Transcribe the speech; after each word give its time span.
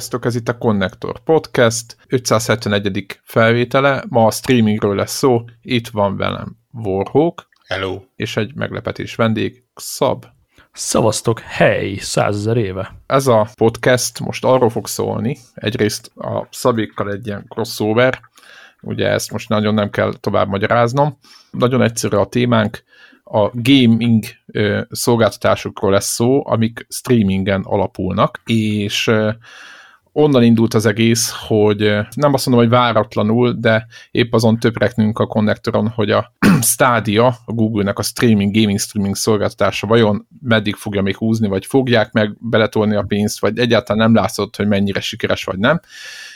Sziasztok, 0.00 0.24
ez 0.24 0.34
itt 0.34 0.48
a 0.48 0.58
Connector 0.58 1.18
Podcast, 1.18 1.96
571. 2.08 3.20
felvétele, 3.22 4.04
ma 4.08 4.26
a 4.26 4.30
streamingről 4.30 4.94
lesz 4.94 5.16
szó, 5.16 5.44
itt 5.62 5.88
van 5.88 6.16
velem 6.16 6.56
Warhawk. 6.72 7.48
Hello. 7.66 8.02
És 8.16 8.36
egy 8.36 8.54
meglepetés 8.54 9.14
vendég, 9.14 9.64
Szab. 9.74 10.26
Szavaztok, 10.72 11.40
hely, 11.40 11.94
százezer 11.94 12.56
éve. 12.56 12.94
Ez 13.06 13.26
a 13.26 13.48
podcast 13.56 14.20
most 14.20 14.44
arról 14.44 14.70
fog 14.70 14.86
szólni, 14.86 15.36
egyrészt 15.54 16.10
a 16.16 16.46
Szabékkal 16.50 17.12
egy 17.12 17.26
ilyen 17.26 17.44
crossover, 17.48 18.20
ugye 18.82 19.08
ezt 19.08 19.32
most 19.32 19.48
nagyon 19.48 19.74
nem 19.74 19.90
kell 19.90 20.12
tovább 20.20 20.48
magyaráznom. 20.48 21.18
Nagyon 21.50 21.82
egyszerű 21.82 22.16
a 22.16 22.26
témánk, 22.26 22.82
a 23.24 23.50
gaming 23.52 24.24
szolgáltatásokról 24.90 25.90
lesz 25.90 26.12
szó, 26.12 26.46
amik 26.46 26.86
streamingen 26.88 27.62
alapulnak, 27.64 28.40
és 28.44 29.10
onnan 30.12 30.42
indult 30.42 30.74
az 30.74 30.86
egész, 30.86 31.32
hogy 31.46 31.78
nem 32.14 32.34
azt 32.34 32.46
mondom, 32.46 32.64
hogy 32.64 32.74
váratlanul, 32.74 33.52
de 33.52 33.86
épp 34.10 34.32
azon 34.32 34.58
töpreknünk 34.58 35.18
a 35.18 35.26
konnektoron, 35.26 35.88
hogy 35.88 36.10
a 36.10 36.32
Stadia, 36.60 37.26
a 37.26 37.52
Google-nek 37.52 37.98
a 37.98 38.02
streaming, 38.02 38.54
gaming 38.54 38.78
streaming 38.78 39.16
szolgáltatása 39.16 39.86
vajon 39.86 40.26
meddig 40.40 40.74
fogja 40.74 41.02
még 41.02 41.16
húzni, 41.16 41.48
vagy 41.48 41.66
fogják 41.66 42.12
meg 42.12 42.36
beletolni 42.40 42.94
a 42.94 43.02
pénzt, 43.02 43.40
vagy 43.40 43.58
egyáltalán 43.58 44.02
nem 44.02 44.22
látszott, 44.22 44.56
hogy 44.56 44.68
mennyire 44.68 45.00
sikeres, 45.00 45.44
vagy 45.44 45.58
nem. 45.58 45.80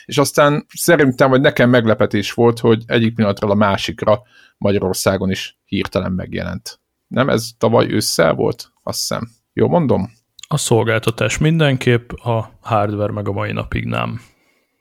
És 0.04 0.18
aztán 0.18 0.66
szerintem, 0.74 1.30
vagy 1.30 1.40
nekem 1.40 1.70
meglepetés 1.70 2.32
volt, 2.32 2.58
hogy 2.58 2.82
egyik 2.86 3.14
pillanatról 3.14 3.50
a 3.50 3.54
másikra 3.54 4.22
Magyarországon 4.58 5.30
is 5.30 5.58
hirtelen 5.64 6.12
megjelent. 6.12 6.80
Nem, 7.06 7.28
ez 7.28 7.48
tavaly 7.58 7.90
ősszel 7.90 8.34
volt? 8.34 8.72
Azt 8.82 8.98
hiszem. 8.98 9.28
Jó 9.52 9.68
mondom? 9.68 10.10
A 10.48 10.56
szolgáltatás 10.56 11.38
mindenképp, 11.38 12.10
a 12.10 12.50
hardware 12.60 13.12
meg 13.12 13.28
a 13.28 13.32
mai 13.32 13.52
napig 13.52 13.84
nem. 13.84 14.20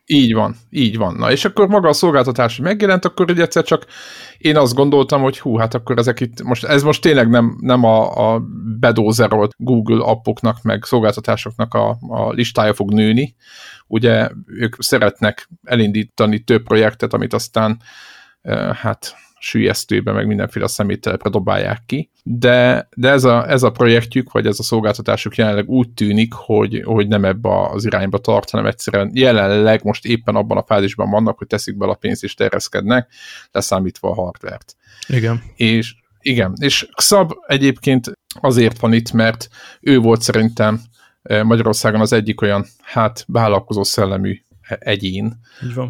Így 0.06 0.33
van, 0.33 0.56
így 0.69 0.97
van. 0.97 1.16
Na, 1.16 1.31
és 1.31 1.45
akkor 1.45 1.67
maga 1.67 1.88
a 1.88 1.94
szolgáltatás 1.94 2.58
megjelent, 2.58 3.06
akkor 3.06 3.31
ugye 3.31 3.42
egyszer 3.42 3.64
csak 3.64 3.86
én 4.38 4.58
azt 4.58 4.73
gondoltam, 4.73 5.22
hogy 5.22 5.39
hú, 5.39 5.58
hát 5.58 5.73
akkor 5.73 5.97
ezek 5.97 6.19
itt, 6.19 6.41
most, 6.41 6.64
ez 6.64 6.84
most 6.84 7.02
tényleg 7.02 7.30
nem, 7.30 7.58
nem 7.59 7.84
a, 7.84 8.34
a 8.34 8.41
bedózerolt 8.80 9.52
Google 9.58 10.03
appoknak, 10.03 10.61
meg 10.61 10.84
szolgáltatásoknak 10.84 11.73
a, 11.73 11.97
a 12.08 12.31
listája 12.31 12.73
fog 12.73 12.94
nőni. 12.94 13.36
Ugye 13.88 14.30
ők 14.45 14.75
szeretnek 14.81 15.50
elindítani 15.64 16.39
több 16.39 16.64
projektet, 16.64 17.14
amit 17.14 17.34
aztán 17.34 17.81
hát 18.73 19.16
sülyeztőbe, 19.44 20.12
meg 20.12 20.28
mindenféle 20.28 20.68
szeméttelepre 20.68 21.30
dobálják 21.30 21.84
ki, 21.86 22.10
de, 22.24 22.88
de 22.96 23.10
ez, 23.10 23.24
a, 23.24 23.50
ez 23.50 23.64
a 23.64 23.72
projektjük, 23.72 24.32
vagy 24.32 24.46
ez 24.46 24.60
a 24.60 24.64
szolgáltatásuk 24.64 25.36
jelenleg 25.36 25.70
úgy 25.70 25.90
tűnik, 25.90 26.34
hogy, 26.34 26.82
hogy 26.86 27.08
nem 27.08 27.26
ebbe 27.26 27.70
az 27.70 27.86
irányba 27.86 28.18
tart, 28.18 28.50
hanem 28.50 28.66
egyszerűen 28.66 29.12
jelenleg 29.14 29.84
most 29.84 30.06
éppen 30.06 30.36
abban 30.36 30.58
a 30.58 30.64
fázisban 30.64 31.10
vannak, 31.10 31.38
hogy 31.38 31.48
teszik 31.48 31.78
be 31.78 31.86
a 31.86 31.94
pénzt 31.94 32.24
és 32.24 32.34
terjeszkednek, 32.34 33.08
leszámítva 33.52 34.09
a 34.09 34.14
hardvert. 34.14 34.76
Igen. 35.08 35.44
És 35.56 35.96
igen, 36.22 36.53
és 36.59 36.88
Xab 36.96 37.32
egyébként 37.48 38.12
azért 38.42 38.80
van 38.80 38.94
itt, 38.94 39.12
mert 39.12 39.48
ő 39.82 40.00
volt 40.00 40.22
szerintem 40.22 40.82
eh, 41.22 41.44
Magyarországon 41.44 42.02
az 42.02 42.14
egyik 42.14 42.42
olyan, 42.42 42.66
hát 42.82 43.24
vállalkozó 43.28 43.84
szellemű 43.84 44.40
egyén, 44.80 45.40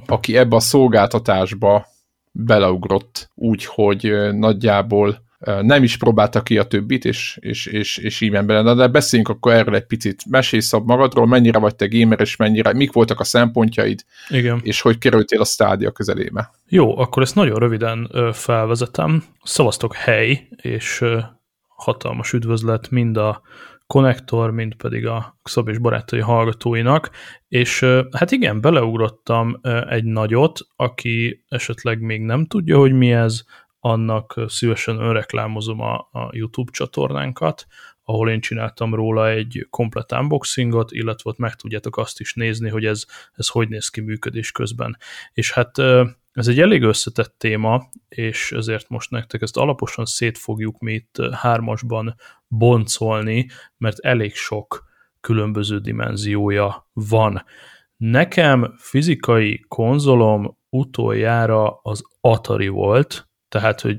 aki 0.05 0.37
ebbe 0.37 0.55
a 0.55 0.59
szolgáltatásba 0.59 1.91
beleugrott 2.33 3.29
úgy, 3.35 3.65
hogy 3.65 4.13
nagyjából 4.31 5.21
nem 5.61 5.83
is 5.83 5.97
próbálta 5.97 6.43
ki 6.43 6.57
a 6.57 6.63
többit, 6.63 7.05
és, 7.05 7.37
és, 7.41 7.65
és, 7.65 7.97
és 7.97 8.21
így 8.21 8.31
bele. 8.31 8.75
De 8.75 8.87
beszéljünk 8.87 9.29
akkor 9.29 9.53
erről 9.53 9.75
egy 9.75 9.85
picit. 9.85 10.23
Mesélj 10.29 10.61
szab 10.61 10.87
magadról, 10.87 11.27
mennyire 11.27 11.59
vagy 11.59 11.75
te 11.75 11.87
gamer, 11.87 12.19
és 12.19 12.35
mennyire, 12.35 12.73
mik 12.73 12.91
voltak 12.91 13.19
a 13.19 13.23
szempontjaid, 13.23 14.05
Igen. 14.29 14.59
és 14.63 14.81
hogy 14.81 14.97
kerültél 14.97 15.41
a 15.41 15.45
stádia 15.45 15.91
közelébe. 15.91 16.51
Jó, 16.67 16.97
akkor 16.97 17.21
ezt 17.21 17.35
nagyon 17.35 17.59
röviden 17.59 18.11
felvezetem. 18.33 19.23
Szavaztok 19.43 19.95
hely, 19.95 20.47
és 20.61 21.03
hatalmas 21.67 22.33
üdvözlet 22.33 22.91
mind 22.91 23.17
a 23.17 23.41
konnektor, 23.87 24.51
mint 24.51 24.75
pedig 24.75 25.05
a 25.05 25.39
és 25.65 25.77
barátai 25.77 26.19
hallgatóinak, 26.19 27.09
és 27.47 27.85
hát 28.11 28.31
igen, 28.31 28.61
beleugrottam 28.61 29.59
egy 29.89 30.03
nagyot, 30.03 30.59
aki 30.75 31.43
esetleg 31.47 32.01
még 32.01 32.21
nem 32.21 32.45
tudja, 32.45 32.77
hogy 32.77 32.93
mi 32.93 33.11
ez, 33.11 33.43
annak 33.85 34.41
szívesen 34.47 34.99
önreklámozom 34.99 35.81
a, 35.81 35.93
a 36.11 36.29
YouTube 36.31 36.71
csatornánkat, 36.71 37.65
ahol 38.03 38.29
én 38.29 38.41
csináltam 38.41 38.95
róla 38.95 39.29
egy 39.29 39.67
komplet 39.69 40.11
unboxingot, 40.11 40.91
illetve 40.91 41.29
ott 41.29 41.37
meg 41.37 41.55
tudjátok 41.55 41.97
azt 41.97 42.19
is 42.19 42.33
nézni, 42.33 42.69
hogy 42.69 42.85
ez, 42.85 43.05
ez 43.33 43.47
hogy 43.47 43.69
néz 43.69 43.87
ki 43.87 44.01
működés 44.01 44.51
közben. 44.51 44.97
És 45.33 45.51
hát 45.51 45.77
ez 46.33 46.47
egy 46.47 46.59
elég 46.59 46.81
összetett 46.81 47.35
téma, 47.37 47.89
és 48.07 48.51
ezért 48.51 48.89
most 48.89 49.09
nektek 49.09 49.41
ezt 49.41 49.57
alaposan 49.57 50.05
szét 50.05 50.37
fogjuk 50.37 50.79
mi 50.79 50.93
itt 50.93 51.15
hármasban 51.31 52.15
boncolni, 52.47 53.47
mert 53.77 53.99
elég 53.99 54.35
sok 54.35 54.83
különböző 55.21 55.79
dimenziója 55.79 56.89
van. 56.93 57.43
Nekem 57.97 58.73
fizikai 58.77 59.65
konzolom 59.67 60.57
utoljára 60.69 61.79
az 61.81 62.03
Atari 62.21 62.67
volt, 62.67 63.29
tehát, 63.49 63.81
hogy 63.81 63.97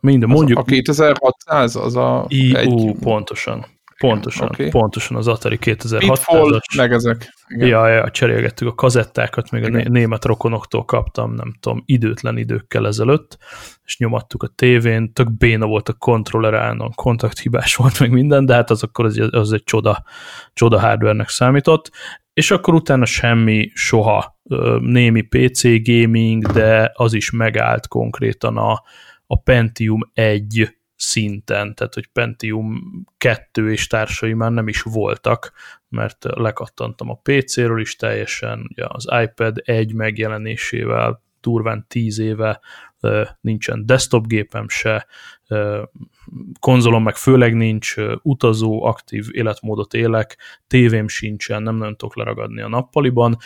minden 0.00 0.28
mondjuk... 0.28 0.58
Az 0.58 0.64
a 0.64 0.68
2600 0.68 1.76
az 1.76 1.96
a... 1.96 2.24
I, 2.28 2.56
egy... 2.56 2.96
Pontosan. 3.00 3.66
Pontosan, 3.98 4.48
okay. 4.48 4.68
pontosan 4.68 5.16
az 5.16 5.28
Atari 5.28 5.58
2600-as. 5.60 6.76
meg 6.76 6.92
ezek. 6.92 7.34
Igen. 7.48 7.68
Ja, 7.68 7.88
ja, 7.88 8.10
cserélgettük 8.10 8.68
a 8.68 8.74
kazettákat, 8.74 9.50
még 9.50 9.62
Igen. 9.62 9.86
a 9.86 9.88
német 9.88 10.24
rokonoktól 10.24 10.84
kaptam, 10.84 11.34
nem 11.34 11.54
tudom, 11.60 11.82
időtlen 11.86 12.36
időkkel 12.36 12.86
ezelőtt, 12.86 13.38
és 13.84 13.98
nyomattuk 13.98 14.42
a 14.42 14.46
tévén, 14.54 15.12
tök 15.12 15.36
béna 15.36 15.66
volt 15.66 15.88
a 15.88 15.92
kontroller 15.92 16.54
állnon, 16.54 16.92
kontakthibás 16.94 17.76
volt 17.76 18.00
meg 18.00 18.10
minden, 18.10 18.46
de 18.46 18.54
hát 18.54 18.70
az 18.70 18.82
akkor 18.82 19.04
az, 19.04 19.28
az 19.30 19.52
egy 19.52 19.64
csoda, 19.64 20.04
csoda 20.52 20.80
hardware-nek 20.80 21.28
számított, 21.28 21.90
és 22.32 22.50
akkor 22.50 22.74
utána 22.74 23.04
semmi, 23.04 23.70
soha 23.74 24.38
némi 24.80 25.22
PC 25.22 25.62
gaming, 25.62 26.46
de 26.46 26.92
az 26.94 27.12
is 27.12 27.30
megállt 27.30 27.88
konkrétan 27.88 28.56
a, 28.56 28.82
a 29.26 29.40
Pentium 29.40 30.00
1 30.12 30.77
szinten, 30.98 31.74
tehát 31.74 31.94
hogy 31.94 32.06
Pentium 32.06 33.04
2 33.18 33.70
és 33.70 33.86
társai 33.86 34.32
már 34.32 34.50
nem 34.50 34.68
is 34.68 34.82
voltak, 34.82 35.52
mert 35.88 36.24
lekattantam 36.24 37.10
a 37.10 37.20
PC-ről 37.22 37.80
is 37.80 37.96
teljesen, 37.96 38.68
ugye 38.70 38.84
az 38.88 39.08
iPad 39.22 39.62
1 39.64 39.94
megjelenésével 39.94 41.22
durván 41.40 41.84
10 41.88 42.18
éve 42.18 42.60
nincsen 43.40 43.86
desktop 43.86 44.26
gépem 44.26 44.68
se, 44.68 45.06
konzolom 46.60 47.02
meg 47.02 47.16
főleg 47.16 47.54
nincs, 47.54 47.94
utazó, 48.22 48.84
aktív 48.84 49.26
életmódot 49.30 49.94
élek, 49.94 50.36
tévém 50.66 51.08
sincsen, 51.08 51.62
nem 51.62 51.76
nagyon 51.76 51.96
tudok 51.96 52.16
leragadni 52.16 52.60
a 52.60 52.68
nappaliban. 52.68 53.36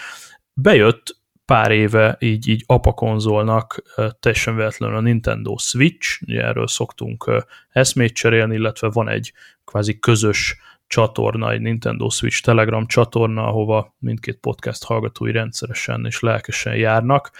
Bejött 0.54 1.20
pár 1.52 1.70
éve 1.70 2.16
így, 2.20 2.48
így 2.48 2.64
apakonzolnak 2.66 3.82
teljesen 4.20 4.56
véletlenül 4.56 4.96
a 4.96 5.00
Nintendo 5.00 5.56
Switch, 5.56 6.22
ugye 6.22 6.42
erről 6.42 6.66
szoktunk 6.66 7.44
eszmét 7.68 8.14
cserélni, 8.14 8.54
illetve 8.54 8.90
van 8.90 9.08
egy 9.08 9.32
kvázi 9.64 9.98
közös 9.98 10.56
csatorna, 10.86 11.50
egy 11.50 11.60
Nintendo 11.60 12.08
Switch 12.08 12.42
Telegram 12.42 12.86
csatorna, 12.86 13.46
ahova 13.46 13.94
mindkét 13.98 14.36
podcast 14.36 14.84
hallgatói 14.84 15.32
rendszeresen 15.32 16.06
és 16.06 16.20
lelkesen 16.20 16.76
járnak. 16.76 17.30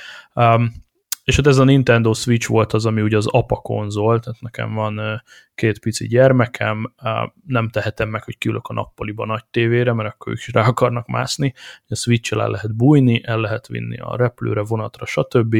És 1.24 1.36
hát 1.36 1.46
ez 1.46 1.58
a 1.58 1.64
Nintendo 1.64 2.12
Switch 2.12 2.48
volt 2.48 2.72
az, 2.72 2.86
ami 2.86 3.00
ugye 3.00 3.16
az 3.16 3.26
apa 3.26 3.56
konzol, 3.56 4.20
tehát 4.20 4.40
nekem 4.40 4.74
van 4.74 5.22
két 5.54 5.78
pici 5.78 6.06
gyermekem, 6.06 6.94
nem 7.46 7.69
tehetem 7.69 8.08
meg, 8.08 8.22
hogy 8.22 8.38
kiülök 8.38 8.66
a 8.66 8.72
nappaliba 8.72 9.26
nagy 9.26 9.44
tévére, 9.50 9.92
mert 9.92 10.08
akkor 10.14 10.32
ők 10.32 10.38
is 10.38 10.52
rá 10.52 10.66
akarnak 10.66 11.06
mászni, 11.06 11.54
a 11.88 11.94
switch 11.94 12.32
el 12.32 12.50
lehet 12.50 12.76
bújni, 12.76 13.20
el 13.24 13.40
lehet 13.40 13.66
vinni 13.66 13.98
a 13.98 14.16
repülőre, 14.16 14.62
vonatra, 14.62 15.06
stb. 15.06 15.56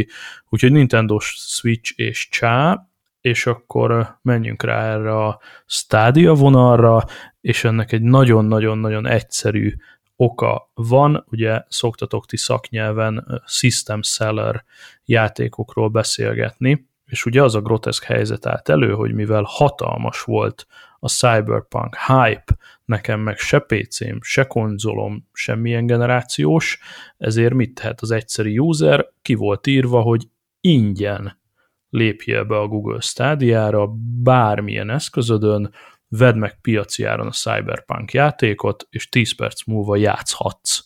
Úgyhogy 0.49 0.73
Nintendo 0.73 1.19
Switch 1.19 1.93
és 1.97 2.29
csá, 2.29 2.87
és 3.21 3.47
akkor 3.47 4.19
menjünk 4.23 4.63
rá 4.63 4.93
erre 4.93 5.17
a 5.17 5.41
Stadia 5.67 6.35
vonalra, 6.35 7.05
és 7.41 7.65
ennek 7.65 7.93
egy 7.93 8.03
nagyon-nagyon-nagyon 8.03 9.07
egyszerű 9.07 9.75
oka 10.17 10.71
van, 10.75 11.25
ugye 11.31 11.63
szoktatok 11.69 12.27
ti 12.27 12.37
szaknyelven 12.37 13.43
system 13.47 14.03
seller 14.03 14.65
játékokról 15.05 15.89
beszélgetni, 15.89 16.91
és 17.05 17.25
ugye 17.25 17.43
az 17.43 17.55
a 17.55 17.61
groteszk 17.61 18.05
helyzet 18.05 18.47
állt 18.47 18.69
elő, 18.69 18.93
hogy 18.93 19.13
mivel 19.15 19.43
hatalmas 19.47 20.23
volt 20.23 20.67
a 20.99 21.09
Cyberpunk 21.09 21.97
hype, 21.97 22.57
nekem 22.85 23.21
meg 23.21 23.39
se 23.39 23.59
PC-m, 23.59 24.17
se 24.21 24.47
konzolom, 24.47 25.29
semmilyen 25.33 25.87
generációs, 25.87 26.79
ezért 27.19 27.55
mit 27.55 27.75
tehet 27.75 28.01
az 28.01 28.11
egyszerű 28.11 28.59
user? 28.59 29.09
Ki 29.23 29.35
volt 29.35 29.67
írva, 29.67 30.01
hogy 30.01 30.29
ingyen 30.61 31.41
lépje 31.89 32.45
be 32.45 32.59
a 32.59 32.67
Google 32.67 33.01
Stadia-ra 33.01 33.95
bármilyen 34.23 34.91
eszközödön, 34.91 35.73
vedd 36.19 36.37
meg 36.37 36.61
piaci 36.61 37.05
áron 37.05 37.27
a 37.27 37.31
Cyberpunk 37.31 38.13
játékot, 38.13 38.87
és 38.91 39.09
10 39.09 39.35
perc 39.35 39.65
múlva 39.65 39.97
játszhatsz. 39.97 40.81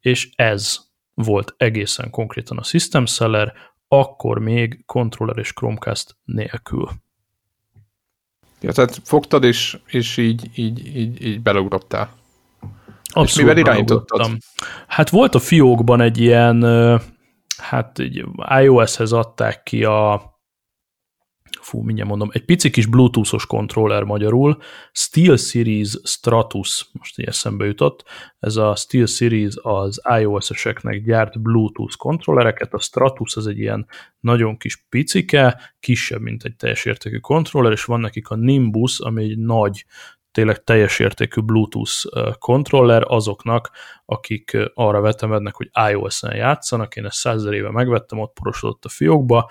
és 0.00 0.30
ez 0.36 0.78
volt 1.14 1.54
egészen 1.56 2.10
konkrétan 2.10 2.58
a 2.58 2.62
System 2.62 3.06
Seller, 3.06 3.52
akkor 3.88 4.38
még 4.38 4.82
controller 4.86 5.38
és 5.38 5.52
Chromecast 5.52 6.16
nélkül. 6.24 6.88
Ja, 8.60 8.72
tehát 8.72 9.00
fogtad, 9.04 9.44
és, 9.44 9.78
és 9.86 10.16
így, 10.16 10.50
így, 10.54 10.96
így, 10.96 11.24
így 11.24 11.40
beleugrottál. 11.40 12.10
Abszolút 13.02 13.28
és 13.28 13.36
mivel 13.36 13.56
irányítottad? 13.56 14.36
Hát 14.86 15.10
volt 15.10 15.34
a 15.34 15.38
fiókban 15.38 16.00
egy 16.00 16.20
ilyen, 16.20 16.62
hát 17.56 17.98
iOS-hez 18.60 19.12
adták 19.12 19.62
ki 19.62 19.84
a 19.84 20.33
fú, 21.64 21.82
mindjárt 21.82 22.08
mondom, 22.08 22.30
egy 22.32 22.44
pici 22.44 22.70
kis 22.70 22.86
Bluetooth-os 22.86 23.46
kontroller 23.46 24.02
magyarul, 24.02 24.58
Steel 24.92 25.36
Series 25.36 25.98
Stratus, 26.02 26.88
most 26.92 27.18
így 27.18 27.26
eszembe 27.26 27.64
jutott, 27.64 28.04
ez 28.38 28.56
a 28.56 28.74
Steel 28.74 29.06
Series 29.06 29.54
az 29.62 30.00
iOS-eseknek 30.18 31.04
gyárt 31.04 31.42
Bluetooth 31.42 31.96
kontrollereket, 31.96 32.72
a 32.72 32.78
Stratus 32.78 33.36
az 33.36 33.46
egy 33.46 33.58
ilyen 33.58 33.86
nagyon 34.20 34.56
kis 34.56 34.86
picike, 34.88 35.74
kisebb, 35.80 36.20
mint 36.20 36.44
egy 36.44 36.56
teljes 36.56 36.84
értékű 36.84 37.18
kontroller, 37.18 37.72
és 37.72 37.84
van 37.84 38.00
nekik 38.00 38.28
a 38.28 38.36
Nimbus, 38.36 39.00
ami 39.00 39.24
egy 39.24 39.38
nagy 39.38 39.84
tényleg 40.32 40.64
teljes 40.64 40.98
értékű 40.98 41.40
Bluetooth 41.40 41.92
kontroller 42.38 43.02
azoknak, 43.06 43.70
akik 44.04 44.56
arra 44.74 45.00
vetemednek, 45.00 45.54
hogy 45.54 45.70
iOS-en 45.90 46.36
játszanak. 46.36 46.96
Én 46.96 47.04
ezt 47.04 47.16
százer 47.16 47.52
éve 47.52 47.70
megvettem, 47.70 48.18
ott 48.18 48.32
porosodott 48.32 48.84
a 48.84 48.88
fiókba, 48.88 49.50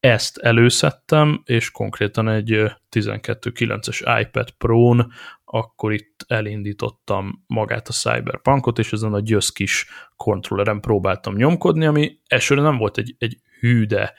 ezt 0.00 0.38
előszedtem, 0.38 1.42
és 1.44 1.70
konkrétan 1.70 2.28
egy 2.28 2.50
12.9-es 2.90 4.20
iPad 4.20 4.50
Pro-n 4.50 5.12
akkor 5.44 5.92
itt 5.92 6.24
elindítottam 6.26 7.44
magát 7.46 7.88
a 7.88 7.92
Cyberpunkot, 7.92 8.78
és 8.78 8.92
ezen 8.92 9.12
a 9.12 9.20
gyösz 9.20 9.50
kis 9.50 9.86
kontrolleren 10.16 10.80
próbáltam 10.80 11.36
nyomkodni, 11.36 11.86
ami 11.86 12.18
elsőre 12.26 12.60
nem 12.60 12.76
volt 12.76 12.98
egy, 12.98 13.14
egy 13.18 13.38
hűde 13.60 14.14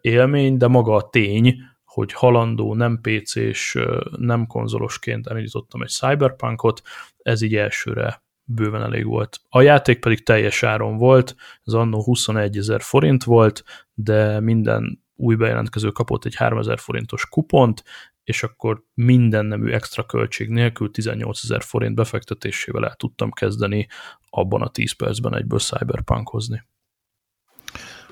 élmény, 0.00 0.56
de 0.56 0.66
maga 0.66 0.94
a 0.94 1.08
tény, 1.08 1.56
hogy 1.84 2.12
halandó, 2.12 2.74
nem 2.74 3.00
PC-s, 3.00 3.78
nem 4.16 4.46
konzolosként 4.46 5.26
elindítottam 5.26 5.82
egy 5.82 5.88
Cyberpunkot, 5.88 6.82
ez 7.18 7.42
így 7.42 7.56
elsőre 7.56 8.22
bőven 8.44 8.82
elég 8.82 9.06
volt. 9.06 9.40
A 9.48 9.60
játék 9.60 9.98
pedig 9.98 10.24
teljes 10.24 10.62
áron 10.62 10.96
volt, 10.96 11.34
ez 11.64 11.72
annó 11.72 12.02
21 12.02 12.56
ezer 12.56 12.80
forint 12.80 13.24
volt, 13.24 13.64
de 13.94 14.40
minden 14.40 15.06
új 15.18 15.34
bejelentkező 15.34 15.90
kapott 15.90 16.24
egy 16.24 16.34
3000 16.34 16.78
forintos 16.78 17.28
kupont, 17.28 17.84
és 18.24 18.42
akkor 18.42 18.82
minden 18.94 19.46
nemű 19.46 19.70
extra 19.72 20.06
költség 20.06 20.48
nélkül 20.48 20.90
18 20.90 21.40
ezer 21.42 21.62
forint 21.62 21.94
befektetésével 21.94 22.84
el 22.84 22.94
tudtam 22.94 23.30
kezdeni 23.30 23.86
abban 24.30 24.62
a 24.62 24.68
10 24.68 24.92
percben 24.92 25.36
egyből 25.36 25.58
cyberpunkhozni. 25.58 26.62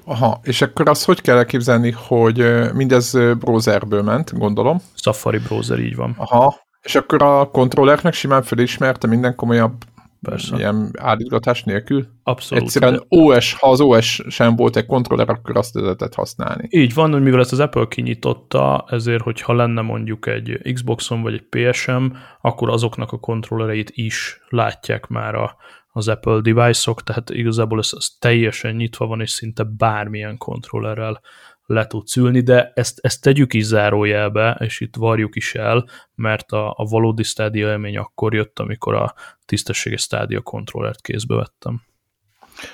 Aha, 0.05 0.41
és 0.43 0.63
akkor 0.63 0.89
azt 0.89 1.05
hogy 1.05 1.21
kell 1.21 1.37
elképzelni, 1.37 1.91
hogy 1.91 2.73
mindez 2.73 3.13
browserből 3.39 4.03
ment, 4.03 4.39
gondolom? 4.39 4.79
Safari 4.95 5.39
browser, 5.39 5.79
így 5.79 5.97
van. 5.97 6.15
Aha, 6.17 6.57
és 6.83 6.95
akkor 6.95 7.23
a 7.23 7.51
kontrollernek 7.51 8.15
simán 8.15 8.43
felismerte 8.43 9.07
minden 9.07 9.35
komolyabb 9.35 9.85
Persze. 10.21 10.57
Ilyen 10.57 10.91
átigratás 10.99 11.65
nélkül? 11.65 12.07
Abszolút. 12.23 12.65
Egyszerűen 12.65 13.05
OS, 13.09 13.55
ha 13.55 13.71
az 13.71 13.81
OS 13.81 14.23
sem 14.29 14.57
volt 14.57 14.77
egy 14.77 14.87
kontroller, 14.87 15.29
akkor 15.29 15.57
azt 15.57 15.75
lehetett 15.75 16.15
használni. 16.15 16.67
Így 16.71 16.95
van, 16.95 17.13
hogy 17.13 17.23
mivel 17.23 17.41
ezt 17.41 17.53
az 17.53 17.61
Apple 17.61 17.87
kinyitotta, 17.89 18.85
ezért, 18.89 19.23
hogyha 19.23 19.53
lenne 19.53 19.81
mondjuk 19.81 20.27
egy 20.27 20.73
Xboxon 20.73 21.23
vagy 21.23 21.35
egy 21.35 21.47
PSM, 21.49 22.05
akkor 22.41 22.71
azoknak 22.71 23.13
a 23.13 23.19
kontrollereit 23.19 23.91
is 23.95 24.41
látják 24.49 25.07
már 25.07 25.35
a, 25.35 25.57
az 25.93 26.09
Apple 26.09 26.41
device-ok, 26.41 27.03
tehát 27.03 27.31
igazából 27.31 27.79
ez, 27.79 27.91
ez 27.97 28.09
teljesen 28.19 28.75
nyitva 28.75 29.07
van, 29.07 29.21
és 29.21 29.31
szinte 29.31 29.65
bármilyen 29.77 30.37
kontrollerrel 30.37 31.21
le 31.67 31.87
tudsz 31.87 32.17
ülni, 32.17 32.41
de 32.41 32.73
ezt, 32.75 32.99
ezt 33.03 33.23
tegyük 33.23 33.55
is 33.55 33.65
zárójelbe, 33.65 34.57
és 34.61 34.81
itt 34.81 34.97
varjuk 34.97 35.37
is 35.37 35.55
el, 35.55 35.89
mert 36.15 36.53
a, 36.53 36.71
a 36.77 36.85
valódi 36.85 37.23
Stadia 37.23 37.69
élmény 37.69 37.97
akkor 37.97 38.35
jött, 38.35 38.59
amikor 38.59 38.95
a 38.95 39.15
tisztességes 39.45 40.01
Stadia 40.01 40.41
kontrollert 40.41 41.01
kézbe 41.01 41.35
vettem. 41.35 41.83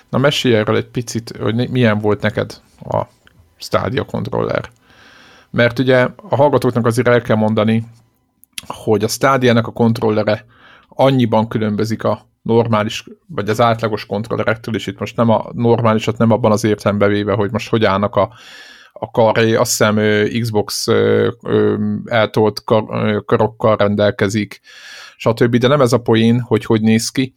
Na 0.08 0.18
mesélj 0.18 0.54
erről 0.54 0.76
egy 0.76 0.88
picit, 0.88 1.36
hogy 1.40 1.70
milyen 1.70 1.98
volt 1.98 2.20
neked 2.20 2.60
a 2.84 3.02
Stadia 3.56 4.04
kontroller. 4.04 4.70
Mert 5.50 5.78
ugye 5.78 6.08
a 6.16 6.36
hallgatóknak 6.36 6.86
azért 6.86 7.08
el 7.08 7.22
kell 7.22 7.36
mondani, 7.36 7.84
hogy 8.66 9.04
a 9.04 9.08
Stadia-nek 9.08 9.66
a 9.66 9.72
kontrollere 9.72 10.44
annyiban 10.88 11.48
különbözik 11.48 12.04
a 12.04 12.26
normális, 12.42 13.04
vagy 13.26 13.48
az 13.48 13.60
átlagos 13.60 14.06
kontrollerektől, 14.06 14.74
és 14.74 14.86
itt 14.86 14.98
most 14.98 15.16
nem 15.16 15.28
a 15.28 15.50
normálisat 15.52 16.18
nem 16.18 16.30
abban 16.30 16.52
az 16.52 16.64
értelembe 16.64 17.06
véve, 17.06 17.32
hogy 17.32 17.50
most 17.50 17.68
hogy 17.68 17.84
állnak 17.84 18.16
a 18.16 18.32
a 19.02 19.10
karé, 19.10 19.54
azt 19.54 19.70
hiszem 19.70 19.98
Xbox 20.40 20.86
eltolt 22.04 22.64
kar, 22.64 23.24
karokkal 23.24 23.76
rendelkezik, 23.76 24.60
stb. 25.16 25.56
De 25.56 25.68
nem 25.68 25.80
ez 25.80 25.92
a 25.92 25.98
poén, 25.98 26.40
hogy 26.40 26.64
hogy 26.64 26.80
néz 26.80 27.08
ki, 27.08 27.34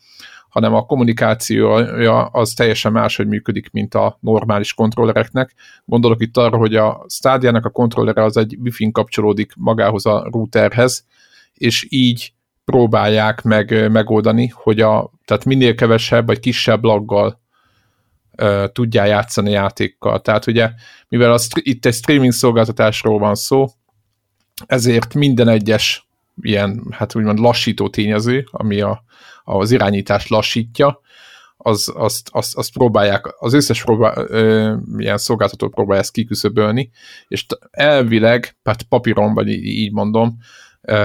hanem 0.49 0.73
a 0.73 0.85
kommunikációja 0.85 2.25
az 2.25 2.53
teljesen 2.53 2.91
máshogy 2.91 3.27
működik, 3.27 3.69
mint 3.71 3.93
a 3.93 4.17
normális 4.19 4.73
kontrollereknek. 4.73 5.53
Gondolok 5.85 6.21
itt 6.21 6.37
arra, 6.37 6.57
hogy 6.57 6.75
a 6.75 7.05
Stadia-nak 7.09 7.65
a 7.65 7.69
kontrollere 7.69 8.23
az 8.23 8.37
egy 8.37 8.57
Wi-Fi-n 8.59 8.91
kapcsolódik 8.91 9.53
magához 9.55 10.05
a 10.05 10.27
routerhez, 10.31 11.05
és 11.53 11.87
így 11.89 12.33
próbálják 12.65 13.41
meg 13.41 13.91
megoldani, 13.91 14.47
hogy 14.47 14.79
a, 14.79 15.11
tehát 15.25 15.45
minél 15.45 15.75
kevesebb 15.75 16.27
vagy 16.27 16.39
kisebb 16.39 16.83
laggal 16.83 17.43
tudjál 18.73 19.07
játszani 19.07 19.51
játékkal. 19.51 20.21
Tehát 20.21 20.47
ugye, 20.47 20.71
mivel 21.07 21.33
a, 21.33 21.39
itt 21.53 21.85
egy 21.85 21.93
streaming 21.93 22.31
szolgáltatásról 22.31 23.19
van 23.19 23.35
szó, 23.35 23.67
ezért 24.65 25.13
minden 25.13 25.47
egyes 25.47 26.07
ilyen, 26.41 26.87
hát 26.91 27.15
úgymond 27.15 27.39
lassító 27.39 27.89
tényező, 27.89 28.47
ami 28.51 28.81
a, 28.81 29.03
az 29.43 29.71
irányítást 29.71 30.29
lassítja, 30.29 30.99
az, 31.57 31.91
azt, 31.95 32.29
azt, 32.31 32.57
azt 32.57 32.73
próbálják, 32.73 33.35
az 33.39 33.53
összes 33.53 33.83
próbál, 33.83 34.25
ö, 34.27 34.75
ilyen 34.97 35.17
szolgáltató 35.17 35.69
próbálja 35.69 36.01
ezt 36.01 36.11
kiküszöbölni, 36.11 36.89
és 37.27 37.45
elvileg, 37.71 38.57
hát 38.63 38.83
papíron, 38.83 39.33
vagy 39.33 39.47
így 39.49 39.91
mondom, 39.91 40.37
ö, 40.81 40.95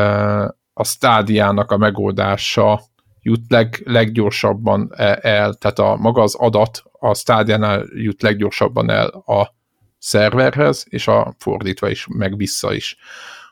a 0.72 0.84
stádiának 0.84 1.70
a 1.70 1.76
megoldása 1.76 2.80
jut 3.22 3.44
leg, 3.49 3.82
leggyorsabban 3.84 4.92
e, 4.96 5.18
el, 5.22 5.54
tehát 5.54 5.78
a 5.78 5.96
maga 5.96 6.22
az 6.22 6.34
adat 6.34 6.82
a 7.00 7.14
stádiánál 7.14 7.87
jut 7.95 8.23
leggyorsabban 8.23 8.90
el 8.90 9.09
a 9.09 9.54
szerverhez, 9.99 10.87
és 10.88 11.09
a 11.09 11.35
fordítva 11.38 11.88
is, 11.88 12.07
meg 12.09 12.37
vissza 12.37 12.75
is. 12.75 12.97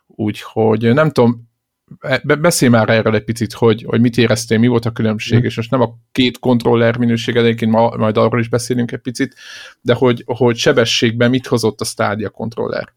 Úgyhogy 0.07 0.95
nem 0.95 1.11
tudom, 1.11 1.49
e, 2.01 2.23
beszélj 2.39 2.71
már 2.71 2.89
erről 2.89 3.15
egy 3.15 3.25
picit, 3.25 3.53
hogy, 3.53 3.85
hogy 3.87 4.01
mit 4.01 4.17
éreztél, 4.17 4.59
mi 4.59 4.67
volt 4.67 4.85
a 4.85 4.91
különbség, 4.91 5.41
mm. 5.41 5.45
és 5.45 5.57
most 5.57 5.71
nem 5.71 5.81
a 5.81 5.95
két 6.13 6.39
kontroller 6.39 6.97
minőség, 6.97 7.37
egyébként 7.37 7.73
ma, 7.73 7.97
majd 7.97 8.17
arról 8.17 8.41
is 8.41 8.49
beszélünk 8.49 8.93
egy 8.93 9.01
picit, 9.01 9.35
de 9.81 9.95
hogy, 9.95 10.23
hogy 10.27 10.57
sebességben 10.57 11.31
mit 11.31 11.47
hozott 11.47 11.81
a 11.81 11.85
Stadia 11.85 12.31
kontroller? 12.31 12.93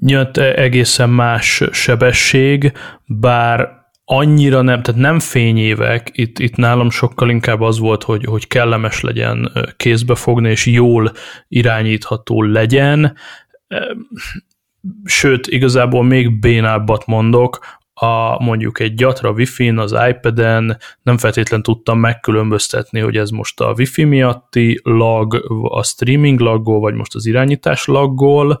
Nyilván 0.00 0.30
egészen 0.34 1.10
más 1.10 1.62
sebesség, 1.72 2.72
bár 3.04 3.85
annyira 4.08 4.62
nem, 4.62 4.82
tehát 4.82 5.00
nem 5.00 5.18
fényévek, 5.18 6.10
itt, 6.12 6.38
itt 6.38 6.56
nálam 6.56 6.90
sokkal 6.90 7.30
inkább 7.30 7.60
az 7.60 7.78
volt, 7.78 8.02
hogy, 8.02 8.24
hogy 8.24 8.46
kellemes 8.46 9.00
legyen 9.00 9.52
kézbe 9.76 10.14
fogni, 10.14 10.50
és 10.50 10.66
jól 10.66 11.12
irányítható 11.48 12.42
legyen, 12.42 13.16
sőt, 15.04 15.46
igazából 15.46 16.04
még 16.04 16.40
bénábbat 16.40 17.06
mondok, 17.06 17.58
a 18.00 18.42
mondjuk 18.42 18.80
egy 18.80 18.94
gyatra 18.94 19.30
Wi-Fi-n, 19.30 19.78
az 19.78 19.96
iPad-en 20.08 20.78
nem 21.02 21.18
feltétlen 21.18 21.62
tudtam 21.62 21.98
megkülönböztetni, 21.98 23.00
hogy 23.00 23.16
ez 23.16 23.30
most 23.30 23.60
a 23.60 23.74
Wi-Fi 23.76 24.04
miatti 24.04 24.80
lag, 24.82 25.34
a 25.62 25.82
streaming 25.82 26.40
laggól, 26.40 26.80
vagy 26.80 26.94
most 26.94 27.14
az 27.14 27.26
irányítás 27.26 27.86
laggól, 27.86 28.58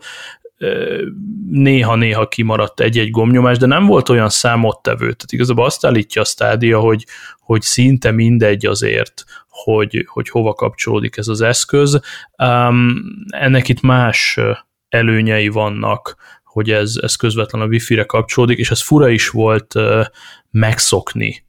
néha-néha 1.50 2.28
kimaradt 2.28 2.80
egy-egy 2.80 3.10
gomnyomás, 3.10 3.58
de 3.58 3.66
nem 3.66 3.86
volt 3.86 4.08
olyan 4.08 4.28
számottevő. 4.28 4.98
Tehát 4.98 5.32
igazából 5.32 5.64
azt 5.64 5.86
állítja 5.86 6.22
a 6.22 6.24
stádia, 6.24 6.80
hogy, 6.80 7.06
hogy 7.38 7.62
szinte 7.62 8.10
mindegy 8.10 8.66
azért, 8.66 9.24
hogy, 9.48 10.06
hogy 10.08 10.28
hova 10.28 10.52
kapcsolódik 10.52 11.16
ez 11.16 11.28
az 11.28 11.40
eszköz. 11.40 12.00
Um, 12.38 12.94
ennek 13.28 13.68
itt 13.68 13.80
más 13.80 14.40
előnyei 14.88 15.48
vannak, 15.48 16.16
hogy 16.44 16.70
ez, 16.70 16.94
ez 17.02 17.16
közvetlen 17.16 17.62
a 17.62 17.66
Wi-Fi-re 17.66 18.04
kapcsolódik, 18.04 18.58
és 18.58 18.70
ez 18.70 18.82
fura 18.82 19.08
is 19.08 19.28
volt 19.28 19.74
uh, 19.74 20.04
megszokni, 20.50 21.45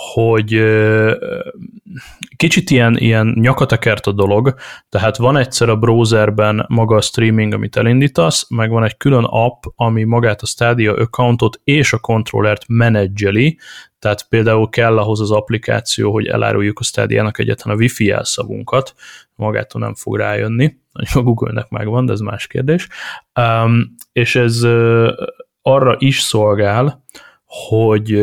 hogy 0.00 0.62
kicsit 2.36 2.70
ilyen, 2.70 2.96
ilyen 2.96 3.36
nyakatekert 3.40 4.06
a 4.06 4.12
dolog, 4.12 4.54
tehát 4.88 5.16
van 5.16 5.36
egyszer 5.36 5.68
a 5.68 5.76
browserben 5.76 6.64
maga 6.68 6.96
a 6.96 7.00
streaming, 7.00 7.52
amit 7.52 7.76
elindítasz, 7.76 8.50
meg 8.50 8.70
van 8.70 8.84
egy 8.84 8.96
külön 8.96 9.24
app, 9.24 9.62
ami 9.74 10.04
magát 10.04 10.42
a 10.42 10.46
Stadia 10.46 10.94
accountot 10.94 11.60
és 11.64 11.92
a 11.92 11.98
kontrollert 11.98 12.64
menedzseli, 12.68 13.58
tehát 13.98 14.28
például 14.28 14.68
kell 14.68 14.98
ahhoz 14.98 15.20
az 15.20 15.30
applikáció, 15.30 16.12
hogy 16.12 16.26
eláruljuk 16.26 16.78
a 16.78 16.84
Stadia-nak 16.84 17.38
egyetlen 17.38 17.74
a 17.74 17.78
Wi-Fi 17.78 18.04
jelszavunkat, 18.04 18.94
magától 19.34 19.80
nem 19.80 19.94
fog 19.94 20.16
rájönni, 20.16 20.76
a 21.14 21.20
Google-nek 21.20 21.68
megvan, 21.68 22.06
de 22.06 22.12
ez 22.12 22.20
más 22.20 22.46
kérdés, 22.46 22.88
um, 23.40 23.94
és 24.12 24.36
ez 24.36 24.62
uh, 24.62 25.08
arra 25.62 25.96
is 25.98 26.20
szolgál, 26.20 27.04
hogy 27.48 28.22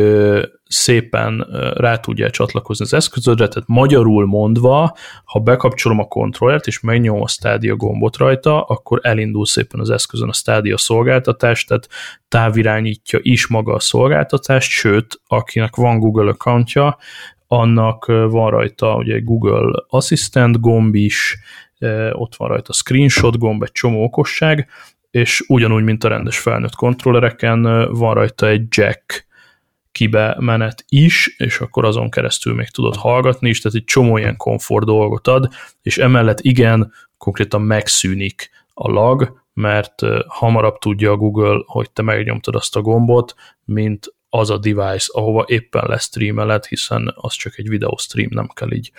szépen 0.68 1.46
rá 1.74 1.96
tudja 1.96 2.30
csatlakozni 2.30 2.84
az 2.84 2.92
eszközödre, 2.92 3.48
tehát 3.48 3.68
magyarul 3.68 4.26
mondva, 4.26 4.96
ha 5.24 5.38
bekapcsolom 5.40 5.98
a 5.98 6.04
kontrollert 6.04 6.66
és 6.66 6.80
megnyomom 6.80 7.22
a 7.22 7.28
Stadia 7.28 7.76
gombot 7.76 8.16
rajta, 8.16 8.62
akkor 8.62 9.00
elindul 9.02 9.46
szépen 9.46 9.80
az 9.80 9.90
eszközön 9.90 10.28
a 10.28 10.32
Stadia 10.32 10.76
szolgáltatás, 10.76 11.64
tehát 11.64 11.88
távirányítja 12.28 13.18
is 13.22 13.46
maga 13.46 13.74
a 13.74 13.80
szolgáltatást, 13.80 14.70
sőt, 14.70 15.20
akinek 15.26 15.76
van 15.76 15.98
Google 15.98 16.30
accountja, 16.30 16.98
annak 17.46 18.06
van 18.06 18.50
rajta 18.50 18.96
ugye 18.96 19.18
Google 19.18 19.84
Assistant 19.88 20.60
gomb 20.60 20.94
is, 20.94 21.38
ott 22.12 22.36
van 22.36 22.48
rajta 22.48 22.72
screenshot 22.72 23.38
gomb, 23.38 23.62
egy 23.62 23.72
csomó 23.72 24.02
okosság, 24.02 24.68
és 25.16 25.44
ugyanúgy, 25.48 25.84
mint 25.84 26.04
a 26.04 26.08
rendes 26.08 26.38
felnőtt 26.38 26.74
kontrollereken 26.74 27.62
van 27.92 28.14
rajta 28.14 28.48
egy 28.48 28.66
jack 28.68 29.26
kibe 29.92 30.36
menet 30.38 30.84
is, 30.88 31.34
és 31.38 31.58
akkor 31.60 31.84
azon 31.84 32.10
keresztül 32.10 32.54
még 32.54 32.68
tudod 32.68 32.96
hallgatni 32.96 33.48
is, 33.48 33.60
tehát 33.60 33.78
egy 33.78 33.84
csomó 33.84 34.16
ilyen 34.16 34.36
komfort 34.36 34.86
dolgot 34.86 35.28
ad, 35.28 35.48
és 35.82 35.98
emellett 35.98 36.40
igen, 36.40 36.92
konkrétan 37.18 37.62
megszűnik 37.62 38.50
a 38.74 38.90
lag, 38.90 39.42
mert 39.52 40.02
hamarabb 40.26 40.78
tudja 40.78 41.10
a 41.10 41.16
Google, 41.16 41.62
hogy 41.66 41.90
te 41.90 42.02
megnyomtad 42.02 42.54
azt 42.54 42.76
a 42.76 42.80
gombot, 42.80 43.34
mint 43.64 44.14
az 44.28 44.50
a 44.50 44.58
device, 44.58 45.06
ahova 45.12 45.44
éppen 45.48 45.84
lestreameled, 45.86 46.64
hiszen 46.64 47.12
az 47.16 47.34
csak 47.34 47.58
egy 47.58 47.68
videostream, 47.68 48.28
nem 48.30 48.48
kell 48.54 48.72
így 48.72 48.92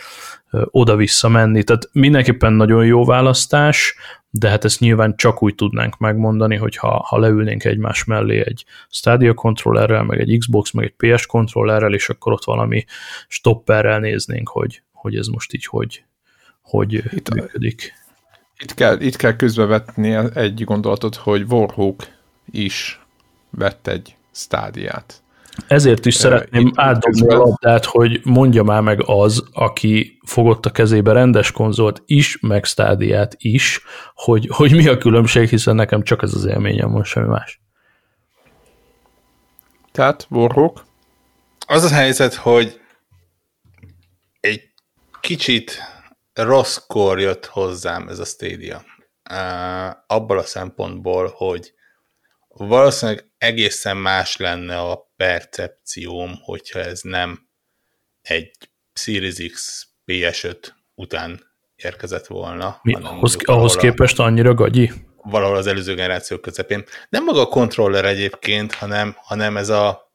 oda-vissza 0.52 1.30
menni. 1.30 1.64
Tehát 1.64 1.90
mindenképpen 1.92 2.54
nagyon 2.54 2.86
jó 2.86 3.06
választás, 3.06 3.96
de 4.30 4.50
hát 4.50 4.64
ezt 4.64 4.80
nyilván 4.80 5.16
csak 5.16 5.44
úgy 5.44 5.56
tudnánk 5.56 5.98
megmondani, 5.98 6.56
hogy 6.56 6.76
ha, 6.76 7.06
ha 7.08 7.18
leülnénk 7.18 7.64
egymás 7.64 8.04
mellé 8.04 8.46
egy 8.46 8.66
Stadia 8.90 9.34
kontrollerrel, 9.34 10.04
meg 10.04 10.20
egy 10.20 10.38
Xbox, 10.38 10.72
meg 10.72 10.86
egy 10.86 11.16
PS 11.16 11.26
kontrollerrel, 11.26 11.94
és 11.94 12.10
akkor 12.10 12.34
ott 12.34 12.44
valami 12.44 12.86
stopperrel 13.28 14.00
néznénk, 14.00 14.50
hogy, 14.50 14.82
hogy 14.92 15.16
ez 15.16 15.28
most 15.28 15.54
így 15.54 15.66
hogy, 15.66 16.04
hogy 16.62 16.94
itt, 16.94 17.34
működik. 17.34 17.94
Itt 18.60 18.74
kell, 18.74 19.00
itt 19.00 19.16
kell 19.16 19.36
közbevetni 19.36 20.14
egy 20.34 20.64
gondolatot, 20.64 21.16
hogy 21.16 21.46
Warhawk 21.50 22.04
is 22.52 23.02
vett 23.50 23.88
egy 23.88 24.17
stádiát. 24.38 25.22
Ezért 25.68 26.06
is 26.06 26.16
szeretném 26.16 26.72
átdobni 26.76 27.28
a 27.28 27.38
labdát, 27.38 27.86
hogy 27.86 28.22
mondja 28.24 28.64
már 28.64 28.82
meg 28.82 29.04
az, 29.06 29.44
aki 29.54 30.20
fogott 30.26 30.66
a 30.66 30.72
kezébe 30.72 31.12
rendes 31.12 31.52
konzolt 31.52 32.02
is, 32.06 32.40
meg 32.42 32.64
stádiát 32.64 33.36
is, 33.38 33.82
hogy, 34.14 34.48
hogy 34.52 34.72
mi 34.72 34.88
a 34.88 34.98
különbség, 34.98 35.50
hiszen 35.50 35.76
nekem 35.76 36.04
csak 36.04 36.22
ez 36.22 36.34
az 36.34 36.46
élményem 36.46 36.92
van, 36.92 37.04
semmi 37.04 37.28
más. 37.28 37.62
Tehát, 39.92 40.28
Warhawk? 40.30 40.86
Az 41.68 41.84
a 41.84 41.94
helyzet, 41.94 42.34
hogy 42.34 42.82
egy 44.40 44.62
kicsit 45.22 45.80
rosszkor 46.34 47.20
jött 47.20 47.46
hozzám 47.46 48.08
ez 48.08 48.20
a 48.20 48.26
Stadia. 48.26 48.82
Uh, 49.30 49.96
abból 50.08 50.38
a 50.38 50.44
szempontból, 50.44 51.34
hogy 51.36 51.74
valószínűleg 52.58 53.32
egészen 53.38 53.98
más 53.98 54.38
lenne 54.38 54.80
a 54.80 55.12
percepcióm, 55.16 56.40
hogyha 56.42 56.80
ez 56.80 57.02
nem 57.02 57.48
egy 58.22 58.52
Series 58.94 59.52
X 59.52 59.88
PS5 60.06 60.68
után 60.96 61.44
érkezett 61.76 62.28
volna. 62.28 62.80
Mi, 62.82 62.94
ahhoz, 62.94 63.38
ahhoz 63.44 63.76
képest 63.76 64.20
annyira 64.20 64.54
gagyi? 64.54 64.92
Valahol 65.16 65.58
az 65.58 65.68
előző 65.68 65.96
generáció 65.96 66.38
közepén. 66.38 66.84
Nem 67.10 67.24
maga 67.24 67.42
a 67.42 67.48
kontroller 67.48 68.06
egyébként, 68.06 68.74
hanem, 68.74 69.16
hanem 69.18 69.58
ez 69.58 69.70
a 69.70 70.07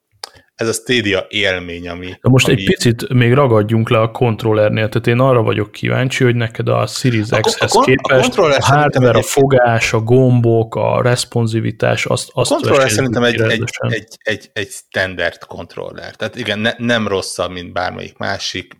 ez 0.63 0.69
a 0.69 0.73
Stadia 0.73 1.27
élmény, 1.29 1.89
ami... 1.89 2.07
De 2.07 2.29
most 2.29 2.49
ami... 2.49 2.61
egy 2.61 2.65
picit 2.65 3.09
még 3.09 3.33
ragadjunk 3.33 3.91
le 3.91 4.01
a 4.01 4.11
kontrollernél, 4.11 4.89
tehát 4.89 5.07
én 5.07 5.19
arra 5.19 5.43
vagyok 5.43 5.73
kíváncsi, 5.73 6.25
hogy 6.25 6.35
neked 6.35 6.69
a 6.69 6.87
Series 6.87 7.29
X-hez 7.41 7.73
képest 7.85 8.39
a, 8.39 8.45
a 8.45 8.65
hardware, 8.65 9.19
a 9.19 9.23
fogás, 9.23 9.93
a 9.93 10.01
gombok, 10.01 10.75
a 10.75 11.03
responsivitás, 11.03 12.07
azt, 12.07 12.31
azt 12.33 12.51
A 12.51 12.55
kontroller 12.55 12.91
szerintem 12.91 13.23
egy, 13.23 13.41
egy, 13.41 13.65
egy, 13.79 14.17
egy, 14.19 14.51
egy 14.53 14.69
standard 14.69 15.45
kontroller. 15.45 16.17
Tehát 16.17 16.37
igen, 16.37 16.59
ne, 16.59 16.73
nem 16.77 17.09
rosszabb, 17.09 17.51
mint 17.51 17.73
bármelyik 17.73 18.17
másik. 18.17 18.77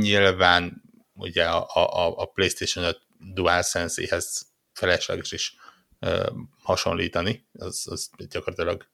Nyilván 0.00 0.82
ugye 1.14 1.44
a, 1.44 1.66
a, 1.74 2.14
a 2.16 2.24
PlayStation 2.24 2.84
5 2.84 2.98
DualSense-hez 3.34 4.46
felesleges 4.72 5.32
is 5.32 5.54
uh, 6.00 6.26
hasonlítani. 6.62 7.48
Az, 7.52 7.86
az 7.90 8.10
gyakorlatilag 8.30 8.86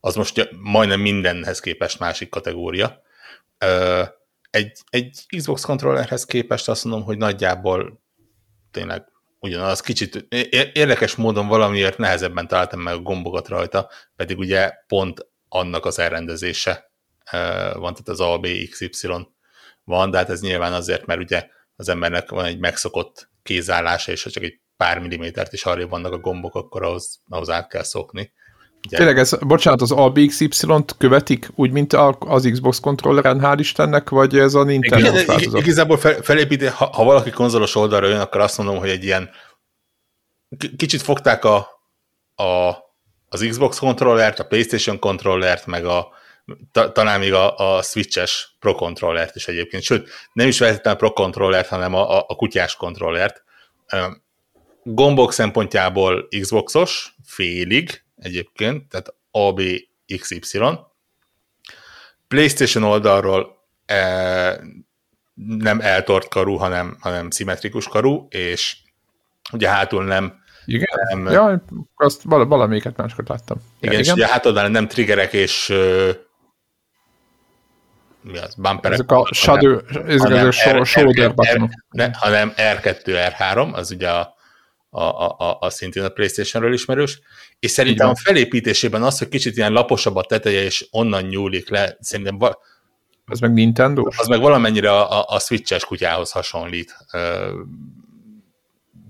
az 0.00 0.14
most 0.14 0.48
majdnem 0.60 1.00
mindenhez 1.00 1.60
képest 1.60 1.98
másik 1.98 2.28
kategória. 2.28 3.02
Egy, 4.50 4.78
egy 4.90 5.24
Xbox 5.36 5.64
kontrollerhez 5.64 6.24
képest 6.24 6.68
azt 6.68 6.84
mondom, 6.84 7.02
hogy 7.02 7.18
nagyjából 7.18 8.02
tényleg 8.70 9.04
ugyanaz, 9.38 9.80
kicsit 9.80 10.26
érdekes 10.72 11.14
módon 11.14 11.46
valamiért 11.46 11.98
nehezebben 11.98 12.48
találtam 12.48 12.80
meg 12.80 12.94
a 12.94 13.00
gombokat 13.00 13.48
rajta, 13.48 13.90
pedig 14.16 14.38
ugye 14.38 14.72
pont 14.86 15.26
annak 15.48 15.86
az 15.86 15.98
elrendezése 15.98 16.90
van, 17.72 17.94
tehát 17.94 18.08
az 18.08 18.20
ABXY 18.20 18.88
van, 19.84 20.10
de 20.10 20.16
hát 20.16 20.30
ez 20.30 20.40
nyilván 20.40 20.72
azért, 20.72 21.06
mert 21.06 21.20
ugye 21.20 21.48
az 21.76 21.88
embernek 21.88 22.30
van 22.30 22.44
egy 22.44 22.58
megszokott 22.58 23.30
kézállása, 23.42 24.12
és 24.12 24.22
ha 24.22 24.30
csak 24.30 24.42
egy 24.42 24.60
pár 24.76 24.98
millimétert 24.98 25.52
is 25.52 25.64
arra 25.64 25.86
vannak 25.86 26.12
a 26.12 26.18
gombok, 26.18 26.54
akkor 26.54 26.82
ahhoz, 26.82 27.22
ahhoz 27.28 27.50
át 27.50 27.68
kell 27.68 27.82
szokni. 27.82 28.32
Tényleg 28.88 29.18
ez, 29.18 29.38
bocsánat, 29.40 29.80
az 29.80 29.92
ABXY-t 29.92 30.94
követik 30.98 31.48
úgy, 31.54 31.70
mint 31.70 31.92
az 32.18 32.48
Xbox 32.52 32.80
kontrolleren, 32.80 33.40
hál' 33.42 33.56
Istennek, 33.58 34.08
vagy 34.08 34.38
ez 34.38 34.54
a 34.54 34.62
Nintendo 34.62 35.10
Igen, 35.10 35.26
változat? 35.26 35.60
Igazából 35.60 35.98
fel, 35.98 36.22
felépíti, 36.22 36.66
ha, 36.66 36.84
ha 36.84 37.04
valaki 37.04 37.30
konzolos 37.30 37.74
oldalra 37.74 38.06
jön, 38.06 38.20
akkor 38.20 38.40
azt 38.40 38.58
mondom, 38.58 38.78
hogy 38.78 38.88
egy 38.88 39.04
ilyen 39.04 39.30
kicsit 40.76 41.02
fogták 41.02 41.44
a, 41.44 41.56
a, 42.34 42.76
az 43.28 43.46
Xbox 43.48 43.78
kontrollert, 43.78 44.38
a 44.38 44.46
PlayStation 44.46 44.98
kontrollert, 44.98 45.66
meg 45.66 45.84
a, 45.84 46.08
ta, 46.72 46.92
talán 46.92 47.20
még 47.20 47.32
a, 47.32 47.76
a 47.76 47.82
Switch-es 47.82 48.56
Pro 48.58 48.74
kontrollert 48.74 49.36
is 49.36 49.48
egyébként, 49.48 49.82
sőt, 49.82 50.08
nem 50.32 50.48
is 50.48 50.58
vehetetlen 50.58 50.94
a 50.94 50.96
Pro 50.96 51.12
kontrollert, 51.12 51.68
hanem 51.68 51.94
a, 51.94 52.18
a, 52.18 52.24
a 52.28 52.34
kutyás 52.34 52.76
kontrollert. 52.76 53.42
Gombok 54.82 55.32
szempontjából 55.32 56.28
Xboxos, 56.40 57.14
félig, 57.24 58.04
egyébként, 58.20 58.88
tehát 58.88 59.14
ABXY. 59.30 60.60
PlayStation 62.28 62.82
oldalról 62.82 63.56
e, 63.86 64.60
nem 65.34 65.80
eltort 65.80 66.28
karú, 66.28 66.56
hanem, 66.56 66.96
hanem 67.00 67.30
szimmetrikus 67.30 67.88
karú, 67.88 68.26
és 68.30 68.76
ugye 69.52 69.68
hátul 69.68 70.04
nem 70.04 70.38
igen? 70.64 70.88
Nem, 71.08 71.32
ja, 71.32 71.64
azt 71.96 72.22
val- 72.22 72.48
valamelyiket 72.48 72.96
máskor 72.96 73.24
láttam. 73.28 73.56
Igen, 73.80 73.92
igen, 73.92 74.04
és 74.04 74.12
ugye 74.12 74.28
hátul 74.28 74.68
nem 74.68 74.88
triggerek 74.88 75.32
és 75.32 75.68
mi 78.22 78.38
az, 78.38 78.54
bumperek. 78.54 78.98
Ezek 78.98 79.10
a 79.10 79.28
shadow, 79.32 79.78
ezek 80.06 80.46
a 80.74 80.84
shoulder 80.84 81.34
buttonok. 81.34 81.70
Hanem 82.12 82.52
R2, 82.56 83.02
R3, 83.04 83.72
az 83.72 83.90
ugye 83.90 84.10
a 84.10 84.38
a, 84.90 85.00
a, 85.00 85.56
a 85.60 85.70
szintén 85.70 86.04
a 86.04 86.08
Playstation-ről 86.08 86.72
ismerős, 86.72 87.20
és 87.60 87.70
szerintem 87.70 88.08
a 88.08 88.16
felépítésében 88.16 89.02
az, 89.02 89.18
hogy 89.18 89.28
kicsit 89.28 89.56
ilyen 89.56 89.72
laposabb 89.72 90.16
a 90.16 90.22
teteje, 90.22 90.62
és 90.62 90.86
onnan 90.90 91.22
nyúlik 91.22 91.68
le, 91.68 91.96
szerintem 92.00 92.38
va- 92.38 92.58
az 93.30 93.40
meg 93.40 93.52
Nintendo? 93.52 94.08
Az 94.16 94.26
meg 94.26 94.40
valamennyire 94.40 94.90
a, 94.90 95.20
a, 95.20 95.24
a 95.28 95.38
Switch-es 95.38 95.84
kutyához 95.84 96.30
hasonlít 96.30 96.96
uh, 97.12 97.20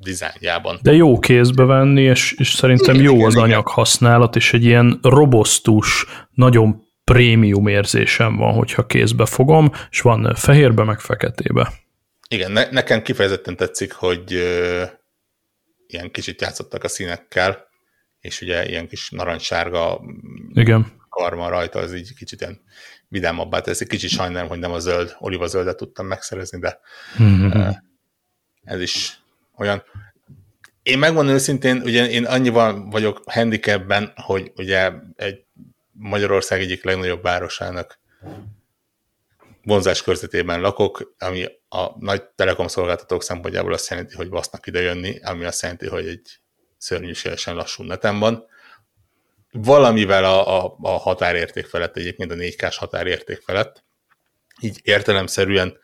dizájnjában. 0.01 0.79
De 0.83 0.93
jó 0.93 1.19
kézbe 1.19 1.65
venni, 1.65 2.03
és, 2.03 2.33
és 2.33 2.51
szerintem 2.51 2.95
igen, 2.95 3.07
jó 3.07 3.15
igen, 3.15 3.27
az 3.27 3.33
igen. 3.33 3.45
anyag 3.45 3.69
használat, 3.69 4.37
és 4.37 4.53
egy 4.53 4.65
ilyen 4.65 4.99
robosztus, 5.03 6.07
nagyon 6.31 6.87
prémium 7.05 7.67
érzésem 7.67 8.37
van, 8.37 8.55
hogyha 8.55 8.87
kézbe 8.87 9.27
fogom, 9.27 9.71
és 9.91 10.01
van 10.01 10.35
fehérbe, 10.35 10.85
meg 10.85 11.01
feketébe. 11.01 11.73
Igen, 12.29 12.53
ne, 12.53 12.71
nekem 12.71 13.03
kifejezetten 13.03 13.57
tetszik, 13.57 13.93
hogy 13.93 14.35
uh, 14.35 14.83
ilyen 15.87 16.11
kicsit 16.11 16.41
játszottak 16.41 16.85
a 16.85 16.89
színekkel, 16.89 17.69
és 18.21 18.41
ugye 18.41 18.69
ilyen 18.69 18.89
kis 18.89 19.11
narancssárga 19.11 20.01
Igen. 20.53 20.87
karma 21.09 21.49
rajta, 21.49 21.79
az 21.79 21.95
így 21.95 22.15
kicsit 22.15 22.41
ilyen 22.41 22.61
vidámabbá 23.09 23.61
tesz. 23.61 23.81
Egy 23.81 23.89
kicsit 23.89 24.11
sajnálom, 24.11 24.49
hogy 24.49 24.59
nem 24.59 24.73
a 24.73 24.79
zöld, 24.79 25.17
oliva 25.19 25.47
zöldet 25.47 25.77
tudtam 25.77 26.07
megszerezni, 26.07 26.59
de 26.59 26.81
mm-hmm. 27.23 27.71
ez 28.65 28.81
is 28.81 29.21
olyan. 29.57 29.83
Én 30.83 30.99
megmondom 30.99 31.35
őszintén, 31.35 31.83
ugye 31.83 32.11
én 32.11 32.25
annyival 32.25 32.89
vagyok 32.91 33.23
handicapben, 33.31 34.13
hogy 34.15 34.53
ugye 34.57 34.93
egy 35.17 35.45
Magyarország 35.93 36.61
egyik 36.61 36.85
legnagyobb 36.85 37.23
városának 37.23 37.99
vonzás 39.63 40.03
körzetében 40.03 40.61
lakok, 40.61 41.15
ami 41.19 41.45
a 41.69 41.99
nagy 41.99 42.23
telekom 42.23 42.67
szolgáltatók 42.67 43.23
szempontjából 43.23 43.73
azt 43.73 43.91
jelenti, 43.91 44.15
hogy 44.15 44.29
vasznak 44.29 44.67
ide 44.67 44.81
jönni, 44.81 45.19
ami 45.23 45.45
azt 45.45 45.63
jelenti, 45.63 45.87
hogy 45.87 46.07
egy 46.07 46.41
szörnyűségesen 46.81 47.55
lassú 47.55 47.83
netem 47.83 48.19
van. 48.19 48.45
Valamivel 49.53 50.25
a, 50.25 50.65
a, 50.65 50.77
a 50.81 50.89
határérték 50.89 51.67
felett, 51.67 51.97
egyébként 51.97 52.31
a 52.31 52.35
4K-s 52.35 52.77
határérték 52.77 53.41
felett, 53.41 53.85
így 54.61 54.81
értelemszerűen 54.83 55.79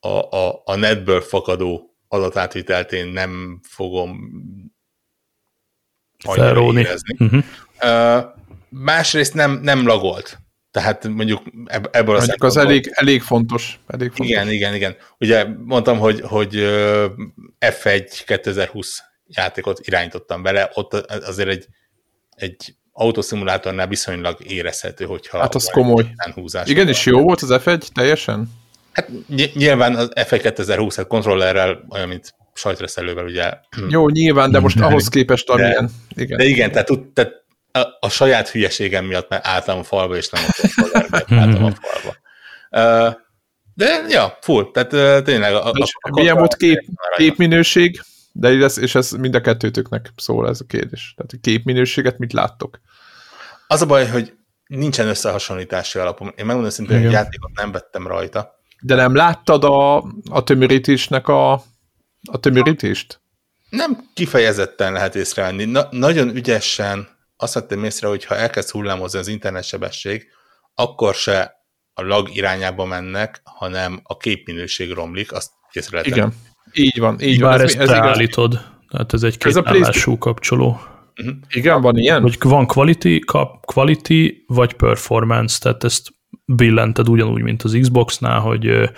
a, 0.00 0.36
a, 0.36 0.62
a 0.64 0.74
netből 0.74 1.20
fakadó 1.20 1.96
adatátvitelt 2.08 2.92
én 2.92 3.06
nem 3.06 3.60
fogom 3.62 4.30
annyira 6.24 6.80
érezni. 6.80 7.16
Uh-huh. 7.18 7.44
Uh, 7.82 8.24
másrészt 8.68 9.34
nem, 9.34 9.60
nem 9.62 9.86
lagolt. 9.86 10.38
Tehát 10.70 11.08
mondjuk 11.08 11.42
ebből 11.90 12.14
a 12.14 12.18
Mondjuk 12.18 12.44
az 12.44 12.56
elég, 12.56 12.90
elég 12.94 13.22
fontos. 13.22 13.80
Elég 13.86 14.08
fontos. 14.08 14.28
Igen, 14.28 14.50
igen, 14.50 14.74
igen. 14.74 14.96
Ugye 15.18 15.46
mondtam, 15.64 15.98
hogy, 15.98 16.20
hogy 16.20 16.54
F1 17.60 18.20
2020 18.26 19.02
játékot 19.28 19.80
irányítottam 19.82 20.42
bele, 20.42 20.70
ott 20.74 20.92
azért 21.08 21.48
egy, 21.48 21.66
egy 22.34 22.74
autoszimulátornál 22.92 23.86
viszonylag 23.86 24.36
érezhető, 24.44 25.04
hogyha... 25.04 25.38
Hát 25.38 25.54
az 25.54 25.70
komoly. 25.70 26.14
Húzás 26.34 26.68
Igen, 26.68 26.88
és 26.88 27.06
jó 27.06 27.22
volt 27.22 27.40
az 27.40 27.60
F1 27.64 27.86
teljesen? 27.94 28.50
Hát 28.92 29.08
nyilván 29.54 29.94
az 29.94 30.10
F1 30.14 30.38
2020 30.42 30.96
hát 30.96 31.06
kontrollerrel 31.06 31.84
olyan, 31.90 32.08
mint 32.08 32.34
sajtreszelővel, 32.54 33.24
ugye... 33.24 33.52
Jó, 33.88 34.08
nyilván, 34.08 34.50
de 34.50 34.60
most 34.60 34.80
ahhoz 34.80 35.08
képest 35.08 35.50
amilyen... 35.50 35.90
De, 36.14 36.22
igen, 36.22 36.36
de 36.36 36.44
igen 36.44 36.70
tehát, 36.70 36.88
tehát 37.14 37.32
a, 37.72 37.80
a 38.00 38.08
saját 38.08 38.48
hülyeségem 38.48 39.04
miatt 39.04 39.28
mert 39.28 39.46
álltam 39.46 39.78
a 39.78 39.82
falba, 39.82 40.16
és 40.16 40.28
nem 40.28 40.42
a 40.46 40.52
kontroller 40.60 41.06
álltam 41.42 41.64
a 41.64 41.72
falba. 41.80 42.16
Uh, 42.70 43.14
de 43.74 44.04
ja, 44.08 44.38
full, 44.40 44.70
tehát 44.72 44.92
uh, 44.92 45.22
tényleg... 45.22 45.54
A, 45.54 45.66
a, 45.66 45.72
a 46.00 46.10
milyen 46.10 46.36
volt 46.36 46.56
kép, 46.56 46.80
képminőség? 47.16 48.00
De 48.38 48.48
ez, 48.48 48.78
és 48.78 48.94
ez 48.94 49.10
mind 49.10 49.34
a 49.34 49.40
kettőtöknek 49.40 50.12
szól 50.16 50.48
ez 50.48 50.60
a 50.60 50.64
kérdés. 50.64 51.14
Tehát 51.16 51.32
a 51.32 51.36
képminőséget 51.40 52.18
mit 52.18 52.32
láttok? 52.32 52.80
Az 53.66 53.82
a 53.82 53.86
baj, 53.86 54.06
hogy 54.06 54.32
nincsen 54.66 55.08
összehasonlítási 55.08 55.98
alapom. 55.98 56.26
Én 56.36 56.44
megmondom 56.44 56.70
szintén, 56.70 57.02
hogy 57.02 57.12
játékot 57.12 57.50
nem 57.54 57.72
vettem 57.72 58.06
rajta. 58.06 58.60
De 58.80 58.94
nem 58.94 59.14
láttad 59.14 59.64
a, 59.64 59.96
a 60.30 60.42
tömörítésnek 60.44 61.28
a, 61.28 61.52
a 62.30 62.38
tömörítést? 62.40 63.20
Nem 63.70 64.10
kifejezetten 64.14 64.92
lehet 64.92 65.14
észrevenni. 65.14 65.64
Na, 65.64 65.88
nagyon 65.90 66.36
ügyesen 66.36 67.08
azt 67.36 67.54
vettem 67.54 67.84
észre, 67.84 68.08
hogy 68.08 68.24
ha 68.24 68.36
elkezd 68.36 68.70
hullámozni 68.70 69.18
az 69.18 69.28
internetsebesség, 69.28 70.26
akkor 70.74 71.14
se 71.14 71.64
a 71.94 72.02
lag 72.02 72.36
irányába 72.36 72.84
mennek, 72.84 73.40
hanem 73.44 74.00
a 74.02 74.16
képminőség 74.16 74.92
romlik, 74.92 75.32
azt 75.32 75.50
észrevettem. 75.72 76.12
Igen, 76.12 76.34
így 76.72 76.98
van. 76.98 77.20
Így 77.20 77.40
Bár 77.40 77.56
van. 77.56 77.66
ezt 77.66 77.76
ez, 77.76 77.88
ez 77.88 77.96
állítod, 77.96 78.60
tehát 78.90 79.12
ez 79.12 79.22
egy 79.22 79.38
két 79.38 79.56
ez 79.56 79.86
a 79.96 80.18
kapcsoló. 80.18 80.80
Uh-huh. 81.20 81.36
Igen, 81.50 81.80
van 81.80 81.96
ilyen? 81.96 82.22
Hogy 82.22 82.36
van 82.40 82.66
quality, 82.66 83.18
kap, 83.24 83.64
quality 83.64 84.44
vagy 84.46 84.72
performance, 84.72 85.58
tehát 85.60 85.84
ezt 85.84 86.08
billented 86.44 87.08
ugyanúgy, 87.08 87.42
mint 87.42 87.62
az 87.62 87.76
Xbox-nál, 87.80 88.40
hogy 88.40 88.90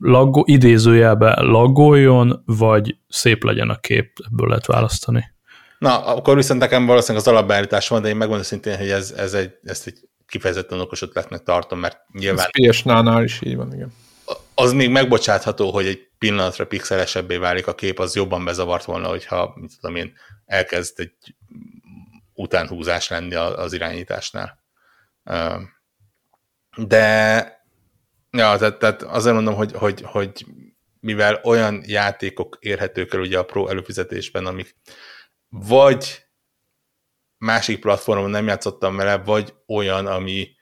laggo, 0.00 0.42
idézőjelbe 0.46 1.40
laggoljon, 1.40 2.42
vagy 2.46 2.96
szép 3.08 3.44
legyen 3.44 3.70
a 3.70 3.76
kép, 3.76 4.12
ebből 4.30 4.48
lehet 4.48 4.66
választani. 4.66 5.32
Na, 5.78 6.04
akkor 6.04 6.36
viszont 6.36 6.60
nekem 6.60 6.86
valószínűleg 6.86 7.26
az 7.26 7.32
alapbeállítás 7.32 7.88
van, 7.88 8.02
de 8.02 8.08
én 8.08 8.16
megmondom 8.16 8.44
szintén, 8.44 8.76
hogy 8.76 8.88
ez, 8.88 9.14
ez 9.16 9.34
egy, 9.34 9.50
ezt 9.62 9.86
egy 9.86 9.98
kifejezetten 10.26 10.80
okos 10.80 11.02
ötletnek 11.02 11.42
tartom, 11.42 11.78
mert 11.78 11.98
nyilván... 12.12 12.46
Ez 12.50 12.68
PS-nál 12.68 13.24
is 13.24 13.40
így 13.42 13.56
van, 13.56 13.74
igen. 13.74 13.92
Az 14.54 14.72
még 14.72 14.90
megbocsátható, 14.90 15.70
hogy 15.70 15.86
egy 15.86 16.03
pillanatra 16.18 16.66
pixelesebbé 16.66 17.36
válik 17.36 17.66
a 17.66 17.74
kép, 17.74 17.98
az 17.98 18.14
jobban 18.14 18.44
bezavart 18.44 18.84
volna, 18.84 19.08
hogyha, 19.08 19.52
mit 19.56 19.76
tudom 19.80 19.96
én, 19.96 20.16
elkezd 20.46 21.00
egy 21.00 21.36
utánhúzás 22.32 23.08
lenni 23.08 23.34
az 23.34 23.72
irányításnál. 23.72 24.62
De 26.76 27.36
ja, 28.30 28.56
tehát, 28.56 28.78
tehát 28.78 29.02
azért 29.02 29.34
mondom, 29.34 29.54
hogy, 29.54 29.72
hogy, 29.72 30.00
hogy 30.00 30.46
mivel 31.00 31.40
olyan 31.42 31.82
játékok 31.86 32.56
érhetők 32.60 33.14
el 33.14 33.20
ugye 33.20 33.38
a 33.38 33.44
Pro 33.44 33.68
előfizetésben, 33.68 34.46
amik 34.46 34.76
vagy 35.48 36.26
másik 37.38 37.80
platformon 37.80 38.30
nem 38.30 38.46
játszottam 38.46 38.96
vele, 38.96 39.16
vagy 39.16 39.54
olyan, 39.66 40.06
ami 40.06 40.54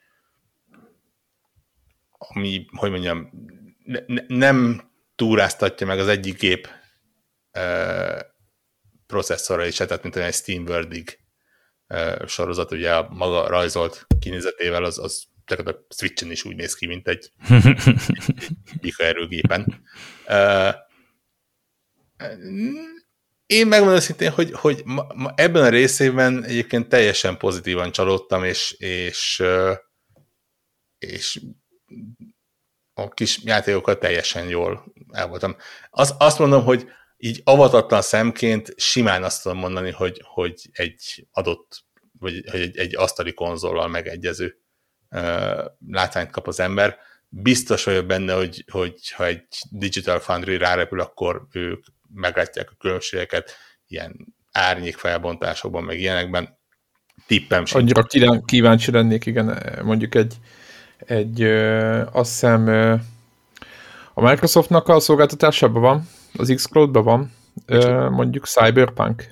ami, 2.28 2.66
hogy 2.76 2.90
mondjam, 2.90 3.30
ne, 3.84 4.00
nem 4.26 4.90
túráztatja 5.14 5.86
meg 5.86 5.98
az 5.98 6.08
egyik 6.08 6.38
gép 6.38 6.68
e, 7.50 8.34
processzorra 9.06 9.66
is, 9.66 9.76
tehát 9.76 10.02
mint 10.02 10.16
egy 10.16 10.34
Steam 10.34 10.64
Wordig 10.64 11.18
e, 11.86 12.26
sorozat, 12.26 12.72
ugye 12.72 12.94
a 12.94 13.08
maga 13.10 13.48
rajzolt 13.48 14.06
kinézetével 14.20 14.84
az, 14.84 14.98
az 14.98 15.30
a 15.46 15.86
Switchen 15.94 16.30
is 16.30 16.44
úgy 16.44 16.56
néz 16.56 16.74
ki, 16.74 16.86
mint 16.86 17.08
egy, 17.08 17.32
egy 18.80 18.94
erőgépen. 18.96 19.82
E, 20.26 20.76
én 23.46 23.66
megmondom 23.66 24.00
szintén, 24.00 24.30
hogy, 24.30 24.52
hogy 24.52 24.82
ma, 24.84 25.06
ma 25.14 25.32
ebben 25.36 25.62
a 25.62 25.68
részében 25.68 26.44
egyébként 26.44 26.88
teljesen 26.88 27.36
pozitívan 27.36 27.92
csalódtam, 27.92 28.44
és, 28.44 28.72
és, 28.78 29.42
és 30.98 31.40
a 33.02 33.08
kis 33.08 33.40
játékokat 33.44 33.98
teljesen 33.98 34.48
jól 34.48 34.84
el 35.10 35.26
voltam. 35.26 35.56
Az, 35.90 36.14
azt 36.18 36.38
mondom, 36.38 36.64
hogy 36.64 36.88
így 37.16 37.40
avatatlan 37.44 38.02
szemként 38.02 38.74
simán 38.76 39.22
azt 39.22 39.42
tudom 39.42 39.58
mondani, 39.58 39.90
hogy, 39.90 40.22
hogy 40.24 40.68
egy 40.72 41.26
adott, 41.32 41.84
vagy 42.18 42.44
hogy 42.50 42.60
egy, 42.60 42.76
egy 42.76 42.96
asztali 42.96 43.32
konzollal 43.32 43.88
megegyező 43.88 44.58
uh, 45.10 45.64
látványt 45.88 46.30
kap 46.30 46.46
az 46.46 46.60
ember. 46.60 46.98
Biztos 47.28 47.84
vagyok 47.84 48.06
benne, 48.06 48.34
hogy, 48.34 48.64
hogy 48.70 49.10
ha 49.10 49.26
egy 49.26 49.46
Digital 49.70 50.18
Foundry 50.20 50.56
rárepül, 50.56 51.00
akkor 51.00 51.46
ők 51.52 51.84
meglátják 52.14 52.70
a 52.70 52.76
különbségeket 52.78 53.56
ilyen 53.86 54.34
árnyék 54.52 54.96
felbontásokban, 54.96 55.84
meg 55.84 56.00
ilyenekben. 56.00 56.58
Tippem 57.26 57.64
sincs. 57.64 57.82
Annyira 57.82 58.40
kíváncsi 58.44 58.90
lennék, 58.90 59.26
igen, 59.26 59.78
mondjuk 59.84 60.14
egy, 60.14 60.34
egy 61.06 61.42
ö, 61.42 62.02
azt 62.12 62.30
hiszem 62.30 62.66
ö, 62.66 62.94
a 64.14 64.28
Microsoftnak 64.28 64.88
a 64.88 65.00
szolgáltatásában 65.00 65.82
van, 65.82 66.08
az 66.36 66.52
Xcloud-ban 66.54 67.04
van, 67.04 67.32
ö, 67.66 68.08
mondjuk 68.10 68.46
Cyberpunk. 68.46 69.24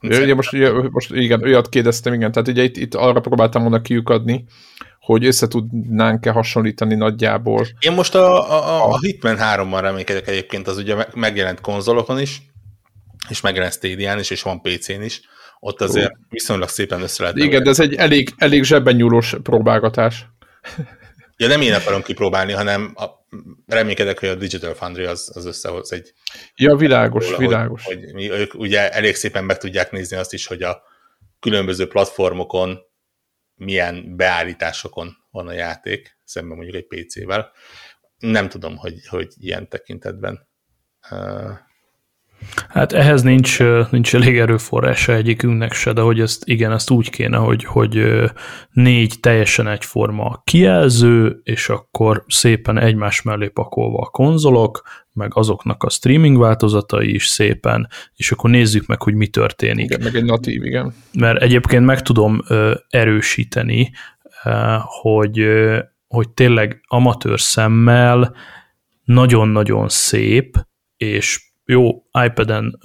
Ugye 0.00 0.34
most, 0.34 0.52
most 0.90 1.10
igen, 1.12 1.42
olyat 1.42 1.68
kérdeztem, 1.68 2.12
igen, 2.12 2.32
tehát 2.32 2.48
ugye 2.48 2.62
itt, 2.62 2.76
itt 2.76 2.94
arra 2.94 3.20
próbáltam 3.20 3.62
volna 3.62 3.80
kiukadni, 3.80 4.44
hogy 5.00 5.24
össze 5.24 5.48
tudnánk-e 5.48 6.30
hasonlítani 6.30 6.94
nagyjából. 6.94 7.66
Én 7.78 7.92
most 7.92 8.14
a, 8.14 8.50
a, 8.50 8.90
a 8.90 8.98
Hitman 8.98 9.36
3-ban 9.38 9.78
reménykedek 9.80 10.28
egyébként, 10.28 10.68
az 10.68 10.76
ugye 10.76 11.06
megjelent 11.14 11.60
konzolokon 11.60 12.20
is, 12.20 12.42
és 13.28 13.40
megjelent 13.40 13.72
Stadia-n 13.72 14.18
is, 14.18 14.30
és 14.30 14.42
van 14.42 14.60
PC-n 14.60 15.02
is, 15.02 15.20
ott 15.64 15.80
azért 15.80 16.12
viszonylag 16.28 16.68
szépen 16.68 17.02
össze 17.02 17.22
lehet. 17.22 17.38
Igen, 17.38 17.62
de 17.62 17.70
ez 17.70 17.80
egy 17.80 17.94
elég, 17.94 18.34
elég 18.36 18.64
zsebben 18.64 18.94
nyúlós 18.94 19.34
próbálgatás. 19.42 20.26
Ja, 21.36 21.48
nem 21.48 21.60
én 21.60 21.72
akarom 21.72 22.02
kipróbálni, 22.02 22.52
hanem 22.52 22.92
a, 22.94 23.04
reménykedek, 23.66 24.18
hogy 24.18 24.28
a 24.28 24.34
Digital 24.34 24.74
Foundry 24.74 25.04
az, 25.04 25.30
az 25.34 25.44
összehoz 25.44 25.92
egy... 25.92 26.12
Ja, 26.54 26.76
világos, 26.76 27.26
róla, 27.26 27.38
világos. 27.38 27.84
Hogy, 27.84 28.10
hogy 28.12 28.24
ők 28.24 28.54
ugye 28.54 28.90
elég 28.90 29.14
szépen 29.14 29.44
meg 29.44 29.58
tudják 29.58 29.90
nézni 29.90 30.16
azt 30.16 30.32
is, 30.32 30.46
hogy 30.46 30.62
a 30.62 30.82
különböző 31.40 31.88
platformokon 31.88 32.78
milyen 33.54 34.16
beállításokon 34.16 35.16
van 35.30 35.48
a 35.48 35.52
játék, 35.52 36.18
szemben 36.24 36.56
mondjuk 36.56 36.76
egy 36.76 37.04
PC-vel. 37.04 37.52
Nem 38.18 38.48
tudom, 38.48 38.76
hogy, 38.76 39.06
hogy 39.06 39.28
ilyen 39.38 39.68
tekintetben 39.68 40.48
Hát 42.68 42.92
ehhez 42.92 43.22
nincs, 43.22 43.58
nincs 43.90 44.14
elég 44.14 44.38
erőforrása 44.38 45.12
egyikünknek 45.12 45.72
se, 45.72 45.92
de 45.92 46.00
hogy 46.00 46.20
ezt 46.20 46.42
igen, 46.48 46.72
ezt 46.72 46.90
úgy 46.90 47.10
kéne, 47.10 47.36
hogy, 47.36 47.64
hogy 47.64 48.22
négy 48.70 49.14
teljesen 49.20 49.68
egyforma 49.68 50.42
kijelző, 50.44 51.40
és 51.42 51.68
akkor 51.68 52.24
szépen 52.28 52.78
egymás 52.78 53.22
mellé 53.22 53.48
pakolva 53.48 53.98
a 53.98 54.10
konzolok, 54.10 54.82
meg 55.12 55.30
azoknak 55.34 55.82
a 55.82 55.90
streaming 55.90 56.38
változatai 56.38 57.14
is 57.14 57.26
szépen, 57.26 57.88
és 58.14 58.32
akkor 58.32 58.50
nézzük 58.50 58.86
meg, 58.86 59.02
hogy 59.02 59.14
mi 59.14 59.26
történik. 59.26 59.84
Igen, 59.84 60.00
meg 60.02 60.14
egy 60.14 60.24
natív, 60.24 60.64
igen. 60.64 60.94
Mert 61.12 61.42
egyébként 61.42 61.84
meg 61.84 62.02
tudom 62.02 62.42
erősíteni, 62.88 63.90
hogy, 64.84 65.46
hogy 66.06 66.28
tényleg 66.30 66.80
amatőr 66.86 67.40
szemmel 67.40 68.34
nagyon-nagyon 69.04 69.88
szép, 69.88 70.56
és 70.96 71.51
jó, 71.64 72.04
iPad-en 72.24 72.78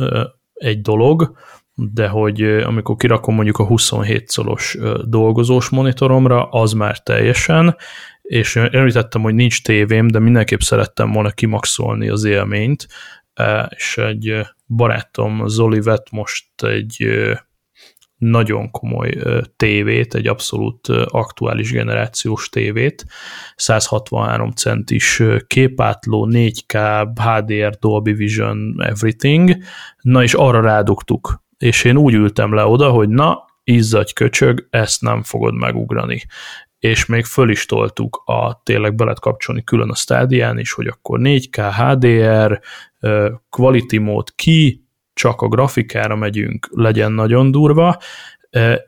egy 0.54 0.82
dolog, 0.82 1.38
de 1.74 2.08
hogy 2.08 2.42
amikor 2.44 2.96
kirakom 2.96 3.36
mondjuk 3.36 3.58
a 3.58 3.66
27 3.66 4.30
szolos 4.30 4.78
dolgozós 5.04 5.70
monitoromra, 5.70 6.50
az 6.50 6.74
már 6.74 7.00
teljesen, 7.00 7.76
és 8.22 8.56
említettem, 8.56 9.22
hogy 9.22 9.34
nincs 9.34 9.64
tévém, 9.64 10.08
de 10.08 10.20
mindenképp 10.20 10.60
szerettem 10.60 11.12
volna 11.12 11.32
kimaxolni 11.32 12.10
az 12.10 12.24
élményt, 12.24 12.88
és 13.70 13.98
egy 13.98 14.40
barátom 14.68 15.48
Zoli 15.48 15.82
vett 15.82 16.12
most 16.12 16.64
egy 16.64 17.08
nagyon 18.18 18.72
komoly 18.72 19.12
tévét, 19.56 20.16
egy 20.16 20.28
abszolút 20.28 20.88
aktuális 21.06 21.72
generációs 21.72 22.50
tévét, 22.50 23.06
163 23.56 24.52
centis 24.52 25.24
képátló, 25.48 26.28
4K, 26.32 27.06
HDR, 27.16 27.78
Dolby 27.80 28.14
Vision, 28.14 28.76
everything, 28.80 29.58
na 30.02 30.24
és 30.24 30.34
arra 30.34 30.62
rádugtuk, 30.62 31.44
és 31.58 31.84
én 31.84 31.98
úgy 31.98 32.14
ültem 32.14 32.54
le 32.54 32.66
oda, 32.66 32.90
hogy 32.90 33.10
na, 33.10 33.46
izzadj 33.64 34.14
köcsög, 34.14 34.68
ezt 34.70 35.02
nem 35.02 35.24
fogod 35.24 35.54
megugrani. 35.54 36.22
És 36.80 37.06
még 37.06 37.26
föl 37.26 37.50
is 37.50 37.66
toltuk 37.66 38.22
a 38.26 38.62
tényleg 38.64 38.96
be 38.96 39.04
lehet 39.04 39.20
kapcsolni 39.20 39.64
külön 39.64 39.90
a 39.90 39.96
stádián 39.96 40.60
is, 40.60 40.72
hogy 40.72 40.88
akkor 40.88 41.20
4K, 41.24 41.72
HDR, 41.78 42.62
quality 43.50 43.98
mód 43.98 44.36
ki, 44.36 44.87
csak 45.18 45.42
a 45.42 45.48
grafikára 45.48 46.16
megyünk, 46.16 46.70
legyen 46.72 47.12
nagyon 47.12 47.52
durva, 47.52 47.98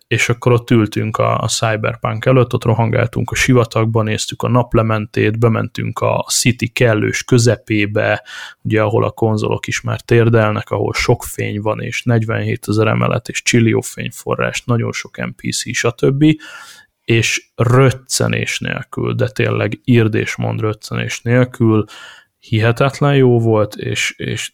és 0.08 0.30
akkor 0.30 0.52
ott 0.52 0.70
ültünk 0.70 1.18
a, 1.18 1.39
a 1.42 1.48
Cyberpunk 1.48 2.26
előtt, 2.26 2.54
ott 2.54 2.63
rohangáltunk 2.63 3.32
a 3.32 3.36
sivatagban, 3.36 4.04
néztük 4.04 4.42
a 4.42 4.50
naplementét, 4.50 5.39
bementünk 5.39 6.00
a 6.00 6.26
City 6.28 6.68
kellős 6.68 7.24
közepébe, 7.24 8.24
ugye 8.62 8.82
ahol 8.82 9.04
a 9.04 9.12
konzolok 9.12 9.68
is 9.68 9.82
már 9.82 10.02
térdelnek, 10.02 10.70
ahol 10.70 10.94
sok 10.94 11.24
fény 11.24 11.62
van, 11.62 11.82
és 11.82 12.04
47 12.04 12.68
ezer 12.68 12.88
emelet, 12.88 13.28
és 13.28 13.42
csillió 13.42 13.82
fényforrás, 13.82 14.63
nagyon 14.63 14.92
sok 14.92 15.26
NPC, 15.26 15.76
stb. 15.76 16.26
És 17.04 17.52
röccenés 17.56 18.60
nélkül, 18.60 19.13
de 19.13 19.30
tényleg 19.30 19.80
mond 20.38 20.60
röccenés 20.60 21.22
nélkül 21.22 21.86
hihetetlen 22.39 23.15
jó 23.15 23.39
volt, 23.39 23.75
és, 23.75 24.13
és 24.17 24.54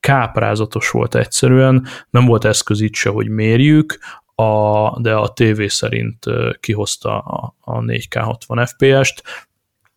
káprázatos 0.00 0.90
volt 0.90 1.14
egyszerűen, 1.14 1.86
nem 2.10 2.24
volt 2.24 2.44
eszköz 2.44 2.80
itt 2.80 2.94
se, 2.94 3.10
hogy 3.10 3.28
mérjük, 3.28 3.98
a, 4.34 5.00
de 5.00 5.14
a 5.14 5.32
TV 5.32 5.62
szerint 5.66 6.24
kihozta 6.60 7.18
a, 7.18 7.56
a 7.60 7.78
4K 7.78 8.20
60 8.24 8.66
FPS-t, 8.66 9.22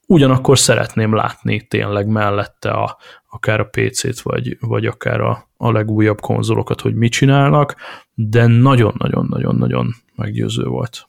ugyanakkor 0.07 0.57
szeretném 0.59 1.15
látni 1.15 1.67
tényleg 1.67 2.07
mellette 2.07 2.69
a, 2.69 2.97
akár 3.29 3.59
a 3.59 3.69
PC-t, 3.71 4.21
vagy, 4.21 4.57
vagy 4.59 4.85
akár 4.85 5.21
a, 5.21 5.49
a 5.57 5.71
legújabb 5.71 6.21
konzolokat, 6.21 6.81
hogy 6.81 6.95
mit 6.95 7.11
csinálnak, 7.11 7.75
de 8.13 8.45
nagyon-nagyon-nagyon-nagyon 8.45 9.95
meggyőző 10.15 10.63
volt. 10.63 11.07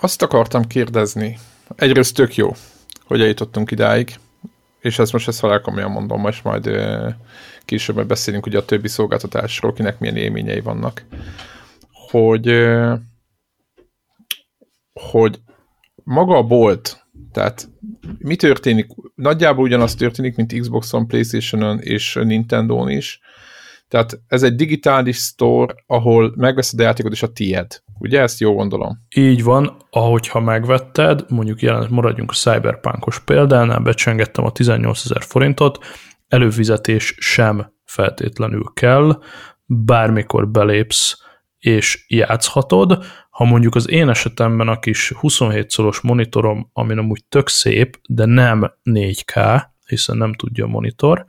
Azt 0.00 0.22
akartam 0.22 0.66
kérdezni. 0.66 1.38
Egyrészt 1.76 2.14
tök 2.14 2.34
jó, 2.34 2.52
hogy 3.10 3.20
eljutottunk 3.20 3.70
idáig, 3.70 4.14
és 4.80 4.98
ezt 4.98 5.12
most 5.12 5.28
ezt 5.28 5.40
valami 5.40 5.60
komolyan 5.62 5.90
mondom, 5.90 6.20
most 6.20 6.44
majd 6.44 6.70
később 7.64 8.06
beszélünk 8.06 8.46
ugye 8.46 8.58
a 8.58 8.64
többi 8.64 8.88
szolgáltatásról, 8.88 9.72
kinek 9.72 9.98
milyen 9.98 10.16
élményei 10.16 10.60
vannak, 10.60 11.04
hogy 12.10 12.68
hogy 14.92 15.40
maga 16.04 16.36
a 16.36 16.42
bolt, 16.42 17.06
tehát 17.32 17.68
mi 18.18 18.36
történik? 18.36 18.86
Nagyjából 19.14 19.64
ugyanaz 19.64 19.94
történik, 19.94 20.36
mint 20.36 20.60
Xboxon, 20.60 21.06
Playstation-on 21.06 21.78
és 21.78 22.14
Nintendo-n 22.14 22.88
is. 22.88 23.20
Tehát 23.88 24.20
ez 24.26 24.42
egy 24.42 24.54
digitális 24.54 25.16
store, 25.16 25.74
ahol 25.86 26.32
megveszed 26.36 26.80
a 26.80 26.82
játékot, 26.82 27.12
és 27.12 27.22
a 27.22 27.32
tied. 27.32 27.82
Ugye 28.00 28.20
ezt 28.20 28.40
jó 28.40 28.54
gondolom? 28.54 28.98
Így 29.14 29.42
van, 29.42 29.76
ahogyha 29.90 30.40
megvetted, 30.40 31.24
mondjuk 31.28 31.62
jelenet 31.62 31.90
maradjunk 31.90 32.30
a 32.30 32.34
Cyberpunkos 32.34 33.18
példánál, 33.18 33.78
becsengettem 33.78 34.44
a 34.44 34.52
18 34.52 35.04
ezer 35.04 35.22
forintot, 35.22 35.84
előfizetés 36.28 37.14
sem 37.18 37.72
feltétlenül 37.84 38.64
kell, 38.74 39.22
bármikor 39.66 40.48
belépsz 40.48 41.22
és 41.58 42.04
játszhatod. 42.08 43.04
Ha 43.30 43.44
mondjuk 43.44 43.74
az 43.74 43.90
én 43.90 44.08
esetemben 44.08 44.68
a 44.68 44.78
kis 44.78 45.12
27 45.18 45.70
szoros 45.70 46.00
monitorom, 46.00 46.70
ami 46.72 46.98
amúgy 46.98 47.24
tök 47.28 47.48
szép, 47.48 48.00
de 48.08 48.24
nem 48.24 48.72
4K, 48.84 49.62
hiszen 49.86 50.16
nem 50.16 50.34
tudja 50.34 50.64
a 50.64 50.68
monitor, 50.68 51.24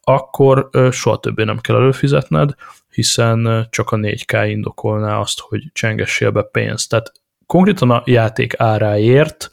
akkor 0.00 0.68
soha 0.90 1.20
többé 1.20 1.44
nem 1.44 1.58
kell 1.58 1.76
előfizetned, 1.76 2.54
hiszen 2.94 3.66
csak 3.70 3.90
a 3.90 3.96
4K 3.96 4.44
indokolná 4.48 5.18
azt, 5.18 5.40
hogy 5.40 5.62
csengessél 5.72 6.30
be 6.30 6.42
pénzt. 6.42 6.88
Tehát 6.90 7.12
konkrétan 7.46 7.90
a 7.90 8.02
játék 8.06 8.60
áráért 8.60 9.50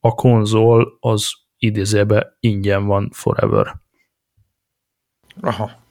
a 0.00 0.14
konzol 0.14 0.96
az 1.00 1.32
idézőbe 1.58 2.36
ingyen 2.40 2.86
van 2.86 3.10
forever. 3.12 3.74
Aha. 5.40 5.83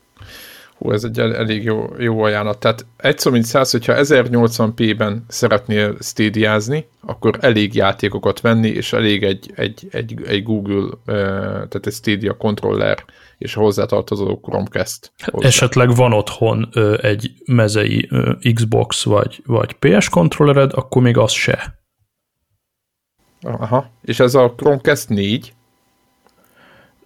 Hú, 0.84 0.92
ez 0.92 1.04
egy 1.04 1.20
elég 1.20 1.64
jó, 1.64 1.86
jó 1.98 2.22
ajánlat. 2.22 2.60
Tehát 2.60 2.86
egyszer, 2.98 3.32
mint 3.32 3.46
száz, 3.46 3.72
hogyha 3.72 3.94
1080p-ben 3.98 5.24
szeretnél 5.28 5.98
stadiázni, 6.00 6.88
akkor 7.02 7.38
elég 7.42 7.76
játékokat 7.76 8.42
venni, 8.42 8.68
és 8.68 8.94
elég 8.94 9.24
egy, 9.24 9.52
egy, 9.56 9.88
egy, 9.92 10.22
egy 10.26 10.44
Google, 10.44 10.90
tehát 11.06 11.86
egy 11.86 11.94
Stadia 11.94 12.38
controller 12.38 13.04
és 13.38 13.54
hozzátartozó 13.54 14.40
Chromecast. 14.40 15.12
Hozzá. 15.32 15.48
Esetleg 15.48 15.96
van 15.96 16.14
otthon 16.14 16.70
egy 17.02 17.32
mezei 17.46 18.10
Xbox 18.54 19.04
vagy, 19.04 19.42
vagy 19.46 19.74
PS 19.74 20.10
kontrollered, 20.10 20.72
akkor 20.74 21.02
még 21.02 21.18
az 21.18 21.32
se. 21.32 21.80
Aha, 23.42 23.90
és 24.02 24.20
ez 24.20 24.36
a 24.36 24.54
Chromecast 24.58 25.10
4? 25.10 25.54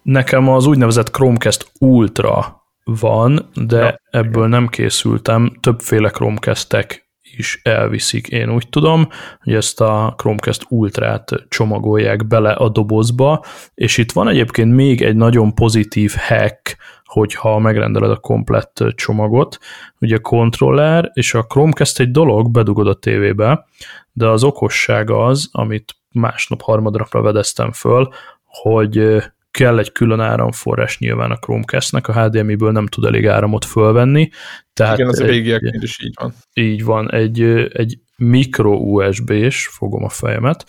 Nekem 0.02 0.48
az 0.48 0.66
úgynevezett 0.66 1.10
Chromecast 1.10 1.72
Ultra 1.78 2.58
van, 2.88 3.48
de 3.54 3.78
ja. 3.78 4.00
ebből 4.10 4.46
nem 4.48 4.68
készültem. 4.68 5.52
Többféle 5.60 6.10
Chromecastek 6.10 7.08
is 7.36 7.60
elviszik, 7.62 8.26
én 8.26 8.50
úgy 8.50 8.68
tudom, 8.68 9.08
hogy 9.42 9.54
ezt 9.54 9.80
a 9.80 10.14
Chromecast 10.16 10.64
Ultrát 10.68 11.32
csomagolják 11.48 12.26
bele 12.26 12.52
a 12.52 12.68
dobozba, 12.68 13.44
és 13.74 13.96
itt 13.96 14.12
van 14.12 14.28
egyébként 14.28 14.74
még 14.74 15.02
egy 15.02 15.16
nagyon 15.16 15.54
pozitív 15.54 16.14
hack, 16.18 16.76
hogyha 17.04 17.58
megrendeled 17.58 18.10
a 18.10 18.16
komplett 18.16 18.84
csomagot, 18.94 19.58
ugye 20.00 20.16
a 20.16 20.20
kontroller 20.20 21.10
és 21.12 21.34
a 21.34 21.42
Chromecast 21.42 22.00
egy 22.00 22.10
dolog, 22.10 22.50
bedugod 22.50 22.86
a 22.86 22.94
tévébe, 22.94 23.66
de 24.12 24.26
az 24.26 24.44
okosság 24.44 25.10
az, 25.10 25.48
amit 25.52 25.96
másnap 26.12 26.62
harmadra 26.62 27.06
vedeztem 27.10 27.72
föl, 27.72 28.08
hogy 28.44 29.22
kell 29.50 29.78
egy 29.78 29.92
külön 29.92 30.20
áramforrás 30.20 30.98
nyilván 30.98 31.30
a 31.30 31.36
Chromecast-nek, 31.36 32.08
a 32.08 32.22
HDMI-ből 32.22 32.72
nem 32.72 32.86
tud 32.86 33.04
elég 33.04 33.26
áramot 33.26 33.64
fölvenni. 33.64 34.30
Tehát 34.72 34.98
Igen, 34.98 35.08
az 35.08 35.20
a 35.20 35.26
régieknél 35.26 35.82
is 35.82 36.02
így 36.02 36.14
van. 36.20 36.34
Így 36.52 36.84
van, 36.84 37.12
egy, 37.12 37.42
egy 37.72 37.98
mikro 38.16 38.72
USB-s, 38.72 39.66
fogom 39.66 40.04
a 40.04 40.08
fejemet, 40.08 40.64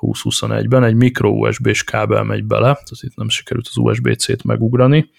2021-ben 0.00 0.84
egy 0.84 0.94
mikro 0.94 1.30
USB-s 1.30 1.84
kábel 1.84 2.22
megy 2.22 2.44
bele, 2.44 2.60
tehát 2.60 3.02
itt 3.02 3.16
nem 3.16 3.28
sikerült 3.28 3.66
az 3.68 3.76
USB-C-t 3.76 4.44
megugrani, 4.44 5.10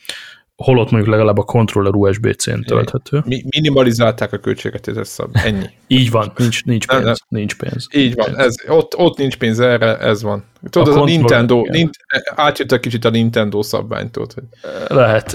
holott 0.64 0.92
mondjuk 0.92 1.14
legalább 1.14 1.38
a 1.38 1.44
controller 1.44 1.94
USB-C-n 1.94 2.62
tölthető. 2.62 3.22
Mi, 3.26 3.44
minimalizálták 3.50 4.34
a 4.34 4.38
költséget, 4.38 4.88
ez 4.88 5.08
szab. 5.08 5.30
Ennyi. 5.44 5.66
Így 5.88 6.12
van, 6.12 6.32
nincs, 6.36 6.66
nincs 6.66 6.88
pénz. 6.88 7.02
Nem, 7.02 7.08
nem. 7.08 7.16
Nincs 7.28 7.56
pénz. 7.56 7.88
Így 7.94 8.16
van, 8.16 8.38
ez, 8.38 8.56
ott, 8.68 8.98
ott 8.98 9.18
nincs 9.18 9.38
pénz 9.38 9.60
erre, 9.60 9.98
ez 9.98 10.22
van. 10.22 10.44
Tudod, 10.70 10.88
a, 10.88 10.92
az 10.92 10.98
a 10.98 11.04
Nintendo, 11.04 11.62
Nint, 11.70 11.98
átjött 12.36 12.72
egy 12.72 12.80
kicsit 12.80 13.06
a 13.06 13.10
Nintendo 13.10 13.62
szabványt, 13.62 14.12
tudod, 14.12 14.34
hogy 14.34 14.44
Lehet. 14.88 15.34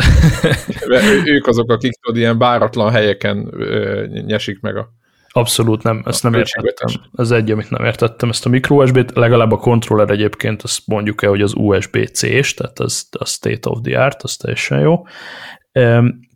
ők 1.24 1.46
azok, 1.46 1.70
akik 1.70 1.92
tudod, 1.92 2.20
ilyen 2.20 2.38
báratlan 2.38 2.90
helyeken 2.90 3.48
ö, 3.52 4.04
nyesik 4.06 4.60
meg 4.60 4.76
a 4.76 4.92
Abszolút 5.36 5.82
nem, 5.82 6.02
ezt 6.06 6.22
nem 6.22 6.34
értettem. 6.34 7.02
Ez 7.16 7.30
egy, 7.30 7.50
amit 7.50 7.70
nem 7.70 7.84
értettem. 7.84 8.28
Ezt 8.28 8.46
a 8.46 8.48
micro 8.48 8.82
USB-t, 8.82 9.14
legalább 9.14 9.52
a 9.52 9.56
controller 9.56 10.10
egyébként, 10.10 10.62
azt 10.62 10.80
mondjuk 10.86 11.22
el, 11.22 11.30
hogy 11.30 11.42
az 11.42 11.52
USB-C-s, 11.54 12.54
tehát 12.54 12.78
az, 12.78 13.08
az 13.18 13.30
state 13.30 13.70
of 13.70 13.78
the 13.82 14.04
art, 14.04 14.22
az 14.22 14.36
teljesen 14.36 14.80
jó. 14.80 15.06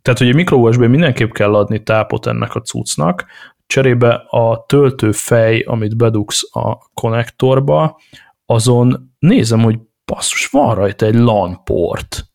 Tehát, 0.01 0.17
hogy 0.17 0.29
a 0.29 0.33
micro 0.33 0.57
USB 0.57 0.81
mindenképp 0.81 1.31
kell 1.31 1.55
adni 1.55 1.83
tápot 1.83 2.25
ennek 2.25 2.55
a 2.55 2.61
cuccnak, 2.61 3.25
cserébe 3.67 4.13
a 4.29 4.65
töltőfej, 4.67 5.59
amit 5.59 5.97
bedugsz 5.97 6.55
a 6.55 6.77
konnektorba, 6.93 7.99
azon 8.45 9.15
nézem, 9.19 9.61
hogy 9.61 9.79
basszus, 10.05 10.47
van 10.47 10.75
rajta 10.75 11.05
egy 11.05 11.15
LAN 11.15 11.63
port, 11.63 12.29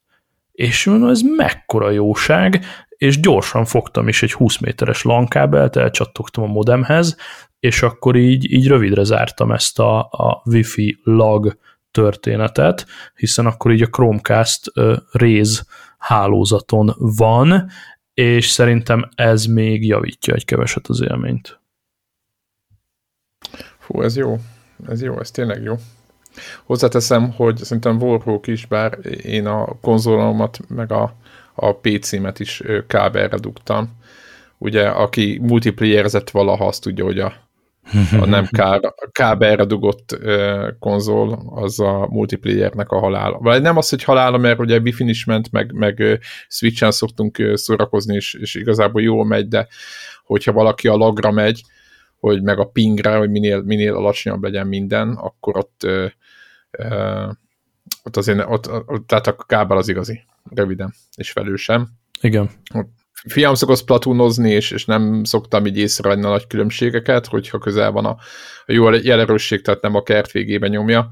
és 0.52 0.84
mondom, 0.84 1.08
ez 1.08 1.20
mekkora 1.36 1.90
jóság, 1.90 2.64
és 2.96 3.20
gyorsan 3.20 3.64
fogtam 3.64 4.08
is 4.08 4.22
egy 4.22 4.32
20 4.32 4.58
méteres 4.58 5.02
LAN 5.02 5.28
kábelt, 5.28 5.76
elcsattogtam 5.76 6.44
a 6.44 6.46
modemhez, 6.46 7.16
és 7.60 7.82
akkor 7.82 8.16
így, 8.16 8.52
így 8.52 8.66
rövidre 8.66 9.04
zártam 9.04 9.52
ezt 9.52 9.78
a, 9.78 9.98
a 9.98 10.42
Wi-Fi 10.44 11.00
lag 11.02 11.58
történetet, 11.90 12.86
hiszen 13.14 13.46
akkor 13.46 13.72
így 13.72 13.82
a 13.82 13.86
Chromecast 13.86 14.70
uh, 14.74 14.96
réz 15.12 15.66
hálózaton 15.98 16.94
van, 16.98 17.70
és 18.14 18.48
szerintem 18.48 19.08
ez 19.14 19.44
még 19.44 19.86
javítja 19.86 20.34
egy 20.34 20.44
keveset 20.44 20.86
az 20.86 21.00
élményt. 21.00 21.60
Fú, 23.78 24.02
ez 24.02 24.16
jó. 24.16 24.38
Ez 24.88 25.02
jó, 25.02 25.20
ez 25.20 25.30
tényleg 25.30 25.62
jó. 25.62 25.74
Hozzáteszem, 26.64 27.32
hogy 27.32 27.56
szerintem 27.56 28.02
Warhawk 28.02 28.46
is, 28.46 28.66
bár 28.66 28.98
én 29.22 29.46
a 29.46 29.78
konzolomat 29.80 30.58
meg 30.68 30.92
a, 30.92 31.16
a 31.54 31.72
PC-met 31.72 32.40
is 32.40 32.62
kábelre 32.86 33.36
dugtam. 33.36 34.02
Ugye, 34.58 34.88
aki 34.88 35.38
multiplayerezett 35.42 36.30
valaha, 36.30 36.66
azt 36.66 36.82
tudja, 36.82 37.04
hogy 37.04 37.18
a, 37.18 37.32
a 38.20 38.26
nem 38.26 38.48
kábelre 39.12 39.64
dugott 39.64 40.18
konzol, 40.78 41.52
az 41.54 41.80
a 41.80 42.06
multiplayernek 42.10 42.90
a 42.90 42.98
halála. 42.98 43.38
Vagy 43.38 43.62
nem 43.62 43.76
az, 43.76 43.88
hogy 43.88 44.04
halála, 44.04 44.38
mert 44.38 44.58
ugye 44.58 44.78
wi 44.78 44.94
is 44.96 45.24
ment, 45.24 45.52
meg, 45.52 45.72
meg 45.72 46.20
Switch-en 46.48 46.90
szoktunk 46.90 47.50
szórakozni, 47.54 48.14
és, 48.14 48.34
és 48.34 48.54
igazából 48.54 49.02
jól 49.02 49.24
megy, 49.24 49.48
de 49.48 49.68
hogyha 50.24 50.52
valaki 50.52 50.88
a 50.88 50.96
lagra 50.96 51.30
megy, 51.30 51.62
hogy 52.20 52.42
meg 52.42 52.58
a 52.58 52.64
pingre, 52.64 53.16
hogy 53.16 53.30
minél, 53.30 53.62
minél 53.62 53.94
alacsonyabb 53.94 54.42
legyen 54.42 54.66
minden, 54.66 55.08
akkor 55.10 55.56
ott, 55.56 55.82
ö, 55.84 56.06
ö, 56.70 57.26
ott 58.02 58.16
azért, 58.16 58.44
ott, 58.48 58.70
ott, 58.70 59.06
tehát 59.06 59.26
a 59.26 59.36
kábel 59.46 59.76
az 59.76 59.88
igazi, 59.88 60.24
röviden 60.50 60.94
és 61.16 61.30
felősem. 61.30 61.88
Igen. 62.20 62.50
Fiam 63.28 63.54
szokott 63.54 63.84
platúnozni, 63.84 64.50
és, 64.50 64.70
és 64.70 64.84
nem 64.84 65.24
szoktam 65.24 65.66
így 65.66 65.78
észrevenni 65.78 66.24
a 66.24 66.28
nagy 66.28 66.46
különbségeket, 66.46 67.26
hogyha 67.26 67.58
közel 67.58 67.90
van 67.90 68.04
a, 68.04 68.16
a 68.66 68.72
jó 68.72 68.90
jelerősség, 68.90 69.62
tehát 69.62 69.82
nem 69.82 69.94
a 69.94 70.02
kert 70.02 70.30
végében 70.30 70.70
nyomja, 70.70 71.08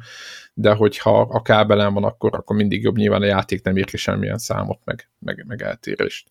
de 0.54 0.72
hogyha 0.72 1.20
a 1.20 1.42
kábelen 1.42 1.94
van, 1.94 2.04
akkor, 2.04 2.34
akkor 2.34 2.56
mindig 2.56 2.82
jobb 2.82 2.96
nyilván 2.96 3.22
a 3.22 3.26
játék 3.26 3.62
nem 3.62 3.76
ír 3.76 3.84
ki 3.84 3.96
semmilyen 3.96 4.38
számot, 4.38 4.78
meg, 4.84 5.08
meg, 5.18 5.44
meg 5.46 5.62
eltérést. 5.62 6.30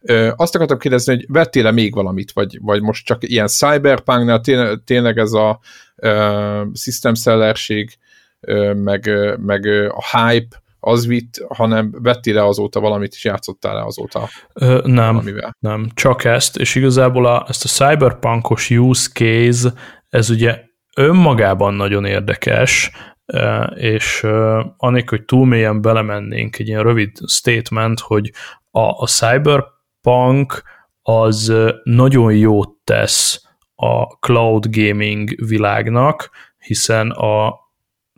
Ö, 0.00 0.30
azt 0.36 0.54
akartam 0.54 0.78
kérdezni, 0.78 1.14
hogy 1.14 1.24
vettél-e 1.28 1.70
még 1.70 1.94
valamit, 1.94 2.32
vagy, 2.32 2.58
vagy 2.60 2.82
most 2.82 3.06
csak 3.06 3.28
ilyen 3.28 3.46
cyberpunk 3.46 4.40
tényleg, 4.40 4.78
tényleg 4.84 5.18
ez 5.18 5.32
a 5.32 5.60
ö, 5.96 6.62
system 6.74 7.14
sellerség, 7.14 7.98
ö, 8.40 8.74
meg, 8.74 9.10
meg 9.40 9.66
a 9.88 10.18
hype, 10.18 10.62
az 10.88 11.06
vitt, 11.06 11.44
hanem 11.48 11.90
vettél-e 12.02 12.44
azóta 12.44 12.80
valamit, 12.80 13.12
és 13.12 13.24
játszottál-e 13.24 13.82
azóta 13.82 14.28
Ö, 14.54 14.80
Nem, 14.84 15.14
valamivel? 15.14 15.56
nem, 15.58 15.88
csak 15.94 16.24
ezt, 16.24 16.56
és 16.56 16.74
igazából 16.74 17.26
a, 17.26 17.46
ezt 17.48 17.64
a 17.64 17.68
cyberpunkos 17.68 18.70
use 18.70 19.08
case, 19.12 19.72
ez 20.08 20.30
ugye 20.30 20.60
önmagában 20.96 21.74
nagyon 21.74 22.04
érdekes, 22.04 22.90
és 23.74 24.26
anélkül, 24.76 25.18
hogy 25.18 25.26
túl 25.26 25.46
mélyen 25.46 25.80
belemennénk 25.80 26.58
egy 26.58 26.68
ilyen 26.68 26.82
rövid 26.82 27.10
statement, 27.26 28.00
hogy 28.00 28.32
a, 28.70 28.80
a 28.80 29.06
cyber 29.06 29.64
Punk 30.00 30.62
az 31.02 31.52
nagyon 31.82 32.32
jót 32.34 32.70
tesz 32.84 33.42
a 33.74 34.04
cloud 34.04 34.66
gaming 34.76 35.46
világnak, 35.48 36.30
hiszen 36.58 37.10
a 37.10 37.54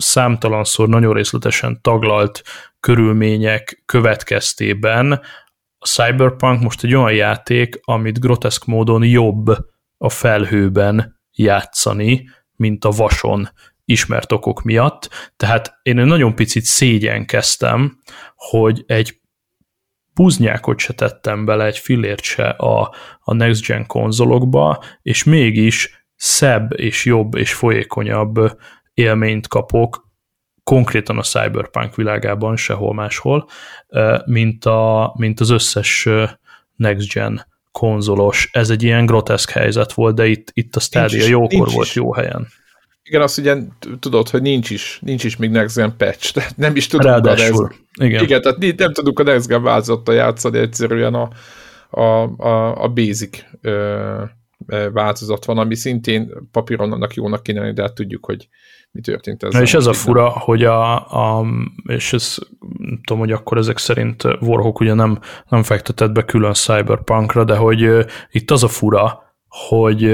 számtalanszor 0.00 0.88
nagyon 0.88 1.14
részletesen 1.14 1.78
taglalt 1.82 2.42
körülmények 2.80 3.82
következtében 3.86 5.20
a 5.82 5.86
Cyberpunk 5.86 6.62
most 6.62 6.84
egy 6.84 6.94
olyan 6.94 7.12
játék, 7.12 7.80
amit 7.82 8.20
groteszk 8.20 8.64
módon 8.64 9.04
jobb 9.04 9.46
a 9.98 10.08
felhőben 10.08 11.20
játszani, 11.32 12.28
mint 12.56 12.84
a 12.84 12.90
vason 12.90 13.48
ismert 13.84 14.32
okok 14.32 14.62
miatt. 14.62 15.32
Tehát 15.36 15.78
én 15.82 15.94
nagyon 15.94 16.34
picit 16.34 16.64
szégyenkeztem, 16.64 17.98
hogy 18.34 18.84
egy 18.86 19.20
buznyákot 20.14 20.78
se 20.78 20.92
tettem 20.92 21.44
bele, 21.44 21.64
egy 21.64 21.78
fillért 21.78 22.22
se 22.22 22.48
a, 22.48 22.94
a 23.20 23.34
Next 23.34 23.66
Gen 23.66 23.86
konzolokba, 23.86 24.84
és 25.02 25.24
mégis 25.24 26.04
szebb 26.16 26.78
és 26.78 27.04
jobb 27.04 27.34
és 27.34 27.54
folyékonyabb 27.54 28.58
élményt 28.94 29.48
kapok, 29.48 30.08
konkrétan 30.64 31.18
a 31.18 31.22
Cyberpunk 31.22 31.94
világában, 31.94 32.56
sehol 32.56 32.94
máshol, 32.94 33.48
mint, 34.24 34.64
a, 34.64 35.14
mint 35.16 35.40
az 35.40 35.50
összes 35.50 36.08
Next 36.76 37.12
Gen 37.12 37.46
konzolos. 37.72 38.48
Ez 38.52 38.70
egy 38.70 38.82
ilyen 38.82 39.06
groteszk 39.06 39.50
helyzet 39.50 39.92
volt, 39.92 40.14
de 40.14 40.26
itt, 40.26 40.50
itt 40.52 40.76
a 40.76 40.80
Stadia 40.80 41.26
jókor 41.26 41.70
volt 41.70 41.86
is. 41.86 41.94
jó 41.94 42.12
helyen. 42.12 42.48
Igen, 43.02 43.22
azt 43.22 43.38
ugye 43.38 43.56
tudod, 44.00 44.28
hogy 44.28 44.42
nincs 44.42 44.70
is, 44.70 44.98
nincs 45.02 45.24
is 45.24 45.36
még 45.36 45.50
Next 45.50 45.76
Gen 45.76 45.96
patch, 45.96 46.32
tehát 46.32 46.56
nem 46.56 46.76
is 46.76 46.86
tudunk 46.86 47.08
Ráadásul, 47.08 47.64
a 47.64 47.68
Next, 47.68 47.80
igen. 47.94 48.22
igen, 48.22 48.42
tehát 48.42 48.76
nem 48.76 48.92
tudunk 48.92 49.18
a 49.18 49.22
Next 49.22 49.48
Gen 49.48 49.62
változattal 49.62 50.14
játszani, 50.14 50.58
egyszerűen 50.58 51.14
a, 51.14 51.28
a, 51.90 52.02
a, 52.36 52.82
a 52.82 52.88
basic 52.88 53.38
ö, 53.60 54.24
változat 54.92 55.44
van, 55.44 55.58
ami 55.58 55.74
szintén 55.74 56.32
papíron 56.52 56.92
annak 56.92 57.14
jónak 57.14 57.42
kéne, 57.42 57.72
de 57.72 57.82
hát 57.82 57.94
tudjuk, 57.94 58.24
hogy 58.24 58.48
mi 58.92 59.00
történt 59.00 59.42
ezzel. 59.42 59.62
És 59.62 59.74
ez 59.74 59.86
a 59.86 59.92
fura, 59.92 60.28
hogy 60.28 60.64
a, 60.64 60.94
a 61.38 61.46
és 61.82 62.12
ez 62.12 62.36
nem 62.78 63.00
tudom, 63.04 63.18
hogy 63.18 63.32
akkor 63.32 63.58
ezek 63.58 63.78
szerint 63.78 64.24
Warhawk 64.40 64.80
ugye 64.80 64.94
nem, 64.94 65.18
nem 65.48 65.62
fektetett 65.62 66.12
be 66.12 66.24
külön 66.24 66.52
Cyberpunkra, 66.52 67.44
de 67.44 67.56
hogy 67.56 68.06
itt 68.30 68.50
az 68.50 68.62
a 68.62 68.68
fura, 68.68 69.22
hogy 69.48 70.04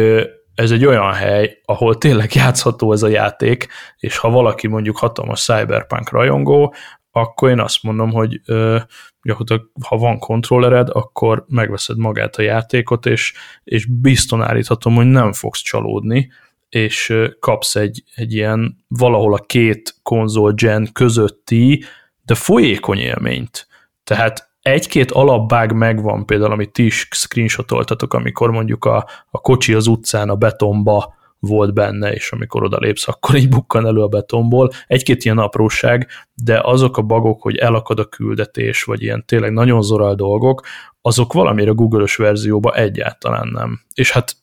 ez 0.55 0.71
egy 0.71 0.85
olyan 0.85 1.13
hely, 1.13 1.61
ahol 1.65 1.99
tényleg 1.99 2.35
játszható 2.35 2.93
ez 2.93 3.03
a 3.03 3.09
játék, 3.09 3.69
és 3.97 4.19
ha 4.19 4.31
valaki 4.31 4.67
mondjuk 4.67 4.97
hatalmas 4.97 5.45
cyberpunk 5.45 6.11
rajongó, 6.11 6.75
akkor 7.11 7.51
én 7.51 7.61
azt 7.61 7.83
mondom, 7.83 8.11
hogy 8.11 8.41
ö, 8.47 8.79
gyakorlatilag, 9.23 9.71
ha 9.87 9.97
van 9.97 10.19
kontrollered, 10.19 10.89
akkor 10.93 11.45
megveszed 11.49 11.99
magát 11.99 12.37
a 12.37 12.43
játékot, 12.43 13.07
és, 13.07 13.35
és 13.65 13.87
bizton 13.87 14.43
állíthatom, 14.43 14.95
hogy 14.95 15.07
nem 15.07 15.33
fogsz 15.33 15.61
csalódni, 15.61 16.31
és 16.69 17.15
kapsz 17.41 17.77
egy, 17.77 18.03
egy 18.15 18.33
ilyen 18.33 18.85
valahol 18.89 19.35
a 19.35 19.45
két 19.47 19.95
konzol 20.03 20.53
gen 20.53 20.89
közötti, 20.93 21.85
de 22.25 22.35
folyékony 22.35 22.99
élményt. 22.99 23.67
Tehát 24.05 24.51
egy-két 24.61 25.11
alapbág 25.11 25.73
megvan, 25.73 26.27
például 26.27 26.53
amit 26.53 26.73
ti 26.73 26.85
is 26.85 27.09
screenshotoltatok, 27.11 28.15
amikor 28.15 28.51
mondjuk 28.51 28.85
a, 28.85 29.09
a 29.31 29.41
kocsi 29.41 29.75
az 29.75 29.87
utcán 29.87 30.29
a 30.29 30.37
betonba 30.37 31.15
volt 31.39 31.75
benne, 31.75 32.13
és 32.13 32.33
amikor 32.33 32.63
oda 32.63 32.79
lépsz, 32.79 33.09
akkor 33.09 33.35
így 33.35 33.49
bukkan 33.49 33.87
elő 33.87 34.03
a 34.03 34.09
betonból. 34.09 34.71
Egy-két 34.87 35.25
ilyen 35.25 35.39
apróság, 35.39 36.09
de 36.35 36.61
azok 36.65 36.97
a 36.97 37.03
bagok, 37.03 37.43
hogy 37.43 37.57
elakad 37.57 37.99
a 37.99 38.05
küldetés, 38.05 38.83
vagy 38.83 39.03
ilyen 39.03 39.25
tényleg 39.27 39.53
nagyon 39.53 39.83
zoral 39.83 40.15
dolgok, 40.15 40.67
azok 41.03 41.33
valamire 41.33 41.71
Google-ös 41.71 42.17
verzióba 42.17 42.75
egyáltalán 42.75 43.49
nem. 43.49 43.81
És 43.95 44.11
hát 44.11 44.37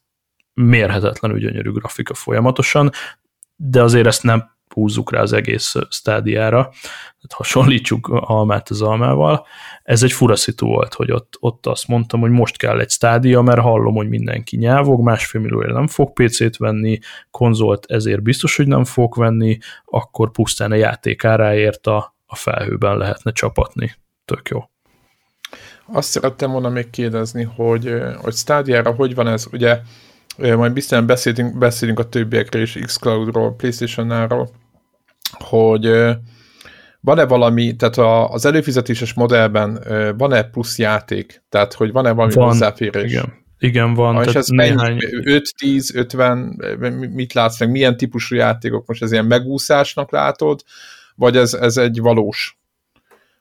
mérhetetlenül 0.53 1.39
gyönyörű 1.39 1.71
grafika 1.71 2.13
folyamatosan, 2.13 2.91
de 3.55 3.81
azért 3.81 4.07
ezt 4.07 4.23
nem 4.23 4.51
húzzuk 4.73 5.11
rá 5.11 5.21
az 5.21 5.33
egész 5.33 5.75
stádiára, 5.89 6.61
tehát 6.61 7.33
hasonlítsuk 7.33 8.07
almát 8.07 8.69
az 8.69 8.81
almával. 8.81 9.45
Ez 9.83 10.03
egy 10.03 10.11
fura 10.11 10.35
szitu 10.35 10.65
volt, 10.65 10.93
hogy 10.93 11.11
ott, 11.11 11.37
ott 11.39 11.65
azt 11.65 11.87
mondtam, 11.87 12.19
hogy 12.19 12.29
most 12.29 12.57
kell 12.57 12.79
egy 12.79 12.89
stádia, 12.89 13.41
mert 13.41 13.59
hallom, 13.59 13.95
hogy 13.95 14.09
mindenki 14.09 14.57
nyávog, 14.57 15.01
másfél 15.03 15.41
millióért 15.41 15.73
nem 15.73 15.87
fog 15.87 16.13
PC-t 16.13 16.57
venni, 16.57 16.99
konzolt 17.31 17.85
ezért 17.87 18.21
biztos, 18.21 18.55
hogy 18.55 18.67
nem 18.67 18.83
fog 18.83 19.17
venni, 19.17 19.57
akkor 19.85 20.31
pusztán 20.31 20.71
a 20.71 20.75
játék 20.75 21.23
áráért 21.23 21.87
a, 21.87 22.15
a 22.25 22.35
felhőben 22.35 22.97
lehetne 22.97 23.31
csapatni. 23.31 23.95
Tök 24.25 24.49
jó. 24.49 24.63
Azt 25.85 26.09
szerettem 26.09 26.51
volna 26.51 26.69
még 26.69 26.89
kérdezni, 26.89 27.43
hogy, 27.43 27.93
hogy 28.17 28.33
stádiára 28.33 28.91
hogy 28.91 29.15
van 29.15 29.27
ez, 29.27 29.47
ugye 29.51 29.79
majd 30.37 30.73
biztosan 30.73 31.05
beszélünk, 31.05 31.57
beszélünk 31.57 31.99
a 31.99 32.09
többiekről 32.09 32.61
is, 32.61 32.77
Xcloud-ról, 32.85 33.55
PlayStation-náról, 33.55 34.49
hogy 35.31 35.85
van-e 36.99 37.25
valami, 37.25 37.75
tehát 37.75 37.97
az 38.31 38.45
előfizetéses 38.45 39.13
modellben 39.13 39.83
van-e 40.17 40.43
plusz 40.43 40.77
játék? 40.77 41.43
Tehát, 41.49 41.73
hogy 41.73 41.91
van-e 41.91 42.11
valami 42.11 42.33
van, 42.33 42.47
hozzáférés? 42.47 43.11
Igen. 43.11 43.41
Igen, 43.59 43.93
van. 43.93 44.15
Ah, 44.15 44.25
és 44.25 44.33
ez 44.33 44.47
néhány... 44.47 44.97
5, 45.23 45.53
10, 45.57 45.95
50, 45.95 46.37
mit 47.13 47.33
látsz 47.33 47.59
meg, 47.59 47.71
milyen 47.71 47.97
típusú 47.97 48.35
játékok? 48.35 48.87
Most 48.87 49.01
ez 49.01 49.11
ilyen 49.11 49.25
megúszásnak 49.25 50.11
látod, 50.11 50.63
vagy 51.15 51.37
ez, 51.37 51.53
ez 51.53 51.77
egy 51.77 51.99
valós, 52.01 52.59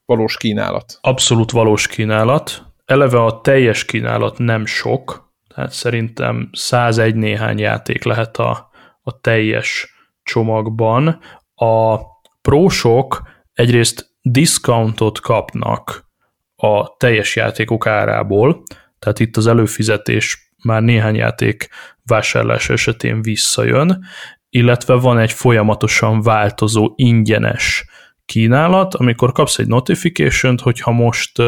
valós 0.04 0.36
kínálat? 0.36 0.98
Abszolút 1.00 1.50
valós 1.50 1.86
kínálat. 1.86 2.62
Eleve 2.84 3.24
a 3.24 3.40
teljes 3.40 3.84
kínálat 3.84 4.38
nem 4.38 4.66
sok, 4.66 5.31
tehát 5.54 5.72
szerintem 5.72 6.48
101 6.52 7.14
néhány 7.14 7.58
játék 7.58 8.04
lehet 8.04 8.36
a, 8.36 8.70
a 9.02 9.20
teljes 9.20 9.94
csomagban. 10.22 11.18
A 11.54 11.98
prósok 12.42 13.22
egyrészt 13.52 14.10
discountot 14.22 15.20
kapnak 15.20 16.10
a 16.56 16.96
teljes 16.96 17.36
játékok 17.36 17.86
árából, 17.86 18.62
tehát 18.98 19.20
itt 19.20 19.36
az 19.36 19.46
előfizetés 19.46 20.52
már 20.64 20.82
néhány 20.82 21.14
játék 21.14 21.68
vásárlás 22.04 22.68
esetén 22.68 23.22
visszajön, 23.22 24.04
illetve 24.48 24.94
van 24.94 25.18
egy 25.18 25.32
folyamatosan 25.32 26.22
változó 26.22 26.92
ingyenes 26.96 27.84
kínálat, 28.24 28.94
amikor 28.94 29.32
kapsz 29.32 29.58
egy 29.58 29.66
notification 29.66 30.58
hogyha 30.62 30.90
most 30.90 31.42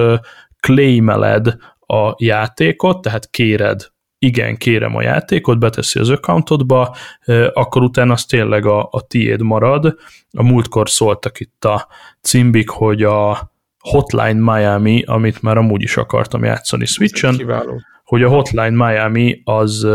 claimeled 0.60 1.46
a 1.80 2.14
játékot, 2.16 3.00
tehát 3.00 3.30
kéred, 3.30 3.92
igen, 4.24 4.56
kérem 4.56 4.96
a 4.96 5.02
játékot, 5.02 5.58
beteszi 5.58 5.98
az 5.98 6.10
accountodba, 6.10 6.96
akkor 7.52 7.82
utána 7.82 8.12
az 8.12 8.24
tényleg 8.24 8.66
a, 8.66 8.88
a 8.90 9.06
tiéd 9.06 9.42
marad. 9.42 9.96
A 10.30 10.42
múltkor 10.42 10.90
szóltak 10.90 11.40
itt 11.40 11.64
a 11.64 11.88
cimbik, 12.20 12.68
hogy 12.68 13.02
a 13.02 13.52
Hotline 13.78 14.52
Miami, 14.52 15.02
amit 15.06 15.42
már 15.42 15.56
amúgy 15.56 15.82
is 15.82 15.96
akartam 15.96 16.44
játszani 16.44 16.86
Switchen, 16.86 17.34
hogy 18.04 18.22
a 18.22 18.28
Hotline 18.28 18.86
Miami 18.86 19.40
az 19.44 19.86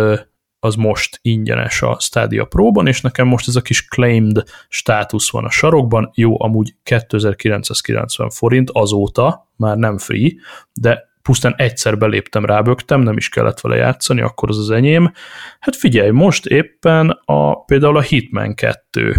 az 0.61 0.75
most 0.75 1.19
ingyenes 1.21 1.81
a 1.81 1.97
Stadia 1.99 2.45
Pro-ban, 2.45 2.87
és 2.87 3.01
nekem 3.01 3.27
most 3.27 3.47
ez 3.47 3.55
a 3.55 3.61
kis 3.61 3.87
claimed 3.87 4.43
státusz 4.69 5.31
van 5.31 5.45
a 5.45 5.49
sarokban, 5.49 6.11
jó, 6.15 6.41
amúgy 6.43 6.75
2990 6.83 8.29
forint 8.29 8.69
azóta, 8.69 9.51
már 9.55 9.77
nem 9.77 9.97
free, 9.97 10.31
de 10.73 11.08
pusztán 11.21 11.53
egyszer 11.57 11.97
beléptem, 11.97 12.45
rábögtem, 12.45 13.01
nem 13.01 13.17
is 13.17 13.29
kellett 13.29 13.59
vele 13.59 13.75
játszani, 13.75 14.21
akkor 14.21 14.49
az 14.49 14.57
az 14.57 14.69
enyém. 14.69 15.11
Hát 15.59 15.75
figyelj, 15.75 16.09
most 16.09 16.45
éppen 16.45 17.19
a, 17.25 17.63
például 17.63 17.97
a 17.97 18.01
Hitman 18.01 18.55
2 18.55 19.15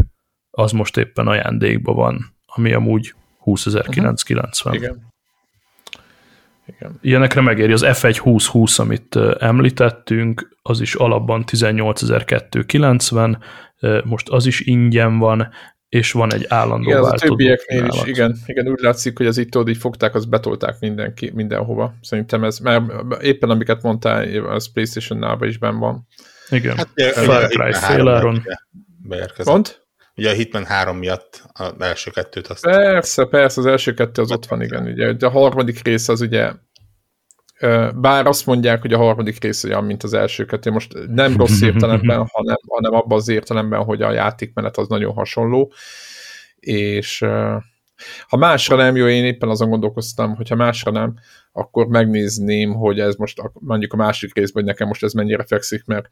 az 0.51 0.73
most 0.73 0.97
éppen 0.97 1.27
ajándékban 1.27 1.95
van, 1.95 2.35
ami 2.47 2.73
amúgy 2.73 3.15
20.990. 3.45 4.65
Uh-huh. 4.65 4.75
Igen. 4.75 5.09
Igen. 6.67 6.99
Ilyenekre 7.01 7.41
megéri. 7.41 7.73
Az 7.73 7.85
F1 7.85 8.01
2020, 8.01 8.79
amit 8.79 9.17
említettünk, 9.39 10.57
az 10.63 10.81
is 10.81 10.95
alapban 10.95 11.45
18.290, 11.47 13.37
most 14.05 14.29
az 14.29 14.47
is 14.47 14.61
ingyen 14.61 15.19
van, 15.19 15.49
és 15.91 16.13
van 16.13 16.33
egy 16.33 16.47
állandó 16.49 16.89
igen, 16.89 17.03
változó. 17.03 17.27
a 17.27 17.29
többieknél 17.29 17.85
is, 17.85 18.03
igen, 18.05 18.37
igen, 18.47 18.69
úgy 18.69 18.81
látszik, 18.81 19.17
hogy 19.17 19.27
az 19.27 19.39
itt 19.39 19.69
így 19.69 19.77
fogták, 19.77 20.15
azt 20.15 20.29
betolták 20.29 20.77
mindenki, 20.81 21.31
mindenhova. 21.35 21.95
Szerintem 22.01 22.45
ez, 22.45 22.59
mert 22.59 22.83
éppen 23.23 23.51
amiket 23.51 23.83
mondtál, 23.83 24.45
az 24.47 24.73
Playstation-nál 24.73 25.39
is 25.41 25.59
benn 25.59 25.79
van. 25.79 26.07
Igen, 26.51 26.77
hát, 26.77 26.89
Far 27.13 27.49
Cry 27.49 27.73
féláron. 27.73 28.43
Pont? 29.45 29.89
Ugye 30.17 30.31
a 30.31 30.33
Hitman 30.33 30.65
3 30.65 30.97
miatt 30.97 31.43
az 31.53 31.73
első 31.79 32.11
kettőt 32.11 32.47
azt... 32.47 32.63
Persze, 32.63 33.25
persze, 33.25 33.61
az 33.61 33.67
első 33.67 33.95
kettő 33.95 34.23
az 34.23 34.33
ott 34.33 34.47
van, 34.47 34.63
igen. 34.63 34.87
Ugye, 34.87 35.13
de 35.13 35.27
a 35.27 35.31
harmadik 35.31 35.85
rész 35.85 36.09
az 36.09 36.21
ugye 36.21 36.53
bár 37.95 38.27
azt 38.27 38.47
mondják, 38.47 38.81
hogy 38.81 38.93
a 38.93 38.99
harmadik 38.99 39.43
rész 39.43 39.65
olyan, 39.65 39.85
mint 39.85 40.03
az 40.03 40.13
első 40.13 40.45
kettő, 40.45 40.71
most 40.71 40.93
nem 41.07 41.37
rossz 41.37 41.61
értelemben, 41.71 42.27
hanem, 42.33 42.57
hanem 42.69 42.95
abban 42.95 43.19
az 43.19 43.29
értelemben, 43.29 43.85
hogy 43.85 44.03
a 44.03 44.13
játékmenet 44.13 44.77
az 44.77 44.89
nagyon 44.89 45.13
hasonló, 45.13 45.73
és 46.57 47.25
ha 48.29 48.37
másra 48.37 48.77
nem 48.77 48.97
jó, 48.97 49.07
én 49.07 49.25
éppen 49.25 49.49
azon 49.49 49.69
gondolkoztam, 49.69 50.35
hogy 50.35 50.49
ha 50.49 50.55
másra 50.55 50.91
nem, 50.91 51.15
akkor 51.53 51.87
megnézném, 51.87 52.75
hogy 52.75 53.01
ez 53.01 53.15
most 53.15 53.43
mondjuk 53.53 53.93
a 53.93 53.97
másik 53.97 54.35
részben, 54.35 54.63
hogy 54.63 54.73
nekem 54.73 54.89
most 54.89 55.03
ez 55.03 55.13
mennyire 55.13 55.45
fekszik, 55.45 55.85
mert 55.85 56.09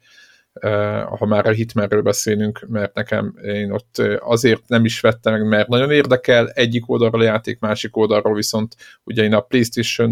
ha 1.19 1.25
már 1.25 1.47
a 1.47 1.51
Hitmanről 1.51 2.01
beszélünk, 2.01 2.65
mert 2.67 2.93
nekem 2.93 3.35
én 3.43 3.71
ott 3.71 3.97
azért 4.19 4.67
nem 4.67 4.85
is 4.85 4.99
vettem 4.99 5.33
meg, 5.33 5.47
mert 5.47 5.67
nagyon 5.67 5.91
érdekel 5.91 6.49
egyik 6.49 6.89
oldalról 6.89 7.21
a 7.21 7.23
játék, 7.23 7.59
másik 7.59 7.97
oldalról 7.97 8.33
viszont 8.33 8.75
ugye 9.03 9.23
én 9.23 9.33
a 9.33 9.39
PlayStation 9.39 10.11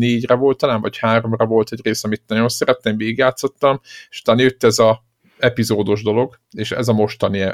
4-re 0.00 0.34
volt 0.34 0.58
talán, 0.58 0.80
vagy 0.80 0.98
3-ra 1.00 1.44
volt 1.48 1.72
egy 1.72 1.80
rész, 1.84 2.04
amit 2.04 2.22
nagyon 2.26 2.48
szerettem, 2.48 2.96
végigjátszottam, 2.96 3.80
és 4.10 4.20
utána 4.20 4.40
jött 4.40 4.64
ez 4.64 4.78
a 4.78 5.04
epizódos 5.38 6.02
dolog, 6.02 6.38
és 6.50 6.70
ez 6.70 6.88
a 6.88 6.92
mostani 6.92 7.46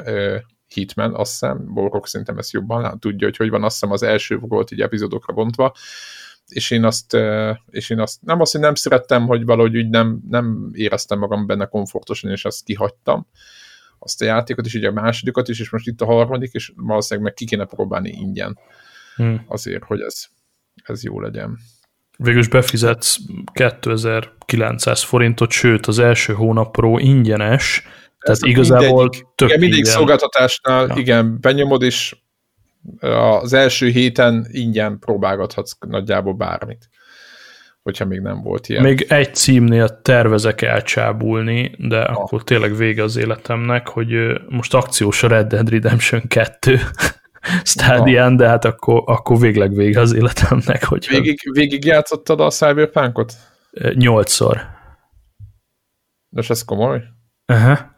Hitman, 0.67 1.13
azt 1.13 1.31
hiszem, 1.31 1.73
Borok 1.73 2.07
szerintem 2.07 2.37
ezt 2.37 2.51
jobban 2.51 2.99
tudja, 2.99 3.27
hogy 3.27 3.37
hogy 3.37 3.49
van, 3.49 3.63
azt 3.63 3.73
hiszem 3.73 3.91
az 3.91 4.03
első 4.03 4.37
volt 4.37 4.71
így 4.71 4.81
epizódokra 4.81 5.33
bontva, 5.33 5.73
és 6.47 6.71
én 6.71 6.83
azt, 6.83 7.17
és 7.69 7.89
én 7.89 7.99
azt 7.99 8.21
nem 8.21 8.41
azt, 8.41 8.51
hogy 8.51 8.61
nem 8.61 8.75
szerettem, 8.75 9.25
hogy 9.25 9.45
valahogy 9.45 9.77
úgy 9.77 9.89
nem, 9.89 10.19
nem 10.29 10.69
éreztem 10.73 11.19
magam 11.19 11.45
benne 11.45 11.65
komfortosan, 11.65 12.31
és 12.31 12.45
azt 12.45 12.63
kihagytam 12.63 13.27
azt 13.99 14.21
a 14.21 14.25
játékot, 14.25 14.65
és 14.65 14.73
ugye 14.73 14.87
a 14.87 14.91
másodikat 14.91 15.47
is, 15.47 15.59
és 15.59 15.69
most 15.69 15.87
itt 15.87 16.01
a 16.01 16.05
harmadik, 16.05 16.53
és 16.53 16.71
valószínűleg 16.75 17.29
meg 17.29 17.33
ki 17.33 17.45
kéne 17.45 17.65
próbálni 17.65 18.09
ingyen 18.09 18.59
hmm. 19.15 19.45
azért, 19.47 19.83
hogy 19.83 20.01
ez, 20.01 20.25
ez 20.83 21.03
jó 21.03 21.21
legyen. 21.21 21.57
Végülis 22.17 22.47
befizetsz 22.47 23.17
2900 23.53 25.03
forintot, 25.03 25.51
sőt 25.51 25.85
az 25.85 25.99
első 25.99 26.33
hónapról 26.33 26.99
ingyenes, 27.01 27.81
tehát 28.19 28.41
ez 28.41 28.49
igazából 28.49 29.01
mindegyik, 29.01 29.27
tök 29.35 29.47
igen, 29.47 29.59
mindig 29.59 29.85
szolgáltatásnál, 29.85 30.87
ja. 30.87 30.95
igen, 30.95 31.37
benyomod, 31.41 31.81
és 31.81 32.15
az 32.99 33.53
első 33.53 33.87
héten 33.87 34.47
ingyen 34.51 34.99
próbálgathatsz 34.99 35.77
nagyjából 35.79 36.33
bármit, 36.33 36.89
hogyha 37.81 38.05
még 38.05 38.19
nem 38.19 38.41
volt 38.41 38.69
ilyen. 38.69 38.83
Még 38.83 39.05
egy 39.09 39.35
címnél 39.35 40.01
tervezek 40.01 40.61
elcsábulni, 40.61 41.75
de 41.77 42.01
ah. 42.01 42.17
akkor 42.17 42.43
tényleg 42.43 42.75
vége 42.75 43.03
az 43.03 43.15
életemnek, 43.15 43.87
hogy 43.87 44.41
most 44.49 44.73
akciós 44.73 45.23
a 45.23 45.27
Red 45.27 45.47
Dead 45.47 45.69
Redemption 45.69 46.27
2 46.27 46.79
stádián, 47.63 48.35
de 48.35 48.47
hát 48.47 48.65
akkor, 48.65 49.03
akkor 49.05 49.39
végleg 49.39 49.73
vége 49.73 49.99
az 49.99 50.13
életemnek. 50.13 50.83
Hogy 50.83 51.07
végig, 51.09 51.39
végig 51.51 51.85
játszottad 51.85 52.39
a 52.39 52.49
Cyberpunkot? 52.49 53.33
Nyolcszor. 53.93 54.61
De 56.29 56.41
ez 56.47 56.63
komoly? 56.63 57.03
Aha. 57.45 57.94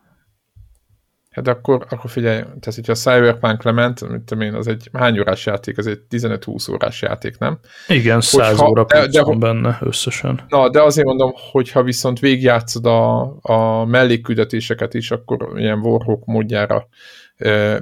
Hát 1.37 1.47
akkor, 1.47 1.85
akkor 1.89 2.09
figyelj, 2.09 2.39
tehát 2.39 2.75
hogyha 2.75 2.91
a 2.91 2.95
Cyberpunk 2.95 3.63
lement, 3.63 4.09
mint 4.09 4.31
én, 4.31 4.53
az 4.53 4.67
egy 4.67 4.89
hány 4.93 5.19
órás 5.19 5.45
játék, 5.45 5.77
az 5.77 5.87
egy 5.87 6.01
15-20 6.09 6.71
órás 6.71 7.01
játék, 7.01 7.37
nem? 7.37 7.59
Igen, 7.87 8.21
100 8.21 8.49
hogyha, 8.49 8.69
óra 8.69 8.83
de, 8.83 9.07
de, 9.07 9.23
van 9.23 9.39
benne 9.39 9.77
összesen. 9.81 10.45
Na, 10.47 10.69
de 10.69 10.81
azért 10.81 11.07
mondom, 11.07 11.31
hogyha 11.51 11.83
viszont 11.83 12.19
végigjátszod 12.19 12.85
a, 12.85 13.21
a 13.41 13.85
mellékküldetéseket 13.85 14.93
is, 14.93 15.11
akkor 15.11 15.49
ilyen 15.55 15.79
Warhawk 15.79 16.25
módjára 16.25 16.87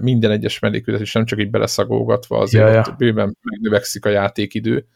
minden 0.02 0.32
egyes 0.32 0.60
mellékküldetés 0.60 1.14
nem 1.14 1.26
csak 1.26 1.40
így 1.40 1.50
beleszagolgatva, 1.50 2.38
azért 2.38 2.68
ja, 2.68 2.74
ja. 2.74 2.96
bőven 2.98 3.38
megnövekszik 3.42 4.06
a 4.06 4.10
játékidő. 4.10 4.88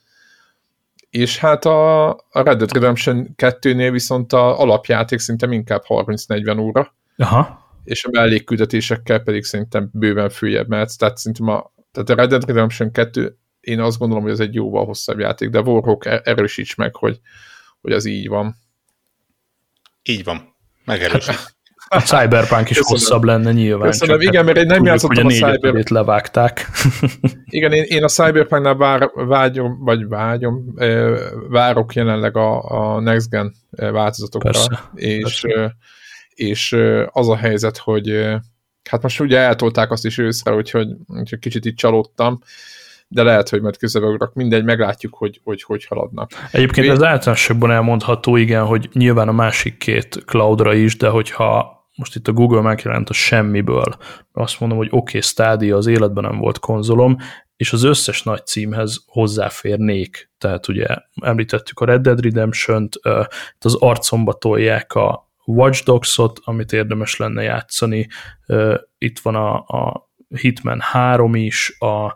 És 1.09 1.37
hát 1.37 1.65
a, 1.65 2.09
a 2.09 2.17
Red 2.31 2.57
Dead 2.57 2.73
Redemption 2.73 3.35
2-nél 3.37 3.89
viszont 3.91 4.33
a 4.33 4.59
alapjáték 4.59 5.19
szinte 5.19 5.47
inkább 5.49 5.83
30-40 5.87 6.59
óra. 6.59 6.93
Aha 7.17 7.67
és 7.83 8.05
a 8.05 8.09
mellékküldetésekkel 8.11 9.19
pedig 9.19 9.43
szerintem 9.43 9.89
bőven 9.93 10.29
följebb 10.29 10.67
mehetsz, 10.67 10.95
tehát 10.95 11.17
szerintem 11.17 11.47
a, 11.47 11.73
tehát 11.91 12.09
a 12.09 12.15
Red 12.15 12.29
Dead 12.29 12.45
Redemption 12.45 12.91
2 12.91 13.37
én 13.59 13.79
azt 13.79 13.97
gondolom, 13.97 14.23
hogy 14.23 14.31
ez 14.31 14.39
egy 14.39 14.53
jóval 14.53 14.85
hosszabb 14.85 15.19
játék, 15.19 15.49
de 15.49 15.59
Warhawk 15.59 16.05
er-, 16.05 16.27
erősíts 16.27 16.75
meg, 16.75 16.95
hogy, 16.95 17.19
hogy 17.81 17.91
az 17.91 18.05
így 18.05 18.27
van. 18.27 18.55
Így 20.03 20.23
van. 20.23 20.55
Megerősít. 20.85 21.35
A 21.91 21.99
Cyberpunk 22.01 22.69
is 22.69 22.77
Köszönöm. 22.77 22.99
hosszabb 22.99 23.23
lenne 23.23 23.51
nyilván. 23.51 23.89
Köszönöm, 23.89 24.21
igen, 24.21 24.45
mert 24.45 24.57
én 24.57 24.65
nem 24.65 24.85
játszottam 24.85 25.25
a, 25.25 25.27
a 25.27 25.31
Cyberpunk. 25.31 25.89
levágták. 25.89 26.65
igen, 27.45 27.71
én, 27.71 27.83
én 27.83 28.03
a 28.03 28.07
Cyberpunknál 28.07 28.75
vár, 28.75 29.09
vágyom, 29.13 29.83
vagy 29.83 30.07
vágyom, 30.07 30.73
várok 31.49 31.93
jelenleg 31.93 32.37
a, 32.37 32.61
a 32.61 32.99
Next 32.99 33.29
Gen 33.29 33.53
változatokra, 33.69 34.51
persze, 34.51 34.89
és 34.93 35.21
persze 35.21 35.75
és 36.39 36.75
az 37.11 37.29
a 37.29 37.35
helyzet, 37.35 37.77
hogy 37.77 38.35
hát 38.89 39.01
most 39.01 39.19
ugye 39.19 39.37
eltolták 39.37 39.91
azt 39.91 40.05
is 40.05 40.17
őszre, 40.17 40.53
úgyhogy, 40.53 40.87
úgyhogy 41.07 41.39
kicsit 41.39 41.65
itt 41.65 41.75
csalódtam, 41.75 42.39
de 43.07 43.23
lehet, 43.23 43.49
hogy 43.49 43.61
majd 43.61 43.77
közelebb 43.77 44.31
mindegy, 44.33 44.63
meglátjuk, 44.63 45.15
hogy 45.15 45.41
hogy, 45.43 45.63
hogy 45.63 45.85
haladnak. 45.85 46.31
Egyébként 46.51 46.85
Én... 46.87 46.91
az 46.91 47.03
általánosabban 47.03 47.71
elmondható, 47.71 48.35
igen, 48.35 48.65
hogy 48.65 48.89
nyilván 48.93 49.27
a 49.27 49.31
másik 49.31 49.77
két 49.77 50.23
cloudra 50.25 50.73
is, 50.73 50.97
de 50.97 51.09
hogyha 51.09 51.77
most 51.95 52.15
itt 52.15 52.27
a 52.27 52.31
Google 52.31 52.61
megjelent 52.61 53.09
a 53.09 53.13
semmiből, 53.13 53.97
azt 54.33 54.59
mondom, 54.59 54.77
hogy 54.77 54.87
oké, 54.87 54.97
okay, 54.97 55.21
Stadia 55.21 55.75
az 55.75 55.87
életben 55.87 56.23
nem 56.23 56.37
volt 56.37 56.59
konzolom, 56.59 57.17
és 57.55 57.73
az 57.73 57.83
összes 57.83 58.23
nagy 58.23 58.45
címhez 58.45 59.03
hozzáférnék. 59.07 60.31
Tehát 60.37 60.67
ugye 60.67 60.87
említettük 61.21 61.79
a 61.79 61.85
Red 61.85 62.01
Dead 62.01 62.21
Redemption-t, 62.21 62.95
az 63.59 63.75
arcomba 63.75 64.33
tolják 64.33 64.93
a, 64.93 65.28
Watch 65.49 65.83
Dogs-ot, 65.83 66.39
amit 66.43 66.73
érdemes 66.73 67.17
lenne 67.17 67.41
játszani. 67.41 68.07
Itt 68.97 69.19
van 69.19 69.35
a, 69.35 69.55
a 69.55 70.09
Hitman 70.27 70.79
3 70.79 71.35
is, 71.35 71.75
a 71.79 72.15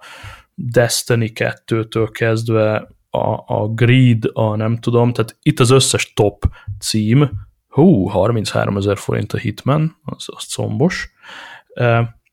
Destiny 0.56 1.32
2-től 1.36 2.10
kezdve 2.12 2.88
a, 3.10 3.54
a 3.54 3.68
Greed, 3.68 4.24
a 4.34 4.56
nem 4.56 4.78
tudom, 4.78 5.14
tehát 5.14 5.38
itt 5.42 5.60
az 5.60 5.70
összes 5.70 6.14
top 6.14 6.46
cím, 6.80 7.32
hú, 7.68 8.06
33 8.06 8.78
ezer 8.78 8.98
forint 8.98 9.34
a 9.34 9.38
Hitman, 9.38 9.98
az, 10.04 10.26
az 10.26 10.44
combos, 10.44 11.14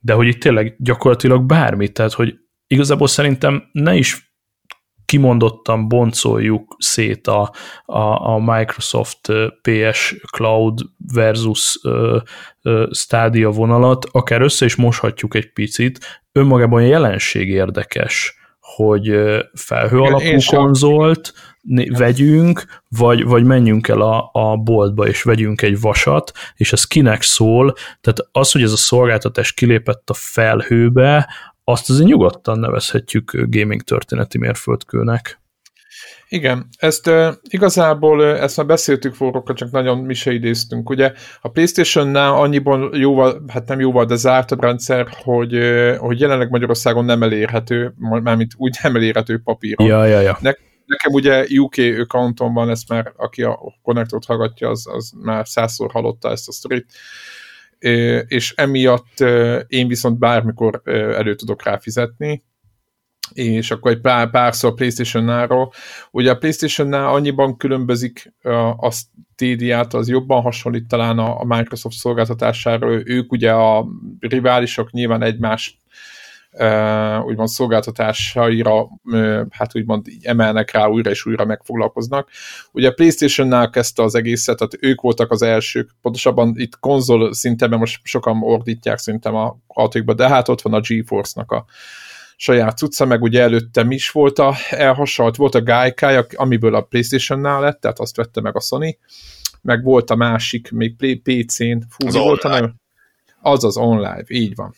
de 0.01 0.13
hogy 0.13 0.27
itt 0.27 0.41
tényleg 0.41 0.77
gyakorlatilag 0.79 1.45
bármit, 1.45 1.93
tehát 1.93 2.13
hogy 2.13 2.39
igazából 2.67 3.07
szerintem 3.07 3.69
ne 3.73 3.95
is 3.95 4.30
kimondottan 5.11 5.89
boncoljuk 5.89 6.77
szét 6.79 7.27
a, 7.27 7.53
a, 7.85 8.31
a 8.33 8.39
Microsoft 8.39 9.33
PS 9.63 10.17
Cloud 10.33 10.79
versus 11.13 11.79
uh, 11.83 12.17
uh, 12.63 12.93
Stadia 12.93 13.51
vonalat, 13.51 14.07
akár 14.11 14.43
össze 14.43 14.65
is 14.65 14.77
moshatjuk 14.77 15.35
egy 15.35 15.53
picit, 15.53 16.23
önmagában 16.33 16.83
a 16.83 16.87
jelenség 16.87 17.49
érdekes, 17.49 18.39
hogy 18.61 19.15
felhő 19.55 19.99
alapú 19.99 20.37
konzolt 20.47 21.33
vegyünk, 21.89 22.65
vagy, 22.89 23.25
vagy 23.25 23.45
menjünk 23.45 23.89
el 23.89 24.01
a, 24.01 24.31
a 24.33 24.57
boltba, 24.57 25.07
és 25.07 25.23
vegyünk 25.23 25.63
egy 25.63 25.81
vasat, 25.81 26.33
és 26.55 26.73
ez 26.73 26.85
kinek 26.85 27.23
szól, 27.23 27.75
tehát 28.01 28.29
az, 28.33 28.53
hogy 28.53 28.63
ez 28.63 28.73
a 28.73 28.77
szolgáltatás 28.77 29.53
kilépett 29.53 30.11
a 30.11 30.15
felhőbe, 30.15 31.29
azt 31.71 31.91
azért 31.91 32.09
nyugodtan 32.09 32.59
nevezhetjük 32.59 33.33
gaming 33.33 33.83
történeti 33.83 34.39
mérföldkőnek. 34.39 35.41
Igen, 36.29 36.69
ezt 36.79 37.07
uh, 37.07 37.29
igazából 37.49 38.19
uh, 38.19 38.43
ezt 38.43 38.57
már 38.57 38.67
beszéltük 38.67 39.15
forrókkal, 39.15 39.55
csak 39.55 39.71
nagyon 39.71 39.99
mi 39.99 40.15
se 40.15 40.33
idéztünk. 40.33 40.91
Ugye 40.91 41.13
a 41.41 41.49
Playstation-nál 41.49 42.33
annyiban 42.33 42.91
jóval, 42.95 43.45
hát 43.49 43.69
nem 43.69 43.81
jóval, 43.81 44.05
de 44.05 44.15
zártabb 44.15 44.63
rendszer, 44.63 45.09
hogy, 45.23 45.57
uh, 45.57 45.97
hogy 45.97 46.21
jelenleg 46.21 46.51
Magyarországon 46.51 47.05
nem 47.05 47.23
elérhető, 47.23 47.95
mármint 47.99 48.53
úgy 48.57 48.79
nem 48.83 48.97
elérhető 48.97 49.41
papíron. 49.45 49.87
Ja, 49.87 50.05
ja, 50.05 50.21
ja. 50.21 50.39
Ne, 50.41 50.53
nekem 50.87 51.13
ugye 51.13 51.47
UK 51.59 51.75
accountom 52.01 52.55
van, 52.55 52.71
ezt 52.71 52.89
már 52.89 53.13
aki 53.17 53.43
a 53.43 53.59
Connectot 53.83 54.25
hallgatja, 54.25 54.69
az, 54.69 54.87
az 54.93 55.13
már 55.23 55.49
százszor 55.49 55.91
hallotta 55.91 56.31
ezt 56.31 56.49
a 56.49 56.53
sztorit 56.53 56.87
és 58.27 58.53
emiatt 58.57 59.21
én 59.67 59.89
viszont 59.89 60.19
bármikor 60.19 60.81
elő 60.85 61.35
tudok 61.35 61.65
rá 61.65 61.79
fizetni, 61.79 62.43
és 63.33 63.71
akkor 63.71 63.91
egy 63.91 64.01
pár, 64.01 64.31
pár 64.31 64.55
szó 64.55 64.69
a 64.69 64.73
Playstation-náról. 64.73 65.73
Ugye 66.11 66.31
a 66.31 66.37
Playstation-nál 66.37 67.09
annyiban 67.09 67.57
különbözik 67.57 68.33
a 68.77 68.91
Stadia-t, 68.91 69.95
az 69.95 70.09
jobban 70.09 70.43
hasonlít 70.43 70.89
talán 70.89 71.19
a, 71.19 71.45
Microsoft 71.45 71.97
szolgáltatásáról. 71.97 73.03
Ők 73.05 73.33
ugye 73.33 73.53
a 73.53 73.87
riválisok 74.19 74.91
nyilván 74.91 75.23
egymást 75.23 75.77
úgymond 77.25 77.49
szolgáltatásaira 77.49 78.89
hát 79.51 79.77
úgymond 79.77 80.09
így 80.09 80.25
emelnek 80.25 80.71
rá 80.71 80.87
újra 80.87 81.11
és 81.11 81.27
újra 81.27 81.45
megfoglalkoznak. 81.45 82.29
Ugye 82.73 82.89
a 82.89 82.93
Playstation-nál 82.93 83.71
kezdte 83.71 84.03
az 84.03 84.15
egészet, 84.15 84.57
tehát 84.57 84.77
ők 84.81 85.01
voltak 85.01 85.31
az 85.31 85.43
elsők, 85.43 85.91
pontosabban 86.03 86.55
itt 86.57 86.79
konzol 86.79 87.33
szinteben 87.33 87.79
most 87.79 88.01
sokan 88.03 88.43
ordítják 88.43 88.99
szerintem 88.99 89.35
a 89.35 89.59
hatókba, 89.67 90.15
de 90.15 90.29
hát 90.29 90.49
ott 90.49 90.63
van 90.63 90.75
a 90.75 90.81
GeForce-nak 90.81 91.53
a 91.53 91.65
saját 92.37 92.79
cucca, 92.79 93.05
meg 93.05 93.23
ugye 93.23 93.41
előtte 93.41 93.87
is 93.89 94.11
volt 94.11 94.39
a 94.39 94.55
elhasalt, 94.71 95.37
volt 95.37 95.55
a 95.55 95.63
Gaikai, 95.63 96.25
amiből 96.35 96.75
a 96.75 96.81
Playstation-nál 96.81 97.61
lett, 97.61 97.81
tehát 97.81 97.99
azt 97.99 98.17
vette 98.17 98.41
meg 98.41 98.57
a 98.57 98.61
Sony, 98.61 98.99
meg 99.63 99.85
volt 99.85 100.11
a 100.11 100.15
másik, 100.15 100.71
még 100.71 100.97
PC-n, 100.97 101.79
fú, 101.89 102.07
az 102.07 102.15
volt 102.15 102.43
a 102.43 102.49
nem? 102.49 102.75
Az 103.41 103.65
az 103.65 103.77
online, 103.77 104.25
így 104.29 104.55
van 104.55 104.75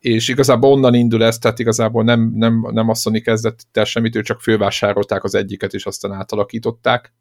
és 0.00 0.28
igazából 0.28 0.70
onnan 0.70 0.94
indul 0.94 1.24
ez, 1.24 1.38
tehát 1.38 1.58
igazából 1.58 2.04
nem, 2.04 2.32
nem, 2.34 2.66
nem 2.70 2.88
a 2.88 2.94
Sony 2.94 3.22
kezdett 3.22 3.58
el 3.72 3.84
semmit, 3.84 4.16
ő 4.16 4.22
csak 4.22 4.40
fővásárolták 4.40 5.24
az 5.24 5.34
egyiket, 5.34 5.74
és 5.74 5.86
aztán 5.86 6.12
átalakították. 6.12 7.14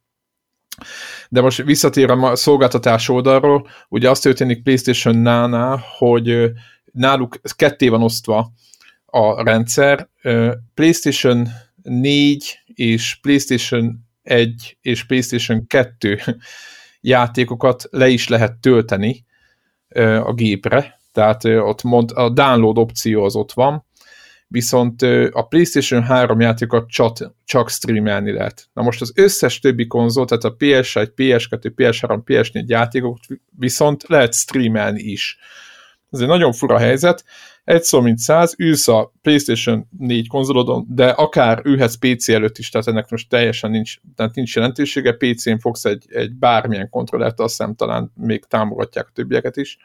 De 1.29 1.41
most 1.41 1.63
visszatér 1.63 2.09
a 2.09 2.35
szolgáltatás 2.35 3.09
oldalról, 3.09 3.67
ugye 3.89 4.09
azt 4.09 4.23
történik 4.23 4.63
PlayStation 4.63 5.17
nánál, 5.17 5.83
hogy 5.97 6.51
náluk 6.91 7.39
ketté 7.55 7.87
van 7.87 8.03
osztva 8.03 8.51
a 9.05 9.43
rendszer, 9.43 10.09
PlayStation 10.73 11.47
4 11.83 12.59
és 12.65 13.19
PlayStation 13.21 14.07
1 14.21 14.77
és 14.81 15.05
PlayStation 15.05 15.67
2 15.67 16.19
játékokat 17.01 17.87
le 17.91 18.07
is 18.07 18.27
lehet 18.27 18.57
tölteni 18.57 19.25
a 20.23 20.33
gépre, 20.33 20.98
tehát 21.11 21.43
ott 21.43 21.83
mond, 21.83 22.11
a 22.13 22.29
download 22.29 22.77
opció 22.77 23.23
az 23.23 23.35
ott 23.35 23.51
van, 23.51 23.85
viszont 24.47 25.01
a 25.31 25.41
PlayStation 25.49 26.03
3 26.03 26.39
játékokat 26.39 26.89
csak, 26.89 27.17
csak 27.45 27.69
streamelni 27.69 28.31
lehet. 28.31 28.69
Na 28.73 28.81
most 28.81 29.01
az 29.01 29.11
összes 29.15 29.59
többi 29.59 29.87
konzol, 29.87 30.25
tehát 30.25 30.43
a 30.43 30.55
PS1, 30.55 31.09
PS2, 31.15 31.71
PS3, 31.75 32.19
PS4 32.25 32.65
játékokat 32.65 33.19
viszont 33.57 34.03
lehet 34.07 34.33
streamelni 34.33 35.01
is. 35.01 35.37
Ez 36.11 36.19
egy 36.19 36.27
nagyon 36.27 36.51
fura 36.51 36.77
helyzet, 36.77 37.23
egy 37.63 37.83
szó 37.83 38.01
mint 38.01 38.17
száz, 38.17 38.55
ülsz 38.57 38.87
a 38.87 39.13
PlayStation 39.21 39.87
4 39.97 40.27
konzolodon, 40.27 40.85
de 40.89 41.09
akár 41.09 41.61
ülhetsz 41.63 41.95
PC 41.95 42.29
előtt 42.29 42.57
is, 42.57 42.69
tehát 42.69 42.87
ennek 42.87 43.09
most 43.09 43.29
teljesen 43.29 43.71
nincs, 43.71 43.95
tehát 44.15 44.35
nincs 44.35 44.55
jelentősége, 44.55 45.13
PC-n 45.13 45.57
fogsz 45.57 45.85
egy, 45.85 46.05
egy 46.09 46.33
bármilyen 46.33 46.89
kontrollert, 46.89 47.39
azt 47.39 47.57
hiszem 47.57 47.75
talán 47.75 48.11
még 48.15 48.45
támogatják 48.45 49.05
a 49.07 49.13
többieket 49.13 49.57
is, 49.57 49.77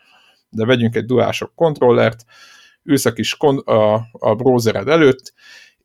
de 0.55 0.65
vegyünk 0.65 0.97
egy 0.97 1.05
duások 1.05 1.53
kontrollert, 1.55 2.25
ülsz 2.83 3.05
a 3.05 3.13
kis 3.13 3.37
kon- 3.37 3.67
a, 3.67 4.07
a 4.13 4.35
browsered 4.35 4.89
előtt, 4.89 5.33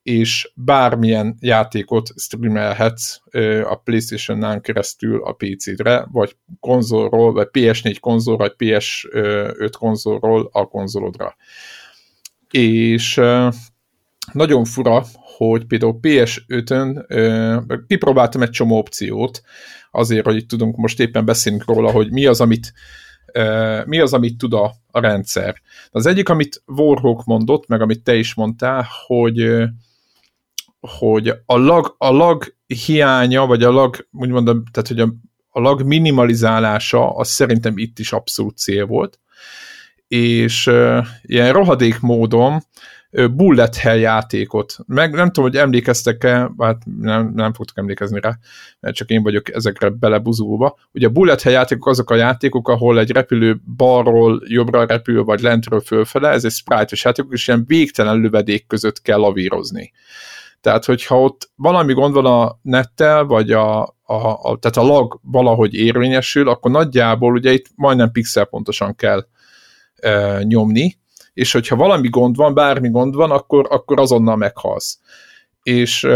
és 0.02 0.52
bármilyen 0.54 1.36
játékot 1.40 2.10
streamelhetsz 2.16 3.20
a 3.64 3.74
PlayStation-nál 3.74 4.60
keresztül 4.60 5.22
a 5.22 5.32
PC-re, 5.32 6.06
vagy 6.12 6.36
konzolról, 6.60 7.32
vagy 7.32 7.48
PS4 7.52 7.96
konzol, 8.00 8.36
vagy 8.36 8.52
PS5 8.58 9.72
konzolról 9.78 10.48
a 10.52 10.66
konzolodra. 10.66 11.36
És 12.50 13.20
nagyon 14.32 14.64
fura, 14.64 15.04
hogy 15.36 15.64
például 15.64 15.98
PS5-ön 16.02 17.06
kipróbáltam 17.86 18.42
egy 18.42 18.50
csomó 18.50 18.78
opciót, 18.78 19.42
azért, 19.90 20.24
hogy 20.24 20.36
itt 20.36 20.48
tudunk 20.48 20.76
most 20.76 21.00
éppen 21.00 21.24
beszélni 21.24 21.60
róla, 21.66 21.90
hogy 21.90 22.10
mi 22.10 22.26
az, 22.26 22.40
amit 22.40 22.72
mi 23.84 23.98
az, 23.98 24.12
amit 24.12 24.38
tud 24.38 24.52
a, 24.52 24.72
a 24.90 25.00
rendszer. 25.00 25.60
Az 25.90 26.06
egyik, 26.06 26.28
amit 26.28 26.62
Warhawk 26.66 27.24
mondott, 27.24 27.66
meg 27.66 27.80
amit 27.80 28.02
te 28.02 28.14
is 28.14 28.34
mondtál, 28.34 28.86
hogy 29.06 29.68
hogy 30.80 31.28
a 31.46 31.58
lag, 31.58 31.94
a 31.98 32.10
lag 32.10 32.54
hiánya, 32.66 33.46
vagy 33.46 33.62
a 33.62 33.70
lag, 33.70 34.08
úgy 34.12 34.28
mondom, 34.28 34.64
tehát 34.72 34.88
hogy 34.88 35.00
a, 35.00 35.14
a 35.50 35.60
lag 35.60 35.82
minimalizálása, 35.82 37.14
az 37.14 37.28
szerintem 37.28 37.78
itt 37.78 37.98
is 37.98 38.12
abszolút 38.12 38.56
cél 38.56 38.86
volt, 38.86 39.18
és 40.08 40.70
ilyen 41.22 41.52
rohadék 41.52 42.00
módon 42.00 42.62
bullet 43.10 43.76
hell 43.76 43.98
játékot. 43.98 44.76
Meg 44.86 45.12
nem 45.12 45.26
tudom, 45.26 45.50
hogy 45.50 45.60
emlékeztek-e, 45.60 46.50
hát 46.58 46.82
nem, 47.00 47.32
nem 47.34 47.52
fogtok 47.52 47.78
emlékezni 47.78 48.20
rá, 48.20 48.38
mert 48.80 48.94
csak 48.94 49.10
én 49.10 49.22
vagyok 49.22 49.54
ezekre 49.54 49.88
belebuzulva. 49.88 50.78
Ugye 50.92 51.06
a 51.06 51.10
bullet 51.10 51.42
hell 51.42 51.52
játékok 51.52 51.86
azok 51.86 52.10
a 52.10 52.14
játékok, 52.14 52.68
ahol 52.68 52.98
egy 52.98 53.10
repülő 53.10 53.60
balról 53.76 54.42
jobbra 54.46 54.86
repül, 54.86 55.24
vagy 55.24 55.40
lentről 55.40 55.80
fölfele, 55.80 56.28
ez 56.28 56.44
egy 56.44 56.50
sprite-os 56.50 57.04
játékok, 57.04 57.32
és 57.32 57.48
ilyen 57.48 57.64
végtelen 57.66 58.20
lövedék 58.20 58.66
között 58.66 59.02
kell 59.02 59.18
lavírozni. 59.18 59.92
Tehát, 60.60 60.84
hogyha 60.84 61.20
ott 61.20 61.50
valami 61.54 61.92
gond 61.92 62.14
van 62.14 62.26
a 62.26 62.58
nettel, 62.62 63.24
vagy 63.24 63.50
a, 63.50 63.82
a, 64.02 64.38
a, 64.42 64.58
tehát 64.58 64.76
a 64.76 64.82
lag 64.82 65.20
valahogy 65.22 65.74
érvényesül, 65.74 66.48
akkor 66.48 66.70
nagyjából 66.70 67.32
ugye 67.32 67.52
itt 67.52 67.66
majdnem 67.74 68.10
pixel 68.10 68.44
pontosan 68.44 68.94
kell 68.94 69.26
e, 69.96 70.42
nyomni, 70.42 70.99
és 71.40 71.52
hogyha 71.52 71.76
valami 71.76 72.08
gond 72.08 72.36
van, 72.36 72.54
bármi 72.54 72.90
gond 72.90 73.14
van, 73.14 73.30
akkor, 73.30 73.66
akkor 73.70 74.00
azonnal 74.00 74.36
meghalsz. 74.36 74.98
És 75.62 76.08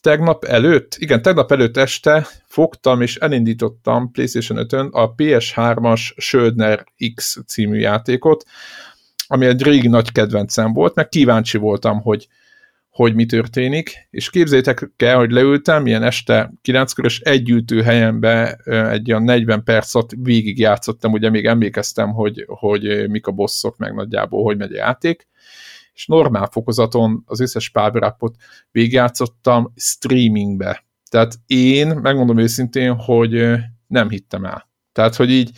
tegnap 0.00 0.44
előtt, 0.44 0.94
igen, 0.98 1.22
tegnap 1.22 1.52
előtt 1.52 1.76
este 1.76 2.26
fogtam 2.46 3.00
és 3.00 3.16
elindítottam 3.16 4.10
PlayStation 4.10 4.66
5-ön 4.68 4.86
a 4.92 5.14
PS3-as 5.14 6.14
Söldner 6.16 6.84
X 7.14 7.38
című 7.46 7.78
játékot, 7.78 8.44
ami 9.26 9.46
egy 9.46 9.62
régi 9.62 9.88
nagy 9.88 10.12
kedvencem 10.12 10.72
volt, 10.72 10.94
meg 10.94 11.08
kíváncsi 11.08 11.58
voltam, 11.58 12.00
hogy, 12.00 12.28
hogy 12.94 13.14
mi 13.14 13.26
történik, 13.26 14.06
és 14.10 14.30
képzeljétek 14.30 14.90
el, 14.96 15.16
hogy 15.16 15.30
leültem 15.30 15.86
ilyen 15.86 16.02
este 16.02 16.52
9-kor, 16.64 17.04
és 17.04 17.20
egy 17.20 17.50
ültő 17.50 17.82
helyembe 17.82 18.52
egy 18.90 19.10
olyan 19.10 19.22
40 19.22 19.62
percet 19.62 20.12
végig 20.18 20.58
játszottam, 20.58 21.12
ugye 21.12 21.30
még 21.30 21.46
emlékeztem, 21.46 22.12
hogy, 22.12 22.44
hogy 22.46 23.10
mik 23.10 23.26
a 23.26 23.32
bosszok, 23.32 23.76
meg 23.76 23.94
nagyjából 23.94 24.42
hogy 24.42 24.56
megy 24.56 24.72
a 24.72 24.76
játék, 24.76 25.28
és 25.94 26.06
normál 26.06 26.48
fokozaton 26.52 27.22
az 27.26 27.40
összes 27.40 27.68
pábrápot 27.70 28.34
végigjátszottam 28.70 29.72
streamingbe. 29.76 30.84
Tehát 31.10 31.34
én, 31.46 31.88
megmondom 31.88 32.38
őszintén, 32.38 32.94
hogy 32.94 33.54
nem 33.86 34.08
hittem 34.08 34.44
el. 34.44 34.68
Tehát, 34.92 35.14
hogy 35.14 35.30
így 35.30 35.50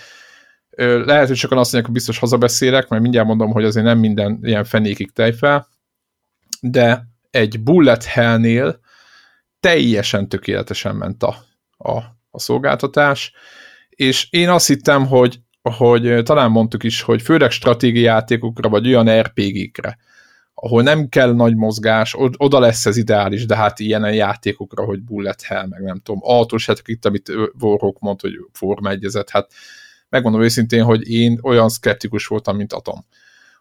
lehet, 0.77 1.27
hogy 1.27 1.37
sokan 1.37 1.59
azt 1.59 1.73
mondják, 1.73 1.85
hogy 1.85 1.95
biztos 1.95 2.19
hazabeszélek, 2.19 2.89
mert 2.89 3.03
mindjárt 3.03 3.27
mondom, 3.27 3.53
hogy 3.53 3.65
azért 3.65 3.87
nem 3.87 3.99
minden 3.99 4.39
ilyen 4.43 4.65
fenékig 4.65 5.13
tejfel, 5.13 5.69
de 6.61 7.15
egy 7.37 7.63
bullet 7.63 8.05
hellnél 8.05 8.81
teljesen 9.61 10.29
tökéletesen 10.29 10.97
ment 10.97 11.23
a, 11.23 11.37
a, 11.77 11.97
a 12.31 12.39
szolgáltatás, 12.39 13.33
és 13.89 14.27
én 14.31 14.49
azt 14.49 14.67
hittem, 14.67 15.07
hogy, 15.07 15.41
hogy 15.63 16.23
talán 16.23 16.51
mondtuk 16.51 16.83
is, 16.83 17.03
hogy 17.03 17.23
főleg 17.23 17.51
stratégiai 17.51 18.05
játékokra, 18.05 18.69
vagy 18.69 18.87
olyan 18.87 19.21
RPG-kre, 19.21 19.99
ahol 20.55 20.83
nem 20.83 21.09
kell 21.09 21.33
nagy 21.33 21.57
mozgás, 21.57 22.15
oda 22.19 22.59
lesz 22.59 22.87
ez 22.87 22.97
ideális, 22.97 23.47
de 23.47 23.57
hát 23.57 23.79
ilyen 23.79 24.15
játékokra, 24.15 24.85
hogy 24.85 25.03
bullet 25.03 25.43
hell, 25.43 25.67
meg 25.67 25.83
nem 25.83 26.01
tudom, 26.01 26.21
autós 26.23 26.67
hát 26.67 26.83
itt, 26.85 27.05
amit 27.05 27.33
Warhawk 27.61 27.99
mond, 27.99 28.21
hogy 28.21 28.33
Forma 28.53 28.91
egyezet, 28.91 29.31
hát 29.31 29.53
megmondom 30.09 30.43
őszintén, 30.43 30.85
hogy 30.85 31.11
én 31.11 31.39
olyan 31.43 31.69
szkeptikus 31.69 32.27
voltam, 32.27 32.57
mint 32.57 32.73
Atom. 32.73 33.07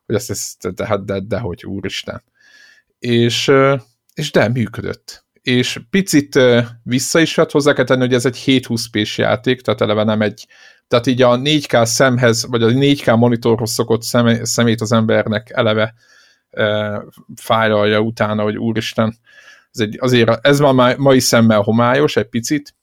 Hogy 0.05 0.15
ezt, 0.15 0.29
ezt 0.29 0.73
de, 0.73 0.85
hát 0.85 1.05
de, 1.05 1.19
de, 1.19 1.39
hogy 1.39 1.65
úristen. 1.65 2.23
És, 3.05 3.51
és 4.13 4.31
de, 4.31 4.47
működött. 4.47 5.25
És 5.41 5.79
picit 5.89 6.39
vissza 6.83 7.19
is 7.19 7.35
vett 7.35 7.51
hozzá 7.51 7.73
kell 7.73 7.85
tenni, 7.85 7.99
hogy 7.99 8.13
ez 8.13 8.25
egy 8.25 8.37
720 8.37 8.89
p 8.89 9.17
játék, 9.17 9.61
tehát 9.61 9.81
eleve 9.81 10.03
nem 10.03 10.21
egy, 10.21 10.47
tehát 10.87 11.07
így 11.07 11.21
a 11.21 11.37
4K 11.37 11.85
szemhez, 11.85 12.45
vagy 12.45 12.63
a 12.63 12.67
4K 12.67 13.17
monitorhoz 13.17 13.71
szokott 13.71 14.01
szemét 14.41 14.81
az 14.81 14.91
embernek 14.91 15.49
eleve 15.49 15.93
fájlalja 17.35 17.99
utána, 17.99 18.43
hogy 18.43 18.57
úristen, 18.57 19.17
ez 19.71 19.79
egy, 19.79 19.97
azért 19.99 20.45
ez 20.45 20.59
már 20.59 20.97
mai 20.97 21.19
szemmel 21.19 21.61
homályos 21.61 22.15
egy 22.15 22.29
picit, 22.29 22.75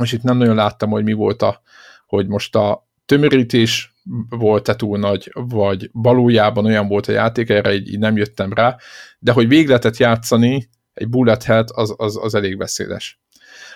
és 0.00 0.12
itt 0.12 0.22
nem 0.22 0.36
nagyon 0.36 0.54
láttam, 0.54 0.90
hogy 0.90 1.04
mi 1.04 1.12
volt 1.12 1.42
a, 1.42 1.62
hogy 2.06 2.26
most 2.26 2.54
a 2.54 2.88
tömörítés 3.06 3.94
volt-e 4.28 4.76
túl 4.76 4.98
nagy, 4.98 5.30
vagy 5.32 5.88
valójában 5.92 6.64
olyan 6.64 6.88
volt 6.88 7.06
a 7.06 7.12
játék, 7.12 7.48
erre 7.48 7.74
így, 7.74 7.92
így 7.92 7.98
nem 7.98 8.16
jöttem 8.16 8.52
rá, 8.52 8.76
de 9.18 9.32
hogy 9.32 9.48
végletet 9.48 9.96
játszani 9.96 10.68
egy 10.94 11.08
bullet 11.08 11.42
head, 11.42 11.68
az, 11.72 11.94
az, 11.96 12.18
az 12.22 12.34
elég 12.34 12.56
beszédes. 12.56 13.20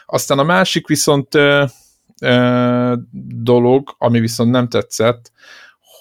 Aztán 0.07 0.39
a 0.39 0.43
másik 0.43 0.87
viszont 0.87 1.35
ö, 1.35 1.65
ö, 2.21 2.95
dolog, 3.43 3.95
ami 3.99 4.21
viszont 4.21 4.51
nem 4.51 4.69
tetszett, 4.69 5.33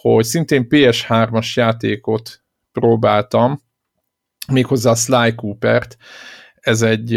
hogy 0.01 0.23
szintén 0.23 0.67
PS3-as 0.69 1.53
játékot 1.53 2.43
próbáltam, 2.71 3.61
méghozzá 4.51 4.91
a 4.91 4.95
Sly 4.95 5.35
Cooper-t. 5.35 5.97
Ez 6.55 6.81
egy, 6.81 7.13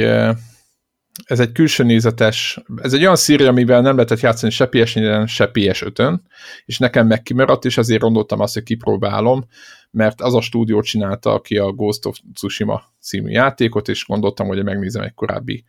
ez 1.24 1.40
egy 1.40 1.52
külső 1.52 1.84
nézetes, 1.84 2.60
ez 2.82 2.92
egy 2.92 3.00
olyan 3.00 3.16
szíri, 3.16 3.44
amivel 3.44 3.80
nem 3.80 3.94
lehetett 3.94 4.20
játszani 4.20 4.52
se 4.52 4.66
ps 4.66 4.90
se 5.26 5.50
PS5-ön, 5.52 6.22
és 6.64 6.78
nekem 6.78 7.06
meg 7.06 7.22
és 7.60 7.78
azért 7.78 8.00
gondoltam 8.00 8.40
azt, 8.40 8.54
hogy 8.54 8.62
kipróbálom, 8.62 9.44
mert 9.90 10.20
az 10.20 10.34
a 10.34 10.40
stúdió 10.40 10.80
csinálta, 10.80 11.32
aki 11.32 11.58
a 11.58 11.72
Ghost 11.72 12.06
of 12.06 12.18
Tsushima 12.34 12.82
című 13.00 13.30
játékot, 13.30 13.88
és 13.88 14.04
gondoltam, 14.06 14.46
hogy 14.46 14.64
megnézem 14.64 15.02
egy 15.02 15.14
korábbi 15.14 15.64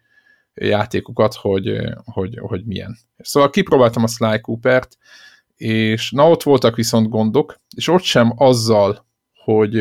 játékokat, 0.53 1.33
hogy, 1.33 1.81
hogy, 2.05 2.37
hogy 2.39 2.65
milyen. 2.65 2.97
Szóval 3.17 3.49
kipróbáltam 3.49 4.03
a 4.03 4.07
Sly 4.07 4.41
Cooper-t, 4.41 4.97
és 5.55 6.11
na 6.11 6.29
ott 6.29 6.43
voltak 6.43 6.75
viszont 6.75 7.09
gondok, 7.09 7.55
és 7.75 7.87
ott 7.87 8.03
sem 8.03 8.33
azzal 8.35 9.09
hogy 9.43 9.71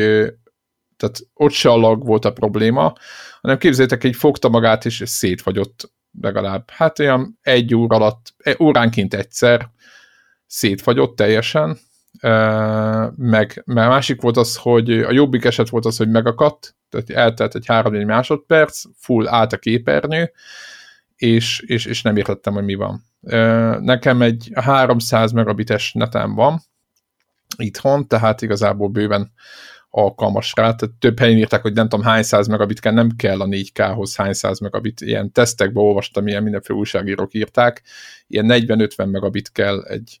tehát 0.97 1.19
ott 1.33 1.51
se 1.51 1.69
a 1.69 1.77
lag 1.77 2.05
volt 2.05 2.25
a 2.25 2.33
probléma, 2.33 2.93
hanem 3.41 3.57
képzeljétek, 3.57 4.03
egy 4.03 4.15
fogta 4.15 4.49
magát, 4.49 4.85
és 4.85 5.03
szétfagyott 5.05 5.91
legalább, 6.21 6.69
hát 6.69 6.99
olyan 6.99 7.39
egy 7.41 7.75
óra 7.75 7.95
alatt, 7.95 8.33
e, 8.37 8.55
óránként 8.59 9.13
egyszer 9.13 9.69
szétfagyott 10.45 11.15
teljesen, 11.15 11.77
meg, 13.15 13.61
meg 13.65 13.87
másik 13.87 14.21
volt 14.21 14.37
az, 14.37 14.55
hogy 14.55 14.91
a 14.91 15.11
jobbik 15.11 15.45
eset 15.45 15.69
volt 15.69 15.85
az, 15.85 15.97
hogy 15.97 16.09
megakadt, 16.09 16.75
tehát 16.89 17.09
eltelt 17.09 17.55
egy 17.55 17.65
3-4 17.67 18.05
másodperc, 18.05 18.83
full 18.97 19.27
állt 19.27 19.53
a 19.53 19.57
képernyő, 19.57 20.31
és, 21.15 21.59
és, 21.59 21.85
és 21.85 22.01
nem 22.01 22.17
értettem, 22.17 22.53
hogy 22.53 22.63
mi 22.63 22.75
van. 22.75 23.03
Nekem 23.81 24.21
egy 24.21 24.51
300 24.53 25.31
megabites 25.31 25.93
netem 25.93 26.35
van, 26.35 26.61
itthon, 27.57 28.07
tehát 28.07 28.41
igazából 28.41 28.89
bőven 28.89 29.31
alkalmas 29.91 30.53
rá. 30.55 30.63
Tehát 30.63 30.95
több 30.99 31.19
helyen 31.19 31.37
írták, 31.37 31.61
hogy 31.61 31.73
nem 31.73 31.89
tudom 31.89 32.05
hány 32.05 32.23
száz 32.23 32.47
megabit 32.47 32.79
kell, 32.79 32.93
nem 32.93 33.09
kell 33.15 33.41
a 33.41 33.45
4K-hoz 33.45 34.15
hány 34.15 34.33
száz 34.33 34.59
megabit. 34.59 35.01
Ilyen 35.01 35.31
tesztekben 35.31 35.83
olvastam, 35.83 36.27
ilyen 36.27 36.43
mindenféle 36.43 36.79
újságírók 36.79 37.33
írták. 37.33 37.81
Ilyen 38.27 38.45
40-50 38.49 39.11
megabit 39.11 39.51
kell 39.51 39.83
egy, 39.83 40.19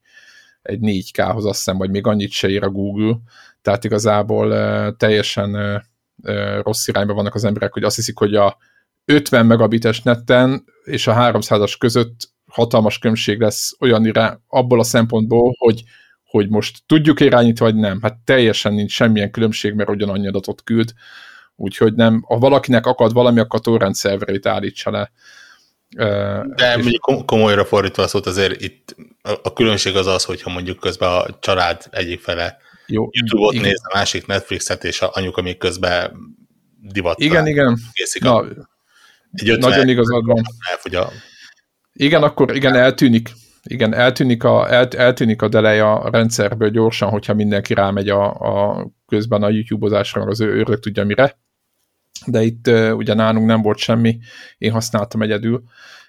egy 0.61 0.79
4K-hoz, 0.81 1.45
azt 1.45 1.57
hiszem, 1.57 1.77
vagy 1.77 1.89
még 1.89 2.07
annyit 2.07 2.31
se 2.31 2.49
ír 2.49 2.63
a 2.63 2.69
Google. 2.69 3.17
Tehát 3.61 3.83
igazából 3.83 4.51
uh, 4.51 4.95
teljesen 4.97 5.81
rossz 6.61 6.87
irányba 6.87 7.13
vannak 7.13 7.35
az 7.35 7.43
emberek, 7.43 7.73
hogy 7.73 7.83
azt 7.83 7.95
hiszik, 7.95 8.17
hogy 8.17 8.35
a 8.35 8.57
50 9.05 9.45
megabites 9.45 10.01
netten 10.01 10.63
és 10.83 11.07
a 11.07 11.13
300-as 11.13 11.75
között 11.79 12.29
hatalmas 12.47 12.99
különbség 12.99 13.39
lesz 13.39 13.75
olyan 13.79 14.05
irány, 14.05 14.37
abból 14.47 14.79
a 14.79 14.83
szempontból, 14.83 15.55
hogy 15.57 15.83
hogy 16.31 16.49
most 16.49 16.77
tudjuk 16.85 17.19
irányítani, 17.19 17.71
vagy 17.71 17.79
nem. 17.79 17.99
Hát 18.01 18.17
teljesen 18.25 18.73
nincs 18.73 18.91
semmilyen 18.91 19.31
különbség, 19.31 19.73
mert 19.73 19.89
ugyanannyi 19.89 20.27
adatot 20.27 20.63
küld, 20.63 20.93
úgyhogy 21.55 21.93
nem, 21.93 22.23
ha 22.27 22.37
valakinek 22.37 22.85
akad 22.85 23.13
valami, 23.13 23.39
akkor 23.39 23.59
a 23.59 23.63
torrent 23.63 23.95
szerverét 23.95 24.45
állítsa 24.45 24.91
le. 24.91 25.11
De 26.55 26.75
és... 26.77 26.83
mondjuk 26.83 27.25
komolyra 27.25 27.65
fordítva 27.65 28.07
szót 28.07 28.25
azért 28.25 28.61
itt 28.61 28.95
a 29.43 29.53
különbség 29.53 29.95
az 29.95 30.07
az, 30.07 30.23
hogyha 30.23 30.49
mondjuk 30.49 30.79
közben 30.79 31.09
a 31.09 31.25
család 31.39 31.83
egyik 31.89 32.21
fele 32.21 32.57
Jó, 32.85 33.09
YouTube-ot 33.11 33.53
igen. 33.53 33.65
néz, 33.65 33.81
a 33.83 33.97
másik 33.97 34.25
Netflixet, 34.25 34.83
és 34.83 35.01
a 35.01 35.09
anyuka 35.13 35.41
még 35.41 35.57
közben 35.57 36.11
divat. 36.81 37.19
Igen, 37.19 37.47
igen. 37.47 37.77
Na, 38.19 38.45
egy 39.31 39.57
nagyon 39.57 39.89
igazad 39.89 40.25
van. 40.25 40.43
Elfogy 40.69 40.95
a... 40.95 41.09
Igen, 41.93 42.23
akkor 42.23 42.55
igen, 42.55 42.75
eltűnik 42.75 43.31
igen, 43.63 43.93
eltűnik 43.93 44.43
a, 44.43 44.73
el, 44.73 44.87
eltűnik 44.87 45.41
a 45.41 45.47
delay 45.47 45.79
a 45.79 46.09
rendszerből 46.11 46.69
gyorsan, 46.69 47.09
hogyha 47.09 47.33
mindenki 47.33 47.73
rámegy 47.73 48.09
a, 48.09 48.33
a 48.33 48.87
közben 49.07 49.43
a 49.43 49.49
YouTube-ozásra, 49.49 50.21
az 50.21 50.41
ő 50.41 50.53
őrök 50.53 50.79
tudja 50.79 51.05
mire. 51.05 51.39
De 52.25 52.41
itt 52.41 52.67
ugye 52.93 53.13
nálunk 53.13 53.45
nem 53.45 53.61
volt 53.61 53.77
semmi, 53.77 54.17
én 54.57 54.71
használtam 54.71 55.21
egyedül, 55.21 55.63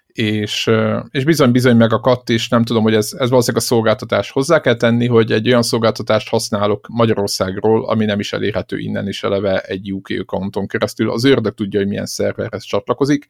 és, 0.06 0.70
és 1.10 1.24
bizony-bizony 1.24 1.76
megakadt, 1.76 2.30
és 2.30 2.48
nem 2.48 2.64
tudom, 2.64 2.82
hogy 2.82 2.94
ez, 2.94 3.12
ez 3.18 3.28
valószínűleg 3.28 3.62
a 3.62 3.66
szolgáltatás 3.66 4.30
hozzá 4.30 4.60
kell 4.60 4.74
tenni, 4.74 5.06
hogy 5.06 5.32
egy 5.32 5.48
olyan 5.48 5.62
szolgáltatást 5.62 6.28
használok 6.28 6.86
Magyarországról, 6.88 7.88
ami 7.88 8.04
nem 8.04 8.20
is 8.20 8.32
elérhető 8.32 8.78
innen 8.78 9.08
is 9.08 9.22
eleve 9.22 9.60
egy 9.60 9.92
UK 9.92 10.08
accounton 10.18 10.66
keresztül. 10.66 11.10
Az 11.10 11.24
ördög 11.24 11.54
tudja, 11.54 11.78
hogy 11.78 11.88
milyen 11.88 12.06
szerverhez 12.06 12.62
csatlakozik, 12.62 13.28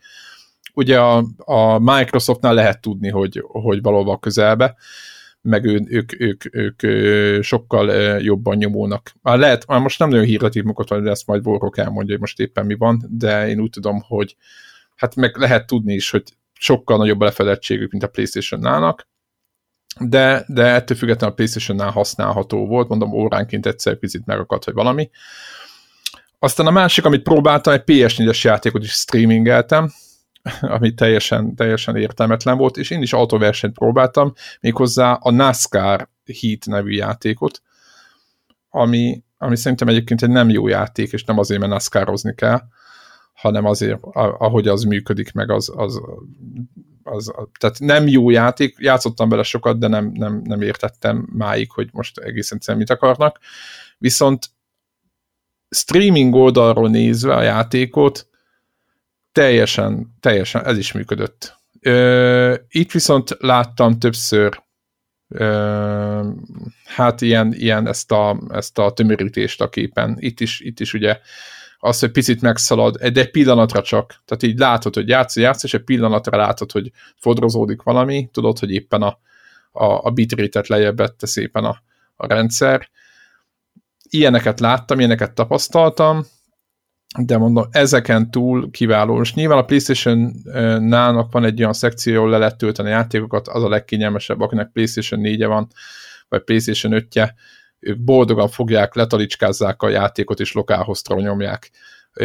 ugye 0.72 1.00
a, 1.00 1.24
a 1.36 1.78
Microsoftnál 1.78 2.54
lehet 2.54 2.80
tudni, 2.80 3.08
hogy, 3.08 3.44
hogy 3.46 3.82
valóban 3.82 4.18
közelbe, 4.18 4.76
meg 5.40 5.64
ő, 5.64 5.84
ők, 5.86 6.20
ők, 6.20 6.56
ők, 6.56 6.82
ők 6.82 7.42
sokkal 7.42 7.90
jobban 8.20 8.56
nyomulnak. 8.56 9.12
Már 9.22 9.38
lehet, 9.38 9.66
már 9.66 9.80
most 9.80 9.98
nem 9.98 10.08
nagyon 10.08 10.24
hirdetik 10.24 10.62
magukat, 10.62 10.88
hogy 10.88 11.06
ezt 11.06 11.26
majd 11.26 11.42
Borok 11.42 11.78
elmondja, 11.78 12.12
hogy 12.12 12.20
most 12.20 12.40
éppen 12.40 12.66
mi 12.66 12.74
van, 12.74 13.04
de 13.08 13.48
én 13.48 13.60
úgy 13.60 13.70
tudom, 13.70 14.00
hogy 14.00 14.36
hát 14.96 15.14
meg 15.14 15.36
lehet 15.36 15.66
tudni 15.66 15.94
is, 15.94 16.10
hogy 16.10 16.22
sokkal 16.52 16.96
nagyobb 16.96 17.20
lefedettségük, 17.20 17.90
mint 17.90 18.02
a 18.02 18.08
Playstation-nálnak, 18.08 19.08
de, 20.00 20.44
de 20.48 20.64
ettől 20.64 20.96
függetlenül 20.96 21.32
a 21.32 21.36
Playstation-nál 21.36 21.90
használható 21.90 22.66
volt, 22.66 22.88
mondom, 22.88 23.12
óránként 23.12 23.66
egyszer 23.66 23.98
picit 23.98 24.26
megakadt, 24.26 24.64
hogy 24.64 24.74
valami. 24.74 25.10
Aztán 26.38 26.66
a 26.66 26.70
másik, 26.70 27.04
amit 27.04 27.22
próbáltam, 27.22 27.72
egy 27.72 27.82
PS4-es 27.86 28.40
játékot 28.40 28.82
is 28.82 28.92
streamingeltem, 28.92 29.92
ami 30.76 30.94
teljesen, 30.94 31.54
teljesen 31.54 31.96
értelmetlen 31.96 32.56
volt, 32.56 32.76
és 32.76 32.90
én 32.90 33.02
is 33.02 33.12
autóversenyt 33.12 33.74
próbáltam, 33.74 34.32
méghozzá 34.60 35.12
a 35.12 35.30
NASCAR 35.30 36.08
Heat 36.40 36.66
nevű 36.66 36.90
játékot, 36.90 37.62
ami, 38.70 39.22
ami 39.38 39.56
szerintem 39.56 39.88
egyébként 39.88 40.22
egy 40.22 40.30
nem 40.30 40.48
jó 40.48 40.68
játék, 40.68 41.12
és 41.12 41.24
nem 41.24 41.38
azért, 41.38 41.60
mert 41.60 41.72
NASCARozni 41.72 42.34
kell, 42.34 42.60
hanem 43.32 43.64
azért, 43.64 43.98
ahogy 44.38 44.68
az 44.68 44.82
működik, 44.82 45.32
meg 45.32 45.50
az, 45.50 45.72
az, 45.76 46.00
az, 47.02 47.32
tehát 47.58 47.78
nem 47.78 48.06
jó 48.06 48.30
játék, 48.30 48.76
játszottam 48.78 49.28
bele 49.28 49.42
sokat, 49.42 49.78
de 49.78 49.88
nem, 49.88 50.10
nem, 50.14 50.40
nem 50.44 50.60
értettem 50.60 51.28
máig, 51.32 51.70
hogy 51.70 51.88
most 51.92 52.18
egészen 52.18 52.56
egyszerűen 52.56 52.82
mit 52.82 52.96
akarnak. 52.96 53.38
Viszont 53.98 54.50
streaming 55.68 56.34
oldalról 56.34 56.88
nézve 56.88 57.34
a 57.34 57.42
játékot, 57.42 58.28
teljesen, 59.32 60.16
teljesen 60.20 60.66
ez 60.66 60.78
is 60.78 60.92
működött. 60.92 61.56
Ö, 61.80 62.54
itt 62.68 62.92
viszont 62.92 63.36
láttam 63.38 63.98
többször 63.98 64.62
ö, 65.28 66.28
hát 66.84 67.20
ilyen, 67.20 67.52
ilyen 67.54 67.86
ezt, 67.86 68.12
a, 68.12 68.40
ezt 68.48 68.78
a 68.78 68.92
tömörítést 68.92 69.60
a 69.60 69.68
képen. 69.68 70.16
Itt 70.18 70.40
is, 70.40 70.60
itt 70.60 70.80
is 70.80 70.94
ugye 70.94 71.20
az, 71.84 71.98
hogy 71.98 72.10
picit 72.10 72.40
megszalad, 72.40 72.96
de 72.96 73.20
egy 73.20 73.30
pillanatra 73.30 73.82
csak. 73.82 74.22
Tehát 74.24 74.42
így 74.42 74.58
látod, 74.58 74.94
hogy 74.94 75.08
játsz, 75.08 75.36
játsz, 75.36 75.64
és 75.64 75.74
egy 75.74 75.84
pillanatra 75.84 76.36
látod, 76.36 76.72
hogy 76.72 76.90
fodrozódik 77.16 77.82
valami, 77.82 78.28
tudod, 78.32 78.58
hogy 78.58 78.72
éppen 78.72 79.02
a, 79.02 79.18
a, 79.72 80.06
a 80.06 80.10
bitrate-et 80.10 80.68
lejjebb 80.68 80.96
vette 80.96 81.26
szépen 81.26 81.64
a, 81.64 81.82
a 82.16 82.26
rendszer. 82.26 82.88
Ilyeneket 84.08 84.60
láttam, 84.60 84.98
ilyeneket 84.98 85.32
tapasztaltam, 85.32 86.26
de 87.18 87.38
mondom, 87.38 87.64
ezeken 87.70 88.30
túl 88.30 88.70
kiváló. 88.70 89.20
És 89.20 89.34
nyilván 89.34 89.58
a 89.58 89.64
PlayStation-nának 89.64 91.32
van 91.32 91.44
egy 91.44 91.60
olyan 91.60 91.72
szekció, 91.72 92.16
ahol 92.16 92.30
le 92.30 92.38
lehet 92.38 92.58
tölteni 92.58 92.88
játékokat, 92.88 93.48
az 93.48 93.62
a 93.62 93.68
legkényelmesebb, 93.68 94.40
akinek 94.40 94.70
PlayStation 94.72 95.20
4-e 95.22 95.46
van, 95.46 95.68
vagy 96.28 96.42
PlayStation 96.44 97.04
5-je, 97.08 97.34
ők 97.78 97.98
boldogan 97.98 98.48
fogják, 98.48 98.94
letalicskázzák 98.94 99.82
a 99.82 99.88
játékot, 99.88 100.40
és 100.40 100.52
lokálhoztra 100.52 101.20
nyomják, 101.20 101.70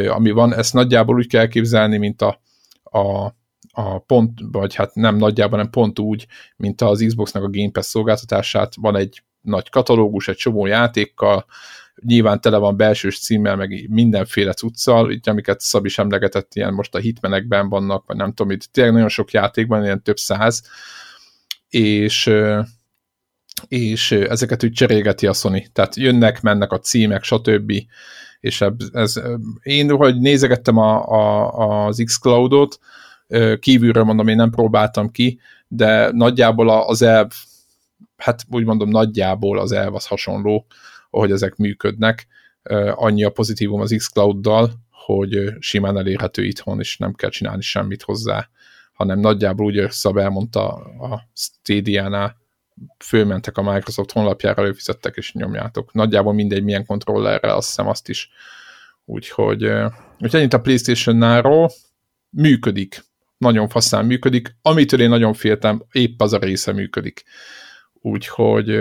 ami 0.09 0.31
van. 0.31 0.53
Ezt 0.53 0.73
nagyjából 0.73 1.15
úgy 1.15 1.27
kell 1.27 1.47
képzelni, 1.47 1.97
mint 1.97 2.21
a, 2.21 2.41
a, 2.83 3.35
a 3.71 3.99
pont, 3.99 4.39
vagy 4.51 4.75
hát 4.75 4.95
nem 4.95 5.15
nagyjából, 5.15 5.57
nem 5.57 5.69
pont 5.69 5.99
úgy, 5.99 6.27
mint 6.55 6.81
az 6.81 7.03
Xboxnak 7.07 7.43
a 7.43 7.49
Game 7.49 7.71
Pass 7.71 7.85
szolgáltatását. 7.85 8.75
Van 8.75 8.95
egy 8.95 9.23
nagy 9.41 9.69
katalógus, 9.69 10.27
egy 10.27 10.35
csomó 10.35 10.65
játékkal, 10.65 11.45
nyilván 12.05 12.41
tele 12.41 12.57
van 12.57 12.77
belsős 12.77 13.19
címmel, 13.19 13.55
meg 13.55 13.87
mindenféle 13.89 14.53
cuccal, 14.53 15.11
itt, 15.11 15.27
amiket 15.27 15.59
Szab 15.59 15.85
is 15.85 15.97
emlegetett, 15.97 16.55
ilyen 16.55 16.73
most 16.73 16.95
a 16.95 16.99
hitmenekben 16.99 17.69
vannak, 17.69 18.03
vagy 18.07 18.15
nem 18.15 18.33
tudom, 18.33 18.51
itt 18.51 18.63
tényleg 18.71 18.93
nagyon 18.93 19.09
sok 19.09 19.31
játékban, 19.31 19.83
ilyen 19.83 20.03
több 20.03 20.17
száz, 20.17 20.63
és 21.69 22.31
és 23.67 24.11
ezeket 24.11 24.63
úgy 24.63 24.71
cserégeti 24.71 25.27
a 25.27 25.33
Sony. 25.33 25.65
Tehát 25.73 25.95
jönnek, 25.95 26.41
mennek 26.41 26.71
a 26.71 26.79
címek, 26.79 27.23
stb. 27.23 27.73
És 28.39 28.65
ez, 28.91 29.21
én, 29.61 29.89
hogy 29.89 30.19
nézegettem 30.19 30.77
a, 30.77 31.07
a, 31.07 31.85
az 31.85 32.01
xCloud-ot, 32.05 32.79
kívülről 33.59 34.03
mondom, 34.03 34.27
én 34.27 34.35
nem 34.35 34.49
próbáltam 34.49 35.11
ki, 35.11 35.39
de 35.67 36.11
nagyjából 36.11 36.69
az 36.69 37.01
elv, 37.01 37.31
hát 38.17 38.43
úgy 38.49 38.63
mondom, 38.63 38.89
nagyjából 38.89 39.59
az 39.59 39.71
elv 39.71 39.95
az 39.95 40.05
hasonló, 40.05 40.65
ahogy 41.09 41.31
ezek 41.31 41.55
működnek. 41.55 42.27
Annyi 42.93 43.23
a 43.23 43.29
pozitívum 43.29 43.81
az 43.81 43.93
xCloud-dal, 43.97 44.71
hogy 44.89 45.53
simán 45.59 45.97
elérhető 45.97 46.43
itthon, 46.43 46.79
és 46.79 46.97
nem 46.97 47.13
kell 47.13 47.29
csinálni 47.29 47.61
semmit 47.61 48.01
hozzá, 48.01 48.49
hanem 48.93 49.19
nagyjából 49.19 49.65
úgy 49.65 49.91
Szab 49.91 50.17
elmondta 50.17 50.67
a 50.99 51.29
Stadia-nál, 51.33 52.37
fölmentek 52.97 53.57
a 53.57 53.73
Microsoft 53.73 54.11
honlapjára, 54.11 54.61
előfizettek 54.61 55.15
és 55.15 55.33
nyomjátok. 55.33 55.93
Nagyjából 55.93 56.33
mindegy 56.33 56.63
milyen 56.63 56.85
kontrollerrel, 56.85 57.55
azt 57.55 57.67
hiszem 57.67 57.87
azt 57.87 58.09
is. 58.09 58.29
Úgyhogy, 59.05 59.63
úgyhogy 60.19 60.39
ennyit 60.39 60.53
a 60.53 60.61
Playstation-náról 60.61 61.71
működik. 62.29 63.05
Nagyon 63.37 63.67
faszán 63.67 64.05
működik. 64.05 64.55
Amitől 64.61 65.01
én 65.01 65.09
nagyon 65.09 65.33
féltem, 65.33 65.83
épp 65.91 66.21
az 66.21 66.33
a 66.33 66.37
része 66.37 66.71
működik. 66.71 67.23
Úgyhogy... 67.93 68.79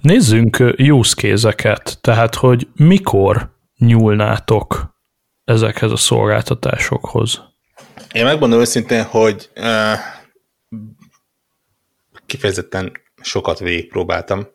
Nézzünk 0.00 0.74
use 0.78 1.14
case 1.14 1.78
tehát 2.00 2.34
hogy 2.34 2.68
mikor 2.74 3.56
nyúlnátok 3.78 4.96
ezekhez 5.44 5.90
a 5.90 5.96
szolgáltatásokhoz? 5.96 7.42
Én 8.12 8.24
megmondom 8.24 8.60
őszintén, 8.60 9.04
hogy 9.04 9.50
kifejezetten 12.26 12.92
sokat 13.22 13.58
végigpróbáltam, 13.58 14.46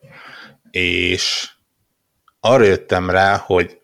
és 0.71 1.51
arra 2.39 2.63
jöttem 2.63 3.09
rá, 3.09 3.37
hogy 3.37 3.81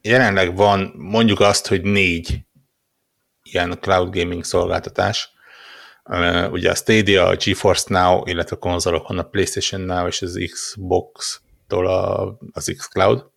jelenleg 0.00 0.56
van 0.56 0.92
mondjuk 0.96 1.40
azt, 1.40 1.66
hogy 1.66 1.82
négy 1.82 2.46
ilyen 3.42 3.78
cloud 3.80 4.16
gaming 4.16 4.44
szolgáltatás. 4.44 5.34
Ugye 6.50 6.70
a 6.70 6.74
Stadia, 6.74 7.26
a 7.26 7.36
GeForce 7.36 7.86
Now, 7.88 8.22
illetve 8.26 8.56
a 8.56 8.58
konzolokon 8.58 9.18
a 9.18 9.22
PlayStation 9.22 9.80
Now 9.80 10.06
és 10.06 10.22
az 10.22 10.38
Xbox-tól 10.50 11.86
a, 11.86 12.36
az 12.52 12.74
xCloud. 12.76 13.30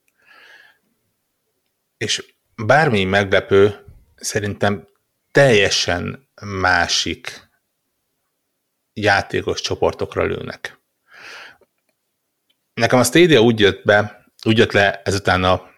És 1.97 2.33
bármi 2.65 3.03
meglepő, 3.03 3.85
szerintem 4.15 4.87
teljesen 5.31 6.29
másik 6.41 7.49
játékos 8.93 9.61
csoportokra 9.61 10.23
lőnek. 10.23 10.79
Nekem 12.73 12.99
a 12.99 13.03
Stadia 13.03 13.41
úgy 13.41 13.59
jött 13.59 13.85
be, 13.85 14.25
úgy 14.45 14.57
jött 14.57 14.71
le 14.71 15.01
ezután 15.01 15.43
a 15.43 15.69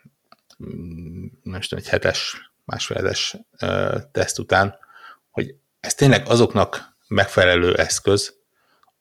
nem 1.44 1.62
tudom, 1.62 1.80
egy 1.80 1.88
hetes, 1.88 2.52
másfél 2.66 2.98
hetes 2.98 3.36
teszt 4.12 4.40
után, 4.40 4.76
hogy 5.30 5.56
ez 5.82 5.94
tényleg 5.94 6.30
azoknak 6.30 6.96
megfelelő 7.08 7.76
eszköz, 7.76 8.40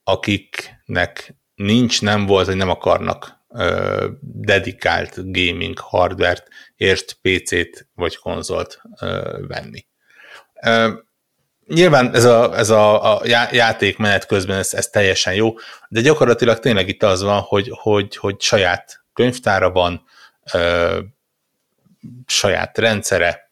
akiknek 0.04 1.34
nincs, 1.54 2.02
nem 2.02 2.26
volt, 2.26 2.46
vagy 2.46 2.56
nem 2.56 2.68
akarnak 2.68 3.38
ö, 3.48 4.08
dedikált 4.20 5.14
gaming 5.14 5.78
hardware-t, 5.78 6.48
ért 6.76 7.18
PC-t 7.22 7.88
vagy 7.94 8.16
konzolt 8.16 8.82
ö, 9.00 9.38
venni. 9.48 9.86
Ö, 10.62 10.92
nyilván 11.66 12.14
ez 12.14 12.24
a, 12.24 12.56
ez 12.56 12.70
a, 12.70 13.16
a 13.16 13.26
játék 13.52 13.96
menet 13.96 14.26
közben 14.26 14.58
ez, 14.58 14.74
ez 14.74 14.88
teljesen 14.88 15.34
jó, 15.34 15.54
de 15.88 16.00
gyakorlatilag 16.00 16.58
tényleg 16.58 16.88
itt 16.88 17.02
az 17.02 17.22
van, 17.22 17.40
hogy, 17.40 17.70
hogy, 17.72 18.16
hogy 18.16 18.40
saját 18.40 19.04
könyvtára 19.12 19.70
van, 19.70 20.04
ö, 20.52 20.98
saját 22.26 22.78
rendszere, 22.78 23.49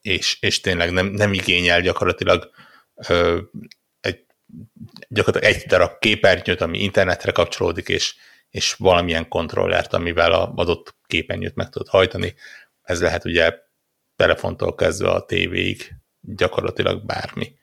és, 0.00 0.38
és 0.40 0.60
tényleg 0.60 0.92
nem, 0.92 1.06
nem 1.06 1.32
igényel 1.32 1.80
gyakorlatilag 1.80 2.50
ö, 3.08 3.40
egy, 4.00 4.24
gyakorlatilag 5.08 5.56
egy 5.56 5.66
darab 5.66 5.98
képernyőt, 5.98 6.60
ami 6.60 6.78
internetre 6.78 7.32
kapcsolódik, 7.32 7.88
és, 7.88 8.14
és 8.50 8.72
valamilyen 8.72 9.28
kontrollert, 9.28 9.92
amivel 9.92 10.32
a 10.32 10.52
adott 10.56 10.96
képernyőt 11.06 11.54
meg 11.54 11.68
tudod 11.68 11.88
hajtani. 11.88 12.34
Ez 12.82 13.00
lehet 13.00 13.24
ugye 13.24 13.54
telefontól 14.16 14.74
kezdve 14.74 15.10
a 15.10 15.24
tévéig, 15.24 15.94
gyakorlatilag 16.20 17.04
bármi. 17.04 17.56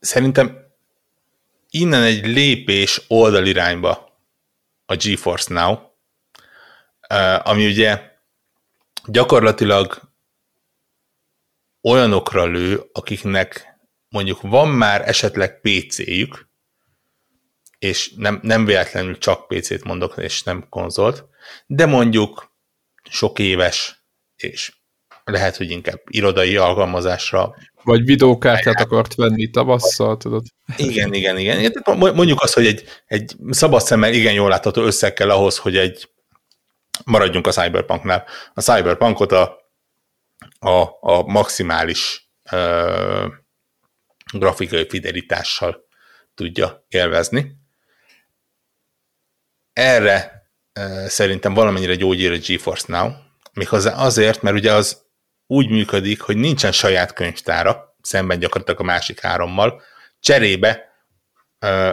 Szerintem 0.00 0.68
innen 1.70 2.02
egy 2.02 2.26
lépés 2.26 3.00
oldalirányba 3.08 4.18
a 4.86 4.96
GeForce 4.96 5.54
Now, 5.54 5.89
ami 7.42 7.66
ugye 7.66 8.00
gyakorlatilag 9.06 10.00
olyanokra 11.82 12.44
lő, 12.44 12.82
akiknek 12.92 13.78
mondjuk 14.08 14.40
van 14.40 14.68
már 14.68 15.08
esetleg 15.08 15.60
PC-jük, 15.60 16.48
és 17.78 18.12
nem, 18.16 18.40
nem 18.42 18.64
véletlenül 18.64 19.18
csak 19.18 19.46
PC-t 19.46 19.84
mondok, 19.84 20.14
és 20.16 20.42
nem 20.42 20.66
konzolt, 20.68 21.24
de 21.66 21.86
mondjuk 21.86 22.52
sok 23.10 23.38
éves, 23.38 24.04
és 24.36 24.72
lehet, 25.24 25.56
hogy 25.56 25.70
inkább 25.70 26.00
irodai 26.10 26.56
alkalmazásra. 26.56 27.54
Vagy 27.82 28.04
videókártyát 28.04 28.80
akart 28.80 29.14
venni 29.14 29.50
tavasszal, 29.50 30.16
tudod? 30.16 30.42
Igen, 30.76 31.14
igen, 31.14 31.38
igen. 31.38 31.72
Mondjuk 31.96 32.42
azt, 32.42 32.54
hogy 32.54 32.66
egy, 32.66 32.84
egy 33.06 33.36
szabad 33.50 33.80
szemmel 33.80 34.12
igen 34.12 34.32
jól 34.32 34.48
látható 34.48 34.82
összeg 34.82 35.12
kell 35.12 35.30
ahhoz, 35.30 35.58
hogy 35.58 35.76
egy 35.76 36.08
maradjunk 37.04 37.46
a 37.46 37.50
Cyberpunknál. 37.50 38.26
A 38.54 38.60
Cyberpunkot 38.60 39.32
a, 39.32 39.58
a, 40.58 40.98
a 41.00 41.22
maximális 41.22 42.30
uh, 42.52 43.32
grafikai 44.32 44.86
fidelitással 44.88 45.88
tudja 46.34 46.84
élvezni. 46.88 47.58
Erre 49.72 50.40
szerintem 51.06 51.54
valamennyire 51.54 51.94
gyógyír 51.94 52.32
a 52.32 52.36
GeForce 52.36 52.84
Now, 52.88 53.10
méghozzá 53.52 53.94
azért, 53.94 54.42
mert 54.42 54.56
ugye 54.56 54.72
az 54.72 55.02
úgy 55.46 55.70
működik, 55.70 56.20
hogy 56.20 56.36
nincsen 56.36 56.72
saját 56.72 57.12
könyvtára, 57.12 57.96
szemben 58.02 58.38
gyakorlatilag 58.38 58.80
a 58.80 58.84
másik 58.84 59.20
hárommal, 59.20 59.82
cserébe 60.20 60.84
ö, 61.58 61.92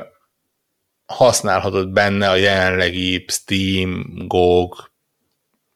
használhatod 1.05 1.89
benne 1.89 2.29
a 2.29 2.35
jelenlegi 2.35 3.25
Steam, 3.27 4.05
GOG, 4.27 4.91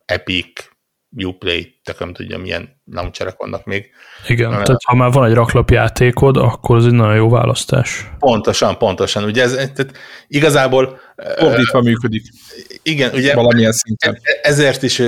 Epic, 0.06 0.70
Uplay, 1.18 1.80
te 1.84 1.96
nem 2.00 2.14
tudja, 2.14 2.38
milyen 2.38 2.82
launcherek 2.86 3.36
vannak 3.38 3.66
még. 3.66 3.90
Igen, 4.28 4.50
uh, 4.50 4.62
tehát 4.62 4.82
ha 4.86 4.96
már 4.96 5.12
van 5.12 5.30
egy 5.30 5.34
raklapjátékod, 5.34 6.38
akkor 6.38 6.78
ez 6.78 6.86
egy 6.86 6.92
nagyon 6.92 7.16
jó 7.16 7.30
választás. 7.30 8.10
Pontosan, 8.20 8.78
pontosan. 8.78 9.24
Ugye 9.24 9.44
ez, 9.44 9.52
tehát 9.52 9.92
igazából... 10.28 11.00
Fordítva 11.38 11.80
uh, 11.80 11.86
működik. 11.86 12.24
Igen, 12.84 13.14
ugye 13.14 13.36
valamilyen 13.36 13.72
szinten. 13.72 14.20
E- 14.22 14.40
ezért 14.42 14.84
is 14.84 15.02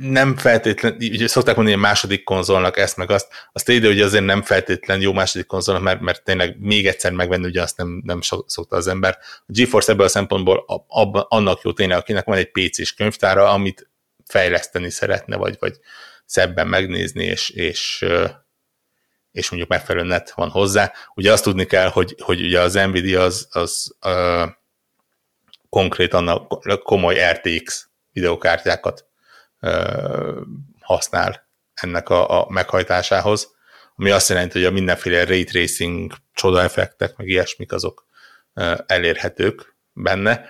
nem 0.00 0.36
feltétlen, 0.36 0.96
ugye 0.98 1.26
szokták 1.26 1.56
mondani 1.56 1.76
a 1.76 1.80
második 1.80 2.24
konzolnak 2.24 2.76
ezt 2.76 2.96
meg 2.96 3.10
azt, 3.10 3.28
azt 3.52 3.68
ide, 3.68 3.86
hogy 3.86 4.00
azért 4.00 4.24
nem 4.24 4.42
feltétlen 4.42 5.00
jó 5.00 5.12
második 5.12 5.46
konzolnak, 5.46 5.84
mert, 5.84 6.00
mert 6.00 6.24
tényleg 6.24 6.56
még 6.60 6.86
egyszer 6.86 7.12
megvenni, 7.12 7.46
ugye 7.46 7.62
azt 7.62 7.76
nem, 7.76 8.02
nem 8.04 8.20
szokta 8.46 8.76
az 8.76 8.86
ember. 8.86 9.18
A 9.20 9.42
GeForce 9.46 9.92
ebből 9.92 10.04
a 10.04 10.08
szempontból 10.08 10.64
abban, 10.88 11.26
annak 11.28 11.60
jó 11.62 11.72
tényleg, 11.72 11.98
akinek 11.98 12.24
van 12.24 12.36
egy 12.36 12.50
PC-s 12.50 12.94
könyvtára, 12.94 13.50
amit 13.50 13.90
fejleszteni 14.24 14.90
szeretne, 14.90 15.36
vagy, 15.36 15.56
vagy 15.58 15.78
szebben 16.24 16.66
megnézni, 16.66 17.24
és, 17.24 17.50
és, 17.50 18.06
és 19.32 19.50
mondjuk 19.50 19.70
megfelelő 19.70 20.08
net 20.08 20.30
van 20.30 20.50
hozzá. 20.50 20.92
Ugye 21.14 21.32
azt 21.32 21.44
tudni 21.44 21.64
kell, 21.64 21.88
hogy, 21.88 22.14
hogy 22.18 22.40
ugye 22.40 22.60
az 22.60 22.74
Nvidia 22.74 23.22
az, 23.22 23.48
az 23.50 23.96
uh, 24.02 24.48
konkrétan 25.68 26.28
a 26.28 26.46
komoly 26.76 27.16
RTX 27.32 27.88
videokártyákat 28.12 29.07
használ 30.80 31.48
ennek 31.74 32.08
a, 32.08 32.40
a 32.40 32.50
meghajtásához. 32.50 33.56
ami 33.96 34.10
azt 34.10 34.28
jelenti, 34.28 34.58
hogy 34.58 34.66
a 34.66 34.70
mindenféle 34.70 35.24
ray 35.24 35.44
tracing, 35.44 36.12
csoda 36.34 36.62
effektek, 36.62 37.16
meg 37.16 37.28
ilyesmik 37.28 37.72
azok 37.72 38.06
elérhetők 38.86 39.76
benne. 39.92 40.44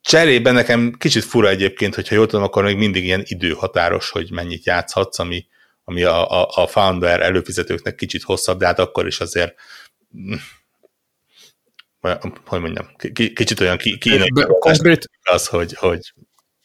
Cserében 0.00 0.54
nekem 0.54 0.92
kicsit 0.98 1.24
fura 1.24 1.48
egyébként, 1.48 1.94
hogyha 1.94 2.14
jól 2.14 2.26
tudom, 2.26 2.44
akkor 2.44 2.64
még 2.64 2.76
mindig 2.76 3.04
ilyen 3.04 3.22
időhatáros, 3.24 4.10
hogy 4.10 4.30
mennyit 4.30 4.64
játszhatsz, 4.64 5.18
ami, 5.18 5.46
ami 5.84 6.02
a, 6.02 6.30
a, 6.30 6.62
a 6.62 6.66
founder 6.66 7.20
előfizetőknek 7.20 7.94
kicsit 7.94 8.22
hosszabb, 8.22 8.58
de 8.58 8.66
hát 8.66 8.78
akkor 8.78 9.06
is 9.06 9.20
azért 9.20 9.54
hogy 12.46 12.60
mondjam, 12.60 12.86
kicsit 13.34 13.60
olyan 13.60 13.76
kínai 13.76 14.28
az, 15.22 15.46
hogy, 15.46 15.72
hogy 15.72 16.12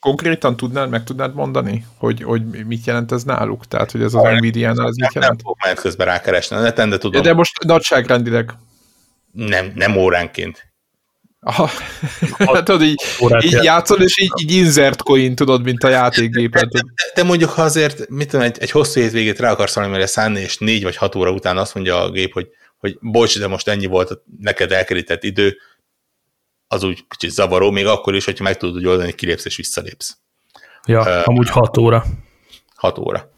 Konkrétan 0.02 0.58
tudnád, 0.58 0.90
meg 0.90 1.04
tudnád 1.04 1.34
mondani, 1.34 1.86
hogy, 1.98 2.24
hogy 2.24 2.66
mit 2.66 2.86
jelent 2.86 3.12
ez 3.12 3.24
náluk? 3.24 3.68
Tehát, 3.68 3.92
hogy 3.92 4.02
ez 4.02 4.14
az 4.14 4.38
Nvidia-nál 4.38 4.88
ez 4.88 4.96
mit 4.96 5.14
jelent? 5.14 5.34
Nem 5.34 5.42
fogok 5.44 5.58
majd 5.64 5.80
közben 5.80 6.08
rákeresni 6.08 6.56
a 6.56 6.60
neten, 6.60 6.90
de 6.90 6.98
tudom. 6.98 7.22
De 7.22 7.34
most 7.34 7.64
nagyságrendileg. 7.64 8.54
Nem, 9.32 9.72
nem 9.76 9.98
óránként. 9.98 10.72
Aha. 11.40 11.70
hát, 12.38 12.64
tudod, 12.64 12.82
így, 12.82 13.04
így 13.42 13.64
játszol, 13.64 14.02
és 14.02 14.20
így, 14.20 14.32
így 14.42 14.52
insert 14.52 15.02
coin, 15.02 15.36
tudod, 15.36 15.64
mint 15.64 15.84
a 15.84 15.90
játékgépet. 15.90 16.70
De, 16.70 16.80
de, 16.80 17.12
de, 17.16 17.24
mondjuk, 17.24 17.50
ha 17.50 17.62
azért, 17.62 18.10
mit 18.10 18.30
tudom, 18.30 18.46
egy, 18.46 18.58
egy 18.60 18.72
hosszú 18.72 19.00
hétvégét 19.00 19.40
rá 19.40 19.52
akarsz 19.52 19.76
valamire 19.76 20.06
szánni, 20.06 20.40
és 20.40 20.58
négy 20.58 20.84
vagy 20.84 20.96
hat 20.96 21.16
óra 21.16 21.32
után 21.32 21.58
azt 21.58 21.76
mondja 21.76 22.04
a 22.04 22.12
gép, 22.12 22.34
hogy, 22.34 22.48
hogy 22.78 22.98
bocs, 23.02 23.40
de 23.40 23.48
most 23.48 23.68
ennyi 23.68 23.86
volt 23.86 24.10
a 24.10 24.24
neked 24.40 24.72
elkerített 24.72 25.24
idő, 25.24 25.58
az 26.72 26.84
úgy 26.84 27.04
kicsit 27.08 27.32
zavaró, 27.32 27.72
még 27.72 27.86
akkor 27.86 28.16
is, 28.16 28.26
hogyha 28.26 28.44
meg 28.44 28.58
tudod 28.58 28.86
oldani, 28.86 29.14
kilépsz 29.14 29.46
és 29.46 29.56
visszalépsz. 29.56 30.18
Ja, 30.86 31.02
uh, 31.02 31.28
amúgy 31.28 31.50
6 31.50 31.78
óra. 31.78 32.06
6 32.76 32.98
óra. 32.98 33.32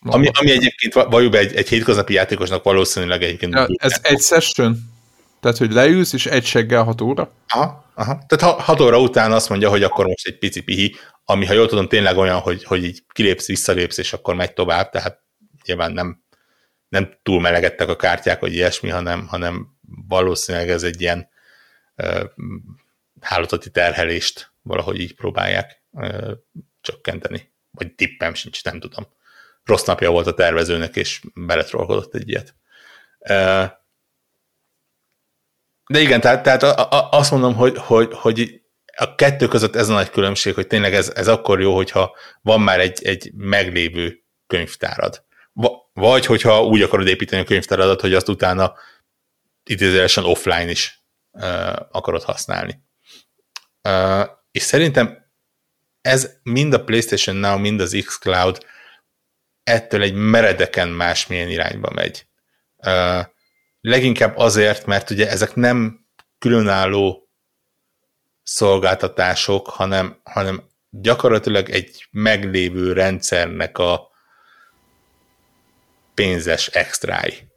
Ami, 0.00 0.28
ami 0.32 0.50
egyébként 0.50 0.92
valójában 0.92 1.40
egy, 1.40 1.54
egy 1.54 1.68
hétköznapi 1.68 2.12
játékosnak 2.12 2.62
valószínűleg 2.62 3.22
egyébként... 3.22 3.54
Ja, 3.54 3.66
ez 3.76 4.00
egy 4.02 4.20
session? 4.20 4.78
Tehát, 5.40 5.56
hogy 5.56 5.72
leülsz, 5.72 6.12
és 6.12 6.26
egy 6.26 6.44
seggel 6.44 6.82
6 6.82 7.00
óra? 7.00 7.32
Aha, 7.48 7.84
aha. 7.94 8.24
Tehát 8.26 8.60
6 8.60 8.80
óra 8.80 9.00
után 9.00 9.32
azt 9.32 9.48
mondja, 9.48 9.70
hogy 9.70 9.82
akkor 9.82 10.06
most 10.06 10.26
egy 10.26 10.38
pici 10.38 10.62
pihi, 10.62 10.96
ami, 11.24 11.46
ha 11.46 11.52
jól 11.52 11.68
tudom, 11.68 11.88
tényleg 11.88 12.16
olyan, 12.16 12.38
hogy, 12.38 12.64
hogy 12.64 12.84
így 12.84 13.02
kilépsz, 13.12 13.46
visszalépsz, 13.46 13.98
és 13.98 14.12
akkor 14.12 14.34
megy 14.34 14.52
tovább, 14.52 14.90
tehát 14.90 15.22
nyilván 15.66 15.92
nem, 15.92 16.22
nem 16.88 17.18
túl 17.22 17.40
melegedtek 17.40 17.88
a 17.88 17.96
kártyák, 17.96 18.40
vagy 18.40 18.54
ilyesmi, 18.54 18.88
hanem, 18.88 19.26
hanem 19.26 19.66
valószínűleg 20.08 20.70
ez 20.70 20.82
egy 20.82 21.00
ilyen 21.00 21.30
hálózati 23.20 23.70
terhelést 23.70 24.52
valahogy 24.62 25.00
így 25.00 25.14
próbálják 25.14 25.82
csökkenteni. 26.80 27.52
Vagy 27.70 27.94
tippem 27.94 28.34
sincs, 28.34 28.64
nem 28.64 28.80
tudom. 28.80 29.06
Rossz 29.64 29.84
napja 29.84 30.10
volt 30.10 30.26
a 30.26 30.34
tervezőnek, 30.34 30.96
és 30.96 31.20
beletrolkodott 31.34 32.14
egy 32.14 32.28
ilyet. 32.28 32.54
De 35.86 36.00
igen, 36.00 36.20
tehát, 36.20 36.42
tehát 36.42 36.62
azt 37.10 37.30
mondom, 37.30 37.54
hogy, 37.54 37.76
hogy, 37.76 38.08
hogy 38.12 38.62
a 38.96 39.14
kettő 39.14 39.48
között 39.48 39.76
ez 39.76 39.88
a 39.88 39.92
nagy 39.92 40.10
különbség, 40.10 40.54
hogy 40.54 40.66
tényleg 40.66 40.94
ez, 40.94 41.12
ez 41.14 41.28
akkor 41.28 41.60
jó, 41.60 41.74
hogyha 41.74 42.16
van 42.40 42.60
már 42.60 42.80
egy, 42.80 43.04
egy 43.04 43.32
meglévő 43.34 44.24
könyvtárad. 44.46 45.24
Vagy 45.92 46.26
hogyha 46.26 46.64
úgy 46.64 46.82
akarod 46.82 47.06
építeni 47.06 47.42
a 47.42 47.44
könyvtáradat, 47.44 48.00
hogy 48.00 48.14
azt 48.14 48.28
utána 48.28 48.74
idézőjelesen 49.64 50.24
offline 50.24 50.70
is 50.70 51.01
akarod 51.90 52.22
használni. 52.22 52.82
És 54.50 54.62
szerintem 54.62 55.30
ez 56.00 56.38
mind 56.42 56.74
a 56.74 56.84
PlayStation 56.84 57.36
Now, 57.36 57.58
mind 57.58 57.80
az 57.80 58.02
xCloud 58.06 58.66
ettől 59.62 60.02
egy 60.02 60.14
meredeken 60.14 60.88
másmilyen 60.88 61.48
irányba 61.48 61.90
megy. 61.94 62.26
Leginkább 63.80 64.36
azért, 64.36 64.86
mert 64.86 65.10
ugye 65.10 65.30
ezek 65.30 65.54
nem 65.54 66.06
különálló 66.38 67.30
szolgáltatások, 68.42 69.68
hanem, 69.68 70.20
hanem 70.22 70.68
gyakorlatilag 70.90 71.70
egy 71.70 72.08
meglévő 72.10 72.92
rendszernek 72.92 73.78
a 73.78 74.10
pénzes 76.14 76.66
extrái. 76.66 77.51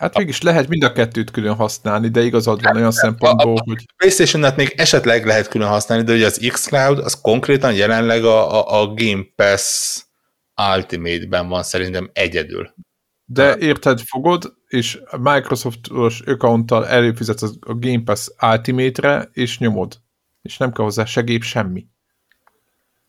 Hát 0.00 0.18
mégis 0.18 0.42
lehet 0.42 0.68
mind 0.68 0.82
a 0.82 0.92
kettőt 0.92 1.30
külön 1.30 1.54
használni, 1.54 2.08
de 2.08 2.22
igazad 2.22 2.62
van 2.62 2.76
olyan 2.76 2.90
szempontból, 2.90 3.56
a, 3.56 3.60
a, 3.60 3.62
hogy... 3.64 3.86
PlayStation-et 3.96 4.56
még 4.56 4.72
esetleg 4.76 5.26
lehet 5.26 5.48
külön 5.48 5.68
használni, 5.68 6.04
de 6.04 6.12
ugye 6.12 6.26
az 6.26 6.46
xCloud 6.52 6.98
az 6.98 7.20
konkrétan 7.20 7.74
jelenleg 7.74 8.24
a, 8.24 8.52
a, 8.52 8.80
a 8.80 8.94
Game 8.94 9.24
Pass 9.36 9.98
Ultimate-ben 10.74 11.48
van 11.48 11.62
szerintem 11.62 12.10
egyedül. 12.12 12.74
De 13.24 13.56
érted, 13.58 14.00
fogod, 14.00 14.54
és 14.66 15.00
Microsoft-os 15.18 16.20
accounttal 16.20 16.86
előfizetsz 16.86 17.42
a 17.42 17.74
Game 17.74 18.02
Pass 18.04 18.28
Ultimate-re, 18.42 19.28
és 19.32 19.58
nyomod. 19.58 20.00
És 20.42 20.56
nem 20.56 20.72
kell 20.72 20.84
hozzá 20.84 21.04
segébb 21.04 21.42
semmi. 21.42 21.86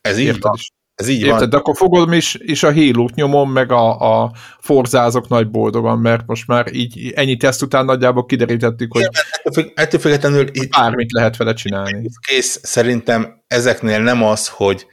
Ez 0.01 0.17
így 0.17 0.25
érted? 0.25 0.41
van. 0.41 0.55
Ez 0.95 1.07
így 1.07 1.21
Érted, 1.21 1.39
van. 1.39 1.49
De 1.49 1.57
akkor 1.57 1.75
fogom 1.75 2.13
is, 2.13 2.35
és 2.35 2.63
a 2.63 2.73
halo 2.73 3.07
nyomom, 3.15 3.51
meg 3.51 3.71
a, 3.71 4.21
a 4.23 4.31
forzázok 4.59 5.27
nagy 5.27 5.49
boldogan, 5.49 5.99
mert 5.99 6.25
most 6.25 6.47
már 6.47 6.73
így 6.73 7.11
ennyi 7.15 7.37
teszt 7.37 7.61
után 7.61 7.85
nagyjából 7.85 8.25
kiderítettük, 8.25 8.93
hogy 8.93 9.07
Igen, 9.43 9.71
ettől 9.75 9.99
függetlenül 9.99 10.47
itt 10.51 10.71
bármit 10.71 11.11
lehet 11.11 11.37
vele 11.37 11.53
csinálni. 11.53 12.09
Kész, 12.27 12.59
szerintem 12.63 13.43
ezeknél 13.47 13.99
nem 13.99 14.23
az, 14.23 14.47
hogy 14.47 14.85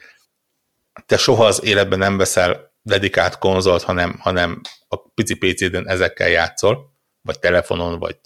te 1.06 1.16
soha 1.16 1.44
az 1.44 1.64
életben 1.64 1.98
nem 1.98 2.16
veszel 2.16 2.72
dedikált 2.82 3.38
konzolt, 3.38 3.82
hanem, 3.82 4.18
hanem 4.20 4.60
a 4.88 4.96
pici 5.14 5.34
PC-den 5.34 5.88
ezekkel 5.88 6.28
játszol, 6.28 6.92
vagy 7.22 7.38
telefonon, 7.38 7.98
vagy 7.98 8.16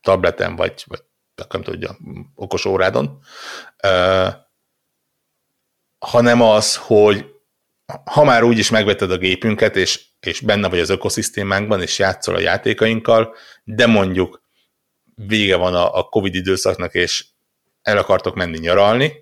tableten, 0.00 0.56
vagy, 0.56 0.84
vagy 0.86 1.02
nem 1.50 1.62
tudja, 1.62 1.96
okos 2.34 2.64
órádon. 2.64 3.18
Uh, 3.82 4.32
hanem 6.02 6.40
az, 6.40 6.76
hogy 6.76 7.26
ha 8.04 8.24
már 8.24 8.42
úgyis 8.42 8.70
megvetted 8.70 9.10
a 9.10 9.18
gépünket, 9.18 9.76
és, 9.76 10.04
és 10.20 10.40
benne 10.40 10.68
vagy 10.68 10.78
az 10.78 10.90
ökoszisztémánkban, 10.90 11.82
és 11.82 11.98
játszol 11.98 12.34
a 12.34 12.40
játékainkkal, 12.40 13.34
de 13.64 13.86
mondjuk 13.86 14.42
vége 15.14 15.56
van 15.56 15.74
a, 15.74 15.98
a 15.98 16.02
Covid 16.02 16.34
időszaknak, 16.34 16.94
és 16.94 17.26
el 17.82 17.96
akartok 17.96 18.34
menni 18.34 18.58
nyaralni, 18.58 19.12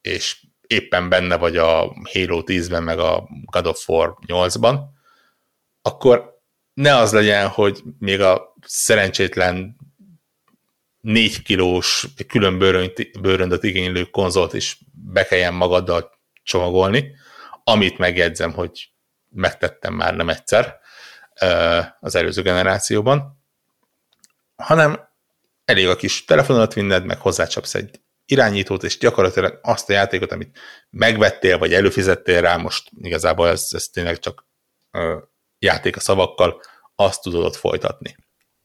és 0.00 0.46
éppen 0.66 1.08
benne 1.08 1.36
vagy 1.36 1.56
a 1.56 1.94
Halo 2.12 2.42
10-ben, 2.44 2.82
meg 2.82 2.98
a 2.98 3.28
God 3.44 3.66
of 3.66 3.88
War 3.88 4.16
8-ban, 4.26 4.78
akkor 5.82 6.40
ne 6.74 6.96
az 6.96 7.12
legyen, 7.12 7.48
hogy 7.48 7.82
még 7.98 8.20
a 8.20 8.54
szerencsétlen 8.66 9.76
4 11.00 11.42
kilós 11.42 12.06
külön 12.26 12.58
bőröndöt 13.20 13.62
igénylő 13.62 14.04
konzolt 14.04 14.52
is 14.52 14.78
be 14.92 15.24
kelljen 15.24 15.54
magaddal 15.54 16.14
csomagolni, 16.46 17.14
amit 17.64 17.98
megjegyzem, 17.98 18.52
hogy 18.52 18.90
megtettem 19.28 19.94
már 19.94 20.14
nem 20.14 20.28
egyszer 20.28 20.78
az 22.00 22.14
előző 22.14 22.42
generációban, 22.42 23.42
hanem 24.56 25.08
elég 25.64 25.88
a 25.88 25.96
kis 25.96 26.24
telefonodat 26.24 26.74
vinned, 26.74 27.04
meg 27.04 27.20
hozzácsapsz 27.20 27.74
egy 27.74 28.00
irányítót, 28.26 28.82
és 28.82 28.98
gyakorlatilag 28.98 29.58
azt 29.62 29.90
a 29.90 29.92
játékot, 29.92 30.32
amit 30.32 30.58
megvettél, 30.90 31.58
vagy 31.58 31.74
előfizettél 31.74 32.40
rá, 32.40 32.56
most 32.56 32.90
igazából 33.00 33.48
ez, 33.48 33.68
ez 33.70 33.88
tényleg 33.88 34.18
csak 34.18 34.46
játék 35.58 35.96
a 35.96 36.00
szavakkal, 36.00 36.60
azt 36.94 37.22
tudod 37.22 37.44
ott 37.44 37.56
folytatni. 37.56 38.16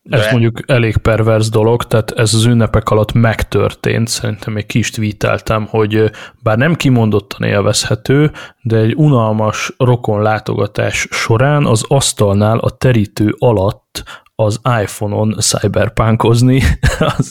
De... 0.03 0.17
Ez 0.17 0.31
mondjuk 0.31 0.59
elég 0.65 0.97
pervers 0.97 1.49
dolog, 1.49 1.83
tehát 1.83 2.11
ez 2.11 2.33
az 2.33 2.45
ünnepek 2.45 2.89
alatt 2.89 3.11
megtörtént, 3.13 4.07
szerintem 4.07 4.53
még 4.53 4.65
ki 4.65 4.79
is 4.79 4.89
tweeteltem, 4.89 5.65
hogy 5.65 6.11
bár 6.43 6.57
nem 6.57 6.75
kimondottan 6.75 7.47
élvezhető, 7.47 8.31
de 8.61 8.77
egy 8.77 8.95
unalmas 8.95 9.73
rokon 9.77 10.21
látogatás 10.21 11.07
során 11.11 11.65
az 11.65 11.83
asztalnál 11.87 12.57
a 12.57 12.69
terítő 12.69 13.35
alatt 13.39 14.03
az 14.35 14.59
iPhone-on 14.81 15.35
cyberpunkozni, 15.39 16.61
az 17.17 17.29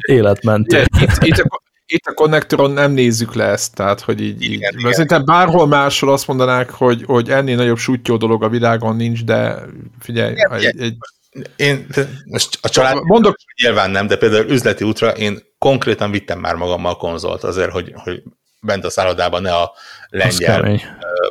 életmentő. 0.00 0.84
Itt, 1.00 1.22
itt, 1.22 1.38
a, 1.38 1.62
itt 1.86 2.06
a 2.06 2.14
konnektoron 2.14 2.70
nem 2.70 2.92
nézzük 2.92 3.34
le 3.34 3.44
ezt, 3.44 3.74
tehát 3.74 4.00
hogy 4.00 4.20
így, 4.20 4.42
igen, 4.42 4.72
így 4.72 4.80
igen. 4.80 4.92
szerintem 4.92 5.24
bárhol 5.24 5.66
máshol 5.66 6.12
azt 6.12 6.26
mondanák, 6.26 6.70
hogy, 6.70 7.02
hogy 7.06 7.28
ennél 7.28 7.56
nagyobb 7.56 7.78
sútyó 7.78 8.16
dolog 8.16 8.42
a 8.42 8.48
világon 8.48 8.96
nincs, 8.96 9.24
de 9.24 9.56
figyelj, 9.98 10.32
igen, 10.32 10.52
egy, 10.52 10.80
egy 10.80 10.96
én 11.56 11.86
most 12.24 12.58
a 12.60 12.68
család 12.68 13.02
Mondok. 13.02 13.36
nyilván 13.62 13.90
nem, 13.90 14.06
de 14.06 14.16
például 14.16 14.50
üzleti 14.50 14.84
útra 14.84 15.10
én 15.10 15.38
konkrétan 15.58 16.10
vittem 16.10 16.38
már 16.38 16.54
magammal 16.54 16.92
a 16.92 16.96
konzolt 16.96 17.44
azért, 17.44 17.70
hogy, 17.70 17.92
hogy 17.94 18.22
bent 18.60 18.84
a 18.84 18.90
szállodában 18.90 19.42
ne 19.42 19.54
a 19.54 19.72
lengyel 20.08 20.80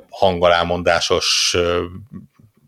hangalámondásos 0.10 1.58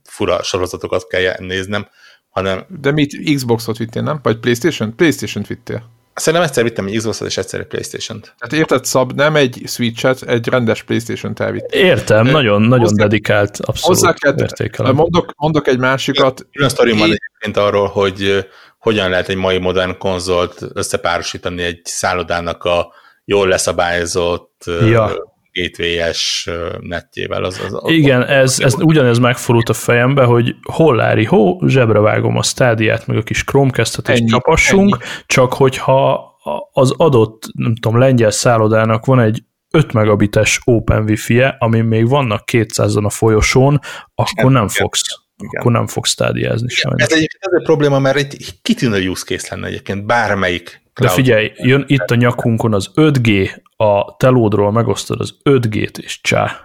fura 0.04 0.44
sorozatokat 0.44 1.08
kell 1.08 1.36
néznem, 1.40 1.88
hanem... 2.30 2.66
De 2.68 2.92
mit, 2.92 3.36
Xboxot 3.36 3.78
vittél, 3.78 4.02
nem? 4.02 4.20
Vagy 4.24 4.38
Playstation? 4.38 4.96
Playstation-t 4.96 5.48
vittél. 5.48 5.90
Szerintem 6.14 6.48
egyszer 6.48 6.64
vittem 6.64 6.86
egy 6.88 6.98
Xbox-ot, 6.98 7.28
és 7.28 7.38
egyszer 7.38 7.60
egy 7.60 7.66
Playstation-t. 7.66 8.34
Tehát 8.38 8.54
érted, 8.54 8.86
Szab, 8.86 9.12
nem 9.12 9.36
egy 9.36 9.62
Switch-et, 9.66 10.22
egy 10.22 10.48
rendes 10.48 10.84
Playstation-t 10.84 11.40
elvitt. 11.40 11.72
Értem, 11.72 12.28
Ö, 12.28 12.32
nagyon, 12.32 12.62
nagyon 12.62 12.80
hozzá, 12.80 13.04
dedikált, 13.04 13.58
abszolút 13.62 14.00
hozzá 14.00 14.14
kell, 14.14 14.92
mondok, 14.92 15.34
mondok 15.38 15.68
egy 15.68 15.80
másikat. 15.80 16.48
Külön 16.52 16.70
sztorim 16.70 16.98
van 16.98 17.10
egyébként 17.10 17.58
arról, 17.58 17.88
hogy 17.88 18.48
hogyan 18.78 19.10
lehet 19.10 19.30
egy 19.30 19.36
mai 19.36 19.58
modern 19.58 19.98
konzolt 19.98 20.62
összepárosítani 20.74 21.62
egy 21.62 21.80
szállodának 21.84 22.64
a 22.64 22.94
jól 23.26 23.48
leszabályozott 23.48 24.64
ja 24.66 25.31
gateway-es 25.54 26.50
netjével. 26.80 27.44
Az, 27.44 27.62
az, 27.66 27.74
az 27.74 27.92
Igen, 27.92 28.26
ez, 28.26 28.60
ez 28.60 28.76
ugyanez 28.80 29.18
megfordult 29.18 29.70
a 29.70 29.74
fejembe, 29.74 30.24
hogy 30.24 30.56
hol 30.62 30.96
Lári, 30.96 31.26
hó, 31.26 31.62
zsebre 31.68 32.00
vágom 32.00 32.38
a 32.38 32.44
stádiát, 32.44 33.08
meg 33.08 33.18
a 33.18 33.24
kis 33.24 33.44
Chromecast-et, 33.44 34.10
és 34.10 34.24
csapassunk, 34.26 34.94
ennyi. 34.94 35.04
csak 35.26 35.54
hogyha 35.54 36.30
az 36.72 36.94
adott, 36.98 37.44
nem 37.54 37.76
tudom, 37.76 38.00
lengyel 38.00 38.32
szállodának 38.32 39.06
van 39.06 39.20
egy 39.20 39.44
5 39.72 39.94
megabites 39.94 40.60
Open 40.64 41.04
Wi-Fi-je, 41.04 41.56
amin 41.60 41.84
még 41.84 42.08
vannak 42.08 42.44
200-an 42.52 43.04
a 43.04 43.10
folyosón, 43.10 43.80
akkor 44.16 44.52
nem 44.52 44.68
fogsz. 44.68 45.02
Igen. 45.38 45.62
Akkor 45.62 45.72
nem 45.72 45.88
fogsz 45.88 46.10
stádiázni 46.10 46.70
sajnos. 46.70 47.04
Ez 47.04 47.12
egyébként 47.12 47.44
ez 47.44 47.54
egy 47.58 47.64
probléma, 47.64 48.00
mert 48.00 48.18
egy 48.18 48.62
kitűnő 48.62 49.10
use 49.10 49.24
case 49.26 49.48
lenne 49.50 49.68
egyébként 49.68 50.06
bármelyik 50.06 50.82
de 51.00 51.10
figyelj, 51.10 51.52
jön 51.56 51.84
itt 51.88 52.12
a 52.12 52.16
nyakunkon 52.16 52.74
az 52.74 52.90
5G, 52.96 53.50
a 53.82 54.16
telódról 54.18 54.72
megosztod 54.72 55.20
az 55.20 55.38
5G-t, 55.44 55.98
és 55.98 56.22
csá. 56.22 56.60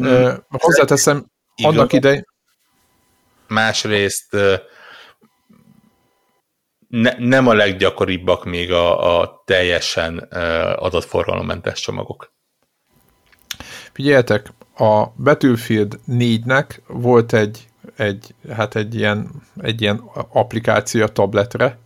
Mm. 0.00 0.28
Hozzáteszem, 0.48 1.26
annak 1.62 1.92
idején... 1.92 2.24
Másrészt 3.46 4.36
ne, 6.88 7.12
nem 7.18 7.46
a 7.46 7.54
leggyakoribbak 7.54 8.44
még 8.44 8.72
a, 8.72 9.20
a 9.20 9.42
teljesen 9.44 10.18
adatforgalommentes 10.76 11.80
csomagok. 11.80 12.32
Figyeljetek, 13.92 14.52
a 14.76 15.06
Battlefield 15.06 16.00
4-nek 16.08 16.80
volt 16.86 17.32
egy, 17.32 17.68
egy, 17.96 18.34
hát 18.50 18.76
egy 18.76 18.94
ilyen, 18.94 19.30
egy 19.62 19.80
ilyen 19.80 19.98
applikáció 20.32 21.02
a 21.02 21.08
tabletre, 21.08 21.78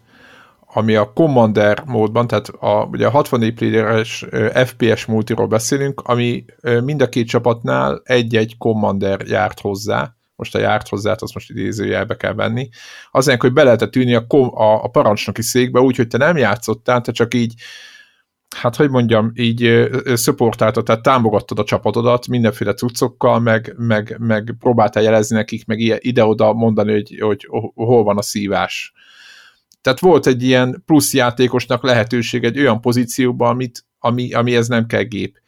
ami 0.74 0.94
a 0.94 1.12
Commander 1.12 1.82
módban, 1.86 2.26
tehát 2.26 2.48
a, 2.48 2.88
ugye 2.90 3.06
a 3.06 3.10
64 3.10 3.54
playeres 3.54 4.26
FPS 4.54 5.04
multiról 5.04 5.46
beszélünk, 5.46 6.00
ami 6.00 6.44
mind 6.84 7.02
a 7.02 7.08
két 7.08 7.28
csapatnál 7.28 8.00
egy-egy 8.04 8.54
Commander 8.58 9.20
járt 9.26 9.60
hozzá, 9.60 10.14
most 10.36 10.54
a 10.54 10.58
járt 10.58 10.88
hozzá, 10.88 11.12
azt 11.18 11.34
most 11.34 11.50
idézőjelbe 11.50 12.16
kell 12.16 12.34
venni, 12.34 12.68
azért, 13.10 13.40
hogy 13.40 13.52
be 13.52 13.62
lehetett 13.62 13.96
ülni 13.96 14.14
a, 14.14 14.24
a, 14.28 14.84
a 14.84 14.88
parancsnoki 14.88 15.42
székbe 15.42 15.80
úgy, 15.80 15.96
hogy 15.96 16.08
te 16.08 16.18
nem 16.18 16.36
játszottál, 16.36 17.00
te 17.00 17.12
csak 17.12 17.34
így 17.34 17.54
hát 18.56 18.76
hogy 18.76 18.90
mondjam, 18.90 19.32
így 19.34 19.88
szöportáltad, 20.14 20.84
tehát 20.84 21.02
támogattad 21.02 21.58
a 21.58 21.64
csapatodat 21.64 22.28
mindenféle 22.28 22.74
cuccokkal, 22.74 23.40
meg, 23.40 23.74
meg, 23.76 24.16
meg 24.18 24.54
próbáltál 24.58 25.02
jelezni 25.02 25.36
nekik, 25.36 25.66
meg 25.66 25.78
ide-oda 25.78 26.52
mondani, 26.52 26.92
hogy, 26.92 27.18
hogy 27.20 27.48
hol 27.74 28.02
van 28.02 28.18
a 28.18 28.22
szívás 28.22 28.92
tehát 29.82 30.00
volt 30.00 30.26
egy 30.26 30.42
ilyen 30.42 30.82
plusz 30.86 31.14
játékosnak 31.14 31.82
lehetőség 31.82 32.44
egy 32.44 32.58
olyan 32.58 32.80
pozícióban, 32.80 33.50
amit, 33.50 33.84
ami, 33.98 34.32
ami 34.32 34.56
ez 34.56 34.68
nem 34.68 34.86
kell 34.86 35.02
gép. 35.02 35.40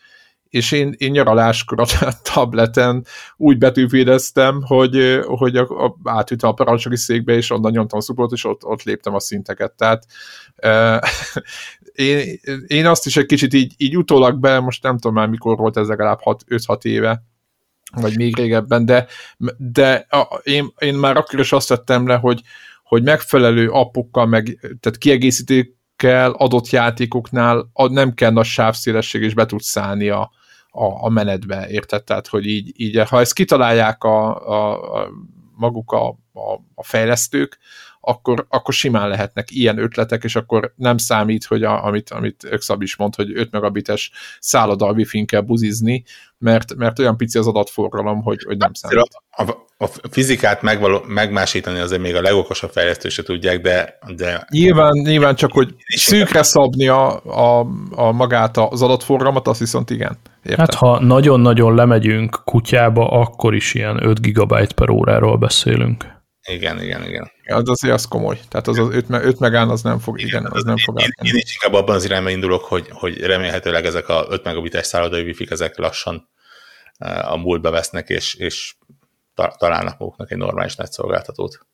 És 0.48 0.72
én, 0.72 0.94
én 0.96 1.10
nyaraláskor 1.10 1.80
a 1.80 1.86
tableten 2.32 3.04
úgy 3.36 3.58
betűvédeztem, 3.58 4.62
hogy, 4.62 5.20
hogy 5.24 5.56
a, 5.56 5.84
a, 5.84 5.96
átütem 6.04 6.50
a 6.50 6.52
parancsnoki 6.52 6.96
székbe, 6.96 7.32
és 7.32 7.50
onnan 7.50 7.70
nyomtam 7.70 7.98
a 7.98 8.02
szuport, 8.02 8.32
és 8.32 8.44
ott, 8.44 8.64
ott 8.64 8.82
léptem 8.82 9.14
a 9.14 9.20
szinteket. 9.20 9.72
Tehát 9.72 10.04
e, 10.56 11.02
én, 11.92 12.38
én 12.66 12.86
azt 12.86 13.06
is 13.06 13.16
egy 13.16 13.26
kicsit 13.26 13.54
így, 13.54 13.74
így 13.76 13.96
utólag 13.96 14.38
be, 14.38 14.60
most 14.60 14.82
nem 14.82 14.98
tudom 14.98 15.14
már 15.14 15.28
mikor 15.28 15.56
volt 15.56 15.76
ez 15.76 15.88
legalább 15.88 16.20
5-6 16.24 16.84
éve, 16.84 17.22
vagy 17.92 18.16
még 18.16 18.36
régebben, 18.36 18.84
de, 18.84 19.06
de 19.56 20.06
a, 20.08 20.40
én, 20.42 20.72
én 20.78 20.94
már 20.94 21.16
akkor 21.16 21.40
is 21.40 21.52
azt 21.52 21.68
tettem 21.68 22.06
le, 22.06 22.14
hogy, 22.16 22.42
hogy 22.84 23.02
megfelelő 23.02 23.70
appokkal, 23.70 24.26
meg, 24.26 24.58
tehát 24.60 24.98
kiegészítőkkel 24.98 26.30
adott 26.30 26.70
játékoknál 26.70 27.70
nem 27.74 28.14
kell 28.14 28.30
nagy 28.30 28.44
sávszélesség, 28.44 29.22
és 29.22 29.34
be 29.34 29.46
tudsz 29.46 29.68
szállni 29.68 30.08
a, 30.08 30.30
a, 30.68 31.04
a 31.04 31.08
menetbe, 31.08 31.68
érted? 31.68 32.04
Tehát, 32.04 32.26
hogy 32.26 32.46
így, 32.46 32.72
így 32.76 33.08
ha 33.08 33.20
ezt 33.20 33.34
kitalálják 33.34 34.04
a, 34.04 34.48
a, 34.48 34.94
a 35.00 35.08
maguk 35.56 35.92
a, 35.92 36.08
a, 36.32 36.60
a 36.74 36.84
fejlesztők, 36.84 37.58
akkor, 38.04 38.46
akkor 38.48 38.74
simán 38.74 39.08
lehetnek 39.08 39.50
ilyen 39.50 39.78
ötletek, 39.78 40.24
és 40.24 40.36
akkor 40.36 40.72
nem 40.76 40.96
számít, 40.96 41.44
hogy 41.44 41.62
a, 41.62 41.84
amit, 41.84 42.10
amit 42.10 42.44
Ökszab 42.50 42.82
is 42.82 42.96
mond, 42.96 43.14
hogy 43.14 43.32
5 43.34 43.50
megabites 43.50 44.10
szálloda 44.40 44.92
wi 44.92 45.24
kell 45.24 45.40
buzizni, 45.40 46.04
mert, 46.38 46.74
mert 46.74 46.98
olyan 46.98 47.16
pici 47.16 47.38
az 47.38 47.46
adatforgalom, 47.46 48.22
hogy, 48.22 48.42
hogy 48.44 48.56
nem 48.56 48.72
számít. 48.72 49.08
A, 49.30 49.42
a, 49.42 49.64
a 49.76 50.08
fizikát 50.10 50.62
megvaló, 50.62 51.02
megmásítani 51.06 51.78
azért 51.78 52.02
még 52.02 52.14
a 52.14 52.20
legokosabb 52.20 52.70
fejlesztő 52.70 53.08
se 53.08 53.22
tudják, 53.22 53.60
de... 53.60 53.98
de 54.16 54.46
nyilván, 54.50 54.92
nyilván 54.92 55.34
csak, 55.34 55.52
hogy 55.52 55.74
szűkre 55.86 56.42
szabni 56.42 56.88
a, 56.88 57.24
a, 57.24 57.66
a 57.90 58.12
magát 58.12 58.56
az 58.56 58.82
adatforgalmat, 58.82 59.48
azt 59.48 59.60
viszont 59.60 59.90
igen. 59.90 60.18
Értem. 60.42 60.58
Hát 60.58 60.74
ha 60.74 61.00
nagyon-nagyon 61.00 61.74
lemegyünk 61.74 62.40
kutyába, 62.44 63.08
akkor 63.08 63.54
is 63.54 63.74
ilyen 63.74 64.06
5 64.06 64.20
gigabyte 64.20 64.74
per 64.74 64.90
óráról 64.90 65.36
beszélünk. 65.36 66.13
Igen, 66.44 66.82
igen, 66.82 67.04
igen. 67.04 67.30
Az 67.46 67.68
azért 67.68 67.94
az 67.94 68.04
komoly. 68.04 68.40
Tehát 68.48 68.68
az, 68.68 68.78
az 68.78 68.94
5, 68.94 69.06
5 69.08 69.38
megán 69.38 69.68
az 69.68 69.82
nem 69.82 69.98
fog, 69.98 70.20
igen, 70.20 70.40
igen 70.40 70.52
az 70.52 70.64
nem 70.64 70.76
fog 70.76 71.00
én, 71.00 71.08
én, 71.22 71.34
is 71.34 71.52
inkább 71.52 71.80
abban 71.80 71.94
az 71.94 72.04
irányba 72.04 72.30
indulok, 72.30 72.64
hogy, 72.64 72.88
hogy 72.90 73.20
remélhetőleg 73.20 73.84
ezek 73.84 74.08
a 74.08 74.26
5 74.28 74.44
megabites 74.44 74.86
szállodai 74.86 75.22
wifi 75.22 75.46
ezek 75.50 75.78
lassan 75.78 76.28
uh, 76.98 77.32
a 77.32 77.36
múltba 77.36 77.70
vesznek, 77.70 78.08
és, 78.08 78.34
és 78.34 78.74
találnak 79.34 79.98
maguknak 79.98 80.30
egy 80.30 80.38
normális 80.38 80.76
netszolgáltatót. 80.76 81.66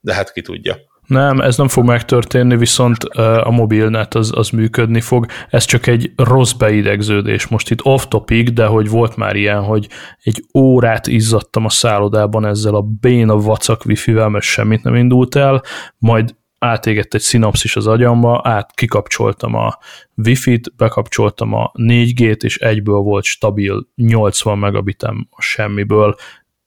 De 0.00 0.14
hát 0.14 0.32
ki 0.32 0.42
tudja. 0.42 0.76
Nem, 1.06 1.40
ez 1.40 1.56
nem 1.56 1.68
fog 1.68 1.84
megtörténni, 1.84 2.56
viszont 2.56 3.04
a 3.42 3.50
mobilnet 3.50 4.14
az, 4.14 4.32
az 4.34 4.48
működni 4.48 5.00
fog. 5.00 5.26
Ez 5.48 5.64
csak 5.64 5.86
egy 5.86 6.12
rossz 6.16 6.52
beidegződés. 6.52 7.46
Most 7.46 7.70
itt 7.70 7.84
off-topic, 7.84 8.52
de 8.52 8.66
hogy 8.66 8.88
volt 8.88 9.16
már 9.16 9.36
ilyen, 9.36 9.62
hogy 9.62 9.88
egy 10.22 10.44
órát 10.54 11.06
izzadtam 11.06 11.64
a 11.64 11.70
szállodában 11.70 12.46
ezzel 12.46 12.74
a 12.74 12.86
béna 13.00 13.36
vacak 13.36 13.84
wifi-vel, 13.86 14.28
mert 14.28 14.44
semmit 14.44 14.82
nem 14.82 14.94
indult 14.94 15.34
el, 15.34 15.62
majd 15.98 16.34
átégett 16.62 17.14
egy 17.14 17.20
szinapszis 17.20 17.76
az 17.76 17.86
agyamba, 17.86 18.40
át 18.44 18.72
kikapcsoltam 18.74 19.54
a 19.54 19.78
wifi-t, 20.16 20.76
bekapcsoltam 20.76 21.52
a 21.52 21.72
4G-t, 21.74 22.42
és 22.42 22.56
egyből 22.58 22.98
volt 22.98 23.24
stabil 23.24 23.88
80 23.94 24.58
megabitem 24.58 25.26
a 25.30 25.40
semmiből, 25.40 26.14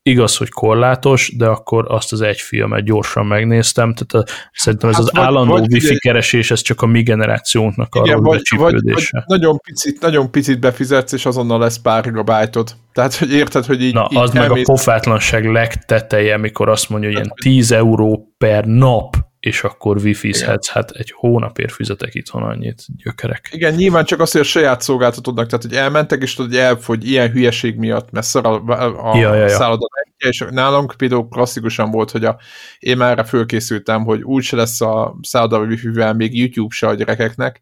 igaz, 0.10 0.38
hogy 0.38 0.50
korlátos, 0.50 1.32
de 1.38 1.46
akkor 1.46 1.86
azt 1.88 2.12
az 2.12 2.22
egy 2.22 2.40
filmet 2.40 2.84
gyorsan 2.84 3.26
megnéztem, 3.26 3.94
tehát 3.94 4.28
a, 4.28 4.32
szerintem 4.54 4.90
ez 4.90 4.96
hát 4.96 5.04
az 5.04 5.12
vagy, 5.12 5.24
állandó 5.24 5.52
vagy, 5.52 5.74
wifi 5.74 5.98
keresés, 5.98 6.52
ez 6.52 6.62
csak 6.62 6.82
a 6.82 6.86
mi 6.86 7.04
generációnknak 7.04 7.96
a 7.96 8.00
vagy, 8.00 8.42
vagy, 8.58 8.82
vagy 8.84 9.10
nagyon 9.26 9.58
picit, 9.58 10.02
nagyon 10.02 10.32
picit 10.32 10.60
befizetsz, 10.60 11.12
és 11.12 11.26
azonnal 11.26 11.60
lesz 11.60 11.78
pár 11.78 12.04
gigabájtod. 12.04 12.76
Tehát, 12.94 13.16
hogy 13.16 13.34
érted, 13.34 13.66
hogy 13.66 13.84
így... 13.84 13.94
Na, 13.94 14.08
így 14.12 14.18
az 14.18 14.36
elmész... 14.36 14.50
meg 14.50 14.60
a 14.60 14.62
pofátlanság 14.64 15.46
legteteje, 15.46 16.34
amikor 16.34 16.70
azt 16.70 16.90
mondja, 16.90 17.10
hogy 17.10 17.18
ilyen 17.18 17.34
10 17.36 17.72
euró 17.72 18.34
per 18.38 18.66
nap 18.66 19.16
és 19.46 19.64
akkor 19.64 19.98
wifi-zhetsz, 19.98 20.70
hát 20.70 20.92
egy 20.92 21.12
hónapért 21.16 21.72
fizetek 21.72 22.16
itthon 22.16 22.44
annyit, 22.44 22.84
gyökerek. 22.98 23.50
Igen, 23.52 23.74
nyilván 23.74 24.06
csak 24.06 24.20
az, 24.20 24.32
hogy 24.32 24.42
a 24.42 24.44
saját 24.44 24.82
szolgáltatódnak, 24.82 25.48
tehát 25.48 25.64
hogy 25.64 25.74
elmentek, 25.74 26.22
és 26.22 26.34
tudod, 26.34 26.52
hogy 26.52 26.60
elfogy 26.60 27.10
ilyen 27.10 27.32
hülyeség 27.32 27.76
miatt, 27.76 28.12
mert 28.12 28.26
szar 28.26 28.46
a, 28.46 29.12
a 29.12 29.18
ja, 29.18 29.36
ja, 29.36 29.48
ja. 29.48 29.78
és 30.18 30.46
nálunk 30.50 30.94
például 30.98 31.28
klasszikusan 31.28 31.92
volt, 31.92 32.12
hogy 32.12 32.26
a, 32.26 32.40
én 32.80 32.98
már 32.98 33.12
erre 33.12 33.24
fölkészültem, 33.24 34.04
hogy 34.04 34.22
úgyse 34.22 34.56
lesz 34.56 34.82
a 34.82 35.18
szálloda 35.22 35.60
wifi-vel 35.60 36.14
még 36.14 36.38
YouTube 36.38 36.76
se 36.76 36.88
a 36.88 36.94
gyerekeknek, 36.94 37.62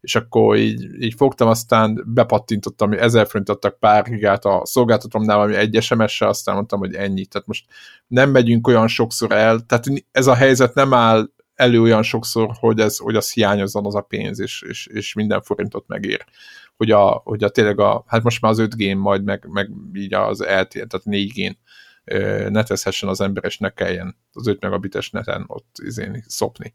és 0.00 0.14
akkor 0.14 0.56
így, 0.56 1.02
így 1.02 1.14
fogtam, 1.14 1.48
aztán 1.48 2.04
bepattintottam, 2.06 2.92
ezer 2.92 3.26
forint 3.26 3.48
adtak 3.48 3.78
pár 3.78 4.04
gigát 4.04 4.44
a 4.44 4.62
szolgáltatomnál, 4.64 5.40
ami 5.40 5.54
egy 5.54 5.82
SMS-sel, 5.82 6.28
aztán 6.28 6.54
mondtam, 6.54 6.78
hogy 6.78 6.94
ennyi. 6.94 7.26
Tehát 7.26 7.46
most 7.46 7.64
nem 8.06 8.30
megyünk 8.30 8.66
olyan 8.66 8.88
sokszor 8.88 9.32
el, 9.32 9.60
tehát 9.60 9.86
ez 10.12 10.26
a 10.26 10.34
helyzet 10.34 10.74
nem 10.74 10.94
áll 10.94 11.30
elő 11.54 11.80
olyan 11.80 12.02
sokszor, 12.02 12.50
hogy, 12.58 12.80
ez, 12.80 12.96
hogy 12.96 13.16
az 13.16 13.32
hiányozzon 13.32 13.86
az 13.86 13.94
a 13.94 14.00
pénz, 14.00 14.40
és, 14.40 14.62
és, 14.62 14.86
és 14.86 15.14
minden 15.14 15.42
forintot 15.42 15.84
megér. 15.86 16.24
Hogy 16.76 16.90
a, 16.90 17.20
hogy 17.24 17.44
a 17.44 17.48
tényleg 17.48 17.80
a, 17.80 18.04
hát 18.06 18.22
most 18.22 18.40
már 18.40 18.50
az 18.50 18.58
5 18.58 18.76
g 18.76 18.96
majd, 18.96 19.24
meg, 19.24 19.46
meg 19.48 19.70
így 19.94 20.14
az 20.14 20.40
LTE, 20.40 20.86
tehát 20.86 21.04
4 21.04 21.32
g 21.32 21.56
netezhessen 22.50 23.08
az 23.08 23.20
ember, 23.20 23.44
és 23.44 23.58
ne 23.58 23.70
kelljen 23.70 24.16
az 24.32 24.46
5 24.46 24.60
megabites 24.60 25.10
neten 25.10 25.44
ott 25.46 25.76
izéni, 25.82 26.24
szopni. 26.26 26.74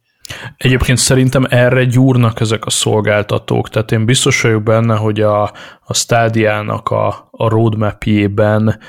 Egyébként 0.57 0.97
szerintem 0.97 1.45
erre 1.49 1.83
gyúrnak 1.83 2.39
ezek 2.39 2.65
a 2.65 2.69
szolgáltatók, 2.69 3.69
tehát 3.69 3.91
én 3.91 4.05
biztos 4.05 4.41
vagyok 4.41 4.63
benne, 4.63 4.95
hogy 4.95 5.21
a, 5.21 5.43
a 5.81 5.93
stádiának 5.93 6.89
a, 6.89 7.27
a 7.31 7.49
roadmapjében 7.49 8.79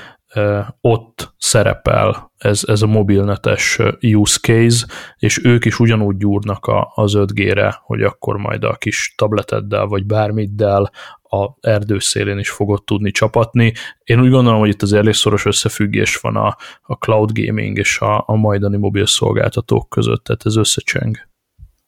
ott 0.81 1.33
szerepel 1.37 2.31
ez, 2.37 2.61
ez 2.67 2.81
a 2.81 2.87
mobilnetes 2.87 3.79
use 4.01 4.39
case, 4.39 4.85
és 5.17 5.43
ők 5.43 5.65
is 5.65 5.79
ugyanúgy 5.79 6.17
gyúrnak 6.17 6.65
a, 6.65 6.91
az 6.95 7.13
5G-re, 7.15 7.79
hogy 7.81 8.03
akkor 8.03 8.37
majd 8.37 8.63
a 8.63 8.75
kis 8.75 9.13
tableteddel 9.17 9.85
vagy 9.85 10.05
bármiddel 10.05 10.91
a 11.29 11.67
erdő 11.67 11.99
szélén 11.99 12.37
is 12.37 12.49
fogod 12.49 12.83
tudni 12.83 13.11
csapatni. 13.11 13.73
Én 14.03 14.21
úgy 14.21 14.29
gondolom, 14.29 14.59
hogy 14.59 14.69
itt 14.69 14.81
az 14.81 14.93
elég 14.93 15.13
szoros 15.13 15.45
összefüggés 15.45 16.15
van 16.15 16.35
a, 16.35 16.57
a 16.81 16.93
cloud 16.93 17.31
gaming 17.33 17.77
és 17.77 17.99
a, 17.99 18.23
a 18.27 18.35
majdani 18.35 18.77
mobil 18.77 19.05
szolgáltatók 19.05 19.89
között, 19.89 20.23
tehát 20.23 20.45
ez 20.45 20.55
összecseng. 20.55 21.17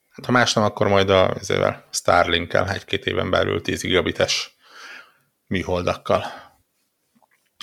Hát 0.10 0.26
ha 0.26 0.32
más 0.32 0.54
nem, 0.54 0.64
akkor 0.64 0.88
majd 0.88 1.10
a 1.10 1.34
Starlink-kel 1.92 2.70
egy-két 2.70 3.06
éven 3.06 3.30
belül 3.30 3.62
10 3.62 3.82
gigabites 3.82 4.56
műholdakkal. 5.48 6.24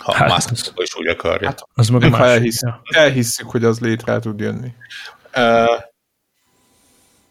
Ha 0.03 0.15
hát, 0.15 0.51
Musk 0.51 0.73
is 0.77 0.95
úgy 0.95 1.07
akarja. 1.07 1.49
Hát, 1.49 1.63
az 1.75 1.89
meg 1.89 2.15
ha 2.15 2.25
elhisz, 2.25 2.61
ja. 2.61 2.83
elhisszük, 2.85 3.51
hogy 3.51 3.65
az 3.65 3.81
létre 3.81 4.19
tud 4.19 4.41
jönni. 4.41 4.75
Uh, 5.35 5.83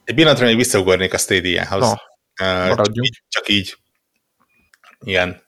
egy 0.03 0.15
pillanatra 0.15 0.45
még 0.45 0.55
visszaugornék 0.55 1.13
a 1.13 1.17
Stadia-hoz. 1.17 1.91
uh, 2.41 2.75
csak, 2.75 2.87
így, 2.93 3.23
csak 3.29 3.47
így 3.47 3.77
ilyen 4.99 5.43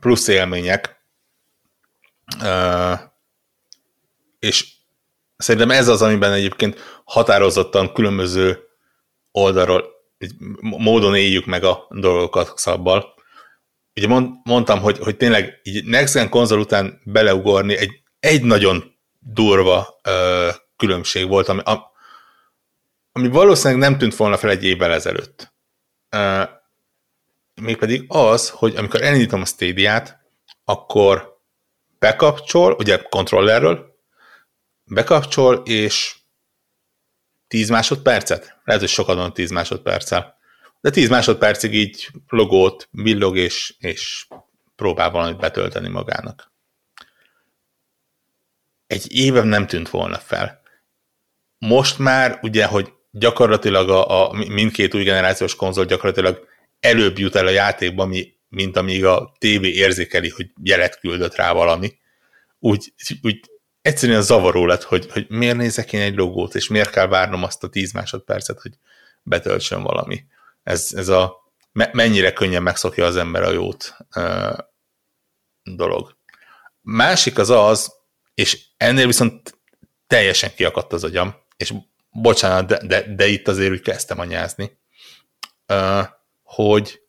plusz 0.00 0.28
élmények. 0.28 1.02
Uh, 2.40 3.00
és 4.38 4.66
szerintem 5.36 5.70
ez 5.70 5.88
az, 5.88 6.02
amiben 6.02 6.32
egyébként 6.32 7.00
határozottan 7.04 7.92
különböző 7.92 8.58
oldalról, 9.30 9.84
módon 10.60 11.14
éljük 11.16 11.46
meg 11.46 11.64
a 11.64 11.86
dolgokat 11.90 12.58
szabbal 12.58 13.13
ugye 13.96 14.06
mond, 14.06 14.34
mondtam, 14.44 14.80
hogy, 14.80 14.98
hogy 14.98 15.16
tényleg 15.16 15.60
így 15.62 15.84
Next 15.84 16.14
Gen 16.14 16.28
konzol 16.28 16.58
után 16.58 17.00
beleugorni 17.04 17.76
egy, 17.76 18.02
egy 18.20 18.42
nagyon 18.42 18.96
durva 19.18 20.00
ö, 20.02 20.48
különbség 20.76 21.28
volt, 21.28 21.48
ami, 21.48 21.60
a, 21.60 21.92
ami 23.12 23.28
valószínűleg 23.28 23.90
nem 23.90 23.98
tűnt 23.98 24.16
volna 24.16 24.36
fel 24.36 24.50
egy 24.50 24.64
évvel 24.64 24.92
ezelőtt. 24.92 25.52
Ö, 26.08 26.42
mégpedig 27.62 28.04
az, 28.08 28.50
hogy 28.50 28.76
amikor 28.76 29.02
elindítom 29.02 29.40
a 29.40 29.44
Stadia-t, 29.44 30.18
akkor 30.64 31.38
bekapcsol, 31.98 32.72
ugye 32.72 33.02
kontrollerről, 33.08 33.96
bekapcsol, 34.84 35.62
és 35.64 36.16
10 37.48 37.68
másodpercet, 37.68 38.60
lehet, 38.64 38.82
hogy 38.82 38.90
sokat 38.90 39.16
van 39.16 39.32
10 39.32 39.50
másodperccel 39.50 40.33
de 40.84 40.90
10 40.90 41.08
másodpercig 41.08 41.74
így 41.74 42.08
logót 42.28 42.88
villog, 42.90 43.36
és, 43.36 43.74
és 43.78 44.26
próbál 44.76 45.10
valamit 45.10 45.38
betölteni 45.38 45.88
magának. 45.88 46.52
Egy 48.86 49.16
éve 49.16 49.42
nem 49.42 49.66
tűnt 49.66 49.88
volna 49.88 50.18
fel. 50.18 50.62
Most 51.58 51.98
már 51.98 52.38
ugye, 52.42 52.64
hogy 52.64 52.92
gyakorlatilag 53.10 53.88
a, 53.88 54.28
a 54.28 54.32
mindkét 54.32 54.94
új 54.94 55.02
generációs 55.02 55.54
konzol 55.54 55.84
gyakorlatilag 55.84 56.46
előbb 56.80 57.18
jut 57.18 57.34
el 57.34 57.46
a 57.46 57.50
játékba, 57.50 58.10
mint 58.48 58.76
amíg 58.76 59.04
a 59.04 59.34
tévé 59.38 59.68
érzékeli, 59.68 60.28
hogy 60.28 60.50
jelet 60.62 60.98
küldött 61.00 61.34
rá 61.34 61.52
valami. 61.52 61.98
Úgy, 62.58 62.92
úgy 63.22 63.40
egyszerűen 63.82 64.22
zavaró 64.22 64.66
lett, 64.66 64.82
hogy, 64.82 65.10
hogy 65.10 65.26
miért 65.28 65.56
nézek 65.56 65.92
én 65.92 66.00
egy 66.00 66.16
logót, 66.16 66.54
és 66.54 66.68
miért 66.68 66.90
kell 66.90 67.06
várnom 67.06 67.42
azt 67.42 67.64
a 67.64 67.68
10 67.68 67.92
másodpercet, 67.92 68.60
hogy 68.60 68.72
betöltsön 69.22 69.82
valami 69.82 70.24
ez, 70.64 70.92
ez 70.94 71.08
a 71.08 71.42
mennyire 71.72 72.32
könnyen 72.32 72.62
megszokja 72.62 73.06
az 73.06 73.16
ember 73.16 73.42
a 73.42 73.50
jót 73.50 73.96
dolog. 75.62 76.16
Másik 76.80 77.38
az 77.38 77.50
az, 77.50 77.92
és 78.34 78.66
ennél 78.76 79.06
viszont 79.06 79.58
teljesen 80.06 80.54
kiakadt 80.54 80.92
az 80.92 81.04
agyam, 81.04 81.34
és 81.56 81.72
bocsánat, 82.10 82.66
de, 82.66 82.86
de, 82.86 83.14
de 83.14 83.26
itt 83.26 83.48
azért 83.48 83.70
úgy 83.70 83.80
kezdtem 83.80 84.18
anyázni, 84.18 84.78
hogy 86.42 87.02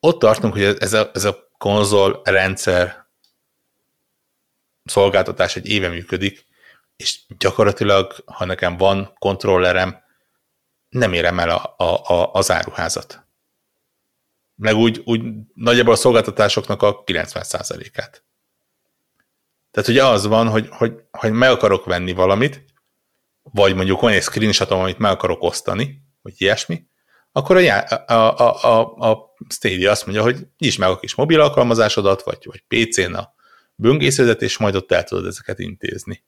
ott 0.00 0.18
tartunk, 0.18 0.52
hogy 0.52 0.62
ez 0.62 0.92
a, 0.92 1.10
ez 1.14 1.24
a 1.24 1.50
konzol 1.58 2.20
rendszer 2.24 3.06
szolgáltatás 4.84 5.56
egy 5.56 5.68
éve 5.68 5.88
működik, 5.88 6.46
és 6.96 7.20
gyakorlatilag, 7.38 8.14
ha 8.24 8.44
nekem 8.44 8.76
van 8.76 9.14
kontrollerem, 9.18 10.04
nem 10.96 11.12
érem 11.12 11.38
el 11.38 11.50
a, 11.50 11.74
a, 11.76 12.14
a, 12.14 12.32
az 12.32 12.50
áruházat. 12.50 13.24
Meg 14.54 14.74
úgy, 14.74 15.02
úgy 15.04 15.22
nagyjából 15.54 15.92
a 15.92 15.96
szolgáltatásoknak 15.96 16.82
a 16.82 17.02
90%-át. 17.04 18.24
Tehát 19.70 19.88
ugye 19.88 20.04
az 20.04 20.26
van, 20.26 20.48
hogy, 20.48 20.68
hogy, 20.70 20.92
hogy 21.10 21.32
meg 21.32 21.50
akarok 21.50 21.84
venni 21.84 22.12
valamit, 22.12 22.64
vagy 23.42 23.74
mondjuk 23.74 24.00
van 24.00 24.12
egy 24.12 24.22
screenshotom, 24.22 24.80
amit 24.80 24.98
meg 24.98 25.10
akarok 25.10 25.42
osztani, 25.42 26.02
vagy 26.22 26.34
ilyesmi, 26.36 26.86
akkor 27.32 27.56
a, 27.56 27.84
a, 28.06 28.38
a, 28.38 28.64
a, 28.64 29.10
a 29.10 29.34
Stadia 29.48 29.90
azt 29.90 30.06
mondja, 30.06 30.24
hogy 30.24 30.46
nyisd 30.58 30.78
meg 30.78 30.88
a 30.88 30.98
kis 30.98 31.14
mobil 31.14 31.40
alkalmazásodat, 31.40 32.22
vagy, 32.22 32.38
vagy 32.44 32.64
PC-n 32.68 33.14
a 33.14 33.34
böngésződet, 33.74 34.42
és 34.42 34.58
majd 34.58 34.74
ott 34.74 34.92
el 34.92 35.04
tudod 35.04 35.26
ezeket 35.26 35.58
intézni. 35.58 36.24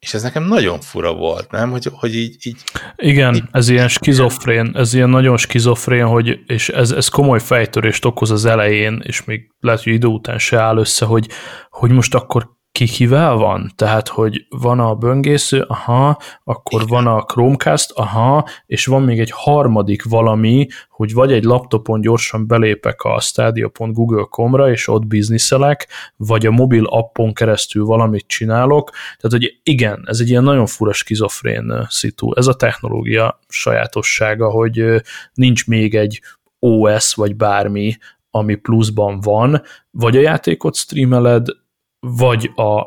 És 0.00 0.14
ez 0.14 0.22
nekem 0.22 0.42
nagyon 0.42 0.80
fura 0.80 1.14
volt, 1.14 1.50
nem? 1.50 1.70
Hogy, 1.70 1.88
hogy 1.92 2.14
így, 2.14 2.36
így 2.42 2.56
Igen, 2.96 3.34
így, 3.34 3.42
ez 3.50 3.68
ilyen 3.68 3.88
skizofrén, 3.88 4.70
ez 4.74 4.94
ilyen 4.94 5.08
nagyon 5.08 5.36
skizofrén, 5.36 6.06
hogy, 6.06 6.38
és 6.46 6.68
ez, 6.68 6.90
ez 6.90 7.08
komoly 7.08 7.40
fejtörést 7.40 8.04
okoz 8.04 8.30
az 8.30 8.44
elején, 8.44 9.02
és 9.04 9.24
még 9.24 9.50
lehet, 9.60 9.82
hogy 9.82 9.92
idő 9.92 10.06
után 10.06 10.38
se 10.38 10.58
áll 10.58 10.76
össze, 10.76 11.04
hogy, 11.04 11.28
hogy 11.70 11.90
most 11.90 12.14
akkor 12.14 12.58
ki 12.72 12.86
kivel 12.86 13.34
van? 13.34 13.72
Tehát, 13.76 14.08
hogy 14.08 14.46
van 14.48 14.80
a 14.80 14.94
böngésző, 14.94 15.64
aha, 15.68 16.18
akkor 16.44 16.86
van 16.86 17.06
a 17.06 17.22
Chromecast, 17.22 17.90
aha, 17.90 18.48
és 18.66 18.86
van 18.86 19.02
még 19.02 19.20
egy 19.20 19.30
harmadik 19.30 20.04
valami, 20.04 20.66
hogy 20.88 21.12
vagy 21.12 21.32
egy 21.32 21.44
laptopon 21.44 22.00
gyorsan 22.00 22.46
belépek 22.46 23.02
a 23.02 23.20
stadia.google.com-ra, 23.20 24.70
és 24.70 24.88
ott 24.88 25.06
bizniszelek, 25.06 25.88
vagy 26.16 26.46
a 26.46 26.50
mobil 26.50 26.84
appon 26.84 27.32
keresztül 27.32 27.84
valamit 27.84 28.26
csinálok. 28.26 28.90
Tehát, 28.90 29.30
hogy 29.30 29.60
igen, 29.62 30.02
ez 30.06 30.20
egy 30.20 30.28
ilyen 30.28 30.42
nagyon 30.42 30.66
fura 30.66 30.92
skizofrén 30.92 31.86
szitu. 31.88 32.34
Ez 32.34 32.46
a 32.46 32.56
technológia 32.56 33.38
sajátossága, 33.48 34.50
hogy 34.50 35.02
nincs 35.34 35.66
még 35.66 35.94
egy 35.94 36.22
OS 36.58 37.14
vagy 37.14 37.36
bármi, 37.36 37.96
ami 38.30 38.54
pluszban 38.54 39.20
van, 39.20 39.62
vagy 39.90 40.16
a 40.16 40.20
játékot 40.20 40.76
streameled, 40.76 41.46
vagy 42.00 42.50
a, 42.54 42.80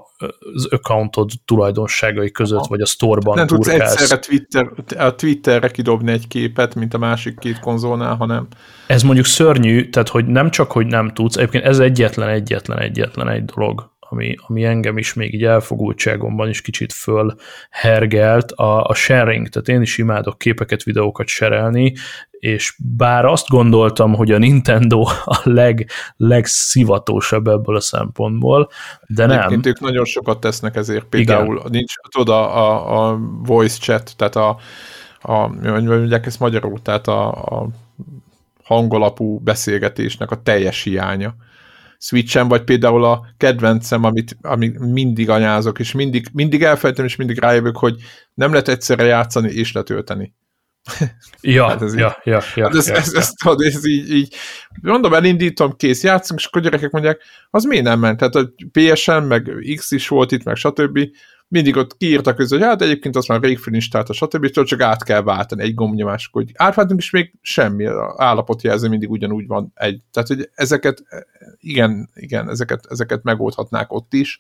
az 0.54 0.68
accountod 0.70 1.30
tulajdonságai 1.46 2.32
között, 2.32 2.58
Aha. 2.58 2.68
vagy 2.70 2.82
a 2.82 2.86
storeban 2.86 3.36
Nem 3.36 3.48
tudsz 3.48 3.68
egyszerre 3.68 4.20
Twitter, 4.20 4.72
a 4.98 5.16
Twitterre 5.16 5.70
kidobni 5.70 6.12
egy 6.12 6.28
képet, 6.28 6.76
mint 6.76 6.94
a 6.94 6.98
másik 6.98 7.40
két 7.40 7.60
konzolnál, 7.60 8.16
hanem... 8.16 8.48
Ez 8.88 9.04
mondjuk 9.04 9.26
szörnyű, 9.26 9.90
tehát 9.90 10.10
hogy 10.10 10.26
nem 10.26 10.50
csak, 10.50 10.72
hogy 10.72 10.86
nem 10.88 11.10
tudsz, 11.14 11.38
egyébként 11.38 11.64
ez 11.64 11.80
egyetlen, 11.80 12.30
egyetlen, 12.30 12.80
egyetlen 12.80 13.30
egy 13.30 13.46
dolog, 13.46 13.93
ami, 14.14 14.36
ami 14.48 14.64
engem 14.64 14.98
is 14.98 15.14
még 15.14 15.34
így 15.34 15.44
elfogultságomban 15.44 16.50
is 16.50 16.62
kicsit 16.62 16.94
fölhergelt, 16.94 18.52
a, 18.52 18.84
a 18.84 18.94
sharing, 18.94 19.50
tehát 19.50 19.68
én 19.68 19.82
is 19.82 19.98
imádok 19.98 20.38
képeket, 20.38 20.84
videókat 20.84 21.28
serelni, 21.28 21.94
és 22.32 22.76
bár 22.98 23.26
azt 23.26 23.48
gondoltam, 23.48 24.14
hogy 24.14 24.32
a 24.32 24.38
Nintendo 24.38 25.02
a 25.26 25.42
leg, 25.44 25.90
legszivatósabb 26.18 27.48
ebből 27.48 27.76
a 27.76 27.82
szempontból, 27.82 28.70
de 29.08 29.26
nem. 29.26 29.38
Egyébként 29.40 29.66
ők 29.66 29.80
nagyon 29.80 30.06
sokat 30.06 30.40
tesznek 30.40 30.76
ezért, 30.76 31.06
például 31.06 31.58
Igen. 31.58 31.72
nincs, 31.72 31.94
tudod, 32.10 32.36
a, 32.36 32.58
a, 32.58 33.10
a 33.10 33.20
voice 33.44 33.78
chat, 33.80 34.14
tehát 34.18 34.36
a, 34.36 34.58
a 35.22 35.48
mondják 35.48 36.26
ezt 36.26 36.40
magyarul, 36.40 36.82
tehát 36.82 37.08
a, 37.08 37.30
a 37.32 37.68
hangolapú 38.64 39.40
beszélgetésnek 39.40 40.32
a 40.32 40.42
teljes 40.42 40.84
hiánya. 40.84 41.36
Switchen, 42.04 42.48
vagy 42.48 42.64
például 42.64 43.04
a 43.04 43.26
kedvencem, 43.38 44.04
amit, 44.04 44.38
amit 44.42 44.80
mindig 44.80 45.30
anyázok, 45.30 45.80
és 45.80 45.92
mindig, 45.92 46.28
mindig 46.34 46.64
elfelejtem, 46.64 47.06
és 47.06 47.16
mindig 47.16 47.40
rájövök, 47.40 47.78
hogy 47.78 47.96
nem 48.34 48.52
lehet 48.52 48.68
egyszerre 48.68 49.04
játszani 49.04 49.52
és 49.52 49.72
letölteni. 49.72 50.34
Ja, 51.42 51.68
hát 51.68 51.82
ez 51.82 51.96
ja, 51.96 52.18
így, 52.24 52.32
ja, 52.34 52.42
ja, 52.56 52.64
hát 52.64 52.76
ez, 52.76 52.88
ja, 52.88 52.96
ez, 52.96 53.12
ja. 53.14 53.20
Ez, 53.20 53.32
ez, 53.42 53.74
ez 53.74 53.86
így, 53.86 54.12
így, 54.12 54.36
mondom, 54.82 55.14
elindítom, 55.14 55.76
kész, 55.76 56.04
játszunk, 56.04 56.40
és 56.40 56.46
akkor 56.46 56.62
gyerekek 56.62 56.92
mondják, 56.92 57.22
az 57.50 57.64
miért 57.64 57.84
nem 57.84 58.00
ment? 58.00 58.18
Tehát 58.18 58.36
a 58.36 58.52
PSN, 58.72 59.24
meg 59.24 59.52
X 59.76 59.92
is 59.92 60.08
volt 60.08 60.32
itt, 60.32 60.44
meg 60.44 60.56
stb 60.56 61.00
mindig 61.54 61.76
ott 61.76 61.98
kiírtak 61.98 62.36
közül, 62.36 62.58
hogy 62.58 62.68
hát 62.68 62.82
egyébként 62.82 63.16
azt 63.16 63.28
már 63.28 63.42
rég 63.42 63.60
a 63.92 64.14
stb. 64.14 64.64
csak 64.64 64.82
át 64.82 65.04
kell 65.04 65.22
váltani 65.22 65.64
egy 65.64 65.74
gombnyomás, 65.74 66.30
hogy 66.32 66.52
átváltunk, 66.54 67.00
és 67.00 67.10
még 67.10 67.34
semmi, 67.42 67.86
állapotjelző 68.18 68.90
mindig 68.90 69.10
ugyanúgy 69.10 69.48
van 69.48 69.72
egy. 69.76 70.02
Tehát, 70.12 70.30
hogy 70.30 70.50
ezeket, 70.54 71.04
igen, 71.60 72.10
igen, 72.16 72.50
ezeket, 72.50 72.86
ezeket 72.90 73.24
megoldhatnák 73.24 73.92
ott 73.92 74.14
is, 74.14 74.40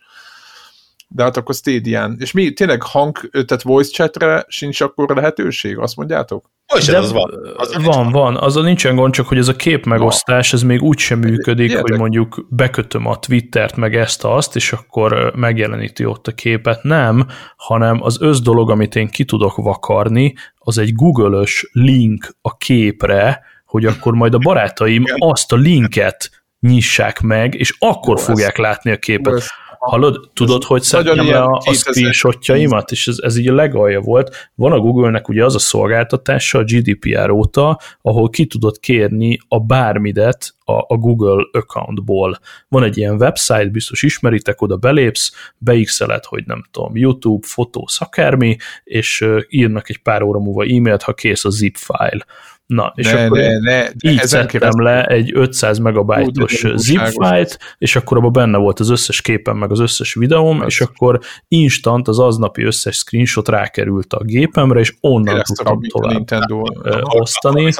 de 1.15 1.23
hát 1.23 1.37
akkor 1.37 1.55
Stadian. 1.55 2.15
És 2.19 2.31
mi 2.31 2.51
tényleg 2.51 2.83
hang, 2.83 3.29
tehát 3.31 3.61
voice 3.61 3.91
chatre 3.91 4.45
sincs 4.47 4.81
akkor 4.81 5.15
lehetőség, 5.15 5.77
azt 5.77 5.95
mondjátok? 5.95 6.51
De 6.85 6.97
az 6.97 7.11
van. 7.11 7.31
Az 7.57 7.83
van, 7.83 8.11
van. 8.11 8.35
Azon 8.35 8.63
nincsen 8.63 8.95
gond, 8.95 9.13
csak 9.13 9.27
hogy 9.27 9.37
ez 9.37 9.47
a 9.47 9.55
kép 9.55 9.85
megosztás, 9.85 10.53
ez 10.53 10.61
még 10.61 10.81
úgy 10.81 10.97
sem 10.97 11.19
működik, 11.19 11.69
Érdek. 11.69 11.81
hogy 11.81 11.99
mondjuk 11.99 12.45
bekötöm 12.49 13.05
a 13.05 13.19
Twittert, 13.19 13.75
meg 13.75 13.95
ezt-azt, 13.95 14.55
és 14.55 14.71
akkor 14.71 15.33
megjeleníti 15.35 16.05
ott 16.05 16.27
a 16.27 16.31
képet. 16.31 16.83
Nem, 16.83 17.27
hanem 17.55 18.03
az 18.03 18.21
össz 18.21 18.39
dolog, 18.39 18.69
amit 18.69 18.95
én 18.95 19.07
ki 19.07 19.25
tudok 19.25 19.55
vakarni, 19.55 20.33
az 20.57 20.77
egy 20.77 20.93
Google-ös 20.93 21.69
link 21.71 22.35
a 22.41 22.57
képre, 22.57 23.41
hogy 23.65 23.85
akkor 23.85 24.13
majd 24.13 24.33
a 24.33 24.37
barátaim 24.37 25.03
azt 25.17 25.51
a 25.51 25.55
linket 25.55 26.29
nyissák 26.59 27.21
meg, 27.21 27.55
és 27.55 27.75
akkor 27.79 28.17
Jó, 28.17 28.23
fogják 28.23 28.57
látni 28.57 28.91
a 28.91 28.97
képet. 28.97 29.43
Hallod, 29.83 30.29
tudod, 30.33 30.63
hogy 30.63 30.81
szedjem 30.81 31.27
le 31.27 31.41
a, 31.41 31.61
a 31.65 31.73
screenshotjaimat, 31.73 32.91
és 32.91 33.07
ez, 33.07 33.17
ez 33.21 33.37
így 33.37 33.47
a 33.47 33.53
legalja 33.53 34.01
volt. 34.01 34.51
Van 34.55 34.71
a 34.71 34.79
Google-nek 34.79 35.27
ugye 35.27 35.45
az 35.45 35.55
a 35.55 35.59
szolgáltatása 35.59 36.59
a 36.59 36.63
GDPR 36.63 37.29
óta, 37.29 37.79
ahol 38.01 38.29
ki 38.29 38.45
tudod 38.45 38.79
kérni 38.79 39.39
a 39.47 39.59
bármidet 39.59 40.55
a, 40.65 40.73
a 40.73 40.97
Google 40.97 41.45
accountból. 41.51 42.39
Van 42.67 42.83
egy 42.83 42.97
ilyen 42.97 43.15
website, 43.15 43.69
biztos 43.69 44.03
ismeritek, 44.03 44.61
oda 44.61 44.77
belépsz, 44.77 45.53
beixeled, 45.57 46.23
hogy 46.25 46.43
nem 46.45 46.63
tudom, 46.71 46.97
YouTube, 46.97 47.47
fotó, 47.47 47.87
akármi, 47.97 48.57
és 48.83 49.25
írnak 49.49 49.89
egy 49.89 50.01
pár 50.01 50.21
óra 50.21 50.39
múlva 50.39 50.63
e-mailt, 50.63 51.01
ha 51.01 51.13
kész 51.13 51.45
a 51.45 51.49
zip 51.49 51.75
file 51.75 52.25
Na, 52.73 52.93
és 52.95 53.11
ne, 53.11 53.25
akkor 53.25 53.37
ne, 53.39 53.57
ne, 53.59 53.87
így 53.99 54.21
szedtem 54.21 54.81
le 54.81 55.05
egy 55.05 55.31
500 55.33 55.77
megabájtos 55.77 56.65
zip 56.75 57.05
file-t, 57.05 57.59
és 57.77 57.95
akkor 57.95 58.17
abban 58.17 58.31
benne 58.31 58.57
volt 58.57 58.79
az 58.79 58.89
összes 58.89 59.21
képen, 59.21 59.55
meg 59.55 59.71
az 59.71 59.79
összes 59.79 60.13
videóm, 60.13 60.61
Ez. 60.61 60.67
és 60.67 60.81
akkor 60.81 61.19
instant 61.47 62.07
az 62.07 62.19
aznapi 62.19 62.63
összes 62.63 62.95
screenshot 62.95 63.47
rákerült 63.47 64.13
a 64.13 64.23
gépemre, 64.23 64.79
és 64.79 64.93
onnan 64.99 65.41
tudtam 65.41 65.81
tovább 65.87 66.11
Nintendo. 66.13 66.61
osztani. 67.01 67.73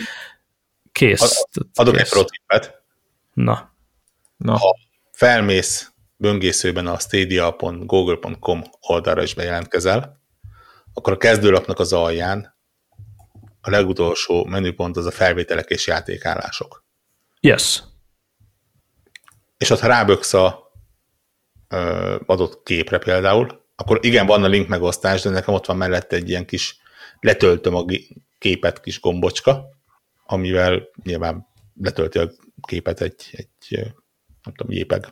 Kész. 0.91 1.45
Adok 1.73 1.99
egy 1.99 2.09
protipet. 2.09 2.81
Na. 3.33 3.71
Na. 4.37 4.57
Ha 4.57 4.75
felmész 5.11 5.91
böngészőben 6.17 6.87
a 6.87 6.99
stadia.google.com 6.99 8.63
oldalra 8.87 9.23
is 9.23 9.33
bejelentkezel, 9.33 10.21
akkor 10.93 11.13
a 11.13 11.17
kezdőlapnak 11.17 11.79
az 11.79 11.93
alján 11.93 12.52
a 13.65 13.69
legutolsó 13.69 14.45
menüpont 14.45 14.97
az 14.97 15.05
a 15.05 15.11
felvételek 15.11 15.69
és 15.69 15.87
játékállások. 15.87 16.85
Yes. 17.39 17.83
És 19.57 19.69
ott 19.69 19.79
ha 19.79 19.87
ráböksz 19.87 20.33
a 20.33 20.71
ö, 21.67 22.19
adott 22.25 22.63
képre 22.63 22.97
például, 22.97 23.65
akkor 23.75 23.99
igen, 24.01 24.25
van 24.25 24.43
a 24.43 24.47
link 24.47 24.67
megosztás, 24.67 25.21
de 25.21 25.29
nekem 25.29 25.53
ott 25.53 25.65
van 25.65 25.77
mellette 25.77 26.15
egy 26.15 26.29
ilyen 26.29 26.45
kis 26.45 26.77
letöltöm 27.19 27.75
a 27.75 27.85
képet 28.37 28.79
kis 28.79 28.99
gombocska, 28.99 29.65
amivel 30.25 30.89
nyilván 31.03 31.47
letölti 31.81 32.19
a 32.19 32.31
képet 32.67 33.01
egy, 33.01 33.29
egy 33.31 33.79
nem 34.43 34.53
tudom, 34.55 34.71
JPEG. 34.71 35.05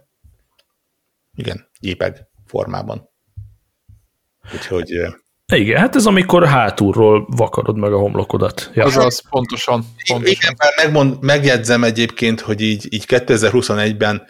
Igen, 1.35 1.69
JPEG 1.79 2.27
formában. 2.45 3.09
Úgyhogy 4.53 4.91
igen, 5.57 5.79
hát 5.79 5.95
ez 5.95 6.05
amikor 6.05 6.45
hátulról 6.45 7.27
vakarod 7.29 7.77
meg 7.77 7.93
a 7.93 7.97
homlokodat. 7.97 8.71
Ja. 8.73 8.83
az 8.83 9.29
pontosan. 9.29 9.85
pontosan. 9.85 10.25
Igen, 10.25 10.55
már 10.57 10.73
megmond, 10.75 11.21
megjegyzem 11.21 11.83
egyébként, 11.83 12.39
hogy 12.39 12.61
így, 12.61 12.93
így 12.93 13.03
2021-ben 13.07 14.23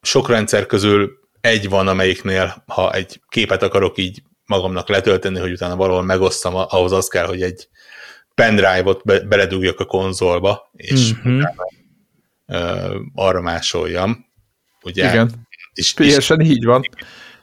sok 0.00 0.28
rendszer 0.28 0.66
közül 0.66 1.10
egy 1.40 1.68
van, 1.68 1.88
amelyiknél, 1.88 2.64
ha 2.66 2.92
egy 2.92 3.20
képet 3.28 3.62
akarok 3.62 3.98
így 3.98 4.22
magamnak 4.46 4.88
letölteni, 4.88 5.38
hogy 5.38 5.52
utána 5.52 5.76
valahol 5.76 6.02
megosztam, 6.02 6.54
ahhoz 6.54 6.92
az 6.92 7.08
kell, 7.08 7.26
hogy 7.26 7.42
egy 7.42 7.68
pendrive-ot 8.34 9.04
be, 9.04 9.20
beledúgjak 9.20 9.80
a 9.80 9.84
konzolba, 9.84 10.70
és 10.72 11.12
mm-hmm. 11.12 11.38
utána, 11.38 11.64
uh, 12.46 13.00
arra 13.14 13.40
másoljam. 13.40 14.26
Ugye? 14.82 15.08
Igen, 15.08 15.48
és, 15.72 15.94
teljesen 15.94 16.40
így 16.40 16.64
van. 16.64 16.82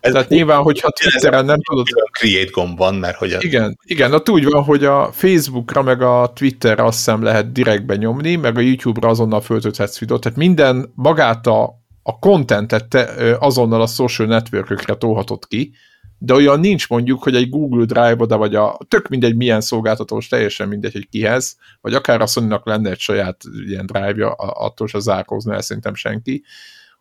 Ez 0.05 0.11
Tehát 0.11 0.29
nyilván, 0.29 0.61
hogyha 0.61 0.89
Twitteren 0.89 1.45
nem 1.45 1.61
tudod... 1.61 1.85
Create 2.11 2.49
gomb 2.51 2.77
van, 2.77 2.95
mert 2.95 3.17
hogy... 3.17 3.33
A... 3.33 3.37
Igen, 3.39 3.79
igen, 3.83 4.13
ott 4.13 4.29
úgy 4.29 4.45
van, 4.45 4.63
hogy 4.63 4.83
a 4.83 5.11
Facebookra 5.11 5.81
meg 5.81 6.01
a 6.01 6.31
Twitterre 6.35 6.83
azt 6.83 6.97
hiszem 6.97 7.23
lehet 7.23 7.51
direktbe 7.51 7.95
nyomni, 7.95 8.35
meg 8.35 8.57
a 8.57 8.61
YouTube-ra 8.61 9.09
azonnal 9.09 9.41
föltölthetsz 9.41 9.99
videót, 9.99 10.21
tehát 10.21 10.37
minden 10.37 10.91
magát 10.95 11.47
a, 11.47 11.63
a 12.03 12.19
contentet 12.19 12.87
te, 12.87 13.35
azonnal 13.39 13.81
a 13.81 13.87
social 13.87 14.27
networkökre 14.27 14.95
tolhatod 14.95 15.47
ki, 15.47 15.73
de 16.17 16.33
olyan 16.33 16.59
nincs 16.59 16.89
mondjuk, 16.89 17.23
hogy 17.23 17.35
egy 17.35 17.49
Google 17.49 17.85
Drive-oda, 17.85 18.37
vagy 18.37 18.55
a 18.55 18.77
tök 18.87 19.07
mindegy 19.07 19.35
milyen 19.35 19.61
szolgáltatós, 19.61 20.27
teljesen 20.27 20.67
mindegy, 20.67 20.93
hogy 20.93 21.09
kihez, 21.09 21.57
vagy 21.81 21.93
akár 21.93 22.21
a 22.21 22.27
sony 22.27 22.59
lenne 22.63 22.89
egy 22.89 22.99
saját 22.99 23.41
ilyen 23.67 23.85
drive-ja, 23.85 24.31
attól 24.33 24.87
se 24.87 24.99
zárkózna 24.99 25.53
el 25.53 25.61
szerintem 25.61 25.95
senki, 25.95 26.43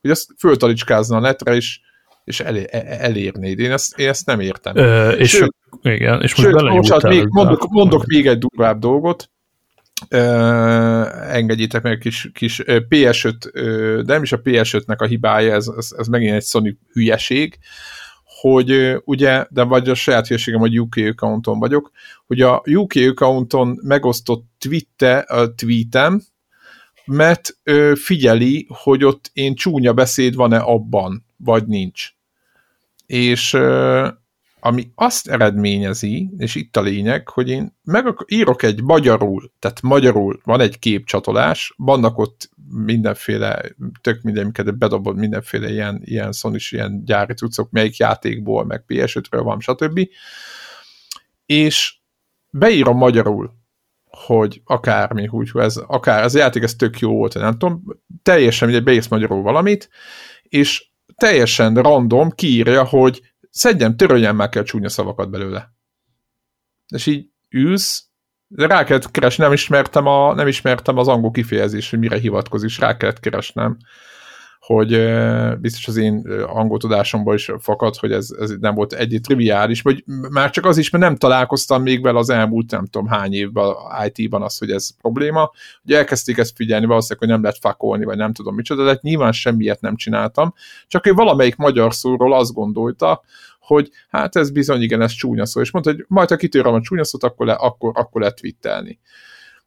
hogy 0.01 0.11
azt 0.11 0.31
föltalicskázna 0.39 1.17
a 1.17 1.21
netre, 1.21 1.55
és 1.55 1.81
és 2.25 2.41
elé, 2.41 2.67
e, 2.71 2.79
e, 2.79 2.97
elérnéd. 3.01 3.59
Én 3.59 3.73
ezt, 3.73 3.99
én 3.99 4.09
ezt 4.09 4.27
nem 4.27 4.41
értem. 4.41 4.77
Ö, 4.77 5.11
és 5.11 5.31
sőt, 5.31 5.55
igen, 5.83 6.23
és 6.23 6.35
most 6.35 6.49
sőt, 6.49 6.63
most 6.63 6.93
hát 6.93 7.03
még, 7.03 7.27
mondok, 7.29 7.69
mondok 7.69 8.07
még 8.07 8.27
egy 8.27 8.39
durvább 8.39 8.79
dolgot, 8.79 9.29
Ö, 10.09 10.19
engedjétek 11.29 11.83
meg 11.83 11.99
kis, 11.99 12.31
kis 12.33 12.63
PS5, 12.67 13.35
ö, 13.53 14.01
de 14.05 14.13
nem 14.13 14.23
is 14.23 14.33
a 14.33 14.41
PS5-nek 14.41 14.97
a 14.97 15.05
hibája, 15.07 15.55
ez, 15.55 15.67
ez, 15.77 15.89
ez 15.99 16.07
megint 16.07 16.35
egy 16.35 16.45
Sony 16.45 16.79
hülyeség, 16.93 17.59
hogy 18.41 18.97
ugye, 19.05 19.47
de 19.51 19.63
vagy 19.63 19.89
a 19.89 19.95
saját 19.95 20.27
hülyeségem, 20.27 20.61
hogy 20.61 20.81
UK 20.81 20.97
accounton 20.97 21.59
vagyok, 21.59 21.91
hogy 22.27 22.41
a 22.41 22.63
UK 22.65 22.93
accounton 22.95 23.79
megosztott 23.83 24.45
twitte, 24.59 25.19
a 25.19 25.55
tweetem, 25.55 26.23
mert 27.05 27.57
ö, 27.63 27.93
figyeli, 27.97 28.67
hogy 28.69 29.05
ott 29.05 29.31
én 29.33 29.55
csúnya 29.55 29.93
beszéd 29.93 30.35
van-e 30.35 30.59
abban, 30.59 31.25
vagy 31.37 31.67
nincs 31.67 32.14
és 33.07 33.57
ami 34.67 34.93
azt 34.95 35.29
eredményezi, 35.29 36.31
és 36.37 36.55
itt 36.55 36.77
a 36.77 36.81
lényeg, 36.81 37.29
hogy 37.29 37.49
én 37.49 37.77
meg 37.83 38.07
írok 38.27 38.63
egy 38.63 38.83
magyarul, 38.83 39.53
tehát 39.59 39.83
magyarul 39.83 40.41
van 40.45 40.61
egy 40.61 40.79
képcsatolás, 40.79 41.75
vannak 41.77 42.19
ott 42.19 42.51
mindenféle, 42.69 43.63
tök 44.01 44.23
minden, 44.23 44.43
amiket 44.43 44.79
bedobod 44.79 45.17
mindenféle 45.17 45.71
ilyen, 45.71 46.01
ilyen 46.05 46.33
sony 46.33 46.57
ilyen 46.71 47.05
gyári 47.05 47.35
cuccok, 47.35 47.71
melyik 47.71 47.97
játékból, 47.97 48.65
meg 48.65 48.85
PS5-ről 48.89 49.41
van, 49.43 49.61
stb. 49.61 50.09
És 51.47 51.97
beírom 52.51 52.97
magyarul, 52.97 53.55
hogy 54.05 54.63
akármi, 54.65 55.29
úgy, 55.31 55.51
ez, 55.55 55.77
akár 55.77 56.23
ez 56.23 56.35
a 56.35 56.39
játék, 56.39 56.63
ez 56.63 56.75
tök 56.75 56.99
jó 56.99 57.13
volt, 57.13 57.35
nem 57.35 57.59
tudom, 57.59 57.85
teljesen 58.23 58.69
mindegy, 58.69 58.87
beírsz 58.87 59.09
magyarul 59.09 59.43
valamit, 59.43 59.89
és 60.43 60.93
teljesen 61.17 61.75
random 61.75 62.31
kiírja, 62.31 62.85
hogy 62.85 63.35
szedjem, 63.51 63.97
töröljem 63.97 64.37
már 64.37 64.49
kell 64.49 64.63
csúnya 64.63 64.89
szavakat 64.89 65.31
belőle. 65.31 65.73
És 66.95 67.07
így 67.07 67.29
ülsz, 67.49 68.05
de 68.47 68.67
rá 68.67 68.85
kellett 68.85 69.11
keresni, 69.11 69.45
nem 69.45 69.53
ismertem, 69.53 70.07
a, 70.07 70.35
nem 70.35 70.47
ismertem 70.47 70.99
az 70.99 71.09
angol 71.09 71.31
kifejezést, 71.31 71.91
hogy 71.91 71.99
mire 71.99 72.19
hivatkozik, 72.19 72.69
és 72.69 72.79
rá 72.79 72.97
kellett 72.97 73.21
keresnem 73.21 73.77
hogy 74.67 75.05
biztos 75.61 75.89
az 75.89 75.97
én 75.97 76.29
angol 76.47 76.79
tudásomból 76.79 77.35
is 77.35 77.51
fakad, 77.59 77.97
hogy 77.97 78.13
ez, 78.13 78.31
ez 78.41 78.51
nem 78.61 78.75
volt 78.75 78.93
egy 78.93 79.19
triviális, 79.23 79.83
vagy 79.83 80.05
már 80.31 80.51
csak 80.51 80.67
az 80.67 80.77
is, 80.77 80.91
mert 80.91 81.05
nem 81.05 81.17
találkoztam 81.17 81.83
még 81.83 82.03
vele 82.03 82.19
az 82.19 82.31
elmúlt 82.31 82.71
nem 82.71 82.87
tudom 82.87 83.07
hány 83.07 83.33
évben 83.33 83.75
IT-ban 84.07 84.43
az, 84.43 84.59
hogy 84.59 84.71
ez 84.71 84.89
probléma, 85.01 85.51
hogy 85.83 85.95
elkezdték 85.95 86.39
ezt 86.39 86.57
figyelni, 86.57 86.87
valószínűleg, 86.87 87.19
hogy 87.19 87.29
nem 87.29 87.43
lehet 87.43 87.59
fakolni, 87.61 88.05
vagy 88.05 88.17
nem 88.17 88.33
tudom 88.33 88.55
micsoda, 88.55 88.83
de 88.83 88.89
hát 88.89 89.03
nyilván 89.03 89.33
semmiet 89.33 89.81
nem 89.81 89.97
csináltam, 89.97 90.55
csak 90.87 91.03
hogy 91.05 91.15
valamelyik 91.15 91.57
magyar 91.57 91.95
szóról 91.95 92.35
azt 92.35 92.53
gondolta, 92.53 93.23
hogy 93.61 93.91
hát 94.09 94.37
ez 94.37 94.51
bizony 94.51 94.83
igen, 94.83 95.03
ez 95.03 95.13
csúnya 95.13 95.47
szó, 95.47 95.61
és 95.61 95.71
mondta, 95.71 95.91
hogy 95.91 96.05
majd 96.09 96.29
ha 96.29 96.37
kitöröm 96.37 96.75
a 96.75 96.81
csúnya 96.81 97.05
szót, 97.05 97.23
akkor, 97.23 97.47
le, 97.47 97.53
akkor, 97.53 97.93
akkor 97.95 98.21
lehet 98.21 98.37
twittelni. 98.37 98.99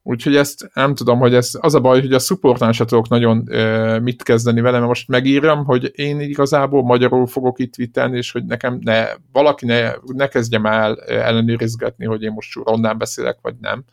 Úgyhogy 0.10 0.36
ezt 0.36 0.70
nem 0.74 0.96
tudom, 0.96 1.20
hogy 1.20 1.34
ez 1.34 1.52
az 1.60 1.76
a 1.76 1.80
baj, 1.80 2.02
hogy 2.02 2.14
a 2.14 2.20
supportnál 2.20 2.72
se 2.72 2.86
tudok 2.86 3.10
nagyon 3.10 3.52
e, 3.52 4.00
mit 4.00 4.24
kezdeni 4.24 4.62
vele, 4.62 4.78
mert 4.78 4.88
most 4.88 5.08
megírjam, 5.08 5.66
hogy 5.66 5.92
én 5.96 6.20
igazából 6.20 6.84
magyarul 6.84 7.28
fogok 7.28 7.60
itt 7.60 7.76
vitelni, 7.76 8.18
és 8.18 8.32
hogy 8.32 8.46
nekem 8.46 8.80
ne, 8.82 9.06
valaki 9.32 9.66
ne, 9.66 9.92
ne 10.06 10.28
kezdjem 10.28 10.66
el 10.66 11.02
ellenőrizgetni, 11.02 12.06
hogy 12.06 12.22
én 12.24 12.32
most 12.32 12.60
rondán 12.66 12.98
beszélek, 12.98 13.38
vagy 13.42 13.56
nem. 13.62 13.84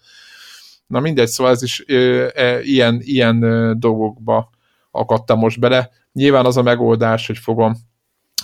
Na 0.87 1.01
mindegy, 1.01 1.27
szóval 1.27 1.53
ez 1.53 1.63
is 1.63 1.85
e, 1.87 1.95
e, 2.35 2.63
ilyen, 2.63 2.99
ilyen 3.01 3.41
dolgokba 3.81 4.51
akadtam 4.91 5.39
most 5.39 5.61
bele. 5.61 5.91
Nyilván 6.13 6.47
az 6.47 6.57
a 6.57 6.63
megoldás, 6.63 7.27
hogy 7.27 7.39
fogom 7.39 7.75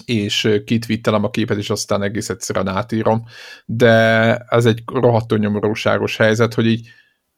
és 0.05 0.60
kitvittelem 0.64 1.24
a 1.24 1.30
képet, 1.30 1.59
és 1.59 1.70
aztán 1.70 2.02
egész 2.02 2.28
egyszerűen 2.28 2.68
átírom, 2.68 3.24
de 3.64 3.88
ez 4.36 4.64
egy 4.66 4.82
rohadtó 4.86 5.36
nyomorúságos 5.36 6.16
helyzet, 6.16 6.55
hogy 6.55 6.66
így 6.66 6.88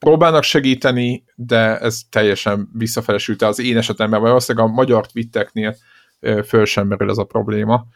próbálnak 0.03 0.43
segíteni, 0.43 1.25
de 1.35 1.79
ez 1.79 2.01
teljesen 2.11 2.69
visszafelesült 2.73 3.43
az 3.43 3.59
én 3.59 3.77
esetemben, 3.77 4.21
vagy 4.21 4.29
valószínűleg 4.29 4.69
a 4.69 4.73
magyar 4.73 5.07
twitteknél 5.07 5.77
föl 6.47 6.65
sem 6.65 6.87
merül 6.87 7.11
ez 7.11 7.19
a 7.19 7.25
probléma, 7.25 7.87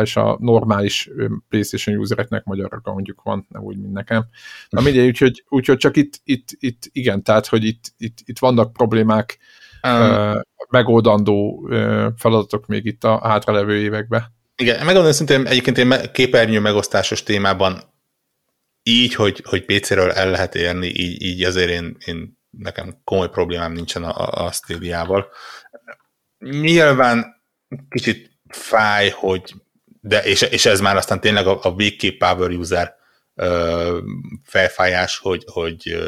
és 0.00 0.16
a 0.16 0.36
normális 0.40 1.10
PlayStation 1.48 1.96
usereknek 1.96 2.44
magyar 2.44 2.72
accountjuk 2.72 3.22
van, 3.22 3.46
nem 3.48 3.62
úgy, 3.62 3.78
mint 3.78 3.92
nekem. 3.92 4.24
Na 4.68 4.80
mindegy, 4.80 5.06
úgyhogy, 5.06 5.44
úgyhogy 5.48 5.76
csak 5.76 5.96
itt, 5.96 6.20
itt, 6.24 6.48
itt, 6.58 6.82
igen, 6.92 7.22
tehát, 7.22 7.46
hogy 7.46 7.64
itt, 7.64 7.92
itt, 7.98 8.18
itt 8.24 8.38
vannak 8.38 8.72
problémák, 8.72 9.38
um, 9.82 10.40
megoldandó 10.68 11.68
feladatok 12.16 12.66
még 12.66 12.84
itt 12.84 13.04
a 13.04 13.20
hátralevő 13.22 13.76
években. 13.76 14.24
Igen, 14.56 14.84
megmondom 14.84 15.12
szintén 15.12 15.46
egyébként 15.46 15.78
én 15.78 15.94
képernyő 16.12 16.60
megosztásos 16.60 17.22
témában 17.22 17.93
így, 18.86 19.14
hogy, 19.14 19.42
hogy 19.44 19.64
PC-ről 19.64 20.10
el 20.10 20.30
lehet 20.30 20.54
érni, 20.54 20.86
így, 20.86 21.22
így 21.22 21.44
azért 21.44 21.70
én, 21.70 21.96
én 22.04 22.38
nekem 22.50 23.00
komoly 23.04 23.28
problémám 23.28 23.72
nincsen 23.72 24.04
a, 24.04 24.44
a 24.44 24.52
Stadia-val. 24.52 25.28
Nyilván 26.38 27.42
kicsit 27.88 28.30
fáj, 28.48 29.10
hogy 29.10 29.54
de, 30.00 30.22
és, 30.24 30.42
és 30.42 30.66
ez 30.66 30.80
már 30.80 30.96
aztán 30.96 31.20
tényleg 31.20 31.46
a, 31.46 31.58
a 31.62 31.74
végképp 31.74 32.18
power 32.18 32.50
user 32.50 32.94
ö, 33.34 33.98
felfájás, 34.42 35.18
hogy, 35.18 35.44
hogy 35.52 35.98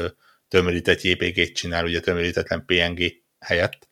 tömörített 0.48 1.00
JPG-t 1.00 1.54
csinál, 1.54 1.84
ugye 1.84 2.00
tömörítetlen 2.00 2.64
PNG 2.64 3.12
helyett. 3.38 3.88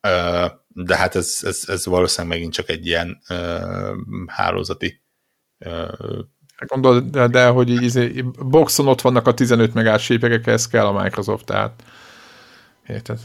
Ö, 0.00 0.46
de 0.66 0.96
hát 0.96 1.14
ez, 1.14 1.40
ez, 1.42 1.64
ez 1.66 1.86
valószínűleg 1.86 2.36
megint 2.36 2.54
csak 2.54 2.68
egy 2.68 2.86
ilyen 2.86 3.20
ö, 3.28 3.94
hálózati 4.26 5.02
ö, 5.58 5.92
Gondolod, 6.66 7.04
de, 7.04 7.26
de 7.26 7.46
hogy 7.46 7.70
így 7.70 7.82
izé, 7.82 8.24
boxon 8.38 8.88
ott 8.88 9.00
vannak 9.00 9.26
a 9.26 9.34
15 9.34 9.74
megás 9.74 10.02
sépegek, 10.02 10.46
ez 10.46 10.68
kell 10.68 10.86
a 10.86 11.02
Microsoft, 11.02 11.44
tehát 11.44 11.82
érted? 12.86 13.18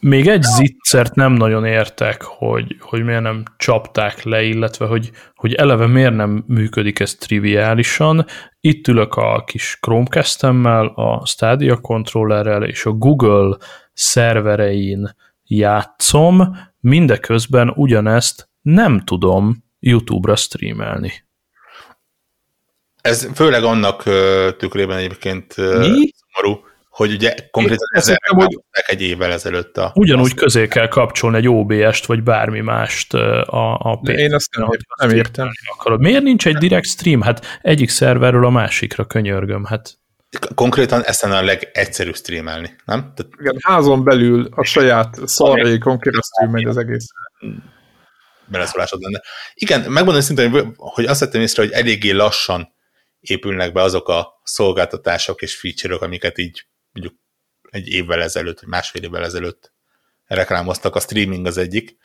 Még 0.00 0.26
egy 0.26 0.42
zicsert 0.42 1.14
nem 1.14 1.32
nagyon 1.32 1.64
értek, 1.64 2.22
hogy, 2.22 2.76
hogy 2.80 3.04
miért 3.04 3.22
nem 3.22 3.42
csapták 3.56 4.22
le, 4.22 4.42
illetve 4.42 4.86
hogy, 4.86 5.10
hogy 5.34 5.54
eleve 5.54 5.86
miért 5.86 6.14
nem 6.14 6.44
működik 6.46 7.00
ez 7.00 7.14
triviálisan. 7.14 8.26
Itt 8.60 8.88
ülök 8.88 9.14
a 9.14 9.44
kis 9.46 9.78
Chromecast-emmel, 9.80 10.86
a 10.86 11.26
Stadia 11.26 11.76
controllerrel 11.76 12.64
és 12.64 12.86
a 12.86 12.90
Google 12.90 13.56
szerverein 13.92 15.16
játszom, 15.44 16.56
mindeközben 16.80 17.72
ugyanezt 17.74 18.48
nem 18.62 19.00
tudom 19.00 19.64
YouTube-ra 19.78 20.36
streamelni. 20.36 21.12
Ez 23.00 23.28
főleg 23.34 23.64
annak 23.64 24.02
tükrében 24.56 24.96
egyébként 24.96 25.56
Mi? 25.56 26.12
szomorú, 26.32 26.60
hogy 26.98 27.12
ugye 27.12 27.34
konkrétan 27.50 27.88
ezzel 27.90 28.16
hogy 28.26 28.58
egy 28.70 29.02
évvel 29.02 29.32
ezelőtt 29.32 29.76
a... 29.76 29.92
Ugyanúgy 29.94 30.34
közé 30.34 30.68
kell 30.68 30.88
kapcsolni 30.88 31.36
egy 31.36 31.48
OBS-t, 31.48 32.06
vagy 32.06 32.22
bármi 32.22 32.60
mást 32.60 33.14
a, 33.14 33.78
a 33.78 34.00
De 34.02 34.12
én 34.12 34.34
ezt 34.34 34.56
nem, 34.56 34.68
nem 35.00 35.10
értem. 35.10 35.50
Akarod. 35.76 36.00
Miért 36.00 36.22
nincs 36.22 36.46
egy 36.46 36.56
direct 36.56 36.86
stream? 36.88 37.20
Hát 37.20 37.58
egyik 37.62 37.88
szerverről 37.88 38.44
a 38.44 38.50
másikra 38.50 39.04
könyörgöm, 39.04 39.64
hát. 39.64 39.98
Konkrétan 40.54 41.04
ezt 41.04 41.24
a 41.24 41.42
legegyszerűbb 41.42 42.16
streamelni, 42.16 42.76
nem? 42.84 43.00
Tehát... 43.00 43.32
Igen, 43.40 43.56
házon 43.60 44.04
belül 44.04 44.48
a 44.50 44.64
saját 44.64 45.18
szarjaikon 45.24 45.98
keresztül 45.98 46.48
megy 46.48 46.64
az 46.64 46.76
egész. 46.76 47.06
Beleszólásod 48.46 49.00
lenne. 49.00 49.22
Igen, 49.54 49.80
megmondom 49.80 50.22
szintén, 50.22 50.74
hogy 50.76 51.04
azt 51.04 51.20
vettem 51.20 51.40
észre, 51.40 51.62
hogy 51.62 51.72
eléggé 51.72 52.10
lassan 52.10 52.76
épülnek 53.20 53.72
be 53.72 53.82
azok 53.82 54.08
a 54.08 54.40
szolgáltatások 54.42 55.42
és 55.42 55.56
feature 55.56 55.96
amiket 55.96 56.38
így 56.38 56.66
mondjuk 56.92 57.18
egy 57.70 57.88
évvel 57.88 58.22
ezelőtt, 58.22 58.60
vagy 58.60 58.68
másfél 58.68 59.02
évvel 59.02 59.24
ezelőtt 59.24 59.72
reklámoztak, 60.24 60.94
a 60.94 61.00
streaming 61.00 61.46
az 61.46 61.56
egyik. 61.56 61.96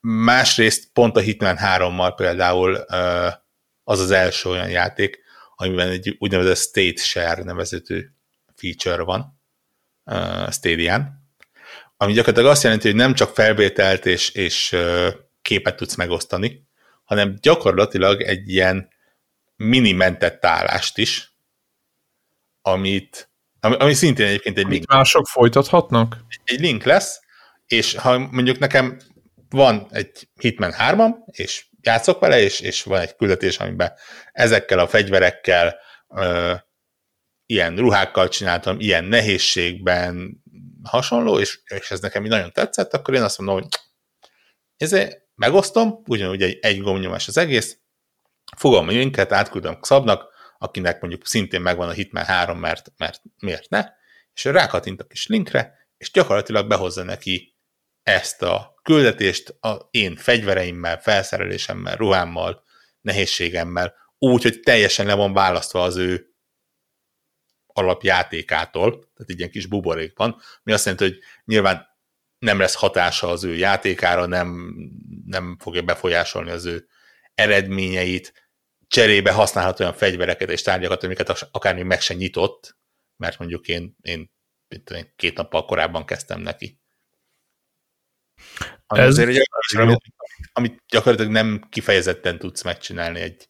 Másrészt 0.00 0.90
pont 0.92 1.16
a 1.16 1.20
Hitman 1.20 1.56
3-mal 1.60 2.12
például 2.16 2.74
az 3.84 4.00
az 4.00 4.10
első 4.10 4.48
olyan 4.48 4.70
játék, 4.70 5.22
amiben 5.56 5.88
egy 5.88 6.16
úgynevezett 6.18 6.56
State 6.56 7.02
Share 7.02 7.42
nevezető 7.42 8.14
feature 8.54 9.02
van 9.02 9.40
Stadia-n, 10.50 11.26
ami 11.96 12.12
gyakorlatilag 12.12 12.50
azt 12.50 12.62
jelenti, 12.62 12.86
hogy 12.86 12.96
nem 12.96 13.14
csak 13.14 13.34
felvételt 13.34 14.06
és, 14.06 14.30
és 14.30 14.76
képet 15.42 15.76
tudsz 15.76 15.94
megosztani, 15.94 16.66
hanem 17.04 17.36
gyakorlatilag 17.40 18.22
egy 18.22 18.48
ilyen 18.48 18.88
mini 19.58 19.92
mentett 19.92 20.44
állást 20.44 20.98
is, 20.98 21.32
amit, 22.62 23.30
ami, 23.60 23.76
ami 23.76 23.94
szintén 23.94 24.26
egyébként 24.26 24.58
egy 24.58 24.68
link. 24.68 24.86
Mások 24.86 25.26
folytathatnak? 25.26 26.16
Egy 26.44 26.60
link 26.60 26.82
lesz, 26.82 27.20
és 27.66 27.94
ha 27.94 28.18
mondjuk 28.18 28.58
nekem 28.58 28.98
van 29.48 29.86
egy 29.90 30.28
Hitman 30.40 30.72
3 30.72 31.24
és 31.26 31.66
játszok 31.80 32.20
vele, 32.20 32.40
és, 32.40 32.60
és 32.60 32.82
van 32.82 33.00
egy 33.00 33.16
küldetés, 33.16 33.58
amiben 33.58 33.92
ezekkel 34.32 34.78
a 34.78 34.88
fegyverekkel, 34.88 35.76
ö, 36.08 36.54
ilyen 37.46 37.76
ruhákkal 37.76 38.28
csináltam, 38.28 38.80
ilyen 38.80 39.04
nehézségben 39.04 40.42
hasonló, 40.82 41.38
és, 41.38 41.60
és 41.64 41.90
ez 41.90 42.00
nekem 42.00 42.22
nagyon 42.22 42.52
tetszett, 42.52 42.94
akkor 42.94 43.14
én 43.14 43.22
azt 43.22 43.38
mondom, 43.38 43.56
hogy 43.56 43.68
ezért 44.76 45.22
megosztom, 45.34 46.02
ugyanúgy 46.06 46.42
egy, 46.42 46.58
egy 46.60 46.80
gombnyomás 46.80 47.28
az 47.28 47.36
egész, 47.36 47.78
fogom 48.56 48.88
a 48.88 48.90
linket, 48.90 49.32
átküldöm 49.32 49.78
Szabnak, 49.80 50.36
akinek 50.58 51.00
mondjuk 51.00 51.26
szintén 51.26 51.60
megvan 51.60 51.88
a 51.88 51.92
Hitman 51.92 52.24
3, 52.24 52.58
mert, 52.58 52.92
mert 52.96 53.22
miért 53.38 53.68
ne, 53.68 53.86
és 54.34 54.44
rákattint 54.44 55.00
a 55.00 55.06
kis 55.06 55.26
linkre, 55.26 55.88
és 55.96 56.10
gyakorlatilag 56.10 56.68
behozza 56.68 57.02
neki 57.02 57.56
ezt 58.02 58.42
a 58.42 58.74
küldetést 58.82 59.48
a 59.60 59.88
én 59.90 60.16
fegyvereimmel, 60.16 60.98
felszerelésemmel, 60.98 61.96
ruhámmal, 61.96 62.62
nehézségemmel, 63.00 63.94
úgy, 64.18 64.42
hogy 64.42 64.60
teljesen 64.60 65.06
le 65.06 65.14
van 65.14 65.32
választva 65.32 65.82
az 65.82 65.96
ő 65.96 66.32
alapjátékától, 67.66 68.90
tehát 68.90 69.30
egy 69.30 69.38
ilyen 69.38 69.50
kis 69.50 69.66
buborékban, 69.66 70.40
mi 70.62 70.72
azt 70.72 70.84
jelenti, 70.84 71.04
hogy 71.08 71.18
nyilván 71.44 71.86
nem 72.38 72.58
lesz 72.58 72.74
hatása 72.74 73.28
az 73.28 73.44
ő 73.44 73.54
játékára, 73.54 74.26
nem, 74.26 74.74
nem 75.26 75.56
fogja 75.60 75.82
befolyásolni 75.82 76.50
az 76.50 76.64
ő 76.64 76.88
eredményeit, 77.38 78.32
cserébe 78.86 79.32
használhat 79.32 79.80
olyan 79.80 79.92
fegyvereket 79.92 80.50
és 80.50 80.62
tárgyakat, 80.62 81.04
amiket 81.04 81.48
akár 81.50 81.74
még 81.74 81.84
meg 81.84 82.00
sem 82.00 82.16
nyitott, 82.16 82.76
mert 83.16 83.38
mondjuk 83.38 83.68
én, 83.68 83.96
én, 84.00 84.30
két 85.16 85.36
nappal 85.36 85.64
korábban 85.64 86.04
kezdtem 86.04 86.40
neki. 86.40 86.80
Ami 88.86 89.00
Ez 89.00 89.06
azért 89.06 89.28
egy 89.28 89.42
amit, 89.76 90.02
amit 90.52 90.82
gyakorlatilag 90.88 91.32
nem 91.32 91.66
kifejezetten 91.70 92.38
tudsz 92.38 92.62
megcsinálni 92.62 93.20
egy, 93.20 93.48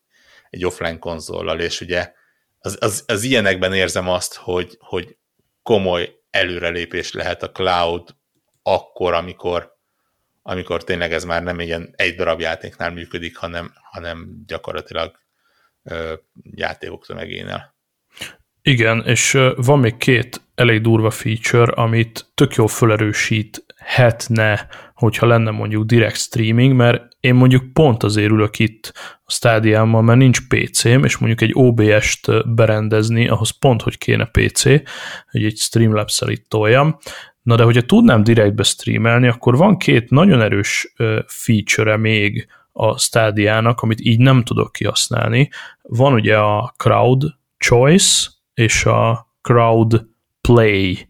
egy 0.51 0.65
offline 0.65 0.99
konzollal, 0.99 1.61
és 1.61 1.81
ugye 1.81 2.13
az, 2.59 2.77
az, 2.81 3.05
az 3.07 3.23
ilyenekben 3.23 3.75
érzem 3.75 4.09
azt, 4.09 4.35
hogy, 4.35 4.77
hogy 4.81 5.19
komoly 5.63 6.21
előrelépés 6.31 7.13
lehet 7.13 7.43
a 7.43 7.51
cloud 7.51 8.17
akkor, 8.63 9.15
amikor 9.15 9.78
amikor 10.49 10.85
tényleg 10.85 11.13
ez 11.13 11.25
már 11.25 11.43
nem 11.43 11.61
ilyen 11.61 11.93
egy 11.97 12.15
darab 12.15 12.41
játéknál 12.41 12.91
működik, 12.91 13.37
hanem, 13.37 13.73
hanem 13.83 14.43
gyakorlatilag 14.47 15.19
ö, 15.83 16.13
játékok 16.43 17.07
tömegénél. 17.07 17.75
Igen, 18.63 19.03
és 19.07 19.39
van 19.57 19.79
még 19.79 19.97
két 19.97 20.41
elég 20.55 20.81
durva 20.81 21.11
feature, 21.11 21.73
amit 21.73 22.27
tök 22.35 22.55
jól 22.55 22.69
felerősíthetne, 22.69 24.69
hogyha 24.95 25.27
lenne 25.27 25.51
mondjuk 25.51 25.85
direct 25.85 26.17
streaming, 26.17 26.75
mert 26.75 27.17
én 27.21 27.35
mondjuk 27.35 27.73
pont 27.73 28.03
azért 28.03 28.31
ülök 28.31 28.59
itt 28.59 28.93
a 29.25 29.31
stádiámmal, 29.31 30.03
mert 30.03 30.19
nincs 30.19 30.39
PC-m, 30.49 31.05
és 31.05 31.17
mondjuk 31.17 31.41
egy 31.41 31.53
OBS-t 31.55 32.55
berendezni, 32.55 33.29
ahhoz 33.29 33.59
pont, 33.59 33.83
hogy 33.83 33.99
kéne 33.99 34.25
PC, 34.25 34.63
hogy 35.31 35.45
egy 35.45 35.57
Streamlabs-szel 35.57 36.29
itt 36.29 36.49
toljam, 36.49 36.99
Na 37.49 37.57
de 37.57 37.63
hogyha 37.63 37.83
tudnám 37.83 38.23
direktbe 38.23 38.63
streamelni, 38.63 39.29
akkor 39.29 39.57
van 39.57 39.77
két 39.77 40.11
nagyon 40.11 40.41
erős 40.41 40.95
feature-e 41.27 41.97
még 41.97 42.49
a 42.73 42.99
stádiának, 42.99 43.81
amit 43.81 44.01
így 44.01 44.19
nem 44.19 44.43
tudok 44.43 44.73
kihasználni. 44.73 45.51
Van 45.83 46.13
ugye 46.13 46.39
a 46.39 46.75
crowd 46.77 47.23
choice 47.59 48.29
és 48.55 48.85
a 48.85 49.29
crowd 49.43 50.07
play. 50.41 51.09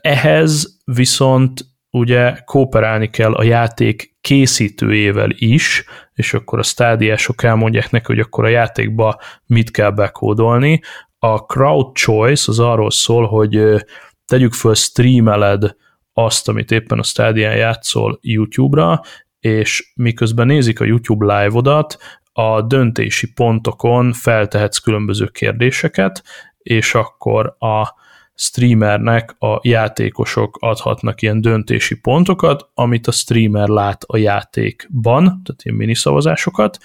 Ehhez 0.00 0.78
viszont 0.84 1.64
ugye 1.90 2.32
kooperálni 2.44 3.10
kell 3.10 3.32
a 3.32 3.42
játék 3.42 4.16
készítőjével 4.20 5.30
is, 5.30 5.84
és 6.14 6.34
akkor 6.34 6.58
a 6.58 6.62
stádiások 6.62 7.42
elmondják 7.42 7.90
neki, 7.90 8.06
hogy 8.06 8.20
akkor 8.20 8.44
a 8.44 8.48
játékba 8.48 9.20
mit 9.46 9.70
kell 9.70 9.90
bekódolni. 9.90 10.80
A 11.18 11.38
crowd 11.38 11.94
choice 11.96 12.44
az 12.46 12.58
arról 12.58 12.90
szól, 12.90 13.26
hogy 13.26 13.84
tegyük 14.26 14.52
föl, 14.52 14.74
streameled 14.74 15.76
azt, 16.12 16.48
amit 16.48 16.70
éppen 16.70 16.98
a 16.98 17.02
stádián 17.02 17.56
játszol 17.56 18.18
YouTube-ra, 18.22 19.00
és 19.40 19.92
miközben 19.94 20.46
nézik 20.46 20.80
a 20.80 20.84
YouTube 20.84 21.38
live-odat, 21.38 21.96
a 22.32 22.62
döntési 22.62 23.32
pontokon 23.32 24.12
feltehetsz 24.12 24.78
különböző 24.78 25.26
kérdéseket, 25.26 26.22
és 26.58 26.94
akkor 26.94 27.56
a 27.58 27.94
streamernek 28.34 29.36
a 29.38 29.60
játékosok 29.62 30.56
adhatnak 30.60 31.22
ilyen 31.22 31.40
döntési 31.40 31.94
pontokat, 32.00 32.70
amit 32.74 33.06
a 33.06 33.12
streamer 33.12 33.68
lát 33.68 34.02
a 34.06 34.16
játékban, 34.16 35.24
tehát 35.24 35.62
ilyen 35.62 35.76
miniszavazásokat, 35.76 36.78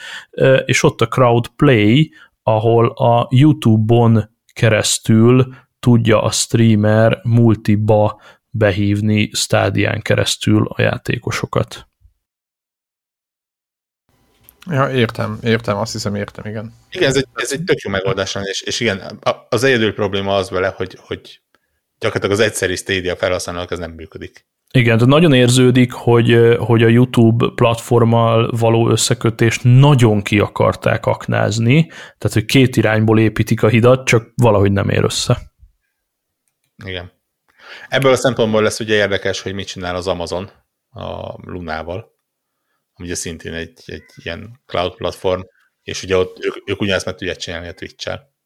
és 0.65 0.83
ott 0.83 1.01
a 1.01 1.07
crowd 1.07 1.47
play, 1.47 2.11
ahol 2.43 2.87
a 2.87 3.27
YouTube-on 3.31 4.29
keresztül 4.53 5.53
tudja 5.79 6.21
a 6.21 6.31
streamer 6.31 7.19
multiba 7.23 8.21
behívni 8.49 9.29
stádián 9.33 10.01
keresztül 10.01 10.67
a 10.67 10.81
játékosokat. 10.81 11.87
Ja, 14.69 14.89
értem, 14.89 15.39
értem, 15.43 15.77
azt 15.77 15.91
hiszem 15.91 16.15
értem, 16.15 16.45
igen. 16.45 16.73
Igen, 16.91 17.09
ez 17.09 17.15
egy, 17.15 17.27
ez 17.33 17.51
egy 17.51 17.63
tök 17.63 17.79
jó 17.79 17.91
megoldás, 17.91 18.37
és, 18.43 18.61
és 18.61 18.79
igen, 18.79 19.19
az 19.49 19.63
egyedül 19.63 19.93
probléma 19.93 20.35
az 20.35 20.49
vele, 20.49 20.73
hogy, 20.77 20.97
hogy 21.01 21.41
gyakorlatilag 21.99 22.39
az 22.39 22.45
egyszeri 22.45 22.75
Stadia 22.75 23.15
felhasználók 23.15 23.71
ez 23.71 23.79
nem 23.79 23.91
működik. 23.91 24.47
Igen, 24.71 24.97
tehát 24.97 25.13
nagyon 25.13 25.33
érződik, 25.33 25.91
hogy, 25.91 26.55
hogy 26.57 26.83
a 26.83 26.87
YouTube 26.87 27.51
platformmal 27.55 28.51
való 28.57 28.89
összekötést 28.89 29.63
nagyon 29.63 30.21
ki 30.21 30.39
akarták 30.39 31.05
aknázni, 31.05 31.87
tehát 31.87 32.33
hogy 32.33 32.45
két 32.45 32.75
irányból 32.75 33.19
építik 33.19 33.63
a 33.63 33.67
hidat, 33.67 34.05
csak 34.05 34.31
valahogy 34.35 34.71
nem 34.71 34.89
ér 34.89 35.03
össze. 35.03 35.37
Igen. 36.85 37.11
Ebből 37.87 38.11
a 38.11 38.15
szempontból 38.15 38.61
lesz 38.61 38.79
ugye 38.79 38.95
érdekes, 38.95 39.41
hogy 39.41 39.53
mit 39.53 39.67
csinál 39.67 39.95
az 39.95 40.07
Amazon 40.07 40.51
a 40.89 41.35
Lunával, 41.49 42.11
ugye 42.95 43.15
szintén 43.15 43.53
egy, 43.53 43.81
egy 43.85 44.05
ilyen 44.15 44.61
cloud 44.65 44.95
platform, 44.95 45.41
és 45.83 46.03
ugye 46.03 46.17
ott 46.17 46.45
ők, 46.45 46.69
ők 46.69 46.81
ugyanezt 46.81 47.05
meg 47.05 47.15
tudják 47.15 47.37
csinálni 47.37 47.67
a 47.67 47.73
Twitch-el. 47.73 48.37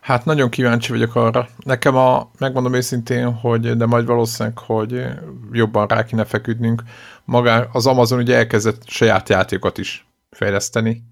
Hát 0.00 0.24
nagyon 0.24 0.50
kíváncsi 0.50 0.92
vagyok 0.92 1.14
arra. 1.14 1.48
Nekem 1.58 1.96
a, 1.96 2.30
megmondom 2.38 2.74
őszintén, 2.74 3.32
hogy 3.32 3.76
de 3.76 3.86
majd 3.86 4.06
valószínűleg, 4.06 4.58
hogy 4.58 5.06
jobban 5.52 5.86
rá 5.86 6.04
kéne 6.04 6.24
feküdnünk. 6.24 6.82
Maga 7.24 7.68
az 7.72 7.86
Amazon 7.86 8.18
ugye 8.18 8.36
elkezdett 8.36 8.88
saját 8.88 9.28
játékokat 9.28 9.78
is 9.78 10.06
fejleszteni, 10.30 11.02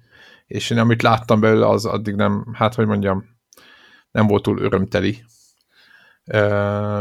és 0.46 0.70
én 0.70 0.78
amit 0.78 1.02
láttam 1.02 1.40
belőle, 1.40 1.68
az 1.68 1.84
addig 1.84 2.14
nem, 2.14 2.46
hát 2.52 2.74
hogy 2.74 2.86
mondjam, 2.86 3.24
nem 4.10 4.26
volt 4.26 4.42
túl 4.42 4.60
örömteli. 4.60 5.24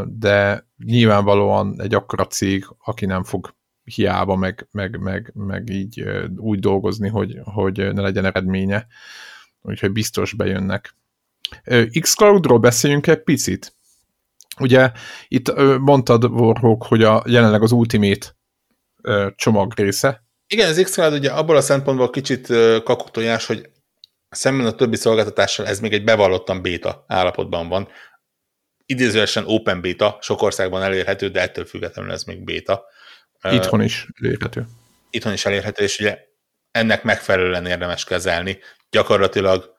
De 0.04 0.66
nyilvánvalóan 0.84 1.82
egy 1.82 1.94
akkora 1.94 2.26
cég, 2.26 2.66
aki 2.84 3.06
nem 3.06 3.24
fog 3.24 3.54
hiába, 3.84 4.36
meg, 4.36 4.68
meg, 4.70 4.98
meg, 4.98 5.32
meg 5.34 5.70
így 5.70 6.04
úgy 6.36 6.58
dolgozni, 6.58 7.08
hogy, 7.08 7.38
hogy 7.44 7.92
ne 7.94 8.00
legyen 8.00 8.24
eredménye. 8.24 8.86
Úgyhogy 9.62 9.92
biztos 9.92 10.32
bejönnek. 10.32 10.94
Xcloudról 12.00 12.58
beszéljünk 12.58 13.06
egy 13.06 13.22
picit. 13.22 13.74
Ugye 14.60 14.90
itt 15.28 15.52
mondtad, 15.78 16.24
Warhawk, 16.24 16.84
hogy 16.84 17.02
a, 17.02 17.22
jelenleg 17.26 17.62
az 17.62 17.72
Ultimate 17.72 18.36
csomag 19.36 19.72
része. 19.76 20.24
Igen, 20.48 20.68
az 20.68 20.80
Xcloud 20.82 21.12
ugye 21.12 21.30
abból 21.30 21.56
a 21.56 21.60
szempontból 21.60 22.10
kicsit 22.10 22.46
kakutojás, 22.84 23.46
hogy 23.46 23.70
szemben 24.30 24.66
a 24.66 24.74
többi 24.74 24.96
szolgáltatással 24.96 25.66
ez 25.66 25.80
még 25.80 25.92
egy 25.92 26.04
bevallottan 26.04 26.62
béta 26.62 27.04
állapotban 27.08 27.68
van. 27.68 27.88
Idézőesen 28.86 29.44
open 29.46 29.80
beta, 29.80 30.18
sok 30.20 30.42
országban 30.42 30.82
elérhető, 30.82 31.28
de 31.28 31.40
ettől 31.40 31.64
függetlenül 31.64 32.12
ez 32.12 32.24
még 32.24 32.44
béta. 32.44 32.84
Itthon 33.42 33.82
is 33.82 34.06
elérhető. 34.22 34.66
Itthon 35.10 35.32
is 35.32 35.44
elérhető, 35.44 35.84
és 35.84 35.98
ugye 35.98 36.18
ennek 36.70 37.02
megfelelően 37.02 37.66
érdemes 37.66 38.04
kezelni. 38.04 38.58
Gyakorlatilag 38.90 39.74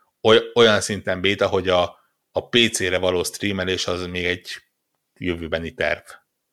olyan 0.53 0.81
szinten 0.81 1.21
béta, 1.21 1.47
hogy 1.47 1.69
a, 1.69 1.83
a 2.31 2.49
PC-re 2.49 2.97
való 2.97 3.23
streamelés 3.23 3.87
az 3.87 4.05
még 4.05 4.25
egy 4.25 4.47
jövőbeni 5.13 5.73
terv 5.73 6.03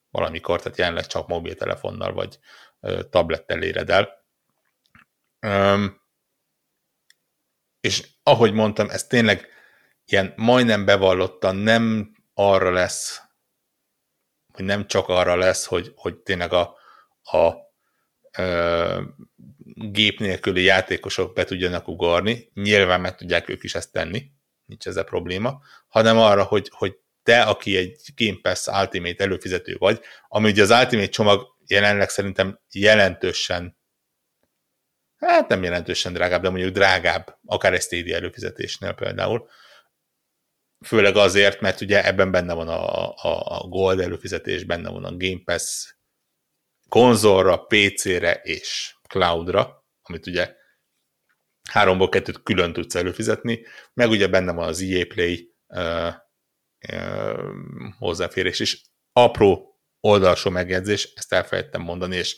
valamikor, 0.09 0.61
tehát 0.61 0.77
jelenleg 0.77 1.07
csak 1.07 1.27
mobiltelefonnal 1.27 2.13
vagy 2.13 2.39
tablettel 3.09 3.61
éred 3.61 3.89
el. 3.89 4.23
Um, 5.47 6.01
és 7.79 8.07
ahogy 8.23 8.53
mondtam, 8.53 8.89
ez 8.89 9.07
tényleg 9.07 9.47
ilyen 10.05 10.33
majdnem 10.35 10.85
bevallottan 10.85 11.55
nem 11.55 12.14
arra 12.35 12.71
lesz, 12.71 13.21
hogy 14.53 14.65
nem 14.65 14.87
csak 14.87 15.07
arra 15.07 15.35
lesz, 15.35 15.65
hogy, 15.65 15.91
hogy 15.95 16.15
tényleg 16.15 16.53
a, 16.53 16.75
a 17.21 17.53
ö, 18.37 19.01
gép 19.73 20.19
nélküli 20.19 20.63
játékosok 20.63 21.33
be 21.33 21.43
tudjanak 21.43 21.87
ugorni, 21.87 22.51
nyilván 22.53 23.01
meg 23.01 23.15
tudják 23.15 23.49
ők 23.49 23.63
is 23.63 23.75
ezt 23.75 23.91
tenni, 23.91 24.31
nincs 24.65 24.87
ez 24.87 24.97
a 24.97 25.03
probléma, 25.03 25.61
hanem 25.87 26.17
arra, 26.17 26.43
hogy, 26.43 26.69
hogy 26.73 26.97
te, 27.23 27.41
aki 27.41 27.77
egy 27.77 28.01
Game 28.15 28.39
Pass 28.41 28.67
Ultimate 28.67 29.23
előfizető 29.23 29.75
vagy, 29.77 30.01
ami 30.27 30.49
ugye 30.49 30.61
az 30.61 30.69
Ultimate 30.69 31.09
csomag 31.09 31.55
jelenleg 31.67 32.09
szerintem 32.09 32.59
jelentősen, 32.71 33.77
hát 35.17 35.47
nem 35.47 35.63
jelentősen 35.63 36.13
drágább, 36.13 36.41
de 36.41 36.49
mondjuk 36.49 36.73
drágább, 36.73 37.39
akár 37.45 37.73
egy 37.73 37.81
Stadia 37.81 38.15
előfizetésnél 38.15 38.93
például, 38.93 39.49
főleg 40.85 41.15
azért, 41.15 41.61
mert 41.61 41.81
ugye 41.81 42.05
ebben 42.05 42.31
benne 42.31 42.53
van 42.53 42.67
a, 42.67 43.09
a, 43.09 43.59
a 43.59 43.67
Gold 43.67 43.99
előfizetés, 43.99 44.63
benne 44.63 44.89
van 44.89 45.03
a 45.03 45.17
Game 45.17 45.41
Pass 45.45 45.93
konzolra, 46.89 47.57
PC-re 47.57 48.33
és 48.33 48.95
cloudra, 49.09 49.85
amit 50.01 50.27
ugye 50.27 50.55
háromból 51.69 52.09
kettőt 52.09 52.43
külön 52.43 52.73
tudsz 52.73 52.95
előfizetni, 52.95 53.65
meg 53.93 54.09
ugye 54.09 54.27
benne 54.27 54.51
van 54.53 54.67
az 54.67 54.81
EA 54.81 55.05
Play 55.05 55.55
uh, 55.67 56.13
uh, 56.93 57.45
hozzáférés 57.97 58.59
is. 58.59 58.81
Apró 59.11 59.79
oldalsó 59.99 60.49
megjegyzés, 60.49 61.11
ezt 61.15 61.33
elfelejtettem 61.33 61.81
mondani, 61.81 62.15
és 62.15 62.37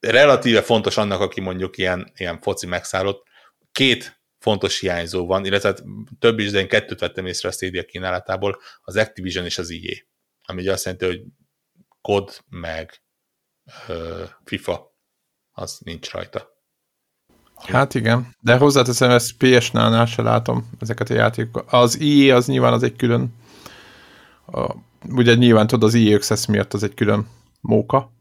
relatíve 0.00 0.62
fontos 0.62 0.96
annak, 0.96 1.20
aki 1.20 1.40
mondjuk 1.40 1.78
ilyen, 1.78 2.12
ilyen 2.16 2.40
foci 2.40 2.66
megszállott, 2.66 3.26
két 3.72 4.23
fontos 4.44 4.80
hiányzó 4.80 5.26
van, 5.26 5.44
illetve 5.44 5.68
hát 5.68 5.82
több 6.18 6.38
is, 6.38 6.50
de 6.50 6.58
én 6.60 6.68
kettőt 6.68 7.00
vettem 7.00 7.26
észre 7.26 7.48
a 7.48 7.52
Stadia 7.52 7.84
kínálatából, 7.84 8.58
az 8.82 8.96
Activision 8.96 9.44
és 9.44 9.58
az 9.58 9.70
EA, 9.70 9.96
ami 10.42 10.60
ugye 10.60 10.72
azt 10.72 10.84
jelenti, 10.84 11.04
hogy 11.04 11.22
kod 12.00 12.44
meg 12.48 13.02
FIFA, 14.44 14.94
az 15.50 15.78
nincs 15.84 16.10
rajta. 16.10 16.52
Hát 17.56 17.94
igen, 17.94 18.34
de 18.40 18.56
hozzáteszem, 18.56 19.10
ezt 19.10 19.36
PS-nál 19.36 20.06
se 20.06 20.22
látom 20.22 20.70
ezeket 20.80 21.10
a 21.10 21.14
játékokat. 21.14 21.72
Az 21.72 21.98
EA 22.00 22.36
az 22.36 22.46
nyilván 22.46 22.72
az 22.72 22.82
egy 22.82 22.96
külön, 22.96 23.34
a, 24.46 24.74
ugye 25.08 25.34
nyilván 25.34 25.66
tudod, 25.66 25.88
az 25.88 25.94
EA 25.94 26.14
Access 26.14 26.46
miatt 26.46 26.72
az 26.72 26.82
egy 26.82 26.94
külön 26.94 27.28
móka, 27.60 28.13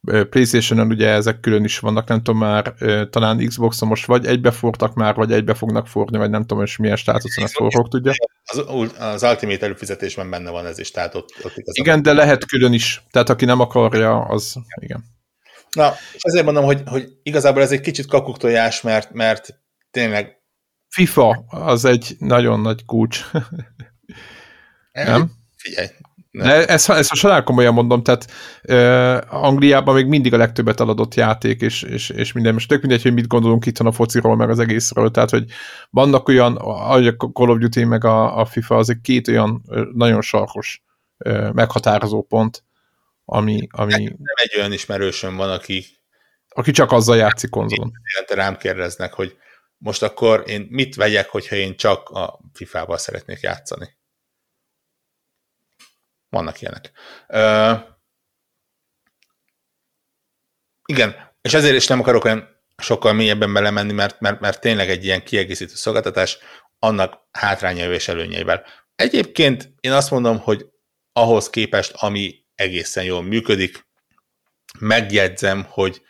Playstation-on 0.00 0.86
ugye 0.86 1.08
ezek 1.08 1.40
külön 1.40 1.64
is 1.64 1.78
vannak, 1.78 2.08
nem 2.08 2.22
tudom 2.22 2.40
már, 2.40 2.74
talán 3.10 3.46
Xbox-on 3.46 3.88
most 3.88 4.06
vagy 4.06 4.26
egybe 4.26 4.50
fortak 4.50 4.94
már, 4.94 5.14
vagy 5.14 5.32
egybe 5.32 5.54
fognak 5.54 5.86
forni, 5.86 6.18
vagy 6.18 6.30
nem 6.30 6.40
tudom, 6.40 6.58
hogy 6.58 6.74
milyen 6.78 6.96
státuszon 6.96 7.44
ezt 7.44 7.54
forrok 7.54 7.88
tudja. 7.88 8.12
Az, 8.44 8.64
az 8.98 9.22
Ultimate 9.22 9.64
előfizetésben 9.64 10.30
benne 10.30 10.50
van 10.50 10.66
ez 10.66 10.78
is, 10.78 10.90
tehát 10.90 11.14
ott, 11.14 11.34
ott 11.42 11.52
Igen, 11.56 12.02
de 12.02 12.12
lehet 12.12 12.46
külön 12.46 12.72
is, 12.72 13.02
tehát 13.10 13.28
aki 13.28 13.44
nem 13.44 13.60
akarja, 13.60 14.20
az 14.20 14.54
igen. 14.80 15.04
Na, 15.70 15.92
és 16.14 16.22
ezért 16.22 16.44
mondom, 16.44 16.64
hogy, 16.64 16.82
hogy 16.86 17.08
igazából 17.22 17.62
ez 17.62 17.72
egy 17.72 17.80
kicsit 17.80 18.06
kakuktojás, 18.06 18.80
mert, 18.80 19.12
mert 19.12 19.60
tényleg 19.90 20.38
FIFA 20.88 21.44
az 21.48 21.84
egy 21.84 22.16
nagyon 22.18 22.60
nagy 22.60 22.84
kulcs. 22.84 23.24
nem? 24.92 25.30
Figyelj, 25.56 25.88
de 26.30 26.66
ezt, 26.66 26.90
ezt 26.90 27.10
most 27.10 27.22
nagyon 27.22 27.44
komolyan 27.44 27.74
mondom, 27.74 28.02
tehát 28.02 28.26
uh, 28.62 29.44
Angliában 29.44 29.94
még 29.94 30.06
mindig 30.06 30.34
a 30.34 30.36
legtöbbet 30.36 30.80
eladott 30.80 31.14
játék, 31.14 31.60
és, 31.60 31.82
és, 31.82 32.10
és 32.10 32.32
minden. 32.32 32.52
Most 32.52 32.68
tök 32.68 32.80
mindegy, 32.80 33.02
hogy 33.02 33.12
mit 33.12 33.26
gondolunk 33.26 33.66
itt 33.66 33.78
a 33.78 33.92
fociról, 33.92 34.36
meg 34.36 34.50
az 34.50 34.58
egészről, 34.58 35.10
tehát 35.10 35.30
hogy 35.30 35.44
vannak 35.90 36.28
olyan, 36.28 36.56
a 36.56 37.00
Call 37.32 37.48
of 37.48 37.58
Duty, 37.58 37.84
meg 37.84 38.04
a, 38.04 38.38
a 38.38 38.44
FIFA, 38.44 38.76
az 38.76 38.90
egy 38.90 39.00
két 39.02 39.28
olyan 39.28 39.62
nagyon 39.92 40.22
sarkos 40.22 40.82
uh, 41.18 41.52
meghatározó 41.52 42.22
pont, 42.22 42.64
ami... 43.24 43.66
ami... 43.70 43.92
Nem, 43.92 44.02
nem 44.02 44.34
egy 44.34 44.54
olyan 44.56 44.72
ismerősöm 44.72 45.36
van, 45.36 45.50
aki 45.50 45.84
aki 46.48 46.70
csak 46.70 46.92
azzal 46.92 47.16
játszik 47.16 47.50
konzolon. 47.50 47.92
Rám 48.26 48.56
kérdeznek, 48.56 49.12
hogy 49.12 49.36
most 49.76 50.02
akkor 50.02 50.42
én 50.46 50.66
mit 50.70 50.94
vegyek, 50.94 51.28
hogyha 51.28 51.56
én 51.56 51.76
csak 51.76 52.08
a 52.08 52.40
FIFA-val 52.52 52.98
szeretnék 52.98 53.40
játszani. 53.40 53.97
Vannak 56.28 56.60
ilyenek. 56.60 56.92
Ö, 57.26 57.72
igen, 60.84 61.34
és 61.40 61.54
ezért 61.54 61.76
is 61.76 61.86
nem 61.86 62.00
akarok 62.00 62.24
olyan 62.24 62.56
sokkal 62.76 63.12
mélyebben 63.12 63.52
belemenni, 63.52 63.92
mert, 63.92 64.20
mert, 64.20 64.40
mert 64.40 64.60
tényleg 64.60 64.90
egy 64.90 65.04
ilyen 65.04 65.24
kiegészítő 65.24 65.74
szolgáltatás 65.74 66.38
annak 66.78 67.20
hátrányai 67.30 67.94
és 67.94 68.08
előnyeivel. 68.08 68.64
Egyébként 68.94 69.72
én 69.80 69.92
azt 69.92 70.10
mondom, 70.10 70.38
hogy 70.38 70.66
ahhoz 71.12 71.50
képest, 71.50 71.92
ami 71.92 72.44
egészen 72.54 73.04
jól 73.04 73.22
működik, 73.22 73.86
megjegyzem, 74.78 75.64
hogy 75.68 76.02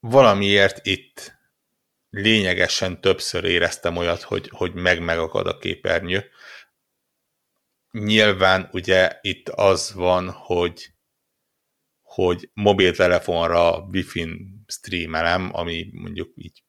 valamiért 0.00 0.86
itt 0.86 1.38
lényegesen 2.10 3.00
többször 3.00 3.44
éreztem 3.44 3.96
olyat, 3.96 4.22
hogy, 4.22 4.50
hogy 4.52 4.74
meg 4.74 5.00
megakad 5.00 5.46
a 5.46 5.58
képernyő, 5.58 6.30
nyilván 7.98 8.68
ugye 8.72 9.18
itt 9.20 9.48
az 9.48 9.92
van, 9.94 10.30
hogy 10.30 10.92
hogy 12.02 12.50
mobiltelefonra 12.52 13.78
Wi-Fi-n 13.78 14.64
streamelem, 14.66 15.50
ami 15.52 15.90
mondjuk 15.92 16.32
így 16.34 16.62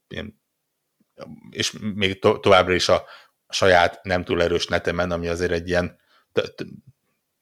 és 1.49 1.73
még 1.95 2.19
to- 2.19 2.41
továbbra 2.41 2.73
is 2.73 2.89
a 2.89 3.05
saját 3.49 4.03
nem 4.03 4.23
túl 4.23 4.41
erős 4.41 4.67
netemen, 4.67 5.11
ami 5.11 5.27
azért 5.27 5.51
egy 5.51 5.67
ilyen 5.67 5.99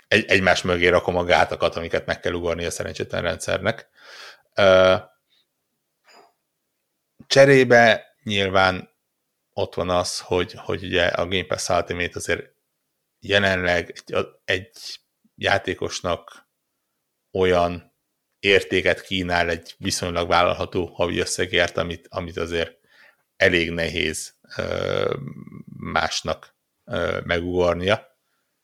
egy, 0.08 0.26
egymás 0.26 0.62
mögé 0.62 0.88
rakom 0.88 1.16
a 1.16 1.24
gátakat, 1.24 1.76
amiket 1.76 2.06
meg 2.06 2.20
kell 2.20 2.34
ugorni 2.34 2.66
a 2.66 2.72
szerencsétlen 2.72 3.22
rendszernek. 3.22 3.90
Cserébe 7.28 8.16
nyilván 8.24 8.90
ott 9.54 9.74
van 9.74 9.90
az, 9.90 10.20
hogy, 10.20 10.54
hogy 10.58 10.84
ugye 10.84 11.06
a 11.06 11.28
Game 11.28 11.46
Pass 11.46 11.70
Ultimate 11.70 12.12
azért 12.14 12.53
jelenleg 13.24 14.02
egy, 14.06 14.34
egy 14.46 15.00
játékosnak 15.36 16.48
olyan 17.32 17.94
értéket 18.40 19.02
kínál 19.02 19.50
egy 19.50 19.76
viszonylag 19.78 20.28
vállalható 20.28 20.86
havi 20.86 21.20
összegért, 21.20 21.78
amit, 21.78 22.08
amit 22.10 22.38
azért 22.38 22.78
elég 23.36 23.72
nehéz 23.72 24.40
másnak 25.78 26.56
megugornia. 27.24 28.18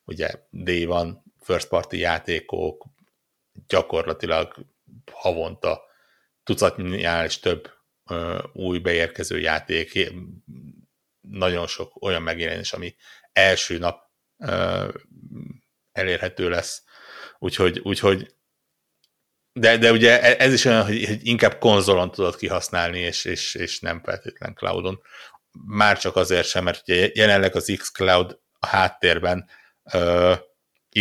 Ugye 0.04 0.30
D 0.50 0.86
van, 0.86 1.24
first 1.42 1.68
party 1.68 1.94
játékok, 1.94 2.86
gyakorlatilag 3.68 4.66
havonta 5.12 5.82
tucatnyiál 6.44 7.26
és 7.26 7.40
több 7.40 7.72
új 8.54 8.80
beérkező 8.80 9.40
játék, 9.40 10.12
nagyon 11.22 11.68
sok 11.68 12.02
olyan 12.02 12.22
megjelenés, 12.22 12.74
ami 12.74 12.96
első 13.32 13.78
nap 13.78 14.09
elérhető 15.92 16.50
lesz. 16.50 16.84
Úgyhogy, 17.40 17.80
úgyhogy 17.80 18.34
de, 19.54 19.78
de 19.78 19.92
ugye 19.92 20.22
e, 20.22 20.44
ez 20.44 20.54
is 20.54 20.66
olyan, 20.66 20.86
hogy, 20.86 21.28
inkább 21.28 21.58
konzolon 21.58 22.12
tudod 22.12 22.36
kihasználni, 22.36 23.00
és, 23.00 23.26
és, 23.26 23.56
és 23.56 23.80
nem 23.80 24.02
feltétlen 24.04 24.54
cloudon. 24.54 25.02
Már 25.66 26.00
csak 26.00 26.16
azért 26.16 26.48
sem, 26.48 26.64
mert 26.64 26.82
ugye 26.88 27.10
jelenleg 27.14 27.56
az 27.56 27.74
xCloud 27.78 28.40
a 28.60 28.68
háttérben 28.68 29.50
uh, 29.94 30.38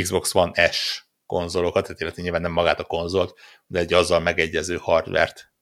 Xbox 0.01 0.35
One 0.35 0.70
S 0.70 1.06
konzolokat, 1.27 2.01
illetve 2.01 2.23
nyilván 2.23 2.40
nem 2.40 2.52
magát 2.52 2.81
a 2.81 2.85
konzolt, 2.85 3.39
de 3.66 3.78
egy 3.78 3.93
azzal 3.93 4.20
megegyező 4.20 4.77
hardvert 4.77 5.52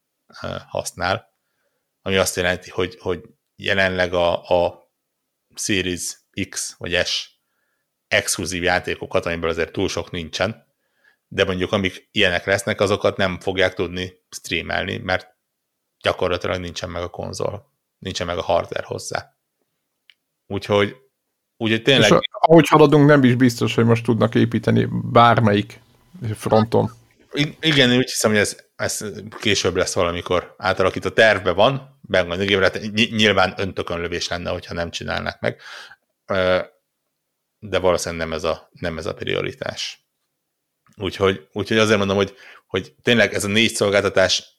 uh, 0.42 0.60
használ, 0.68 1.28
ami 2.02 2.16
azt 2.16 2.36
jelenti, 2.36 2.70
hogy, 2.70 2.96
hogy 3.00 3.22
jelenleg 3.56 4.14
a, 4.14 4.48
a 4.48 4.90
Series 5.54 6.18
X 6.48 6.74
vagy 6.78 7.06
S 7.06 7.35
exkluzív 8.08 8.62
játékokat, 8.62 9.26
amiből 9.26 9.50
azért 9.50 9.72
túl 9.72 9.88
sok 9.88 10.10
nincsen, 10.10 10.66
de 11.28 11.44
mondjuk 11.44 11.72
amik 11.72 12.08
ilyenek 12.12 12.44
lesznek, 12.44 12.80
azokat 12.80 13.16
nem 13.16 13.40
fogják 13.40 13.74
tudni 13.74 14.12
streamelni, 14.30 14.96
mert 14.96 15.34
gyakorlatilag 16.00 16.60
nincsen 16.60 16.90
meg 16.90 17.02
a 17.02 17.08
konzol, 17.08 17.72
nincsen 17.98 18.26
meg 18.26 18.38
a 18.38 18.42
hardware 18.42 18.86
hozzá. 18.86 19.36
Úgyhogy, 20.46 20.96
úgyhogy 21.56 21.82
tényleg... 21.82 22.10
És 22.10 22.18
ahogy 22.30 22.66
haladunk, 22.68 23.06
nem 23.06 23.24
is 23.24 23.34
biztos, 23.34 23.74
hogy 23.74 23.84
most 23.84 24.04
tudnak 24.04 24.34
építeni 24.34 24.88
bármelyik 25.02 25.80
fronton. 26.34 26.90
Igen, 27.60 27.90
én 27.90 27.98
úgy 27.98 28.10
hiszem, 28.10 28.30
hogy 28.30 28.40
ez, 28.40 28.56
ez 28.76 29.04
később 29.40 29.76
lesz 29.76 29.94
valamikor 29.94 30.54
átalakít. 30.58 31.04
A 31.04 31.12
tervbe 31.12 31.52
van, 31.52 31.98
benne 32.00 32.44
nyilván 33.10 33.54
öntökönlövés 33.56 34.28
lenne, 34.28 34.50
hogyha 34.50 34.74
nem 34.74 34.90
csinálnak 34.90 35.40
meg, 35.40 35.60
de 37.58 37.78
valószínűleg 37.78 38.26
nem 38.26 38.36
ez 38.36 38.44
a, 38.44 38.68
nem 38.72 38.98
ez 38.98 39.06
a 39.06 39.14
prioritás. 39.14 40.06
Úgyhogy, 40.96 41.48
úgyhogy 41.52 41.78
azért 41.78 41.98
mondom, 41.98 42.16
hogy, 42.16 42.34
hogy 42.66 42.94
tényleg 43.02 43.34
ez 43.34 43.44
a 43.44 43.48
négy 43.48 43.74
szolgáltatás 43.74 44.56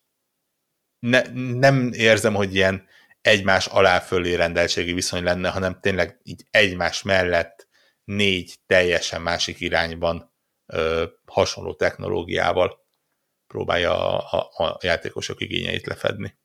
ne, 0.99 1.21
nem 1.53 1.91
érzem, 1.93 2.33
hogy 2.33 2.55
ilyen 2.55 2.87
egymás 3.21 3.65
alá 3.65 3.99
fölé 3.99 4.33
rendeltségi 4.33 4.93
viszony 4.93 5.23
lenne, 5.23 5.49
hanem 5.49 5.79
tényleg 5.79 6.19
így 6.23 6.45
egymás 6.51 7.01
mellett 7.01 7.67
négy 8.03 8.55
teljesen 8.65 9.21
másik 9.21 9.59
irányban 9.59 10.33
ö, 10.65 11.05
hasonló 11.25 11.73
technológiával 11.73 12.85
próbálja 13.47 14.19
a, 14.19 14.37
a, 14.37 14.63
a 14.63 14.77
játékosok 14.81 15.41
igényeit 15.41 15.85
lefedni. 15.85 16.37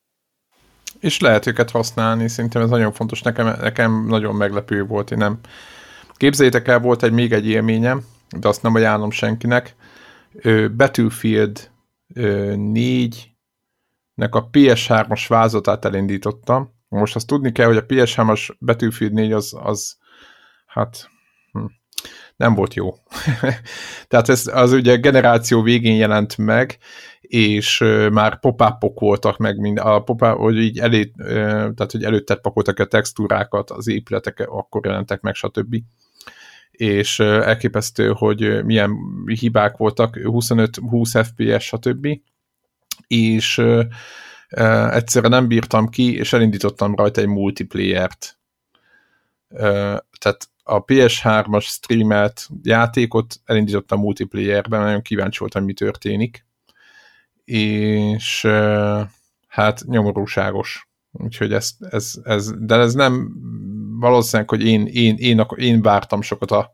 És 1.00 1.20
lehet 1.20 1.46
őket 1.46 1.70
használni, 1.70 2.28
szerintem 2.28 2.62
ez 2.62 2.68
nagyon 2.68 2.92
fontos. 2.92 3.22
Nekem, 3.22 3.46
nekem 3.46 4.06
nagyon 4.06 4.34
meglepő 4.34 4.84
volt, 4.84 5.10
én 5.10 5.18
nem... 5.18 5.40
Képzeljétek 6.22 6.68
el, 6.68 6.78
volt 6.78 7.02
egy 7.02 7.12
még 7.12 7.32
egy 7.32 7.46
élményem, 7.48 8.04
de 8.38 8.48
azt 8.48 8.62
nem 8.62 8.74
ajánlom 8.74 9.10
senkinek. 9.10 9.74
Battlefield 10.76 11.70
4-nek 12.14 13.20
a 14.30 14.50
PS3-as 14.50 15.24
vázatát 15.28 15.84
elindítottam. 15.84 16.74
Most 16.88 17.14
azt 17.14 17.26
tudni 17.26 17.52
kell, 17.52 17.66
hogy 17.66 17.76
a 17.76 17.86
PS3-as 17.86 18.48
Battlefield 18.60 19.12
4 19.12 19.32
az, 19.32 19.56
az 19.62 19.96
hát 20.66 21.10
hm, 21.52 21.64
nem 22.36 22.54
volt 22.54 22.74
jó. 22.74 22.94
Tehát 24.08 24.28
ez 24.28 24.46
az 24.46 24.72
ugye 24.72 24.96
generáció 24.96 25.62
végén 25.62 25.96
jelent 25.96 26.36
meg, 26.36 26.78
és 27.20 27.78
már 28.12 28.40
pop 28.40 28.62
voltak 28.94 29.36
meg, 29.36 29.58
mind, 29.58 29.78
a 29.78 30.00
pop 30.00 30.24
hogy 30.24 30.58
így 30.58 30.78
elé, 30.78 31.12
tehát 31.74 31.90
hogy 31.90 32.04
előttet 32.04 32.40
pakoltak 32.40 32.78
a 32.78 32.86
textúrákat, 32.86 33.70
az 33.70 33.88
épületek 33.88 34.40
akkor 34.48 34.86
jelentek 34.86 35.20
meg, 35.20 35.34
stb 35.34 35.76
és 36.82 37.20
elképesztő, 37.20 38.12
hogy 38.12 38.64
milyen 38.64 38.96
hibák 39.40 39.76
voltak, 39.76 40.18
25-20 40.22 41.24
FPS, 41.26 41.64
stb. 41.64 42.08
És 43.06 43.62
egyszerre 44.90 45.28
nem 45.28 45.46
bírtam 45.48 45.88
ki, 45.88 46.16
és 46.16 46.32
elindítottam 46.32 46.94
rajta 46.94 47.20
egy 47.20 47.26
multiplayer-t. 47.26 48.38
Tehát 50.18 50.48
a 50.62 50.84
PS3-as 50.84 51.64
streamelt 51.64 52.48
játékot 52.62 53.40
elindítottam 53.44 54.00
multiplayerben, 54.00 54.80
nagyon 54.80 55.02
kíváncsi 55.02 55.38
voltam, 55.38 55.64
mi 55.64 55.72
történik. 55.72 56.46
És 57.44 58.46
hát 59.48 59.82
nyomorúságos. 59.86 60.88
Úgyhogy 61.12 61.52
ez, 61.52 61.70
ez, 61.90 62.14
ez, 62.24 62.52
de 62.58 62.74
ez 62.74 62.94
nem 62.94 63.32
valószínűleg, 64.02 64.48
hogy 64.48 64.66
én, 64.66 64.86
én, 64.86 65.16
én, 65.18 65.46
én 65.56 65.82
vártam 65.82 66.22
sokat 66.22 66.50
a, 66.50 66.72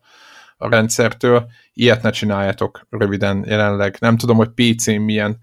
a 0.57 0.69
rendszertől, 0.69 1.51
ilyet 1.73 2.03
ne 2.03 2.11
csináljátok 2.11 2.87
röviden 2.91 3.45
jelenleg. 3.47 3.97
Nem 4.01 4.17
tudom, 4.17 4.37
hogy 4.37 4.49
PC-n 4.49 5.01
milyen 5.01 5.39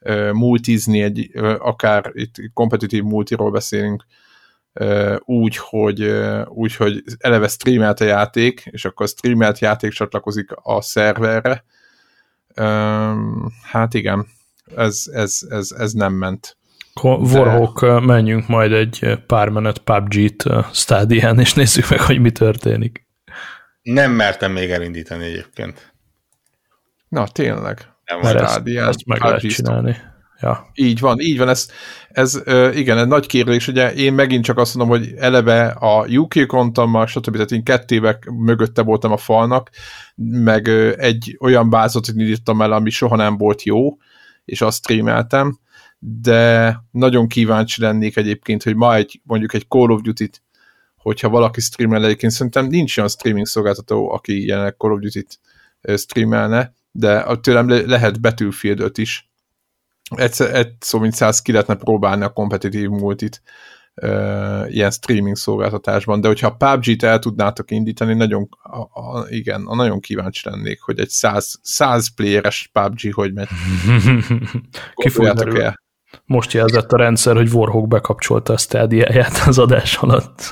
uh, 0.00 0.32
multizni, 0.32 1.02
egy, 1.02 1.30
uh, 1.34 1.54
akár 1.58 2.10
itt 2.12 2.34
kompetitív 2.52 3.02
multiról 3.02 3.50
beszélünk, 3.50 4.04
uh, 4.72 5.16
úgy, 5.24 5.56
hogy, 5.56 6.02
uh, 6.02 6.42
úgy, 6.48 6.76
hogy 6.76 7.02
eleve 7.18 7.48
streamelt 7.48 8.00
a 8.00 8.04
játék, 8.04 8.62
és 8.70 8.84
akkor 8.84 9.06
a 9.06 9.08
streamelt 9.08 9.58
játék 9.58 9.92
csatlakozik 9.92 10.50
a 10.62 10.80
szerverre. 10.80 11.64
Uh, 12.56 13.16
hát 13.62 13.94
igen, 13.94 14.26
ez, 14.76 15.02
ez, 15.12 15.38
ez, 15.48 15.70
ez 15.78 15.92
nem 15.92 16.12
ment. 16.12 16.56
Warhawk, 17.02 17.80
De... 17.80 18.00
menjünk 18.00 18.46
majd 18.46 18.72
egy 18.72 19.18
pár 19.26 19.48
menet 19.48 19.78
PUBG-t 19.78 20.44
stádián, 20.72 21.38
és 21.38 21.54
nézzük 21.54 21.88
meg, 21.88 22.00
hogy 22.00 22.20
mi 22.20 22.30
történik. 22.30 23.06
Nem 23.82 24.12
mertem 24.12 24.52
még 24.52 24.70
elindítani 24.70 25.24
egyébként. 25.24 25.94
Na, 27.08 27.28
tényleg. 27.28 27.78
Nem 28.04 28.20
Mert 28.20 28.40
ezt, 28.40 28.66
ezt 28.66 29.06
meg 29.06 29.20
lehet 29.20 29.40
csinálni. 29.40 29.96
Ja. 30.40 30.70
Így 30.74 31.00
van, 31.00 31.20
így 31.20 31.38
van, 31.38 31.48
ez, 31.48 31.68
ez 32.08 32.42
igen, 32.72 32.98
egy 32.98 33.06
nagy 33.06 33.26
kérdés, 33.26 33.68
ugye 33.68 33.92
én 33.92 34.12
megint 34.12 34.44
csak 34.44 34.58
azt 34.58 34.74
mondom, 34.74 34.98
hogy 34.98 35.12
eleve 35.16 35.66
a 35.66 36.06
UK 36.06 36.46
kontommal, 36.46 37.06
stb. 37.06 37.32
Tehát 37.32 37.50
én 37.50 37.64
kettévek 37.64 38.24
mögötte 38.24 38.82
voltam 38.82 39.12
a 39.12 39.16
falnak, 39.16 39.70
meg 40.16 40.68
egy 40.98 41.36
olyan 41.40 41.70
bázot 41.70 42.08
indítottam 42.08 42.62
el, 42.62 42.72
ami 42.72 42.90
soha 42.90 43.16
nem 43.16 43.36
volt 43.36 43.62
jó, 43.62 43.96
és 44.44 44.60
azt 44.60 44.78
streameltem, 44.78 45.58
de 46.06 46.80
nagyon 46.90 47.28
kíváncsi 47.28 47.80
lennék 47.80 48.16
egyébként, 48.16 48.62
hogy 48.62 48.74
ma 48.74 48.94
egy, 48.94 49.20
mondjuk 49.24 49.54
egy 49.54 49.66
Call 49.68 49.90
of 49.90 50.00
Duty-t, 50.00 50.42
hogyha 50.96 51.28
valaki 51.28 51.60
streamel 51.60 52.04
egyébként, 52.04 52.32
szerintem 52.32 52.66
nincs 52.66 52.96
olyan 52.96 53.08
streaming 53.08 53.46
szolgáltató, 53.46 54.10
aki 54.10 54.46
jelenleg 54.46 54.74
Call 54.78 54.92
of 54.92 55.00
Duty-t 55.00 55.38
streamelne, 55.96 56.74
de 56.90 57.36
tőlem 57.40 57.68
le- 57.68 57.86
lehet 57.86 58.20
Battlefield 58.20 58.98
is. 58.98 59.30
Egyszer, 60.16 60.54
egy 60.54 60.72
szó 60.80 60.98
mint 60.98 61.14
száz 61.14 61.42
ki 61.42 61.52
lehetne 61.52 61.74
próbálni 61.74 62.24
a 62.24 62.32
kompetitív 62.32 62.88
multit 62.88 63.42
uh, 63.94 64.66
ilyen 64.68 64.90
streaming 64.90 65.36
szolgáltatásban, 65.36 66.20
de 66.20 66.28
hogyha 66.28 66.46
a 66.46 66.56
PUBG-t 66.56 67.02
el 67.02 67.18
tudnátok 67.18 67.70
indítani, 67.70 68.14
nagyon, 68.14 68.48
a, 68.62 68.78
a, 68.78 69.26
igen, 69.28 69.66
a 69.66 69.74
nagyon 69.74 70.00
kíváncsi 70.00 70.48
lennék, 70.50 70.80
hogy 70.80 70.98
egy 70.98 71.08
száz, 71.08 71.58
száz 71.62 72.14
playeres 72.14 72.70
PUBG 72.72 73.14
hogy 73.14 73.32
megy. 73.32 73.48
Kifogjátok 74.94 75.58
el. 75.58 75.82
Most 76.26 76.52
jelzett 76.52 76.92
a 76.92 76.96
rendszer, 76.96 77.36
hogy 77.36 77.52
Warhawk 77.52 77.88
bekapcsolta 77.88 78.52
a 78.52 78.56
stadia 78.56 79.26
az 79.46 79.58
adás 79.58 79.96
alatt. 79.96 80.48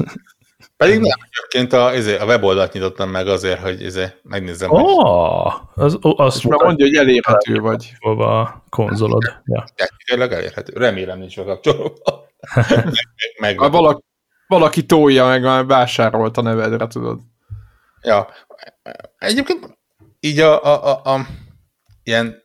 Pedig 0.76 1.00
nem, 1.00 1.18
egyébként 1.30 1.72
a, 1.72 1.94
izé, 1.94 2.16
a 2.16 2.24
weboldalt 2.24 2.72
nyitottam 2.72 3.10
meg 3.10 3.28
azért, 3.28 3.60
hogy 3.60 3.82
izé, 3.82 4.06
megnézzem. 4.22 4.70
Oh, 4.70 5.54
az, 5.74 5.98
az 6.00 6.36
És 6.36 6.42
már 6.42 6.62
mondja, 6.62 6.86
hogy 6.86 6.94
elérhető 6.94 7.58
vagy. 7.58 7.92
Hova 7.98 8.40
a 8.40 8.64
konzolod. 8.68 9.22
Ja. 9.44 9.64
Technikailag 9.74 10.32
elérhető. 10.32 10.72
Remélem 10.76 11.18
nincs 11.18 11.36
bekapcsolva. 11.36 11.92
meg, 12.68 12.94
meg, 13.40 13.58
meg 13.58 13.70
valaki, 13.70 14.02
valaki 14.46 14.86
tolja 14.86 15.26
meg, 15.26 15.42
már 15.42 15.66
vásárolt 15.66 16.36
a 16.36 16.42
nevedre, 16.42 16.86
tudod. 16.86 17.20
Ja. 18.02 18.28
Egyébként 19.18 19.78
így 20.20 20.38
a, 20.38 20.64
a, 20.64 20.90
a, 20.90 21.14
a 21.14 21.26
ilyen 22.02 22.42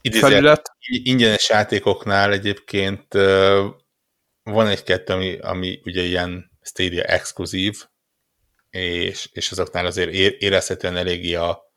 idézett, 0.00 0.73
ingyenes 0.86 1.48
játékoknál 1.48 2.32
egyébként 2.32 3.12
van 4.42 4.66
egy-kettő, 4.66 5.12
ami, 5.12 5.38
ami 5.38 5.80
ugye 5.84 6.02
ilyen 6.02 6.50
Stadia 6.62 7.02
exkluzív, 7.02 7.84
és, 8.70 9.28
és 9.32 9.50
azoknál 9.50 9.86
azért 9.86 10.12
érezhetően 10.42 10.96
eléggé 10.96 11.34
a, 11.34 11.72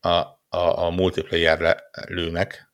a, 0.00 0.08
a, 0.48 0.84
a 0.84 0.90
multiplayer 0.90 1.84
lőnek. 2.08 2.72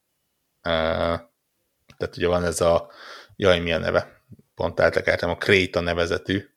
Tehát 0.63 2.17
ugye 2.17 2.27
van 2.27 2.45
ez 2.45 2.61
a, 2.61 2.91
jaj, 3.37 3.59
milyen 3.59 3.81
neve, 3.81 4.23
pont 4.55 4.81
eltekertem, 4.81 5.31
a 5.31 5.37
Kreta 5.37 5.81
nevezetű, 5.81 6.49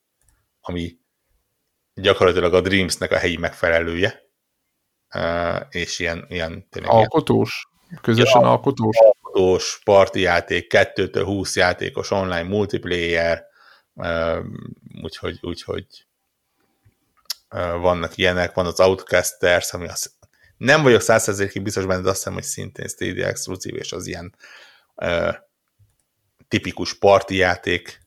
ami 0.62 0.98
gyakorlatilag 1.94 2.54
a 2.54 2.62
Dreamsnek 2.62 3.12
a 3.12 3.18
helyi 3.18 3.38
megfelelője, 3.38 4.22
és 5.70 6.00
ilyen, 6.00 6.26
ilyen 6.30 6.70
tényleg 6.70 6.92
Alkotós? 6.92 7.68
Közösen 8.02 8.42
ja, 8.42 8.50
alkotós? 8.50 8.98
Alkotós, 8.98 9.82
parti 9.84 10.20
játék, 10.20 10.68
2 10.68 11.24
20 11.24 11.56
játékos 11.56 12.12
online 12.12 12.44
multiplayer, 12.44 13.46
úgyhogy, 15.02 15.40
úgyhogy 15.42 15.86
vannak 17.80 18.18
ilyenek, 18.18 18.54
van 18.54 18.66
az 18.66 18.80
Outcasters, 18.80 19.74
ami 19.74 19.88
az, 19.88 20.14
nem 20.58 20.82
vagyok 20.82 21.02
százszerzékig 21.02 21.62
biztos 21.62 21.86
benne, 21.86 22.02
de 22.02 22.10
azt 22.10 22.18
hiszem, 22.18 22.34
hogy 22.34 22.44
szintén 22.44 22.88
Stadia 22.88 23.28
exkluzív, 23.28 23.76
és 23.76 23.92
az 23.92 24.08
ilyen 24.08 24.36
uh, 24.96 25.36
tipikus 26.48 26.94
parti 26.98 27.36
játék, 27.36 28.02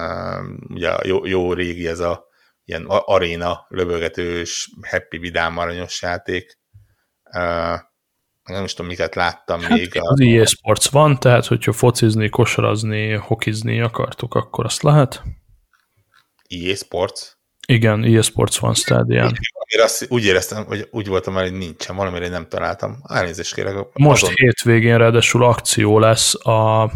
uh, 0.00 0.44
ugye 0.68 0.96
jó, 1.02 1.26
jó 1.26 1.52
régi 1.52 1.88
ez 1.88 2.00
a 2.00 2.26
ilyen 2.64 2.84
aréna, 2.86 3.66
löbögetős, 3.68 4.70
happy, 4.90 5.18
vidám, 5.18 5.58
aranyos 5.58 6.02
játék. 6.02 6.58
Uh, 7.24 7.80
nem 8.44 8.64
is 8.64 8.74
tudom, 8.74 8.90
miket 8.90 9.14
láttam 9.14 9.60
hát 9.60 9.70
még. 9.70 9.90
Az 9.98 10.20
a... 10.20 10.24
EA 10.24 10.46
Sports 10.46 10.88
van, 10.88 11.18
tehát 11.18 11.46
hogyha 11.46 11.72
focizni, 11.72 12.28
kosarazni, 12.28 13.12
hokizni 13.12 13.80
akartok, 13.80 14.34
akkor 14.34 14.64
azt 14.64 14.82
lehet. 14.82 15.22
EA 16.48 16.74
Sports? 16.74 17.32
Igen, 17.66 18.04
EA 18.04 18.22
Sports 18.22 18.58
van 18.58 18.74
stadion. 18.74 19.32
Én 19.66 19.80
azt 19.80 20.06
úgy 20.08 20.24
éreztem, 20.24 20.64
hogy 20.64 20.88
úgy 20.90 21.06
voltam 21.06 21.34
hogy 21.34 21.52
nincsen, 21.52 21.96
valamire 21.96 22.28
nem 22.28 22.48
találtam. 22.48 23.02
Elnézést 23.02 23.54
kérek. 23.54 23.74
Most 23.92 24.22
azon... 24.22 24.34
hétvégén 24.36 24.98
ráadásul 24.98 25.44
akció 25.44 25.98
lesz 25.98 26.34
a 26.46 26.90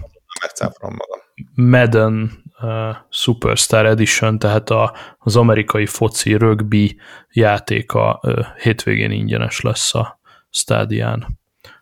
magam. 0.80 1.20
Madden 1.54 2.42
uh, 2.60 2.96
Superstar 3.10 3.86
Edition, 3.86 4.38
tehát 4.38 4.70
a, 4.70 4.96
az 5.18 5.36
amerikai 5.36 5.86
foci 5.86 6.34
rugby 6.34 7.00
játéka 7.30 8.20
uh, 8.22 8.46
hétvégén 8.56 9.10
ingyenes 9.10 9.60
lesz 9.60 9.94
a 9.94 10.20
stádián 10.50 11.38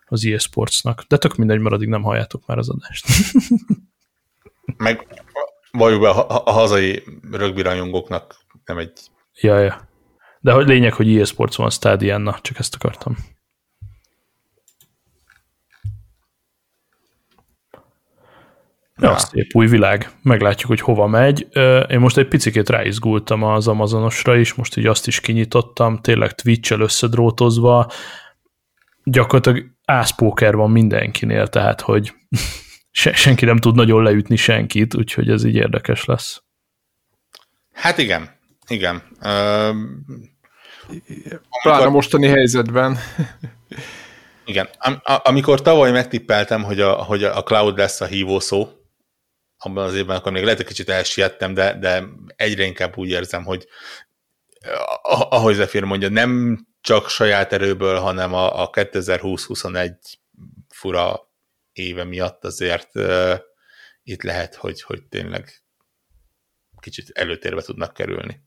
az 0.09 0.25
EA 0.25 0.39
Sportsnak. 0.39 1.03
De 1.07 1.17
tök 1.17 1.35
mindegy, 1.35 1.59
mert 1.59 1.75
addig 1.75 1.87
nem 1.87 2.03
halljátok 2.03 2.45
már 2.45 2.57
az 2.57 2.69
adást. 2.69 3.05
Meg 4.77 5.23
valljuk 5.71 6.01
be, 6.01 6.09
a, 6.09 6.41
a 6.45 6.51
hazai 6.51 7.03
rögbi 7.31 7.61
rajongóknak 7.61 8.35
nem 8.65 8.77
egy... 8.77 8.99
Ja, 9.41 9.59
ja. 9.59 9.87
De 10.39 10.51
hogy 10.51 10.67
lényeg, 10.67 10.93
hogy 10.93 11.17
EA 11.17 11.25
Sports 11.25 11.55
van 11.55 11.69
stádián, 11.69 12.21
na, 12.21 12.39
csak 12.41 12.59
ezt 12.59 12.75
akartam. 12.75 13.17
Ja, 18.99 19.09
ja, 19.09 19.17
szép 19.17 19.55
új 19.55 19.67
világ. 19.67 20.11
Meglátjuk, 20.21 20.69
hogy 20.69 20.79
hova 20.79 21.07
megy. 21.07 21.47
Én 21.89 21.99
most 21.99 22.17
egy 22.17 22.27
picit 22.27 22.69
ráizgultam 22.69 23.43
az 23.43 23.67
Amazonosra 23.67 24.37
is, 24.37 24.53
most 24.53 24.77
így 24.77 24.85
azt 24.85 25.07
is 25.07 25.19
kinyitottam, 25.19 25.97
tényleg 25.97 26.33
Twitch-el 26.33 26.79
összedrótozva, 26.79 27.91
gyakorlatilag 29.03 29.76
ászpóker 29.87 30.55
van 30.55 30.71
mindenkinél, 30.71 31.47
tehát 31.47 31.81
hogy 31.81 32.13
se, 32.91 33.13
senki 33.13 33.45
nem 33.45 33.57
tud 33.57 33.75
nagyon 33.75 34.03
leütni 34.03 34.35
senkit, 34.35 34.95
úgyhogy 34.95 35.29
ez 35.29 35.43
így 35.43 35.55
érdekes 35.55 36.05
lesz. 36.05 36.41
Hát 37.73 37.97
igen, 37.97 38.29
igen. 38.67 39.03
Uh, 39.21 39.75
Pláne 41.61 41.87
mostani 41.89 42.27
helyzetben. 42.27 42.97
igen. 44.45 44.69
Am- 44.77 45.01
amikor 45.03 45.61
tavaly 45.61 45.91
megtippeltem, 45.91 46.63
hogy 46.63 46.81
a, 46.81 46.93
hogy 46.93 47.23
a 47.23 47.43
cloud 47.43 47.77
lesz 47.77 48.01
a 48.01 48.05
hívó 48.05 48.39
szó, 48.39 48.69
abban 49.57 49.83
az 49.83 49.95
évben, 49.95 50.15
akkor 50.15 50.31
még 50.31 50.43
lehet, 50.43 50.57
hogy 50.57 50.67
kicsit 50.67 50.89
elsiettem, 50.89 51.53
de, 51.53 51.77
de 51.79 52.03
egyre 52.35 52.63
inkább 52.63 52.97
úgy 52.97 53.09
érzem, 53.09 53.43
hogy 53.43 53.67
ahogy 55.29 55.55
Zephyr 55.55 55.83
mondja, 55.83 56.09
nem 56.09 56.59
csak 56.87 57.09
saját 57.09 57.53
erőből, 57.53 57.99
hanem 57.99 58.33
a, 58.33 58.61
a 58.61 58.69
2020-21 58.69 59.93
fura 60.69 61.31
éve 61.71 62.03
miatt 62.03 62.43
azért 62.43 62.89
uh, 62.93 63.33
itt 64.03 64.23
lehet, 64.23 64.55
hogy, 64.55 64.81
hogy 64.81 65.03
tényleg 65.03 65.63
kicsit 66.79 67.09
előtérbe 67.13 67.61
tudnak 67.61 67.93
kerülni. 67.93 68.41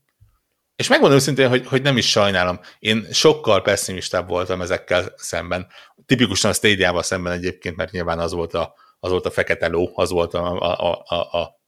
És 0.75 0.87
megmondom 0.87 1.17
őszintén, 1.17 1.49
hogy, 1.49 1.67
hogy 1.67 1.81
nem 1.81 1.97
is 1.97 2.09
sajnálom. 2.09 2.59
Én 2.79 3.07
sokkal 3.11 3.61
pessimistább 3.61 4.27
voltam 4.27 4.61
ezekkel 4.61 5.13
szemben. 5.15 5.67
Tipikusan 6.05 6.51
a 6.51 6.53
Stadia-val 6.53 7.03
szemben 7.03 7.33
egyébként, 7.33 7.75
mert 7.75 7.91
nyilván 7.91 8.19
az 8.19 8.31
volt 8.31 8.53
a, 8.53 8.73
az 8.99 9.11
volt 9.11 9.25
a 9.25 9.31
fekete 9.31 9.67
ló, 9.67 9.91
az 9.93 10.09
volt 10.09 10.33
a, 10.33 10.59
a, 10.59 11.03
a, 11.05 11.39
a 11.39 11.60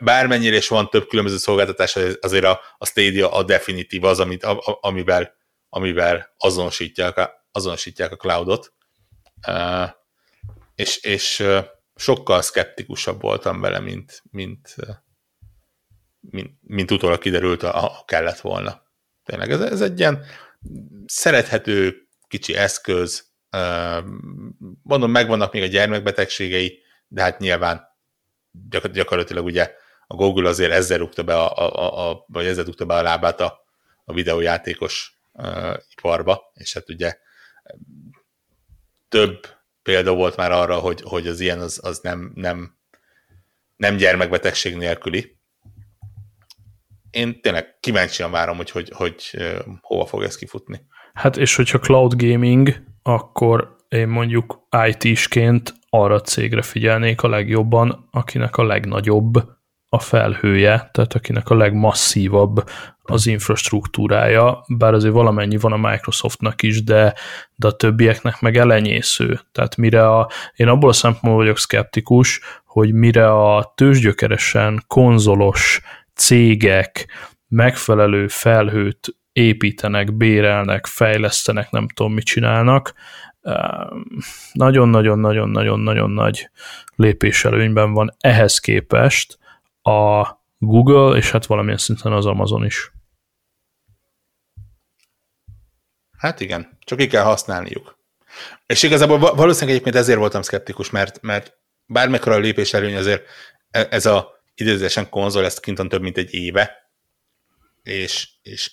bármennyire 0.00 0.56
is 0.56 0.68
van 0.68 0.88
több 0.88 1.06
különböző 1.06 1.36
szolgáltatás, 1.36 1.96
azért 2.20 2.44
a, 2.44 2.60
a 2.78 2.86
Stadia 2.86 3.32
a 3.32 3.42
definitív 3.42 4.04
az, 4.04 4.20
amit, 4.20 4.44
a, 4.44 4.58
a, 4.58 4.78
amivel, 4.80 5.34
amivel 5.68 6.34
azonosítják, 6.36 7.30
azonosítják 7.52 8.12
a 8.12 8.16
cloudot. 8.16 8.72
Uh, 9.48 9.88
és, 10.74 10.96
és 10.96 11.44
sokkal 11.94 12.42
szkeptikusabb 12.42 13.20
voltam 13.20 13.60
vele, 13.60 13.78
mint, 13.78 14.22
mint, 14.30 14.76
mint, 16.20 16.50
mint 16.60 16.90
utólag 16.90 17.18
kiderült, 17.18 17.62
a, 17.62 17.84
a 17.84 18.04
kellett 18.04 18.40
volna. 18.40 18.82
Tényleg 19.24 19.50
ez, 19.50 19.60
ez 19.60 19.80
egy 19.80 19.98
ilyen 19.98 20.24
szerethető 21.06 22.08
kicsi 22.28 22.54
eszköz, 22.54 23.28
mondom, 24.82 25.10
megvannak 25.10 25.52
még 25.52 25.62
a 25.62 25.66
gyermekbetegségei, 25.66 26.82
de 27.08 27.22
hát 27.22 27.38
nyilván 27.38 27.89
gyakorlatilag 28.92 29.44
ugye 29.44 29.74
a 30.06 30.14
Google 30.14 30.48
azért 30.48 30.72
ezzel 30.72 30.98
rúgta 30.98 31.22
be 31.22 31.34
a, 31.34 31.56
a, 31.56 32.10
a, 32.10 32.24
vagy 32.26 32.46
ezzel 32.46 32.64
rúgta 32.64 32.84
be 32.84 32.94
a 32.94 33.02
lábát 33.02 33.40
a, 33.40 33.64
a 34.04 34.12
videójátékos 34.12 35.20
uh, 35.32 35.76
iparba, 35.96 36.50
és 36.54 36.72
hát 36.72 36.88
ugye 36.88 37.18
több 39.08 39.46
példa 39.82 40.14
volt 40.14 40.36
már 40.36 40.52
arra, 40.52 40.78
hogy, 40.78 41.00
hogy 41.02 41.26
az 41.26 41.40
ilyen 41.40 41.60
az, 41.60 41.80
az 41.82 41.98
nem, 41.98 42.32
nem, 42.34 42.78
nem 43.76 43.96
gyermekbetegség 43.96 44.76
nélküli. 44.76 45.38
Én 47.10 47.40
tényleg 47.40 47.76
kíváncsian 47.80 48.30
várom, 48.30 48.56
hogy, 48.56 48.70
hogy, 48.70 48.90
hogy 48.94 49.30
uh, 49.32 49.58
hova 49.80 50.06
fog 50.06 50.22
ez 50.22 50.36
kifutni. 50.36 50.86
Hát 51.12 51.36
és 51.36 51.56
hogyha 51.56 51.78
cloud 51.78 52.22
gaming, 52.22 52.82
akkor 53.02 53.76
én 53.90 54.08
mondjuk 54.08 54.66
IT-sként 54.86 55.74
arra 55.88 56.14
a 56.14 56.20
cégre 56.20 56.62
figyelnék 56.62 57.22
a 57.22 57.28
legjobban, 57.28 58.08
akinek 58.10 58.56
a 58.56 58.64
legnagyobb 58.64 59.34
a 59.88 59.98
felhője, 59.98 60.88
tehát 60.92 61.14
akinek 61.14 61.48
a 61.48 61.56
legmasszívabb 61.56 62.68
az 63.02 63.26
infrastruktúrája, 63.26 64.64
bár 64.68 64.94
azért 64.94 65.12
valamennyi 65.12 65.56
van 65.56 65.72
a 65.72 65.88
Microsoftnak 65.90 66.62
is, 66.62 66.84
de, 66.84 67.14
de 67.54 67.66
a 67.66 67.76
többieknek 67.76 68.40
meg 68.40 68.56
elenyésző. 68.56 69.40
Tehát 69.52 69.76
mire 69.76 70.08
a, 70.08 70.30
én 70.56 70.68
abból 70.68 70.88
a 70.88 70.92
szempontból 70.92 71.42
vagyok 71.42 71.58
szkeptikus, 71.58 72.40
hogy 72.64 72.92
mire 72.92 73.32
a 73.32 73.72
tőzsgyökeresen 73.76 74.84
konzolos 74.86 75.80
cégek 76.14 77.08
megfelelő 77.48 78.28
felhőt 78.28 79.16
építenek, 79.32 80.16
bérelnek, 80.16 80.86
fejlesztenek, 80.86 81.70
nem 81.70 81.88
tudom, 81.88 82.12
mit 82.12 82.24
csinálnak, 82.24 82.92
nagyon-nagyon-nagyon-nagyon-nagyon 84.52 86.10
nagy 86.10 86.50
lépéselőnyben 86.96 87.92
van 87.92 88.16
ehhez 88.20 88.58
képest 88.58 89.38
a 89.82 90.28
Google, 90.58 91.16
és 91.16 91.30
hát 91.30 91.46
valamilyen 91.46 91.78
szinten 91.78 92.12
az 92.12 92.26
Amazon 92.26 92.64
is. 92.64 92.92
Hát 96.18 96.40
igen, 96.40 96.78
csak 96.80 96.98
ki 96.98 97.06
kell 97.06 97.24
használniuk. 97.24 97.98
És 98.66 98.82
igazából 98.82 99.18
valószínűleg 99.18 99.70
egyébként 99.70 99.94
ezért 99.94 100.18
voltam 100.18 100.42
szkeptikus, 100.42 100.90
mert, 100.90 101.20
mert 101.20 101.58
bármekkora 101.86 102.34
a 102.34 102.38
lépés 102.38 102.72
előny 102.72 102.96
azért 102.96 103.24
e, 103.70 103.86
ez 103.90 104.06
a 104.06 104.42
idézésen 104.54 105.08
konzol, 105.08 105.44
ezt 105.44 105.60
kintan 105.60 105.88
több 105.88 106.02
mint 106.02 106.16
egy 106.16 106.34
éve, 106.34 106.92
és, 107.82 108.28
és 108.42 108.72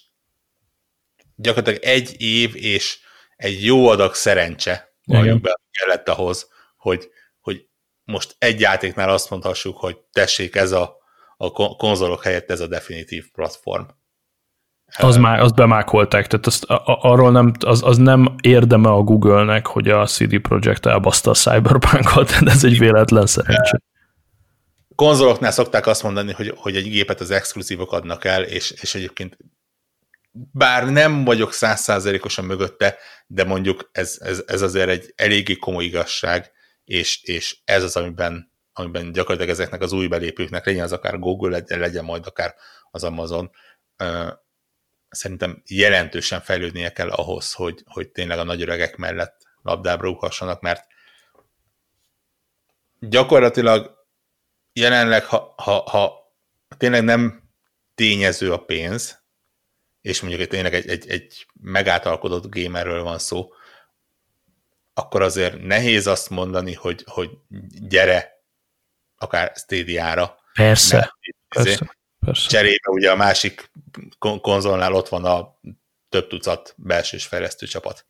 gyakorlatilag 1.36 1.84
egy 1.84 2.22
év 2.22 2.56
és 2.56 3.00
egy 3.38 3.66
jó 3.66 3.88
adag 3.88 4.14
szerencse 4.14 4.94
be 5.06 5.60
kellett 5.72 6.10
ahhoz, 6.10 6.50
hogy, 6.78 7.10
hogy 7.40 7.68
most 8.04 8.36
egy 8.38 8.60
játéknál 8.60 9.10
azt 9.10 9.30
mondhassuk, 9.30 9.78
hogy 9.78 9.98
tessék, 10.12 10.56
ez 10.56 10.72
a, 10.72 10.98
a 11.38 11.76
konzolok 11.76 12.24
helyett 12.24 12.52
ez 12.52 12.60
a 12.60 12.68
definitív 12.68 13.32
platform. 13.32 13.84
Az 14.98 15.18
már, 15.18 15.40
azt 15.40 15.56
bemákolták, 15.56 16.28
tehát 16.28 16.46
azt, 16.46 16.64
a, 16.64 17.00
arról 17.02 17.32
nem, 17.32 17.52
az, 17.66 17.84
az 17.84 17.98
nem 17.98 18.36
érdeme 18.42 18.90
a 18.90 19.02
Google-nek, 19.02 19.68
hogy 19.68 19.90
a 19.90 20.06
CD 20.06 20.40
Projekt 20.40 20.86
elbaszta 20.86 21.30
a 21.30 21.34
Cyberpunk-ot, 21.34 22.44
de 22.44 22.52
ez 22.52 22.64
egy 22.64 22.80
véletlen 22.80 23.26
szerencsé. 23.26 23.78
Konzoloknál 24.96 25.52
szokták 25.52 25.88
azt 25.88 26.04
mondani, 26.04 26.32
hogy, 26.32 26.54
hogy 26.56 26.76
egy 26.76 26.90
gépet 26.90 27.20
az 27.20 27.32
exkluzívok 27.32 27.92
adnak 27.92 28.26
el, 28.26 28.44
és, 28.44 28.72
és 28.82 28.96
egyébként 28.96 29.38
bár 30.52 30.90
nem 30.90 31.24
vagyok 31.24 31.54
százszázalékosan 31.54 32.46
mögötte, 32.46 32.98
de 33.28 33.44
mondjuk 33.44 33.90
ez, 33.92 34.18
ez, 34.20 34.44
ez 34.48 34.62
azért 34.62 34.90
egy 34.90 35.14
eléggé 35.16 35.56
komoly 35.56 35.84
igazság, 35.84 36.52
és, 36.84 37.24
és 37.24 37.58
ez 37.66 37.84
az, 37.84 37.96
amiben, 37.96 38.52
amiben 38.74 39.12
gyakorlatilag 39.12 39.54
ezeknek 39.54 39.82
az 39.82 39.92
új 39.92 40.08
belépőknek, 40.08 40.66
legyen 40.66 40.84
az 40.84 40.92
akár 40.92 41.20
Google, 41.20 41.64
legyen 41.68 42.04
majd 42.04 42.26
akár 42.26 42.56
az 42.92 43.04
Amazon, 43.04 43.52
szerintem 45.10 45.62
jelentősen 45.66 46.42
fejlődnie 46.42 46.92
kell 46.92 47.10
ahhoz, 47.10 47.54
hogy, 47.54 47.84
hogy 47.86 48.10
tényleg 48.10 48.40
a 48.40 48.44
nagy 48.44 48.62
öregek 48.62 48.96
mellett 48.96 49.42
labdábra 49.62 50.10
ughassanak, 50.10 50.62
mert 50.62 50.86
gyakorlatilag 53.00 54.06
jelenleg, 54.74 55.26
ha, 55.26 55.54
ha, 55.58 55.72
ha 55.72 56.14
tényleg 56.78 57.04
nem 57.04 57.50
tényező 57.96 58.54
a 58.54 58.66
pénz, 58.66 59.26
és 60.08 60.22
mondjuk 60.22 60.48
tényleg 60.48 60.74
egy, 60.74 60.90
egy, 60.90 61.10
egy 61.10 61.46
megáltalkodott 61.62 62.56
gamerről 62.56 63.04
van 63.04 63.20
szó, 63.20 63.52
akkor 64.94 65.22
azért 65.22 65.62
nehéz 65.62 66.08
azt 66.08 66.30
mondani, 66.30 66.74
hogy, 66.74 67.04
hogy 67.08 67.30
gyere 67.80 68.44
akár 69.18 69.52
Stadia-ra. 69.56 70.40
Persze, 70.54 71.18
persze, 71.48 71.96
persze. 72.20 72.50
Cserébe 72.50 72.90
ugye 72.90 73.12
a 73.12 73.16
másik 73.16 73.72
konzolnál 74.42 74.94
ott 74.94 75.08
van 75.08 75.26
a 75.26 75.60
több 76.10 76.28
tucat 76.28 76.74
belsős 76.78 77.26
fejlesztő 77.26 77.66
csapat. 77.66 78.06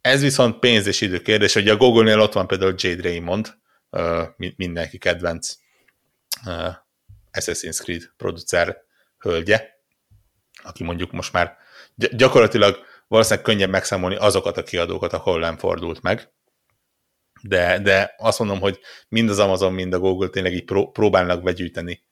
Ez 0.00 0.20
viszont 0.20 0.58
pénz 0.58 0.86
és 0.86 1.00
idő 1.00 1.20
kérdés, 1.20 1.52
hogy 1.52 1.68
a 1.68 1.76
Google-nél 1.76 2.20
ott 2.20 2.32
van 2.32 2.46
például 2.46 2.74
Jade 2.76 3.02
Raymond, 3.02 3.54
mindenki 4.56 4.98
kedvenc 4.98 5.54
Assassin's 7.32 7.78
Creed 7.80 8.02
producer 8.16 8.76
hölgye, 9.18 9.71
aki 10.62 10.84
mondjuk 10.84 11.12
most 11.12 11.32
már 11.32 11.56
gyakorlatilag 11.94 12.78
valószínűleg 13.08 13.44
könnyebb 13.44 13.70
megszámolni 13.70 14.16
azokat 14.16 14.56
a 14.56 14.62
kiadókat, 14.62 15.12
ahol 15.12 15.38
nem 15.38 15.56
fordult 15.56 16.02
meg, 16.02 16.32
de, 17.42 17.78
de 17.78 18.14
azt 18.18 18.38
mondom, 18.38 18.60
hogy 18.60 18.80
mind 19.08 19.30
az 19.30 19.38
Amazon, 19.38 19.72
mind 19.72 19.92
a 19.92 19.98
Google 19.98 20.28
tényleg 20.28 20.52
így 20.52 20.64
pró- 20.64 20.90
próbálnak 20.90 21.42
begyűjteni 21.42 22.02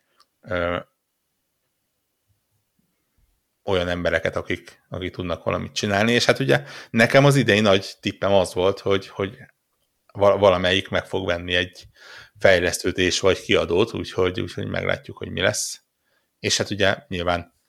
ö, 0.40 0.78
olyan 3.64 3.89
embereket, 3.89 4.36
akik, 4.36 4.82
akik 4.89 5.12
tudnak 5.12 5.44
valamit 5.44 5.72
csinálni, 5.72 6.12
és 6.12 6.24
hát 6.24 6.39
ugye 6.39 6.64
nekem 6.90 7.24
az 7.24 7.36
idei 7.36 7.60
nagy 7.60 7.94
tippem 8.01 8.32
az 8.32 8.55
volt, 8.55 8.78
hogy, 8.78 9.09
hogy 9.09 9.36
valamelyik 10.12 10.89
meg 10.89 11.06
fog 11.06 11.27
venni 11.27 11.55
egy 11.55 11.86
fejlesztőt 12.39 12.98
és 12.98 13.20
vagy 13.20 13.40
kiadót, 13.40 13.94
úgyhogy, 13.94 14.40
úgyhogy 14.40 14.66
meglátjuk, 14.66 15.16
hogy 15.16 15.31
mi 15.31 15.40
lesz. 15.40 15.81
És 16.39 16.56
hát 16.56 16.70
ugye 16.70 16.97
nyilván 17.09 17.60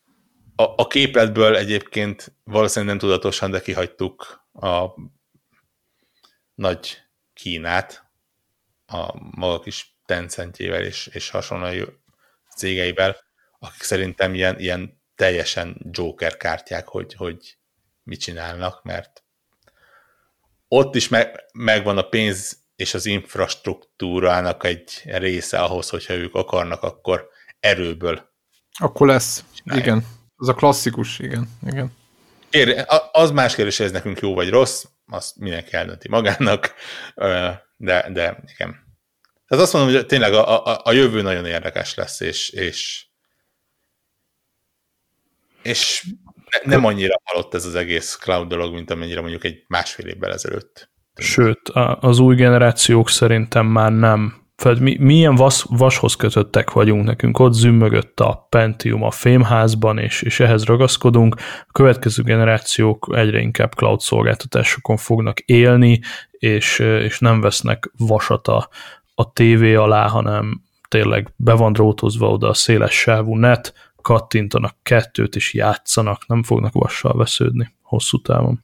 a, 0.61 0.73
a 0.77 0.87
képletből 0.87 1.55
egyébként 1.55 2.35
valószínűleg 2.43 2.95
nem 2.95 3.07
tudatosan, 3.09 3.51
de 3.51 3.61
kihagytuk 3.61 4.45
a 4.53 4.85
nagy 6.55 6.97
Kínát 7.33 8.09
a 8.85 9.13
maga 9.35 9.59
kis 9.59 9.95
Tencentjével 10.05 10.83
és, 10.83 11.07
és 11.07 11.29
hasonló 11.29 11.85
cégeivel, 12.55 13.17
akik 13.59 13.81
szerintem 13.81 14.33
ilyen, 14.33 14.59
ilyen 14.59 15.01
teljesen 15.15 15.77
Joker 15.91 16.37
kártyák, 16.37 16.87
hogy, 16.87 17.13
hogy 17.13 17.57
mit 18.03 18.19
csinálnak, 18.19 18.83
mert 18.83 19.23
ott 20.67 20.95
is 20.95 21.07
meg, 21.07 21.39
megvan 21.53 21.97
a 21.97 22.01
pénz 22.01 22.63
és 22.75 22.93
az 22.93 23.05
infrastruktúrának 23.05 24.63
egy 24.63 25.01
része 25.05 25.59
ahhoz, 25.59 25.89
hogyha 25.89 26.13
ők 26.13 26.35
akarnak, 26.35 26.83
akkor 26.83 27.29
erőből. 27.59 28.29
Akkor 28.79 29.07
lesz, 29.07 29.43
csinálják. 29.53 29.87
igen. 29.87 30.20
Az 30.41 30.47
a 30.47 30.53
klasszikus, 30.53 31.19
igen. 31.19 31.49
igen. 31.65 31.91
Ér, 32.49 32.85
az 33.11 33.31
más 33.31 33.55
kérdés, 33.55 33.77
hogy 33.77 33.85
ez 33.85 33.91
nekünk 33.91 34.19
jó 34.19 34.33
vagy 34.33 34.49
rossz, 34.49 34.85
azt 35.07 35.37
mindenki 35.37 35.73
eldönti 35.73 36.09
magának, 36.09 36.73
de, 37.77 38.09
de 38.11 38.43
igen. 38.53 38.75
Tehát 39.47 39.63
azt 39.63 39.73
mondom, 39.73 39.93
hogy 39.93 40.05
tényleg 40.05 40.33
a, 40.33 40.65
a, 40.65 40.81
a 40.83 40.91
jövő 40.91 41.21
nagyon 41.21 41.45
érdekes 41.45 41.95
lesz, 41.95 42.19
és, 42.19 42.49
és, 42.49 43.05
és 45.61 46.07
nem 46.63 46.85
annyira 46.85 47.21
halott 47.23 47.53
ez 47.53 47.65
az 47.65 47.75
egész 47.75 48.15
cloud 48.15 48.47
dolog, 48.47 48.73
mint 48.73 48.89
amennyire 48.91 49.21
mondjuk 49.21 49.43
egy 49.43 49.63
másfél 49.67 50.07
évvel 50.07 50.33
ezelőtt. 50.33 50.91
Sőt, 51.15 51.69
az 51.99 52.19
új 52.19 52.35
generációk 52.35 53.09
szerintem 53.09 53.65
már 53.65 53.91
nem 53.91 54.40
tehát 54.61 54.79
mi, 54.79 54.97
milyen 54.99 55.35
vas, 55.35 55.65
vashoz 55.69 56.15
kötöttek 56.15 56.71
vagyunk 56.71 57.05
nekünk, 57.05 57.39
ott 57.39 57.53
zümmögött 57.53 58.19
a 58.19 58.47
Pentium 58.49 59.03
a 59.03 59.11
fémházban, 59.11 59.97
és, 59.97 60.21
és 60.21 60.39
ehhez 60.39 60.63
ragaszkodunk. 60.63 61.35
A 61.67 61.71
következő 61.71 62.23
generációk 62.23 63.09
egyre 63.15 63.39
inkább 63.39 63.73
cloud 63.73 63.99
szolgáltatásokon 63.99 64.97
fognak 64.97 65.39
élni, 65.39 65.99
és, 66.31 66.79
és 66.79 67.19
nem 67.19 67.41
vesznek 67.41 67.91
vasat 67.97 68.47
a, 68.47 68.69
a 69.15 69.33
tévé 69.33 69.75
alá, 69.75 70.07
hanem 70.07 70.61
tényleg 70.87 71.33
be 71.35 71.53
van 71.53 71.73
drótozva 71.73 72.29
oda 72.29 72.47
a 72.47 72.53
széles 72.53 72.93
sávú 72.93 73.35
net, 73.35 73.73
kattintanak 74.01 74.75
kettőt, 74.83 75.35
és 75.35 75.53
játszanak, 75.53 76.27
nem 76.27 76.43
fognak 76.43 76.73
vassal 76.73 77.17
vesződni 77.17 77.75
hosszú 77.81 78.21
távon. 78.21 78.63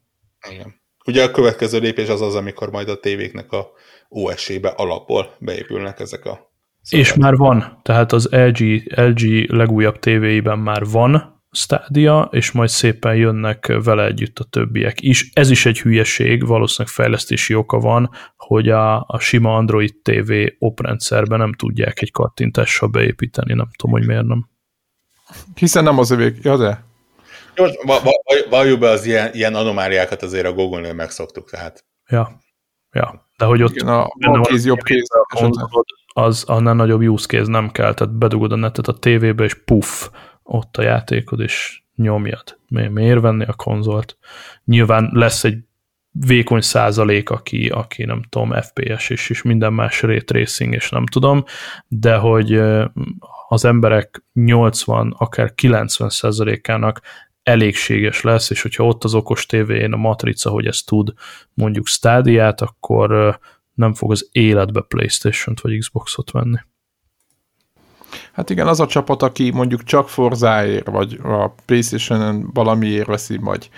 Igen. 0.52 0.76
Ugye 1.06 1.24
a 1.24 1.32
következő 1.32 1.80
lépés 1.80 2.08
az 2.08 2.22
az, 2.22 2.36
amikor 2.36 2.70
majd 2.70 2.90
a 2.90 3.00
tévéknek 3.00 3.52
a 3.52 3.72
OS-ébe 4.10 4.70
alapból 4.70 5.36
beépülnek 5.40 6.00
ezek 6.00 6.26
a 6.26 6.52
És 6.90 7.14
már 7.14 7.36
van, 7.36 7.80
tehát 7.84 8.12
az 8.12 8.28
LG, 8.32 8.82
LG 8.96 9.52
legújabb 9.52 10.00
tévéiben 10.00 10.60
már 10.60 10.86
van 10.86 11.42
Stadia, 11.52 12.30
és 12.32 12.52
majd 12.52 12.70
szépen 12.70 13.16
jönnek 13.16 13.74
vele 13.84 14.06
együtt 14.06 14.40
a 14.40 14.44
többiek 14.44 15.02
is. 15.02 15.30
Ez 15.34 15.50
is 15.50 15.66
egy 15.66 15.80
hülyeség, 15.80 16.46
valószínűleg 16.46 16.94
fejlesztési 16.94 17.56
oka 17.56 17.80
van, 17.80 18.10
hogy 18.36 18.70
a, 18.70 19.02
a 19.08 19.20
sima 19.20 19.56
Android 19.56 19.96
TV 20.02 20.32
oprendszerben 20.60 21.40
nem 21.40 21.54
tudják 21.54 22.02
egy 22.02 22.12
kattintással 22.12 22.90
beépíteni, 22.90 23.54
nem 23.54 23.70
tudom, 23.78 23.96
hogy 23.96 24.08
miért 24.08 24.26
nem. 24.26 24.50
Hiszen 25.56 25.84
nem 25.84 26.00
az 26.00 26.10
övék, 26.10 26.44
ja 26.44 26.58
de? 26.58 26.86
Jó, 27.56 27.66
valljuk 28.50 28.80
be 28.80 28.90
az 28.90 29.06
ilyen, 29.06 29.34
ilyen 29.34 29.56
anomáliákat 29.56 30.22
azért 30.22 30.46
a 30.46 30.54
Google-nél 30.54 30.94
megszoktuk, 30.94 31.50
tehát. 31.50 31.86
Ja, 32.10 32.42
ja. 32.92 33.27
De 33.38 33.46
hogy 33.46 33.64
ott 33.64 33.76
Igen, 33.76 33.88
a 33.88 34.08
bal 34.20 34.42
kéz, 34.42 34.66
jobb 34.66 34.82
kéz, 34.82 35.08
az 36.14 36.44
annál 36.44 36.74
nagyobb 36.74 37.02
use 37.02 37.26
case 37.26 37.52
nem 37.52 37.72
kell, 37.72 37.94
tehát 37.94 38.18
bedugod 38.18 38.52
a 38.52 38.56
netet 38.56 38.88
a 38.88 38.94
tévébe, 38.94 39.44
és 39.44 39.54
puff, 39.54 40.10
ott 40.44 40.78
a 40.78 40.82
játékod, 40.82 41.40
és 41.40 41.82
nyomjad. 41.96 42.60
Mi, 42.68 42.88
miért 42.88 43.22
venni 43.22 43.46
a 43.46 43.54
konzolt? 43.54 44.18
Nyilván 44.66 45.10
lesz 45.14 45.44
egy 45.44 45.58
vékony 46.12 46.62
százalék, 46.62 47.30
aki, 47.30 47.68
aki 47.68 48.06
nem 48.06 48.22
tudom, 48.30 48.54
FPS 48.62 49.10
és, 49.10 49.30
és 49.30 49.42
minden 49.42 49.74
más 49.74 50.02
ray 50.02 50.24
tracing, 50.24 50.74
és 50.74 50.90
nem 50.90 51.06
tudom, 51.06 51.44
de 51.88 52.16
hogy 52.16 52.62
az 53.48 53.66
emberek 53.66 54.24
80, 54.34 55.16
akár 55.18 55.54
90 55.54 56.10
százalékának 56.10 57.02
elégséges 57.48 58.22
lesz, 58.22 58.50
és 58.50 58.62
hogyha 58.62 58.86
ott 58.86 59.04
az 59.04 59.14
okos 59.14 59.46
tévén 59.46 59.94
a 59.94 59.98
matrica, 59.98 60.50
hogy 60.50 60.66
ezt 60.66 60.86
tud 60.86 61.14
mondjuk 61.54 61.88
stádiát, 61.88 62.62
akkor 62.62 63.40
nem 63.74 63.94
fog 63.94 64.12
az 64.12 64.30
életbe 64.32 64.82
Playstation-t 64.82 65.62
vagy 65.62 65.78
Xboxot 65.78 66.32
venni. 66.32 66.58
Hát 68.32 68.50
igen, 68.50 68.68
az 68.68 68.80
a 68.80 68.88
csapat, 68.88 69.24
aki 69.24 69.52
mondjuk 69.52 69.84
csak 69.84 70.10
Forzáért, 70.10 70.88
vagy 70.88 71.20
a 71.24 71.48
Playstation-en 71.66 72.50
valamiért 72.54 73.08
veszi, 73.08 73.38
vagy, 73.38 73.70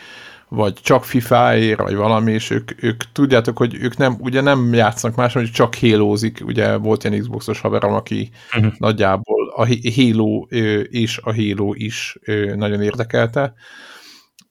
vagy 0.49 0.73
csak 0.73 1.03
FIFA-ért, 1.03 1.79
vagy 1.79 1.95
valami, 1.95 2.31
és 2.31 2.49
ők, 2.49 2.83
ők 2.83 3.03
tudjátok, 3.11 3.57
hogy 3.57 3.75
ők 3.75 3.97
nem, 3.97 4.15
ugye 4.19 4.41
nem 4.41 4.73
játszanak 4.73 5.17
más, 5.17 5.33
hogy 5.33 5.51
csak 5.51 5.75
hélózik, 5.75 6.41
ugye 6.45 6.75
volt 6.75 7.03
ilyen 7.03 7.19
Xboxos 7.19 7.59
haverom, 7.59 7.93
aki 7.93 8.29
uh-huh. 8.55 8.73
nagyjából 8.77 9.38
a 9.59 9.67
Halo 9.95 10.45
és 10.89 11.17
a 11.17 11.33
Halo 11.35 11.73
is 11.73 12.19
nagyon 12.55 12.81
érdekelte, 12.81 13.53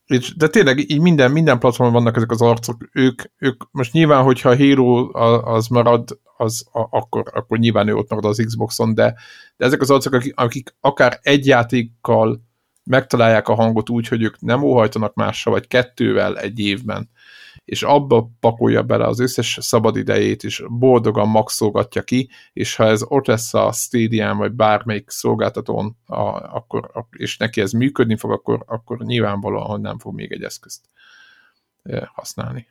és, 0.07 0.37
de 0.37 0.49
tényleg 0.49 0.91
így 0.91 1.01
minden, 1.01 1.31
minden 1.31 1.59
platformon 1.59 1.95
vannak 1.95 2.17
ezek 2.17 2.31
az 2.31 2.43
arcok, 2.43 2.89
ők, 2.93 3.23
ők 3.39 3.63
most 3.71 3.93
nyilván, 3.93 4.23
hogyha 4.23 4.49
a 4.49 4.57
Halo 4.57 5.19
az 5.55 5.67
marad, 5.67 6.21
az 6.37 6.67
a, 6.73 6.87
akkor, 6.91 7.23
akkor 7.35 7.59
nyilván 7.59 7.89
ő 7.89 7.95
ott 7.95 8.11
marad 8.11 8.25
az 8.25 8.43
Xboxon, 8.47 8.95
de, 8.95 9.15
de 9.57 9.65
ezek 9.65 9.81
az 9.81 9.91
arcok, 9.91 10.13
akik, 10.13 10.33
akik 10.37 10.75
akár 10.81 11.19
egy 11.23 11.47
játékkal 11.47 12.43
megtalálják 12.85 13.49
a 13.49 13.55
hangot 13.55 13.91
úgy, 13.91 14.09
hogy 14.09 14.23
ők 14.23 14.41
nem 14.41 14.63
óhajtanak 14.63 15.15
mással, 15.15 15.53
vagy 15.53 15.67
kettővel 15.67 16.39
egy 16.39 16.59
évben, 16.59 17.11
és 17.65 17.83
abba 17.83 18.31
pakolja 18.41 18.83
bele 18.83 19.07
az 19.07 19.21
összes 19.21 19.59
szabadidejét, 19.61 20.45
és 20.45 20.63
boldogan 20.69 21.29
maxolgatja 21.29 22.03
ki, 22.03 22.31
és 22.53 22.77
ha 22.77 22.85
ez 22.85 23.03
ott 23.05 23.27
lesz 23.27 23.55
a 23.55 23.73
Stadium, 23.73 24.37
vagy 24.37 24.53
bármelyik 24.53 25.11
szolgáltatón, 25.11 25.97
a, 26.07 26.21
akkor, 26.57 26.91
és 27.11 27.37
neki 27.37 27.61
ez 27.61 27.73
működni 27.73 28.17
fog, 28.17 28.31
akkor, 28.31 28.65
akkor 28.67 28.99
nyilvánvalóan 28.99 29.81
nem 29.81 29.99
fog 29.99 30.15
még 30.15 30.33
egy 30.33 30.43
eszközt 30.43 30.81
használni. 32.15 32.69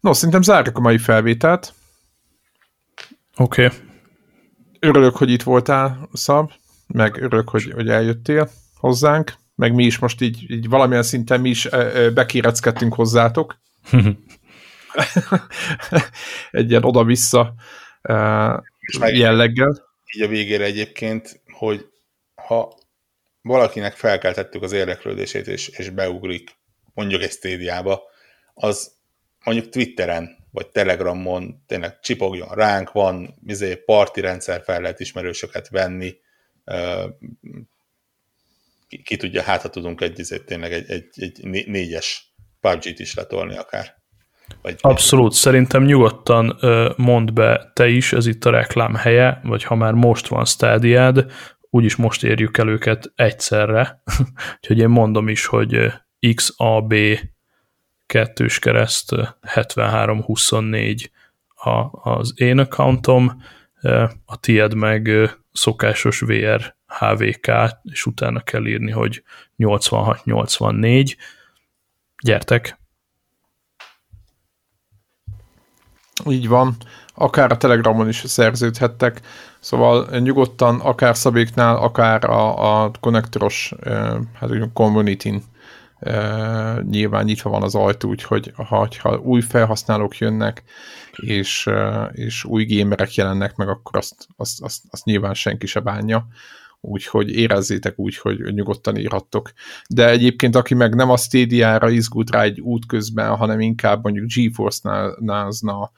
No, 0.00 0.12
szerintem 0.12 0.42
zárjuk 0.42 0.76
a 0.76 0.80
mai 0.80 0.98
felvételt. 0.98 1.74
Oké. 3.36 3.64
Okay. 3.64 3.78
Örülök, 4.80 5.16
hogy 5.16 5.30
itt 5.30 5.42
voltál, 5.42 6.08
Szab, 6.12 6.52
meg 6.86 7.16
örülök, 7.16 7.48
hogy, 7.48 7.70
hogy 7.70 7.88
eljöttél 7.88 8.50
hozzánk, 8.76 9.34
meg 9.58 9.74
mi 9.74 9.84
is 9.84 9.98
most 9.98 10.20
így, 10.20 10.50
így 10.50 10.68
valamilyen 10.68 11.02
szinten 11.02 11.40
mi 11.40 11.48
is 11.48 11.68
bekéreckedtünk 12.14 12.94
hozzátok. 12.94 13.60
Egy 16.50 16.70
ilyen 16.70 16.84
oda-vissza 16.84 17.54
jelleggel. 19.12 19.86
Így 20.16 20.22
a 20.22 20.28
végére 20.28 20.64
egyébként, 20.64 21.40
hogy 21.52 21.86
ha 22.34 22.78
valakinek 23.42 23.94
felkeltettük 23.94 24.62
az 24.62 24.72
érdeklődését, 24.72 25.46
és, 25.46 25.68
és 25.68 25.90
beugrik 25.90 26.50
mondjuk 26.94 27.22
egy 27.22 27.30
stédiába, 27.30 28.02
az 28.54 28.92
mondjuk 29.44 29.68
Twitteren, 29.68 30.46
vagy 30.50 30.68
Telegramon 30.68 31.62
tényleg 31.66 32.00
csipogjon 32.00 32.54
ránk, 32.54 32.92
van 32.92 33.38
izé, 33.46 33.76
parti 33.76 34.20
rendszer, 34.20 34.62
fel 34.64 34.80
lehet 34.80 35.00
ismerősöket 35.00 35.68
venni, 35.68 36.16
ki, 38.88 39.02
ki 39.02 39.16
tudja, 39.16 39.42
hát 39.42 39.62
ha 39.62 39.68
tudunk 39.68 40.00
egy, 40.00 40.42
tényleg 40.46 40.72
egy, 40.72 40.90
egy, 40.90 41.08
egy 41.14 41.66
négyes 41.66 42.34
PUBG-t 42.60 42.98
is 42.98 43.14
letolni 43.14 43.56
akár. 43.56 43.96
Vagy 44.62 44.76
Abszolút, 44.80 45.32
egy... 45.32 45.38
szerintem 45.38 45.84
nyugodtan 45.84 46.58
mondd 46.96 47.34
be 47.34 47.70
te 47.74 47.88
is, 47.88 48.12
ez 48.12 48.26
itt 48.26 48.44
a 48.44 48.50
reklám 48.50 48.94
helye, 48.94 49.40
vagy 49.42 49.64
ha 49.64 49.74
már 49.74 49.92
most 49.92 50.26
van 50.26 50.44
stádiád, 50.44 51.32
úgyis 51.70 51.96
most 51.96 52.24
érjük 52.24 52.58
el 52.58 52.68
őket 52.68 53.12
egyszerre. 53.14 54.02
Úgyhogy 54.56 54.78
én 54.78 54.88
mondom 54.88 55.28
is, 55.28 55.46
hogy 55.46 55.92
XAB 56.34 56.94
kettős 58.06 58.58
kereszt 58.58 59.14
7324 59.40 61.10
a, 61.54 62.10
az 62.10 62.32
én 62.36 62.58
accountom, 62.58 63.42
a 64.24 64.40
tied 64.40 64.74
meg 64.74 65.10
szokásos 65.52 66.20
VR 66.20 66.76
HVK, 66.88 67.50
és 67.82 68.06
utána 68.06 68.40
kell 68.40 68.66
írni, 68.66 68.90
hogy 68.90 69.22
86-84. 69.58 71.16
Gyertek! 72.22 72.78
Így 76.28 76.48
van. 76.48 76.76
Akár 77.14 77.52
a 77.52 77.56
Telegramon 77.56 78.08
is 78.08 78.16
szerződhettek, 78.16 79.20
szóval 79.60 80.18
nyugodtan, 80.18 80.80
akár 80.80 81.16
Szabéknál, 81.16 81.76
akár 81.76 82.24
a, 82.24 82.82
a 82.84 82.90
konnektoros 83.00 83.72
hát 84.34 84.72
community-n 84.72 85.42
nyilván 86.82 87.24
nyitva 87.24 87.50
van 87.50 87.62
az 87.62 87.74
ajtó, 87.74 88.08
úgyhogy 88.08 88.52
ha, 88.56 88.88
ha 88.98 89.16
új 89.16 89.40
felhasználók 89.40 90.18
jönnek, 90.18 90.62
és, 91.16 91.70
és 92.12 92.44
új 92.44 92.64
gamerek 92.64 93.14
jelennek 93.14 93.56
meg, 93.56 93.68
akkor 93.68 93.96
azt, 93.96 94.26
azt, 94.36 94.62
azt, 94.62 94.82
azt 94.90 95.04
nyilván 95.04 95.34
senki 95.34 95.66
se 95.66 95.80
bánja 95.80 96.26
úgyhogy 96.80 97.30
érezzétek 97.30 97.98
úgy, 97.98 98.16
hogy 98.16 98.54
nyugodtan 98.54 98.96
írhattok. 98.96 99.52
De 99.88 100.08
egyébként, 100.08 100.56
aki 100.56 100.74
meg 100.74 100.94
nem 100.94 101.10
a 101.10 101.16
Stadia-ra 101.16 101.90
izgult 101.90 102.30
rá 102.30 102.42
egy 102.42 102.60
út 102.60 102.86
közben, 102.86 103.36
hanem 103.36 103.60
inkább 103.60 104.02
mondjuk 104.02 104.26
GeForce 104.34 105.14
názna, 105.18 105.90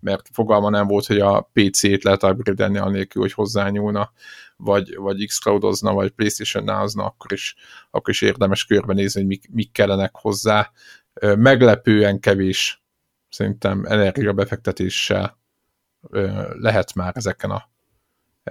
mert 0.00 0.28
fogalma 0.32 0.70
nem 0.70 0.86
volt, 0.86 1.06
hogy 1.06 1.18
a 1.18 1.50
PC-t 1.52 2.04
lehet 2.04 2.22
upgrade 2.22 2.80
anélkül, 2.80 3.22
hogy 3.22 3.32
hozzányúlna, 3.32 4.12
vagy, 4.56 4.96
vagy 4.96 5.26
Xcloudozna, 5.26 5.92
vagy 5.92 6.10
PlayStation 6.10 6.64
názna, 6.64 7.04
akkor 7.04 7.32
is, 7.32 7.54
akkor 7.90 8.10
is 8.10 8.20
érdemes 8.20 8.64
körbenézni, 8.64 9.20
hogy 9.20 9.28
mik, 9.28 9.48
mik 9.52 9.72
kellenek 9.72 10.14
hozzá. 10.14 10.70
Meglepően 11.20 12.20
kevés 12.20 12.82
szerintem 13.28 13.84
energiabefektetéssel 13.84 15.38
lehet 16.58 16.94
már 16.94 17.12
ezeken 17.16 17.50
a, 17.50 17.68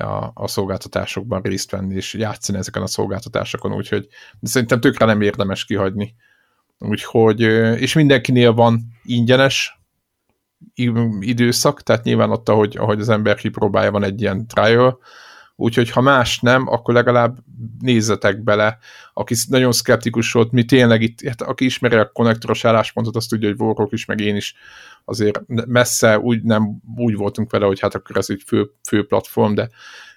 a, 0.03 0.31
a 0.34 0.47
szolgáltatásokban 0.47 1.41
részt 1.41 1.72
venni, 1.72 1.95
és 1.95 2.13
játszani 2.13 2.57
ezeken 2.57 2.81
a 2.81 2.88
szolgáltatásokon, 2.88 3.73
úgyhogy 3.73 4.07
szerintem 4.41 4.80
tökre 4.80 5.05
nem 5.05 5.22
érdemes 5.22 5.65
kihagyni. 5.65 6.15
Úgyhogy, 6.80 7.41
és 7.81 7.93
mindenkinél 7.93 8.53
van 8.53 8.81
ingyenes 9.03 9.80
időszak, 11.19 11.81
tehát 11.81 12.03
nyilván 12.03 12.31
ott, 12.31 12.49
ahogy, 12.49 12.77
ahogy 12.77 12.99
az 12.99 13.09
ember 13.09 13.35
kipróbálja, 13.35 13.91
van 13.91 14.03
egy 14.03 14.22
ilyen 14.22 14.47
trial, 14.47 14.99
úgyhogy 15.56 15.90
ha 15.90 16.02
más 16.02 16.40
nem, 16.40 16.68
akkor 16.68 16.94
legalább 16.94 17.38
nézzetek 17.80 18.44
bele. 18.44 18.77
Aki 19.14 19.36
nagyon 19.48 19.72
szkeptikus 19.72 20.32
volt, 20.32 20.52
mi 20.52 20.65
tényleg 20.65 21.02
itt, 21.02 21.27
hát 21.27 21.41
aki 21.41 21.65
ismeri 21.65 21.95
a 21.95 22.11
konnektoros 22.11 22.65
álláspontot, 22.65 23.15
azt 23.15 23.30
tudja, 23.30 23.49
hogy 23.49 23.60
Warrock 23.60 23.94
is, 23.94 24.06
meg 24.06 24.19
én 24.19 24.36
is 24.36 24.56
azért 25.06 25.41
messze 25.48 26.19
úgy 26.19 26.44
nem 26.44 26.82
úgy 26.95 27.15
voltunk 27.15 27.52
vele, 27.52 27.65
hogy 27.65 27.80
hát 27.80 27.95
akkor 27.95 28.18
ez 28.18 28.30
egy 28.30 28.44
fő, 28.45 28.72
fő 28.88 29.06
platform, 29.06 29.53
de, 29.53 29.69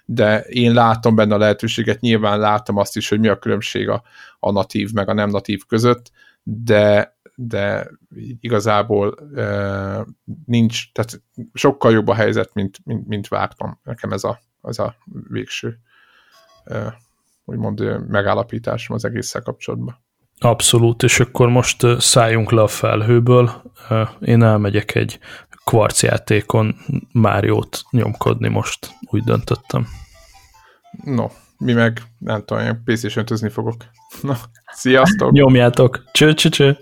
de 0.05 0.39
én 0.39 0.73
látom 0.73 1.15
benne 1.15 1.35
a 1.35 1.37
lehetőséget, 1.37 1.99
nyilván 1.99 2.39
látom 2.39 2.77
azt 2.77 2.97
is, 2.97 3.09
hogy 3.09 3.19
mi 3.19 3.27
a 3.27 3.39
különbség 3.39 3.89
a, 3.89 4.03
a 4.39 4.51
natív 4.51 4.91
meg 4.91 5.09
a 5.09 5.13
nem 5.13 5.29
natív 5.29 5.65
között, 5.67 6.11
de 6.43 7.17
de 7.41 7.89
igazából 8.39 9.15
e, 9.35 10.05
nincs, 10.45 10.91
tehát 10.91 11.21
sokkal 11.53 11.91
jobb 11.91 12.07
a 12.07 12.13
helyzet, 12.13 12.53
mint, 12.53 12.77
mint, 12.83 13.07
mint 13.07 13.27
vártam. 13.27 13.79
Nekem 13.83 14.11
ez 14.11 14.23
a, 14.23 14.39
az 14.61 14.79
a 14.79 14.95
végső 15.29 15.79
úgymond 17.45 18.07
megállapításom 18.07 18.95
az 18.95 19.05
egésszel 19.05 19.41
kapcsolatban. 19.41 19.97
Abszolút, 20.39 21.03
és 21.03 21.19
akkor 21.19 21.49
most 21.49 21.85
szálljunk 21.99 22.51
le 22.51 22.61
a 22.61 22.67
felhőből. 22.67 23.61
Én 24.21 24.43
elmegyek 24.43 24.95
egy 24.95 25.19
kvarcjátékon 25.63 26.75
Máriót 27.11 27.81
nyomkodni 27.91 28.47
most, 28.47 28.91
úgy 29.01 29.23
döntöttem. 29.23 29.87
No, 31.03 31.27
mi 31.57 31.73
meg 31.73 32.01
nem 32.17 32.43
tudom, 32.45 32.63
én 32.63 32.81
PC-s 32.85 33.19
fogok. 33.49 33.75
Na, 34.21 34.37
sziasztok! 34.65 35.31
Nyomjátok! 35.31 36.03
Cső, 36.11 36.33
cső, 36.33 36.49
cső! 36.49 36.77